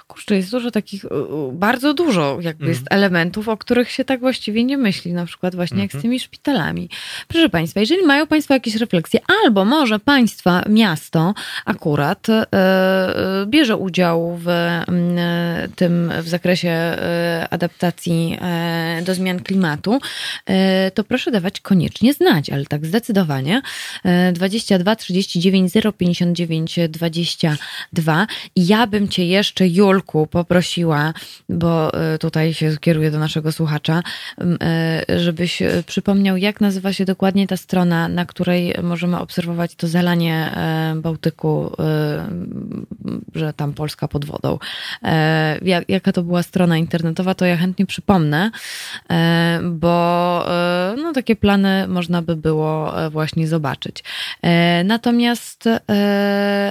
Kurczę, 0.06 0.36
jest 0.36 0.50
dużo 0.50 0.70
takich, 0.70 1.04
bardzo 1.52 1.94
dużo 1.94 2.38
jakby 2.40 2.64
mm. 2.64 2.74
jest 2.74 2.86
elementów, 2.90 3.48
o 3.48 3.56
których 3.56 3.90
się 3.90 4.04
tak 4.04 4.20
właściwie 4.20 4.64
nie 4.64 4.78
myśli, 4.78 5.12
na 5.12 5.26
przykład 5.26 5.54
właśnie 5.54 5.74
mm 5.74 5.80
-hmm. 5.80 5.84
jak 5.84 5.92
z 5.92 5.94
mhm. 5.94 6.02
tymi 6.02 6.20
szpitalami. 6.20 6.88
Proszę 7.28 7.48
Państwa, 7.48 7.80
jeżeli 7.80 8.06
mają 8.06 8.26
Państwo 8.26 8.54
jakieś 8.54 8.76
refleksje, 8.76 9.20
albo 9.44 9.64
może 9.64 9.98
Państwa 9.98 10.62
miasto 10.68 11.34
akurat 11.64 12.28
e, 12.28 12.46
e 12.52 13.46
bierze 13.46 13.76
udział 13.76 14.38
w 14.42 14.48
e, 14.48 14.84
tym, 15.76 16.12
w 16.22 16.28
zakresie 16.28 16.96
adaptacji 17.50 18.38
do 19.04 19.14
zmian 19.14 19.40
klimatu, 19.42 19.98
to 20.94 21.04
proszę 21.04 21.30
dawać 21.30 21.60
koniecznie 21.60 22.14
znać, 22.14 22.50
ale 22.50 22.66
tak 22.66 22.86
zdecydowanie. 22.86 23.62
22 24.32 24.96
39 24.96 25.72
059 25.98 26.78
22 26.88 28.26
i 28.56 28.66
ja 28.66 28.86
bym 28.86 29.08
Cię 29.08 29.26
jeszcze 29.26 29.59
jeszcze 29.60 29.76
Julku 29.78 30.26
poprosiła, 30.26 31.12
bo 31.48 31.92
tutaj 32.20 32.54
się 32.54 32.76
kieruję 32.80 33.10
do 33.10 33.18
naszego 33.18 33.52
słuchacza, 33.52 34.02
żebyś 35.16 35.62
przypomniał, 35.86 36.36
jak 36.36 36.60
nazywa 36.60 36.92
się 36.92 37.04
dokładnie 37.04 37.46
ta 37.46 37.56
strona, 37.56 38.08
na 38.08 38.26
której 38.26 38.74
możemy 38.82 39.18
obserwować 39.18 39.74
to 39.74 39.88
zalanie 39.88 40.50
Bałtyku, 40.96 41.76
że 43.34 43.52
tam 43.52 43.72
Polska 43.72 44.08
pod 44.08 44.24
wodą. 44.24 44.58
Jaka 45.88 46.12
to 46.12 46.22
była 46.22 46.42
strona 46.42 46.76
internetowa, 46.76 47.34
to 47.34 47.44
ja 47.44 47.56
chętnie 47.56 47.86
przypomnę, 47.86 48.50
bo 49.62 50.44
no, 51.02 51.12
takie 51.14 51.36
plany 51.36 51.88
można 51.88 52.22
by 52.22 52.36
było 52.36 52.92
właśnie 53.10 53.48
zobaczyć. 53.48 54.04
Natomiast, 54.84 55.64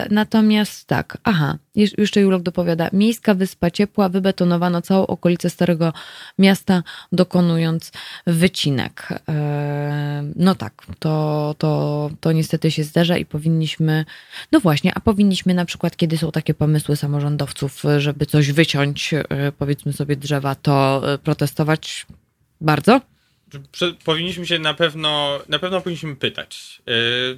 natomiast 0.10 0.88
tak, 0.88 1.18
aha, 1.24 1.57
jeszcze 1.75 2.21
Julok 2.21 2.41
dopowiada, 2.41 2.89
miejska 2.93 3.33
wyspa 3.33 3.71
ciepła, 3.71 4.09
wybetonowano 4.09 4.81
całą 4.81 5.07
okolicę 5.07 5.49
Starego 5.49 5.93
Miasta, 6.37 6.83
dokonując 7.11 7.91
wycinek. 8.27 9.07
No 10.35 10.55
tak, 10.55 10.85
to, 10.99 11.55
to, 11.57 12.11
to 12.19 12.31
niestety 12.31 12.71
się 12.71 12.83
zdarza 12.83 13.17
i 13.17 13.25
powinniśmy, 13.25 14.05
no 14.51 14.59
właśnie, 14.59 14.91
a 14.95 14.99
powinniśmy 14.99 15.53
na 15.53 15.65
przykład, 15.65 15.97
kiedy 15.97 16.17
są 16.17 16.31
takie 16.31 16.53
pomysły 16.53 16.95
samorządowców, 16.95 17.83
żeby 17.97 18.25
coś 18.25 18.51
wyciąć, 18.51 19.13
powiedzmy 19.57 19.93
sobie 19.93 20.15
drzewa, 20.15 20.55
to 20.55 21.01
protestować 21.23 22.05
bardzo? 22.61 23.01
powinniśmy 24.05 24.47
się 24.47 24.59
na 24.59 24.73
pewno, 24.73 25.39
na 25.49 25.59
pewno 25.59 25.81
powinniśmy 25.81 26.15
pytać. 26.15 26.81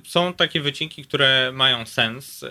Są 0.08 0.34
takie 0.34 0.62
wycinki, 0.62 1.04
które 1.04 1.52
mają 1.54 1.86
sens 1.86 2.46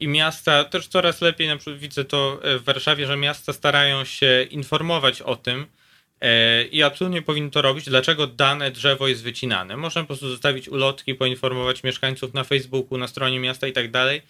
i 0.00 0.08
miasta 0.08 0.64
też 0.64 0.86
coraz 0.86 1.20
lepiej, 1.20 1.48
na 1.48 1.56
przykład 1.56 1.78
widzę 1.78 2.04
to 2.04 2.40
w 2.42 2.64
Warszawie, 2.64 3.06
że 3.06 3.16
miasta 3.16 3.52
starają 3.52 4.04
się 4.04 4.46
informować 4.50 5.22
o 5.22 5.36
tym 5.36 5.60
y, 5.62 6.64
i 6.64 6.82
absolutnie 6.82 7.22
powinny 7.22 7.50
to 7.50 7.62
robić, 7.62 7.84
dlaczego 7.84 8.26
dane 8.26 8.70
drzewo 8.70 9.08
jest 9.08 9.22
wycinane. 9.22 9.76
Można 9.76 10.02
po 10.02 10.06
prostu 10.06 10.28
zostawić 10.28 10.68
ulotki, 10.68 11.14
poinformować 11.14 11.82
mieszkańców 11.82 12.34
na 12.34 12.44
Facebooku, 12.44 12.98
na 12.98 13.08
stronie 13.08 13.40
miasta 13.40 13.66
i 13.66 13.72
tak 13.72 13.90
dalej 13.90 14.22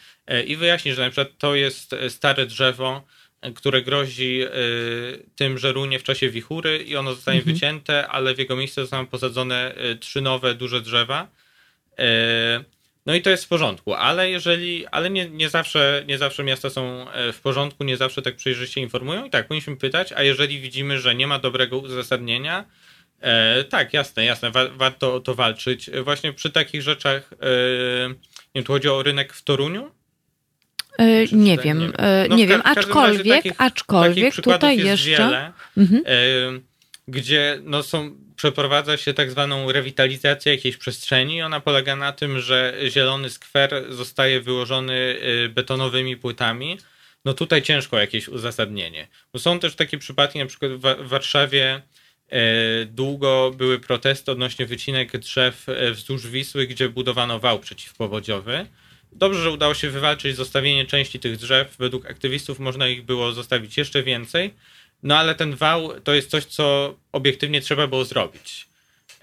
i 0.47 0.57
wyjaśnić, 0.57 0.95
że 0.95 1.03
na 1.03 1.11
przykład 1.11 1.39
to 1.39 1.55
jest 1.55 1.95
stare 2.09 2.47
drzewo, 2.47 3.05
które 3.55 3.83
grozi 3.83 4.41
tym, 5.37 5.59
że 5.59 5.73
runie 5.73 5.99
w 5.99 6.03
czasie 6.03 6.31
wichury 6.31 6.79
i 6.79 6.97
ono 6.97 7.15
zostanie 7.15 7.39
mhm. 7.39 7.55
wycięte, 7.55 8.09
ale 8.09 8.35
w 8.35 8.39
jego 8.39 8.57
miejsce 8.57 8.81
zostaną 8.81 9.07
posadzone 9.07 9.75
trzy 10.01 10.21
nowe 10.21 10.55
duże 10.55 10.81
drzewa. 10.81 11.29
No 13.07 13.15
i 13.15 13.23
to 13.23 13.31
jest 13.31 13.45
w 13.45 13.49
porządku, 13.49 13.95
ale 13.95 14.31
jeżeli, 14.31 14.87
ale 14.87 15.11
nie, 15.11 15.31
nie, 15.31 15.49
zawsze, 15.49 16.05
nie 16.07 16.19
zawsze 16.19 16.45
miasta 16.45 16.71
są 16.71 17.07
w 17.33 17.41
porządku, 17.41 17.85
nie 17.85 17.97
zawsze 17.97 18.23
tak 18.23 18.37
przejrzyście 18.37 18.81
informują 18.81 19.25
i 19.25 19.31
tak, 19.31 19.49
powinniśmy 19.49 19.77
pytać, 19.77 20.13
a 20.13 20.23
jeżeli 20.23 20.61
widzimy, 20.61 20.99
że 20.99 21.15
nie 21.15 21.27
ma 21.27 21.39
dobrego 21.39 21.79
uzasadnienia, 21.79 22.65
e, 23.21 23.65
tak, 23.65 23.93
jasne, 23.93 24.25
jasne, 24.25 24.51
wa 24.51 24.69
warto 24.69 25.15
o 25.15 25.21
to 25.21 25.35
walczyć. 25.35 25.91
Właśnie 26.05 26.33
przy 26.33 26.51
takich 26.51 26.83
rzeczach, 26.83 27.31
e, 27.33 28.09
nie 28.09 28.15
wiem, 28.55 28.65
tu 28.65 28.73
chodzi 28.73 28.89
o 28.89 29.03
rynek 29.03 29.33
w 29.33 29.43
Toruniu, 29.43 29.91
E, 30.99 31.27
nie 31.33 31.59
wiem, 31.59 31.79
nie 31.79 31.87
wiem, 31.87 31.93
no, 32.29 32.37
nie 32.37 32.47
wiem. 32.47 32.61
aczkolwiek, 32.65 33.37
takich, 33.37 33.53
aczkolwiek 33.59 34.35
takich 34.35 34.45
tutaj 34.45 34.79
jeszcze. 34.79 35.11
Wiele, 35.11 35.53
mhm. 35.77 36.03
E, 36.07 36.13
gdzie 37.09 37.59
no, 37.63 37.83
są, 37.83 38.17
przeprowadza 38.37 38.97
się 38.97 39.15
tak 39.15 39.31
zwaną 39.31 39.73
rewitalizację 39.73 40.55
jakiejś 40.55 40.77
przestrzeni. 40.77 41.43
Ona 41.43 41.61
polega 41.61 41.97
na 41.97 42.13
tym, 42.13 42.41
że 42.41 42.75
zielony 42.89 43.31
skwer 43.31 43.85
zostaje 43.89 44.41
wyłożony 44.41 45.19
e, 45.45 45.49
betonowymi 45.49 46.17
płytami. 46.17 46.79
No 47.25 47.35
tutaj 47.35 47.63
ciężko 47.63 47.99
jakieś 47.99 48.29
uzasadnienie. 48.29 49.09
Bo 49.33 49.39
są 49.39 49.59
też 49.59 49.75
takie 49.75 49.99
przypadki, 49.99 50.39
na 50.39 50.47
przykład 50.47 50.73
w 50.73 51.09
Warszawie 51.09 51.83
długo 52.87 53.53
były 53.57 53.81
protesty 53.81 54.33
odnośnie 54.33 54.67
wycinek 54.67 55.19
drzew 55.19 55.67
wzdłuż 55.93 56.27
Wisły, 56.27 56.67
gdzie 56.67 56.89
budowano 56.89 57.39
wał 57.39 57.59
przeciwpowodziowy. 57.59 58.67
Dobrze, 59.13 59.43
że 59.43 59.51
udało 59.51 59.75
się 59.75 59.91
wywalczyć 59.91 60.37
zostawienie 60.37 60.87
części 60.87 61.21
tych 61.21 61.37
drzew. 61.37 61.77
Według 61.79 62.07
aktywistów 62.07 62.59
można 62.59 62.89
ich 62.89 63.05
było 63.05 63.33
zostawić 63.33 63.77
jeszcze 63.77 64.03
więcej. 64.03 64.55
No 65.05 65.17
ale 65.17 65.35
ten 65.35 65.57
wał 65.57 66.01
to 66.01 66.15
jest 66.15 66.31
coś, 66.31 66.45
co 66.45 66.95
obiektywnie 67.13 67.61
trzeba 67.61 67.87
było 67.87 68.05
zrobić. 68.05 68.69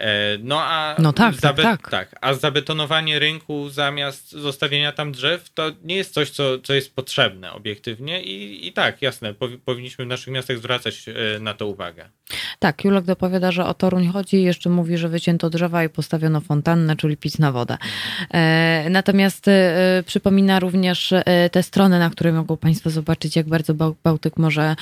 E, 0.02 0.38
no 0.42 0.60
a, 0.60 0.96
no 0.98 1.12
tak, 1.12 1.40
tak, 1.40 1.56
tak. 1.56 1.90
tak, 1.90 2.16
a 2.20 2.34
zabetonowanie 2.34 3.18
rynku 3.18 3.68
zamiast 3.68 4.30
zostawienia 4.30 4.92
tam 4.92 5.12
drzew 5.12 5.50
to 5.54 5.70
nie 5.84 5.96
jest 5.96 6.14
coś, 6.14 6.30
co, 6.30 6.58
co 6.58 6.74
jest 6.74 6.94
potrzebne 6.94 7.52
obiektywnie 7.52 8.22
i, 8.22 8.66
i 8.66 8.72
tak, 8.72 9.02
jasne, 9.02 9.34
powinniśmy 9.64 10.04
w 10.04 10.08
naszych 10.08 10.34
miastach 10.34 10.58
zwracać 10.58 11.04
e, 11.08 11.12
na 11.40 11.54
to 11.54 11.66
uwagę. 11.66 12.08
Tak, 12.58 12.84
Julek 12.84 13.04
dopowiada, 13.04 13.52
że 13.52 13.66
o 13.66 13.74
Toruń 13.74 14.08
chodzi 14.08 14.36
i 14.36 14.42
jeszcze 14.42 14.70
mówi, 14.70 14.98
że 14.98 15.08
wycięto 15.08 15.50
drzewa 15.50 15.84
i 15.84 15.88
postawiono 15.88 16.40
fontannę, 16.40 16.96
czyli 16.96 17.16
pitna 17.16 17.52
woda. 17.52 17.78
E, 18.34 18.86
natomiast 18.90 19.46
przypomina 20.06 20.60
również 20.60 21.14
te 21.52 21.62
strony, 21.62 21.98
na 21.98 22.10
której 22.10 22.32
mogą 22.32 22.56
Państwo 22.56 22.90
zobaczyć, 22.90 23.36
jak 23.36 23.48
bardzo 23.48 23.74
Bałtyk 24.04 24.36
może 24.36 24.76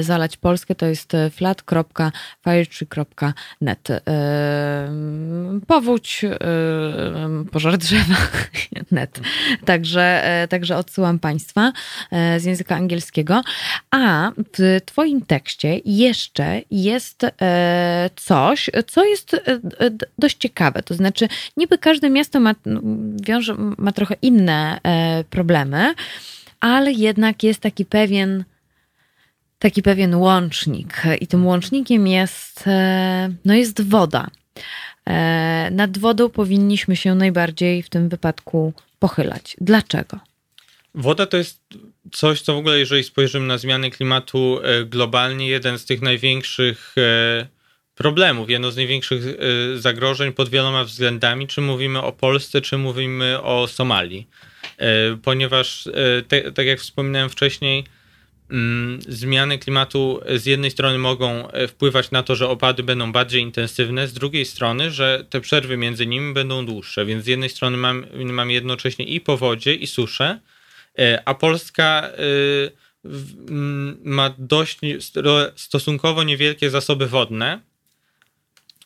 zalać 0.00 0.36
Polskę. 0.36 0.74
To 0.74 0.86
jest 0.86 1.12
flat.firetree.net. 1.30 3.88
Powódź, 5.66 6.24
pożar 7.52 7.78
drzewa, 7.78 8.16
net. 8.90 9.20
Także, 9.64 10.22
także 10.48 10.76
odsyłam 10.76 11.18
Państwa 11.18 11.72
z 12.38 12.44
języka 12.44 12.76
angielskiego. 12.76 13.42
A 13.90 14.30
w 14.58 14.80
Twoim 14.84 15.20
tekście 15.22 15.80
jeszcze 15.84 16.62
jest 16.70 17.24
e, 17.24 18.10
coś, 18.16 18.70
co 18.86 19.04
jest 19.04 19.34
e, 19.34 19.40
dość 20.18 20.36
ciekawe. 20.36 20.82
To 20.82 20.94
znaczy, 20.94 21.28
niby 21.56 21.78
każde 21.78 22.10
miasto 22.10 22.40
ma, 22.40 22.54
wiąże, 23.22 23.54
ma 23.78 23.92
trochę 23.92 24.14
inne 24.22 24.80
e, 24.82 25.24
problemy, 25.24 25.94
ale 26.60 26.92
jednak 26.92 27.42
jest 27.42 27.60
taki 27.60 27.84
pewien 27.84 28.44
taki 29.58 29.82
pewien 29.82 30.14
łącznik 30.14 31.02
i 31.20 31.26
tym 31.26 31.46
łącznikiem 31.46 32.06
jest, 32.06 32.64
no 33.44 33.54
jest 33.54 33.88
woda. 33.88 34.26
Nad 35.70 35.98
wodą 35.98 36.28
powinniśmy 36.28 36.96
się 36.96 37.14
najbardziej 37.14 37.82
w 37.82 37.88
tym 37.88 38.08
wypadku 38.08 38.72
pochylać. 38.98 39.56
Dlaczego? 39.60 40.18
Woda 40.94 41.26
to 41.26 41.36
jest 41.36 41.60
coś, 42.12 42.40
co 42.40 42.54
w 42.54 42.58
ogóle, 42.58 42.78
jeżeli 42.78 43.04
spojrzymy 43.04 43.46
na 43.46 43.58
zmiany 43.58 43.90
klimatu 43.90 44.60
e, 44.62 44.84
globalnie, 44.84 45.48
jeden 45.48 45.78
z 45.78 45.84
tych 45.84 46.02
największych 46.02 46.94
e, 46.98 47.46
problemów, 47.94 48.50
jedno 48.50 48.70
z 48.70 48.76
największych 48.76 49.22
e, 49.26 49.78
zagrożeń 49.78 50.32
pod 50.32 50.48
wieloma 50.48 50.84
względami, 50.84 51.46
czy 51.46 51.60
mówimy 51.60 52.02
o 52.02 52.12
Polsce, 52.12 52.60
czy 52.60 52.78
mówimy 52.78 53.42
o 53.42 53.66
Somalii. 53.66 54.26
Ponieważ, 55.22 55.88
tak 56.54 56.66
jak 56.66 56.80
wspominałem 56.80 57.30
wcześniej, 57.30 57.84
zmiany 59.08 59.58
klimatu 59.58 60.20
z 60.36 60.46
jednej 60.46 60.70
strony 60.70 60.98
mogą 60.98 61.48
wpływać 61.68 62.10
na 62.10 62.22
to, 62.22 62.34
że 62.36 62.48
opady 62.48 62.82
będą 62.82 63.12
bardziej 63.12 63.42
intensywne, 63.42 64.08
z 64.08 64.12
drugiej 64.12 64.44
strony, 64.44 64.90
że 64.90 65.24
te 65.30 65.40
przerwy 65.40 65.76
między 65.76 66.06
nimi 66.06 66.34
będą 66.34 66.66
dłuższe, 66.66 67.04
więc 67.04 67.24
z 67.24 67.26
jednej 67.26 67.48
strony 67.48 67.76
mam, 67.76 68.06
mam 68.24 68.50
jednocześnie 68.50 69.04
i 69.04 69.20
powodzie, 69.20 69.74
i 69.74 69.86
suszę, 69.86 70.40
E, 70.98 71.22
a 71.24 71.34
Polska 71.34 72.02
e, 72.02 72.10
ma 74.04 74.34
dość 74.38 74.78
stosunkowo 75.56 76.22
niewielkie 76.22 76.70
zasoby 76.70 77.06
wodne. 77.06 77.60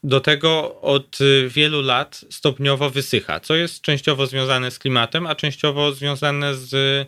Do 0.05 0.21
tego 0.21 0.81
od 0.81 1.19
wielu 1.49 1.83
lat 1.83 2.25
stopniowo 2.31 2.91
wysycha, 2.91 3.41
co 3.41 3.55
jest 3.55 3.81
częściowo 3.81 4.27
związane 4.27 4.71
z 4.71 4.79
klimatem, 4.79 5.27
a 5.27 5.35
częściowo 5.35 5.93
związane 5.93 6.55
z 6.55 6.75
e, 6.75 7.07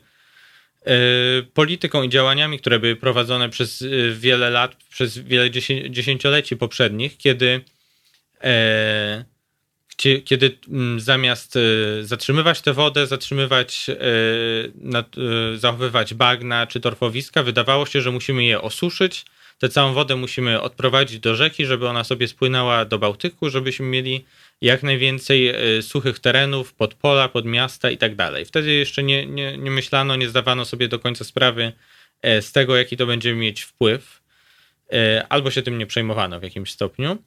polityką 1.55 2.03
i 2.03 2.09
działaniami, 2.09 2.59
które 2.59 2.79
były 2.79 2.97
prowadzone 2.97 3.49
przez 3.49 3.85
wiele 4.13 4.51
lat, 4.51 4.77
przez 4.91 5.19
wiele 5.19 5.51
dziesięcioleci 5.91 6.57
poprzednich, 6.57 7.17
kiedy 7.17 7.61
kiedy 9.97 10.59
mm, 10.69 11.01
zamiast 11.01 11.57
e, 11.57 11.61
zatrzymywać 12.05 12.61
tę 12.61 12.73
wodę, 12.73 13.07
zatrzymywać, 13.07 13.87
e, 13.91 13.95
e, 15.55 15.59
zachowywać 15.59 16.15
bagna 16.15 16.67
czy 16.67 16.81
torfowiska, 16.81 17.43
wydawało 17.43 17.87
się, 17.87 18.01
że 18.01 18.11
musimy 18.11 18.45
je 18.45 18.61
osuszyć. 18.61 19.25
Tę 19.59 19.69
całą 19.69 19.93
wodę 19.93 20.17
musimy 20.17 20.61
odprowadzić 20.61 21.19
do 21.19 21.35
rzeki, 21.35 21.67
żeby 21.67 21.89
ona 21.89 22.05
sobie 22.05 22.29
spłynęła 22.29 22.85
do 22.85 22.99
Bałtyku, 22.99 23.51
żebyśmy 23.51 23.87
mieli 23.87 24.25
jak 24.61 24.83
najwięcej 24.83 25.55
suchych 25.83 26.19
terenów, 26.19 26.75
pod 26.75 26.95
pola, 26.95 27.29
pod 27.29 27.45
miasta 27.47 27.91
i 27.91 27.99
tak 27.99 28.15
dalej. 28.15 28.45
Wtedy 28.45 28.73
jeszcze 28.73 29.03
nie, 29.03 29.27
nie, 29.27 29.59
nie 29.59 29.71
myślano, 29.71 30.17
nie 30.17 30.29
zdawano 30.29 30.65
sobie 30.65 30.89
do 30.89 30.99
końca 30.99 31.25
sprawy 31.25 31.73
z 32.23 32.53
tego, 32.53 32.77
jaki 32.77 32.97
to 32.97 33.07
będzie 33.07 33.35
mieć 33.35 33.63
wpływ, 33.63 34.23
albo 35.29 35.51
się 35.51 35.63
tym 35.63 35.79
nie 35.79 35.87
przejmowano 35.87 36.41
w 36.41 36.43
jakimś 36.43 36.71
stopniu. 36.71 37.19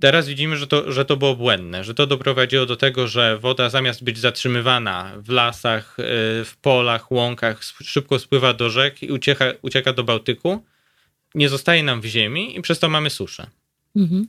Teraz 0.00 0.28
widzimy, 0.28 0.56
że 0.56 0.66
to, 0.66 0.92
że 0.92 1.04
to 1.04 1.16
było 1.16 1.36
błędne, 1.36 1.84
że 1.84 1.94
to 1.94 2.06
doprowadziło 2.06 2.66
do 2.66 2.76
tego, 2.76 3.08
że 3.08 3.38
woda 3.38 3.70
zamiast 3.70 4.04
być 4.04 4.18
zatrzymywana 4.18 5.12
w 5.16 5.28
lasach, 5.28 5.96
w 6.44 6.52
polach, 6.62 7.12
łąkach, 7.12 7.64
szybko 7.64 8.18
spływa 8.18 8.54
do 8.54 8.70
rzek 8.70 9.02
i 9.02 9.12
ucieka, 9.12 9.52
ucieka 9.62 9.92
do 9.92 10.04
Bałtyku, 10.04 10.64
nie 11.34 11.48
zostaje 11.48 11.82
nam 11.82 12.00
w 12.00 12.04
ziemi 12.04 12.58
i 12.58 12.62
przez 12.62 12.78
to 12.78 12.88
mamy 12.88 13.10
suszę. 13.10 13.46
Mhm. 13.96 14.26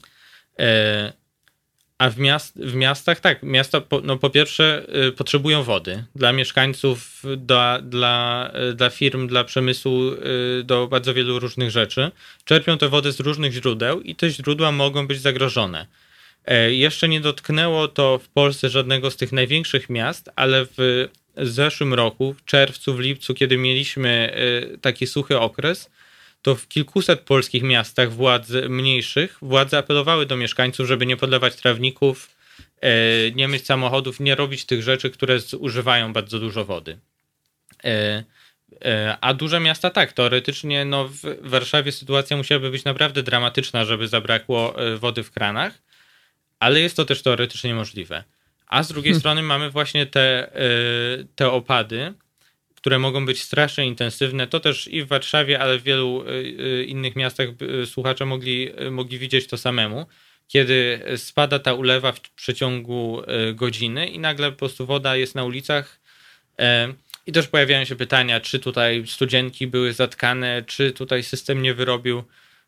A 2.01 2.09
w, 2.09 2.17
miast, 2.17 2.59
w 2.59 2.75
miastach, 2.75 3.19
tak, 3.19 3.43
miasta 3.43 3.81
po, 3.81 4.01
no 4.01 4.17
po 4.17 4.29
pierwsze 4.29 4.85
y, 5.07 5.11
potrzebują 5.11 5.63
wody 5.63 6.03
dla 6.15 6.33
mieszkańców, 6.33 7.23
dla, 7.37 7.81
dla, 7.81 8.51
y, 8.71 8.73
dla 8.73 8.89
firm, 8.89 9.27
dla 9.27 9.43
przemysłu, 9.43 10.11
y, 10.11 10.63
do 10.63 10.87
bardzo 10.87 11.13
wielu 11.13 11.39
różnych 11.39 11.71
rzeczy. 11.71 12.11
Czerpią 12.45 12.77
tę 12.77 12.89
wodę 12.89 13.11
z 13.11 13.19
różnych 13.19 13.53
źródeł 13.53 14.01
i 14.01 14.15
te 14.15 14.29
źródła 14.29 14.71
mogą 14.71 15.07
być 15.07 15.21
zagrożone. 15.21 15.87
E, 16.45 16.73
jeszcze 16.73 17.07
nie 17.07 17.21
dotknęło 17.21 17.87
to 17.87 18.19
w 18.19 18.29
Polsce 18.29 18.69
żadnego 18.69 19.11
z 19.11 19.17
tych 19.17 19.31
największych 19.31 19.89
miast, 19.89 20.29
ale 20.35 20.65
w 20.77 21.07
zeszłym 21.37 21.93
roku, 21.93 22.33
w 22.33 22.45
czerwcu, 22.45 22.95
w 22.95 22.99
lipcu, 22.99 23.33
kiedy 23.33 23.57
mieliśmy 23.57 24.35
taki 24.81 25.07
suchy 25.07 25.39
okres, 25.39 25.89
to 26.41 26.55
w 26.55 26.68
kilkuset 26.68 27.19
polskich 27.19 27.63
miastach 27.63 28.11
władze 28.11 28.69
mniejszych 28.69 29.38
władze 29.41 29.77
apelowały 29.77 30.26
do 30.26 30.38
mieszkańców, 30.38 30.88
żeby 30.88 31.05
nie 31.05 31.18
podlewać 31.18 31.55
trawników, 31.55 32.35
e, 32.81 33.31
nie 33.31 33.47
myć 33.47 33.65
samochodów, 33.65 34.19
nie 34.19 34.35
robić 34.35 34.65
tych 34.65 34.84
rzeczy, 34.84 35.09
które 35.09 35.39
zużywają 35.39 36.13
bardzo 36.13 36.39
dużo 36.39 36.65
wody. 36.65 36.99
E, 37.84 38.23
e, 38.85 39.18
a 39.22 39.34
duże 39.34 39.59
miasta 39.59 39.89
tak, 39.89 40.13
teoretycznie 40.13 40.85
no 40.85 41.07
w 41.07 41.49
Warszawie 41.49 41.91
sytuacja 41.91 42.38
musiałaby 42.38 42.72
być 42.72 42.84
naprawdę 42.84 43.23
dramatyczna, 43.23 43.85
żeby 43.85 44.07
zabrakło 44.07 44.76
wody 44.97 45.23
w 45.23 45.31
kranach, 45.31 45.81
ale 46.59 46.80
jest 46.80 46.95
to 46.95 47.05
też 47.05 47.22
teoretycznie 47.22 47.73
możliwe. 47.73 48.23
A 48.68 48.84
z 48.84 48.88
drugiej 48.88 49.11
hmm. 49.11 49.19
strony 49.19 49.43
mamy 49.43 49.69
właśnie 49.69 50.05
te, 50.05 50.51
te 51.35 51.51
opady, 51.51 52.13
które 52.81 52.99
mogą 52.99 53.25
być 53.25 53.43
strasznie 53.43 53.85
intensywne. 53.85 54.47
To 54.47 54.59
też 54.59 54.87
i 54.87 55.03
w 55.03 55.07
Warszawie, 55.07 55.59
ale 55.59 55.79
w 55.79 55.83
wielu 55.83 56.23
y, 56.23 56.31
y, 56.81 56.85
innych 56.85 57.15
miastach 57.15 57.47
y, 57.83 57.85
słuchacze 57.85 58.25
mogli, 58.25 58.69
mogli 58.91 59.19
widzieć 59.19 59.47
to 59.47 59.57
samemu, 59.57 60.05
kiedy 60.47 60.99
spada 61.17 61.59
ta 61.59 61.73
ulewa 61.73 62.11
w 62.11 62.19
przeciągu 62.19 63.21
godziny 63.53 64.07
i 64.07 64.19
nagle 64.19 64.51
po 64.51 64.57
prostu 64.57 64.85
woda 64.85 65.15
jest 65.15 65.35
na 65.35 65.43
ulicach. 65.43 65.99
E, 66.59 66.93
I 67.27 67.31
też 67.31 67.47
pojawiają 67.47 67.85
się 67.85 67.95
pytania, 67.95 68.39
czy 68.39 68.59
tutaj 68.59 69.03
studzienki 69.07 69.67
były 69.67 69.93
zatkane, 69.93 70.63
czy 70.67 70.91
tutaj 70.91 71.23
system 71.23 71.61
nie 71.61 71.73
wyrobił. 71.73 72.23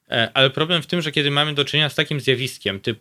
E, 0.10 0.31
ale 0.34 0.49
problem 0.49 0.81
w 0.81 0.88
tym, 0.88 1.02
że 1.02 1.11
kiedy 1.11 1.31
mamy 1.31 1.53
do 1.53 1.65
czynienia 1.65 1.90
z 1.90 1.95
takim 1.95 2.19
zjawiskiem, 2.19 2.80
typ, 2.80 2.99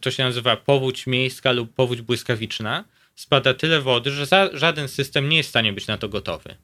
to 0.00 0.10
się 0.10 0.22
nazywa 0.22 0.56
powódź 0.56 1.06
miejska 1.06 1.52
lub 1.52 1.74
powódź 1.74 2.02
błyskawiczna, 2.02 2.84
spada 3.18 3.54
tyle 3.54 3.80
wody, 3.80 4.10
że 4.10 4.26
za, 4.26 4.50
żaden 4.52 4.88
system 4.88 5.28
nie 5.28 5.36
jest 5.36 5.48
w 5.48 5.50
stanie 5.50 5.72
być 5.72 5.86
na 5.86 5.98
to 5.98 6.08
gotowy. 6.08 6.54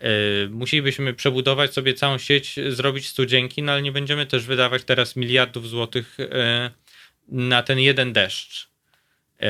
Yy, 0.00 0.08
musielibyśmy 0.50 1.14
przebudować 1.14 1.72
sobie 1.72 1.94
całą 1.94 2.18
sieć, 2.18 2.56
zrobić 2.68 3.08
studzienki, 3.08 3.62
no 3.62 3.72
ale 3.72 3.82
nie 3.82 3.92
będziemy 3.92 4.26
też 4.26 4.46
wydawać 4.46 4.84
teraz 4.84 5.16
miliardów 5.16 5.68
złotych 5.68 6.16
yy, 6.18 6.26
na 7.28 7.62
ten 7.62 7.78
jeden 7.78 8.12
deszcz. 8.12 8.68
Yy, 9.40 9.48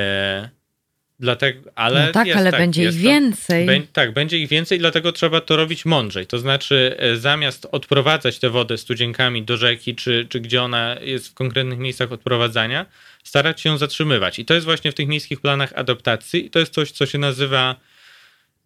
dlatego, 1.21 1.71
ale 1.75 2.07
no 2.07 2.13
tak, 2.13 2.29
ale 2.29 2.51
tak, 2.51 2.61
będzie 2.61 2.85
ich 2.85 2.95
więcej. 2.95 3.67
Be, 3.67 3.81
tak, 3.93 4.13
będzie 4.13 4.39
ich 4.39 4.49
więcej, 4.49 4.79
dlatego 4.79 5.13
trzeba 5.13 5.41
to 5.41 5.57
robić 5.57 5.85
mądrzej. 5.85 6.27
To 6.27 6.39
znaczy, 6.39 6.97
zamiast 7.15 7.67
odprowadzać 7.73 8.39
tę 8.39 8.51
wodę 8.51 8.79
studzienkami 8.79 9.43
do 9.43 9.57
rzeki, 9.57 9.95
czy, 9.95 10.27
czy 10.29 10.41
gdzie 10.41 10.63
ona 10.63 10.97
jest 11.01 11.29
w 11.29 11.35
konkretnych 11.35 11.79
miejscach 11.79 12.13
odprowadzania, 12.13 12.87
starać 13.25 13.61
się 13.61 13.69
ją 13.69 13.79
zatrzymywać. 13.79 14.39
I 14.39 14.45
to 14.45 14.55
jest 14.55 14.65
właśnie 14.65 14.93
w 14.93 14.95
tych 14.95 15.09
miejskich 15.09 15.41
planach 15.41 15.73
adaptacji 15.77 16.47
i 16.47 16.51
to 16.51 16.59
jest 16.59 16.75
coś, 16.75 16.91
co 16.91 17.07
się 17.07 17.19
nazywa 17.19 17.77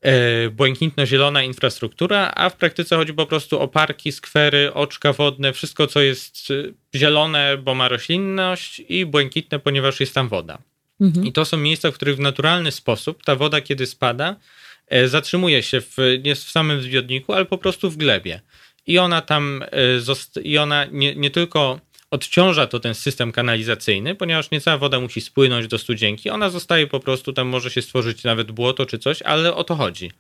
e, 0.01 0.51
błękitno-zielona 0.51 1.43
infrastruktura, 1.43 2.33
a 2.35 2.51
w 2.51 2.57
praktyce 2.57 2.97
chodzi 2.97 3.15
po 3.15 3.27
prostu 3.27 3.61
o 3.61 3.69
parki, 3.69 4.13
skwery, 4.13 4.75
oczka 4.75 5.13
wodne, 5.13 5.53
wszystko 5.53 5.87
co 5.87 6.01
jest 6.01 6.51
e, 6.51 6.99
zielone, 6.99 7.57
bo 7.57 7.75
ma 7.75 7.89
roślinność 7.89 8.83
i 8.89 9.07
błękitne, 9.07 9.59
ponieważ 9.59 10.01
jest 10.01 10.15
tam 10.15 10.29
woda. 10.29 10.59
Mhm. 11.01 11.27
I 11.27 11.33
to 11.33 11.45
są 11.45 11.57
miejsca, 11.57 11.91
w 11.91 11.95
których 11.95 12.17
w 12.17 12.21
naturalny 12.21 12.73
sposób 12.73 13.25
ta 13.25 13.37
woda, 13.37 13.61
kiedy 13.61 13.87
spada, 13.87 14.37
e, 14.87 15.09
zatrzymuje 15.09 15.63
się 15.63 15.81
w, 15.81 15.97
nie 16.25 16.35
w 16.35 16.39
samym 16.39 16.83
zbiorniku, 16.83 17.33
ale 17.33 17.45
po 17.45 17.59
prostu 17.59 17.91
w 17.91 17.97
glebie. 17.97 18.41
I 18.87 18.99
ona 18.99 19.21
tam, 19.21 19.65
i 20.43 20.59
ona 20.59 20.85
nie, 20.85 21.15
nie 21.15 21.31
tylko 21.31 21.81
odciąża 22.11 22.67
to 22.67 22.81
ten 22.81 22.95
system 22.95 23.33
kanalizacyjny, 23.33 24.15
ponieważ 24.15 24.51
nie 24.51 24.61
cała 24.61 24.79
woda 24.79 25.01
musi 25.01 25.21
spłynąć 25.21 25.67
do 25.67 25.79
studzienki, 25.79 26.31
ona 26.31 26.51
zostaje 26.51 26.87
po 26.87 27.01
prostu, 27.01 27.33
tam 27.33 27.49
może 27.49 27.71
się 27.71 27.83
stworzyć 27.83 28.25
nawet 28.25 28.53
błoto 28.53 28.87
czy 28.87 28.99
coś, 28.99 29.23
ale 29.23 29.55
o 29.55 29.65
to 29.65 29.75
chodzi. 29.75 30.11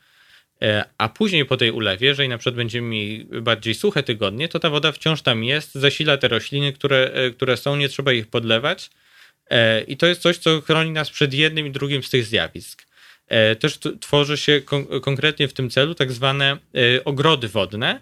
E, 0.62 0.84
a 0.98 1.08
później 1.08 1.44
po 1.44 1.56
tej 1.56 1.70
ulewie, 1.70 2.06
jeżeli 2.06 2.28
na 2.28 2.38
przykład 2.38 2.54
będziemy 2.54 2.88
mieli 2.88 3.24
bardziej 3.24 3.74
suche 3.74 4.02
tygodnie, 4.02 4.48
to 4.48 4.58
ta 4.58 4.70
woda 4.70 4.92
wciąż 4.92 5.22
tam 5.22 5.44
jest, 5.44 5.74
zasila 5.74 6.16
te 6.16 6.28
rośliny, 6.28 6.72
które, 6.72 7.10
e, 7.14 7.30
które 7.30 7.56
są, 7.56 7.76
nie 7.76 7.88
trzeba 7.88 8.12
ich 8.12 8.26
podlewać. 8.26 8.90
E, 9.50 9.80
I 9.82 9.96
to 9.96 10.06
jest 10.06 10.22
coś, 10.22 10.38
co 10.38 10.60
chroni 10.60 10.90
nas 10.90 11.10
przed 11.10 11.34
jednym 11.34 11.66
i 11.66 11.70
drugim 11.70 12.02
z 12.02 12.10
tych 12.10 12.24
zjawisk. 12.24 12.88
Też 13.60 13.78
tworzy 14.00 14.36
się 14.36 14.60
konkretnie 15.02 15.48
w 15.48 15.52
tym 15.52 15.70
celu 15.70 15.94
tak 15.94 16.12
zwane 16.12 16.56
ogrody 17.04 17.48
wodne, 17.48 18.00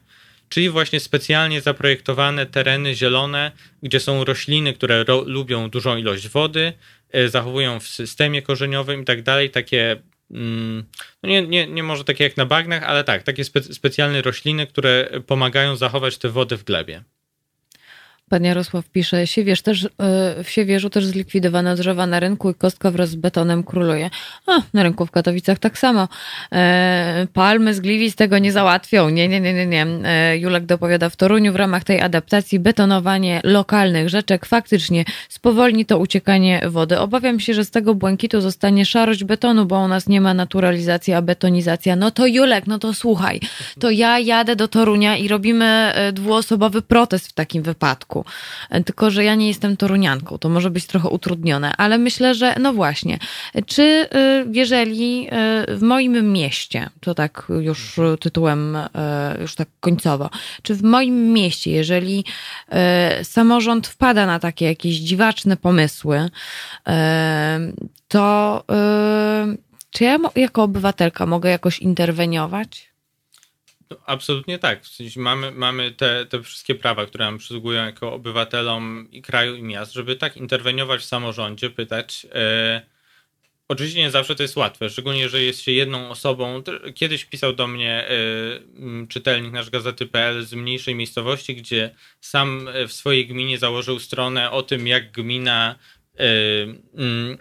czyli 0.49 0.71
właśnie 0.71 1.01
specjalnie 1.01 1.61
zaprojektowane 1.61 2.47
tereny 2.47 2.95
zielone, 2.95 3.53
gdzie 3.83 4.01
są 4.01 4.25
rośliny, 4.25 4.73
które 4.73 5.05
ro 5.05 5.23
lubią 5.27 5.71
dużą 5.71 5.97
ilość 5.97 6.29
wody, 6.29 6.73
e, 7.11 7.29
zachowują 7.29 7.81
w 7.81 7.89
systemie 7.89 8.43
korzeniowym 8.43 9.03
i 9.03 9.05
tak 9.05 9.23
dalej, 9.23 9.51
takie 9.51 9.97
mm, 10.31 10.85
no 11.23 11.29
nie, 11.29 11.43
nie, 11.43 11.67
nie 11.67 11.83
może 11.83 12.05
takie 12.05 12.25
jak 12.25 12.37
na 12.37 12.47
bagnach, 12.47 12.83
ale 12.83 13.05
tak, 13.05 13.23
takie 13.23 13.45
spe 13.45 13.63
specjalne 13.63 14.23
rośliny, 14.23 14.67
które 14.67 15.09
pomagają 15.27 15.77
zachować 15.77 16.19
tę 16.19 16.29
wodę 16.29 16.57
w 16.57 16.65
glebie. 16.65 17.05
Pan 18.31 18.45
Jarosław 18.45 18.89
pisze, 18.89 19.27
Siewierz 19.27 19.63
też, 19.63 19.85
e, 19.85 19.89
w 20.45 20.51
Siewierzu 20.51 20.91
też 20.91 21.07
zlikwidowano 21.07 21.77
drzewa 21.77 22.07
na 22.07 22.21
rynku 22.21 22.51
i 22.51 22.55
kostka 22.55 22.91
wraz 22.91 23.11
z 23.11 23.15
betonem 23.15 23.63
króluje. 23.63 24.11
A, 24.47 24.61
na 24.75 24.83
rynku 24.83 25.07
w 25.07 25.11
Katowicach 25.11 25.59
tak 25.59 25.79
samo. 25.79 26.09
E, 26.53 27.27
palmy 27.33 27.75
z 27.75 27.81
gliwic 27.81 28.15
tego 28.15 28.39
nie 28.39 28.53
załatwią. 28.53 29.09
Nie, 29.09 29.29
nie, 29.29 29.41
nie, 29.41 29.55
nie, 29.55 29.67
nie. 29.67 29.87
E, 30.05 30.39
Julek 30.39 30.67
dopowiada 30.67 31.09
w 31.09 31.17
Toruniu 31.17 31.53
w 31.53 31.57
ramach 31.57 31.85
tej 31.85 32.01
adaptacji 32.01 32.59
betonowanie 32.59 33.41
lokalnych 33.45 34.09
rzeczek 34.09 34.47
faktycznie 34.47 35.05
spowolni 35.29 35.87
to 35.87 35.99
uciekanie 35.99 36.63
wody. 36.69 36.99
Obawiam 36.99 37.41
się, 37.41 37.55
że 37.55 37.65
z 37.65 37.71
tego 37.71 37.95
błękitu 37.95 38.41
zostanie 38.41 38.87
szarość 38.87 39.25
betonu, 39.25 39.67
bo 39.67 39.81
u 39.81 39.89
nas 39.89 40.09
nie 40.09 40.21
ma 40.21 40.35
naturalizacji, 40.35 41.13
a 41.13 41.23
betonizacja. 41.23 41.97
No 41.97 42.11
to 42.11 42.27
Julek, 42.27 42.67
no 42.67 42.79
to 42.79 42.95
słuchaj, 42.95 43.41
to 43.81 43.91
ja 43.91 44.19
jadę 44.19 44.57
do 44.57 44.69
Torunia 44.69 45.17
i 45.17 45.29
robimy 45.29 45.93
dwuosobowy 46.13 46.83
protest 46.83 47.29
w 47.29 47.33
takim 47.33 47.63
wypadku 47.63 48.16
roku. 48.17 48.85
Tylko, 48.85 49.11
że 49.11 49.25
ja 49.25 49.35
nie 49.35 49.49
jestem 49.49 49.77
torunianką, 49.77 50.39
to 50.39 50.49
może 50.49 50.71
być 50.71 50.87
trochę 50.87 51.09
utrudnione, 51.09 51.77
ale 51.77 51.99
myślę, 51.99 52.35
że 52.35 52.55
no 52.61 52.73
właśnie, 52.73 53.19
czy 53.67 53.83
y, 53.83 54.47
jeżeli 54.53 55.29
y, 55.71 55.77
w 55.77 55.83
moim 55.83 56.33
mieście, 56.33 56.91
to 57.01 57.15
tak 57.15 57.47
już 57.61 58.01
tytułem, 58.21 58.77
y, 58.77 58.89
już 59.41 59.55
tak 59.55 59.69
końcowo, 59.81 60.31
czy 60.63 60.75
w 60.75 60.83
moim 60.83 61.33
mieście, 61.33 61.71
jeżeli 61.71 62.25
samorząd 63.23 63.87
wpada 63.87 64.27
na 64.27 64.39
takie 64.39 64.67
jakieś 64.67 64.97
dziwaczne 64.97 65.57
pomysły, 65.57 66.31
to 68.09 68.65
czy 69.91 70.05
ja 70.05 70.19
jako 70.37 70.63
obywatelka 70.63 71.27
mogę 71.27 71.51
jakoś 71.51 71.79
interweniować? 71.79 72.96
No, 73.91 73.97
absolutnie 74.07 74.59
tak. 74.59 74.85
W 74.85 74.89
sensie 74.89 75.21
mamy, 75.21 75.53
mamy 75.53 75.93
te, 75.93 76.27
te 76.27 76.43
wszystkie 76.43 76.75
prawa, 76.75 77.07
które 77.07 77.25
nam 77.25 77.39
przysługują 77.39 77.85
jako 77.85 78.13
obywatelom 78.13 79.09
i 79.13 79.23
kraju, 79.23 79.55
i 79.55 79.63
miast, 79.63 79.93
żeby 79.93 80.17
tak 80.17 80.37
interweniować 80.37 81.01
w 81.01 81.05
samorządzie, 81.05 81.71
pytać. 81.71 82.27
E, 82.35 82.83
oczywiście 83.69 84.01
nie 84.01 84.11
zawsze 84.11 84.35
to 84.35 84.43
jest 84.43 84.57
łatwe, 84.57 84.91
szczególnie 84.91 85.21
jeżeli 85.21 85.47
jest 85.47 85.63
się 85.63 85.73
jedną 85.73 86.11
osobą. 86.11 86.63
Kiedyś 86.95 87.25
pisał 87.25 87.53
do 87.53 87.67
mnie 87.67 88.09
e, 88.09 89.07
czytelnik 89.09 89.53
nasz 89.53 89.71
gazety.pl 89.71 90.43
z 90.45 90.55
mniejszej 90.55 90.95
miejscowości, 90.95 91.57
gdzie 91.57 91.95
sam 92.21 92.69
w 92.89 92.93
swojej 92.93 93.27
gminie 93.27 93.59
założył 93.59 93.99
stronę 93.99 94.51
o 94.51 94.63
tym, 94.63 94.87
jak 94.87 95.13
gmina 95.13 95.75
e, 96.19 96.25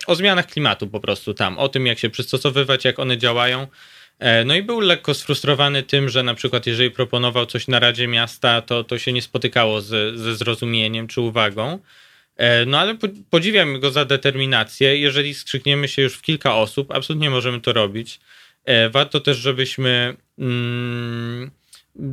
o 0.08 0.16
zmianach 0.16 0.48
klimatu 0.48 0.88
po 0.88 1.00
prostu 1.00 1.34
tam, 1.34 1.58
o 1.58 1.70
tym, 1.70 1.86
jak 1.86 2.00
się 2.00 2.10
przystosowywać, 2.10 2.86
jak 2.86 3.00
one 3.00 3.18
działają. 3.18 3.68
E, 4.20 4.46
no 4.46 4.56
i 4.56 4.64
był 4.64 4.80
lekko 4.80 5.14
sfrustrowany 5.14 5.84
tym, 5.84 6.10
że 6.10 6.24
na 6.24 6.34
przykład 6.34 6.66
jeżeli 6.66 6.92
proponował 6.92 7.46
coś 7.46 7.68
na 7.68 7.80
Radzie 7.80 8.08
Miasta, 8.08 8.62
to, 8.62 8.84
to 8.84 9.00
się 9.00 9.14
nie 9.14 9.22
spotykało 9.22 9.82
z, 9.82 10.20
ze 10.20 10.36
zrozumieniem 10.36 11.08
czy 11.08 11.22
uwagą. 11.22 11.80
E, 12.36 12.66
no 12.66 12.80
ale 12.80 12.98
podziwiam 13.30 13.80
go 13.80 13.92
za 13.92 14.06
determinację. 14.06 14.98
Jeżeli 14.98 15.34
skrzykniemy 15.34 15.88
się 15.88 16.02
już 16.02 16.16
w 16.16 16.22
kilka 16.22 16.56
osób, 16.56 16.92
absolutnie 16.92 17.30
możemy 17.30 17.62
to 17.62 17.74
robić. 17.74 18.20
E, 18.66 18.90
warto 18.90 19.20
też, 19.20 19.38
żebyśmy 19.38 20.16
mm, 20.40 21.52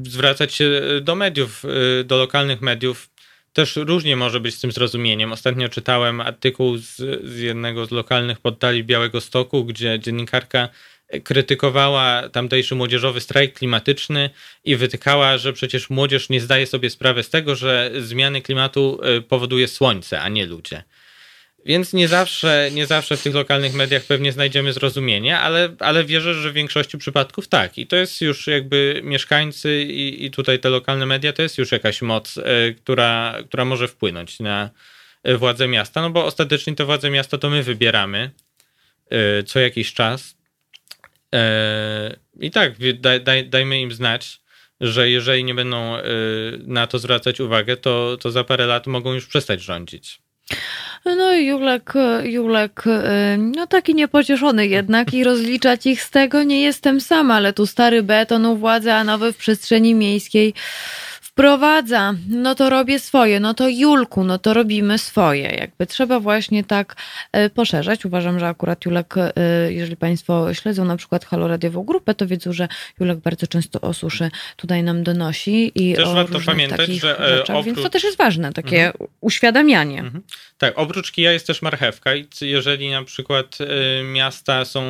zwracać 0.02 0.54
się 0.54 0.70
do 1.00 1.14
mediów, 1.14 1.62
do 2.04 2.16
lokalnych 2.16 2.60
mediów. 2.60 3.10
też 3.52 3.76
różnie 3.76 4.16
może 4.16 4.40
być 4.40 4.54
z 4.54 4.60
tym 4.60 4.72
zrozumieniem. 4.72 5.32
Ostatnio 5.32 5.68
czytałem 5.68 6.20
artykuł 6.20 6.76
z, 6.76 6.96
z 7.24 7.38
jednego 7.38 7.86
z 7.86 7.90
lokalnych 7.90 8.40
poddali 8.40 8.84
Białego 8.84 9.20
Stoku, 9.20 9.64
gdzie 9.64 10.00
dziennikarka 10.00 10.68
krytykowała 11.20 12.28
tamtejszy 12.28 12.74
młodzieżowy 12.74 13.20
strajk 13.20 13.54
klimatyczny 13.54 14.30
i 14.64 14.76
wytykała, 14.76 15.38
że 15.38 15.52
przecież 15.52 15.90
młodzież 15.90 16.28
nie 16.28 16.40
zdaje 16.40 16.66
sobie 16.66 16.90
sprawy 16.90 17.22
z 17.22 17.30
tego, 17.30 17.56
że 17.56 17.90
zmiany 17.98 18.42
klimatu 18.42 19.00
y, 19.18 19.22
powoduje 19.22 19.68
słońce, 19.68 20.20
a 20.20 20.28
nie 20.28 20.46
ludzie. 20.46 20.82
Więc 21.64 21.92
nie 21.92 22.08
zawsze, 22.08 22.70
nie 22.72 22.86
zawsze 22.86 23.16
w 23.16 23.22
tych 23.22 23.34
lokalnych 23.34 23.74
mediach 23.74 24.04
pewnie 24.04 24.32
znajdziemy 24.32 24.72
zrozumienie, 24.72 25.38
ale, 25.38 25.76
ale 25.78 26.04
wierzę, 26.04 26.34
że 26.34 26.50
w 26.50 26.54
większości 26.54 26.98
przypadków 26.98 27.48
tak. 27.48 27.78
I 27.78 27.86
to 27.86 27.96
jest 27.96 28.20
już 28.20 28.46
jakby 28.46 29.00
mieszkańcy 29.04 29.82
i, 29.82 30.24
i 30.24 30.30
tutaj 30.30 30.58
te 30.58 30.70
lokalne 30.70 31.06
media 31.06 31.32
to 31.32 31.42
jest 31.42 31.58
już 31.58 31.72
jakaś 31.72 32.02
moc, 32.02 32.36
y, 32.36 32.42
która, 32.74 33.38
która 33.48 33.64
może 33.64 33.88
wpłynąć 33.88 34.40
na 34.40 34.70
y, 35.28 35.36
władze 35.36 35.68
miasta, 35.68 36.02
no 36.02 36.10
bo 36.10 36.24
ostatecznie 36.24 36.74
to 36.74 36.86
władze 36.86 37.10
miasta 37.10 37.38
to 37.38 37.50
my 37.50 37.62
wybieramy 37.62 38.30
co 39.46 39.60
jakiś 39.60 39.94
czas 39.94 40.36
I 42.40 42.50
tak, 42.50 42.72
daj, 43.00 43.20
daj, 43.20 43.48
dajmy 43.48 43.80
im 43.80 43.92
znać, 43.92 44.40
że 44.80 45.10
jeżeli 45.10 45.44
nie 45.44 45.54
będą 45.54 45.96
e, 45.96 46.02
na 46.66 46.86
to 46.86 46.98
zwracać 46.98 47.40
uwagę, 47.40 47.76
to, 47.76 48.16
to 48.20 48.30
za 48.30 48.44
parę 48.44 48.66
lat 48.66 48.86
mogą 48.86 49.12
już 49.12 49.26
przestać 49.26 49.62
rządzić. 49.62 50.22
No 51.04 51.34
i 51.34 51.46
Julek, 51.46 51.92
Julek, 52.22 52.84
e, 52.86 53.36
no 53.38 53.66
taki 53.66 53.94
niepocieszony 53.94 54.66
jednak 54.66 55.14
i 55.14 55.24
rozliczać 55.24 55.86
ich 55.86 56.02
z 56.02 56.10
tego 56.10 56.42
nie 56.42 56.62
jestem 56.62 57.00
sam, 57.00 57.30
ale 57.30 57.52
tu 57.52 57.66
stary 57.66 58.02
beton 58.02 58.46
u 58.46 58.56
władzy, 58.56 58.92
a 58.92 59.04
nowy 59.04 59.32
w 59.32 59.36
przestrzeni 59.36 59.94
miejskiej 59.94 60.54
wprowadza, 61.32 62.14
no 62.28 62.54
to 62.54 62.70
robię 62.70 62.98
swoje, 62.98 63.40
no 63.40 63.54
to 63.54 63.68
Julku, 63.68 64.24
no 64.24 64.38
to 64.38 64.54
robimy 64.54 64.98
swoje. 64.98 65.42
Jakby 65.42 65.86
trzeba 65.86 66.20
właśnie 66.20 66.64
tak 66.64 66.96
e, 67.32 67.50
poszerzać. 67.50 68.04
Uważam, 68.04 68.38
że 68.38 68.48
akurat 68.48 68.84
Julek, 68.84 69.14
e, 69.16 69.32
jeżeli 69.72 69.96
Państwo 69.96 70.54
śledzą 70.54 70.84
na 70.84 70.96
przykład 70.96 71.24
Halo 71.24 71.48
Radiową 71.48 71.82
Grupę, 71.82 72.14
to 72.14 72.26
wiedzą, 72.26 72.52
że 72.52 72.68
Julek 73.00 73.18
bardzo 73.18 73.46
często 73.46 73.80
o 73.80 73.94
suszy 73.94 74.30
tutaj 74.56 74.82
nam 74.82 75.02
donosi 75.02 75.72
i 75.74 75.94
też 75.94 76.08
o 76.08 76.14
warto 76.14 76.40
pamiętać, 76.46 76.90
że 76.90 77.20
e, 77.20 77.36
rzeczach, 77.36 77.56
oprócz... 77.56 77.66
więc 77.66 77.82
to 77.82 77.90
też 77.90 78.04
jest 78.04 78.18
ważne, 78.18 78.52
takie 78.52 78.86
mhm. 78.86 79.10
uświadamianie. 79.20 79.98
Mhm. 79.98 80.22
Tak, 80.58 80.74
oprócz 80.76 81.12
kija 81.12 81.32
jest 81.32 81.46
też 81.46 81.62
marchewka 81.62 82.14
i 82.14 82.26
jeżeli 82.40 82.90
na 82.90 83.04
przykład 83.04 83.58
miasta 84.12 84.64
są 84.64 84.82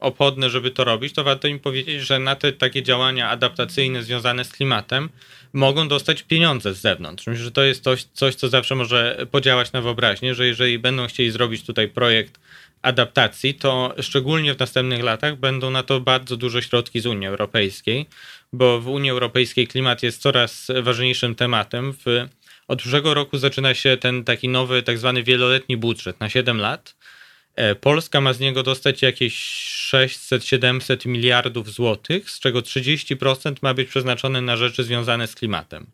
opodne, 0.00 0.50
żeby 0.50 0.70
to 0.70 0.84
robić, 0.84 1.14
to 1.14 1.24
warto 1.24 1.48
im 1.48 1.58
powiedzieć, 1.58 2.02
że 2.02 2.18
na 2.18 2.36
te 2.36 2.52
takie 2.52 2.82
działania 2.82 3.30
adaptacyjne 3.30 4.02
związane 4.02 4.44
z 4.44 4.52
klimatem 4.52 5.08
mogą 5.52 5.88
dostać 5.88 6.22
pieniądze 6.22 6.74
z 6.74 6.80
zewnątrz. 6.80 7.26
Myślę, 7.26 7.44
że 7.44 7.50
to 7.50 7.62
jest 7.62 7.84
coś, 7.84 8.04
coś, 8.04 8.34
co 8.34 8.48
zawsze 8.48 8.74
może 8.74 9.26
podziałać 9.30 9.72
na 9.72 9.80
wyobraźnię, 9.80 10.34
że 10.34 10.46
jeżeli 10.46 10.78
będą 10.78 11.06
chcieli 11.06 11.30
zrobić 11.30 11.62
tutaj 11.66 11.88
projekt 11.88 12.40
adaptacji, 12.82 13.54
to 13.54 13.94
szczególnie 14.00 14.54
w 14.54 14.58
następnych 14.58 15.02
latach 15.02 15.36
będą 15.36 15.70
na 15.70 15.82
to 15.82 16.00
bardzo 16.00 16.36
duże 16.36 16.62
środki 16.62 17.00
z 17.00 17.06
Unii 17.06 17.26
Europejskiej, 17.26 18.06
bo 18.52 18.80
w 18.80 18.88
Unii 18.88 19.10
Europejskiej 19.10 19.66
klimat 19.66 20.02
jest 20.02 20.22
coraz 20.22 20.66
ważniejszym 20.82 21.34
tematem. 21.34 21.92
W, 21.92 22.28
od 22.68 22.78
przyszłego 22.78 23.14
roku 23.14 23.38
zaczyna 23.38 23.74
się 23.74 23.96
ten 23.96 24.24
taki 24.24 24.48
nowy, 24.48 24.82
tak 24.82 24.98
zwany 24.98 25.22
wieloletni 25.22 25.76
budżet 25.76 26.20
na 26.20 26.28
7 26.28 26.58
lat. 26.58 26.94
E, 27.58 27.74
Polska 27.74 28.20
ma 28.20 28.32
z 28.32 28.40
niego 28.40 28.62
dostać 28.62 29.02
jakieś 29.02 29.34
600-700 29.94 31.06
miliardów 31.06 31.72
złotych, 31.72 32.30
z 32.30 32.40
czego 32.40 32.60
30% 32.60 33.54
ma 33.62 33.74
być 33.74 33.88
przeznaczone 33.88 34.40
na 34.40 34.56
rzeczy 34.56 34.84
związane 34.84 35.26
z 35.26 35.34
klimatem. 35.34 35.86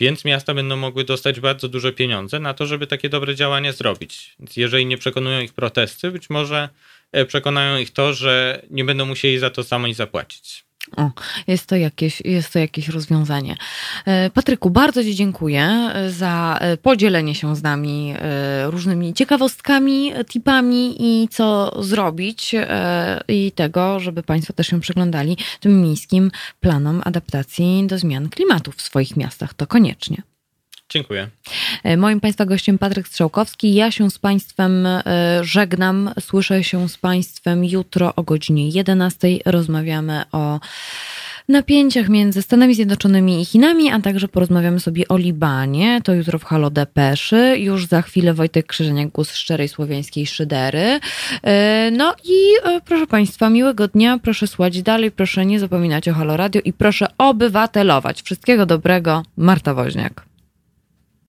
Więc 0.00 0.24
miasta 0.24 0.54
będą 0.54 0.76
mogły 0.76 1.04
dostać 1.04 1.40
bardzo 1.40 1.68
duże 1.68 1.92
pieniądze 1.92 2.40
na 2.40 2.54
to, 2.54 2.66
żeby 2.66 2.86
takie 2.86 3.08
dobre 3.08 3.34
działania 3.34 3.72
zrobić. 3.72 4.34
Więc 4.38 4.56
jeżeli 4.56 4.86
nie 4.86 4.98
przekonują 4.98 5.40
ich 5.40 5.52
protesty, 5.52 6.10
być 6.10 6.30
może 6.30 6.68
e, 7.12 7.24
przekonają 7.24 7.78
ich 7.78 7.90
to, 7.90 8.12
że 8.12 8.62
nie 8.70 8.84
będą 8.84 9.06
musieli 9.06 9.38
za 9.38 9.50
to 9.50 9.64
sami 9.64 9.94
zapłacić. 9.94 10.64
O, 10.96 11.10
jest 11.46 11.66
to 11.66 11.76
jakieś, 11.76 12.22
jest 12.24 12.52
to 12.52 12.58
jakieś 12.58 12.88
rozwiązanie. 12.88 13.56
E, 14.06 14.30
Patryku, 14.30 14.70
bardzo 14.70 15.02
Ci 15.02 15.14
dziękuję 15.14 15.62
e, 15.62 16.10
za 16.10 16.58
e, 16.60 16.76
podzielenie 16.76 17.34
się 17.34 17.56
z 17.56 17.62
nami 17.62 18.14
różnymi 18.66 19.14
ciekawostkami, 19.14 20.12
tipami 20.28 20.96
i 20.98 21.28
co 21.28 21.76
zrobić 21.84 22.54
i 23.28 23.52
tego, 23.52 24.00
żeby 24.00 24.22
Państwo 24.22 24.52
też 24.52 24.66
się 24.66 24.80
przyglądali 24.80 25.36
tym 25.60 25.82
miejskim 25.82 26.30
planom 26.60 27.02
adaptacji 27.04 27.86
do 27.86 27.98
zmian 27.98 28.28
klimatu 28.28 28.72
w 28.72 28.82
swoich 28.82 29.16
miastach. 29.16 29.54
To 29.54 29.66
koniecznie. 29.66 30.22
Dziękuję. 30.88 31.28
E, 31.84 31.96
moim 31.96 32.20
Państwa 32.20 32.46
gościem 32.46 32.78
Patryk 32.78 33.08
Strzałkowski. 33.08 33.74
Ja 33.74 33.90
się 33.90 34.10
z 34.10 34.18
Państwem 34.18 34.86
e, 34.86 35.02
żegnam. 35.42 36.10
Słyszę 36.20 36.64
się 36.64 36.88
z 36.88 36.98
Państwem 36.98 37.64
jutro 37.64 38.14
o 38.16 38.22
godzinie 38.22 38.68
11. 38.68 39.28
Rozmawiamy 39.46 40.22
o 40.32 40.60
napięciach 41.48 42.08
między 42.08 42.42
Stanami 42.42 42.74
Zjednoczonymi 42.74 43.42
i 43.42 43.44
Chinami, 43.44 43.90
a 43.90 44.00
także 44.00 44.28
porozmawiamy 44.28 44.80
sobie 44.80 45.08
o 45.08 45.16
Libanie. 45.16 46.00
To 46.04 46.14
jutro 46.14 46.38
w 46.38 46.44
Halo 46.44 46.70
Depeszy. 46.70 47.56
Już 47.58 47.86
za 47.86 48.02
chwilę 48.02 48.34
Wojtek 48.34 48.66
Krzyżeniak, 48.66 49.08
głos 49.08 49.34
szczerej 49.34 49.68
słowiańskiej 49.68 50.26
szydery. 50.26 51.00
E, 51.42 51.90
no 51.90 52.14
i 52.24 52.40
proszę 52.84 53.06
Państwa, 53.06 53.50
miłego 53.50 53.88
dnia. 53.88 54.18
Proszę 54.18 54.46
słuchać 54.46 54.82
dalej, 54.82 55.10
proszę 55.10 55.46
nie 55.46 55.60
zapominać 55.60 56.08
o 56.08 56.14
Halo 56.14 56.36
Radio 56.36 56.60
i 56.64 56.72
proszę 56.72 57.06
obywatelować. 57.18 58.22
Wszystkiego 58.22 58.66
dobrego. 58.66 59.22
Marta 59.36 59.74
Woźniak. 59.74 60.27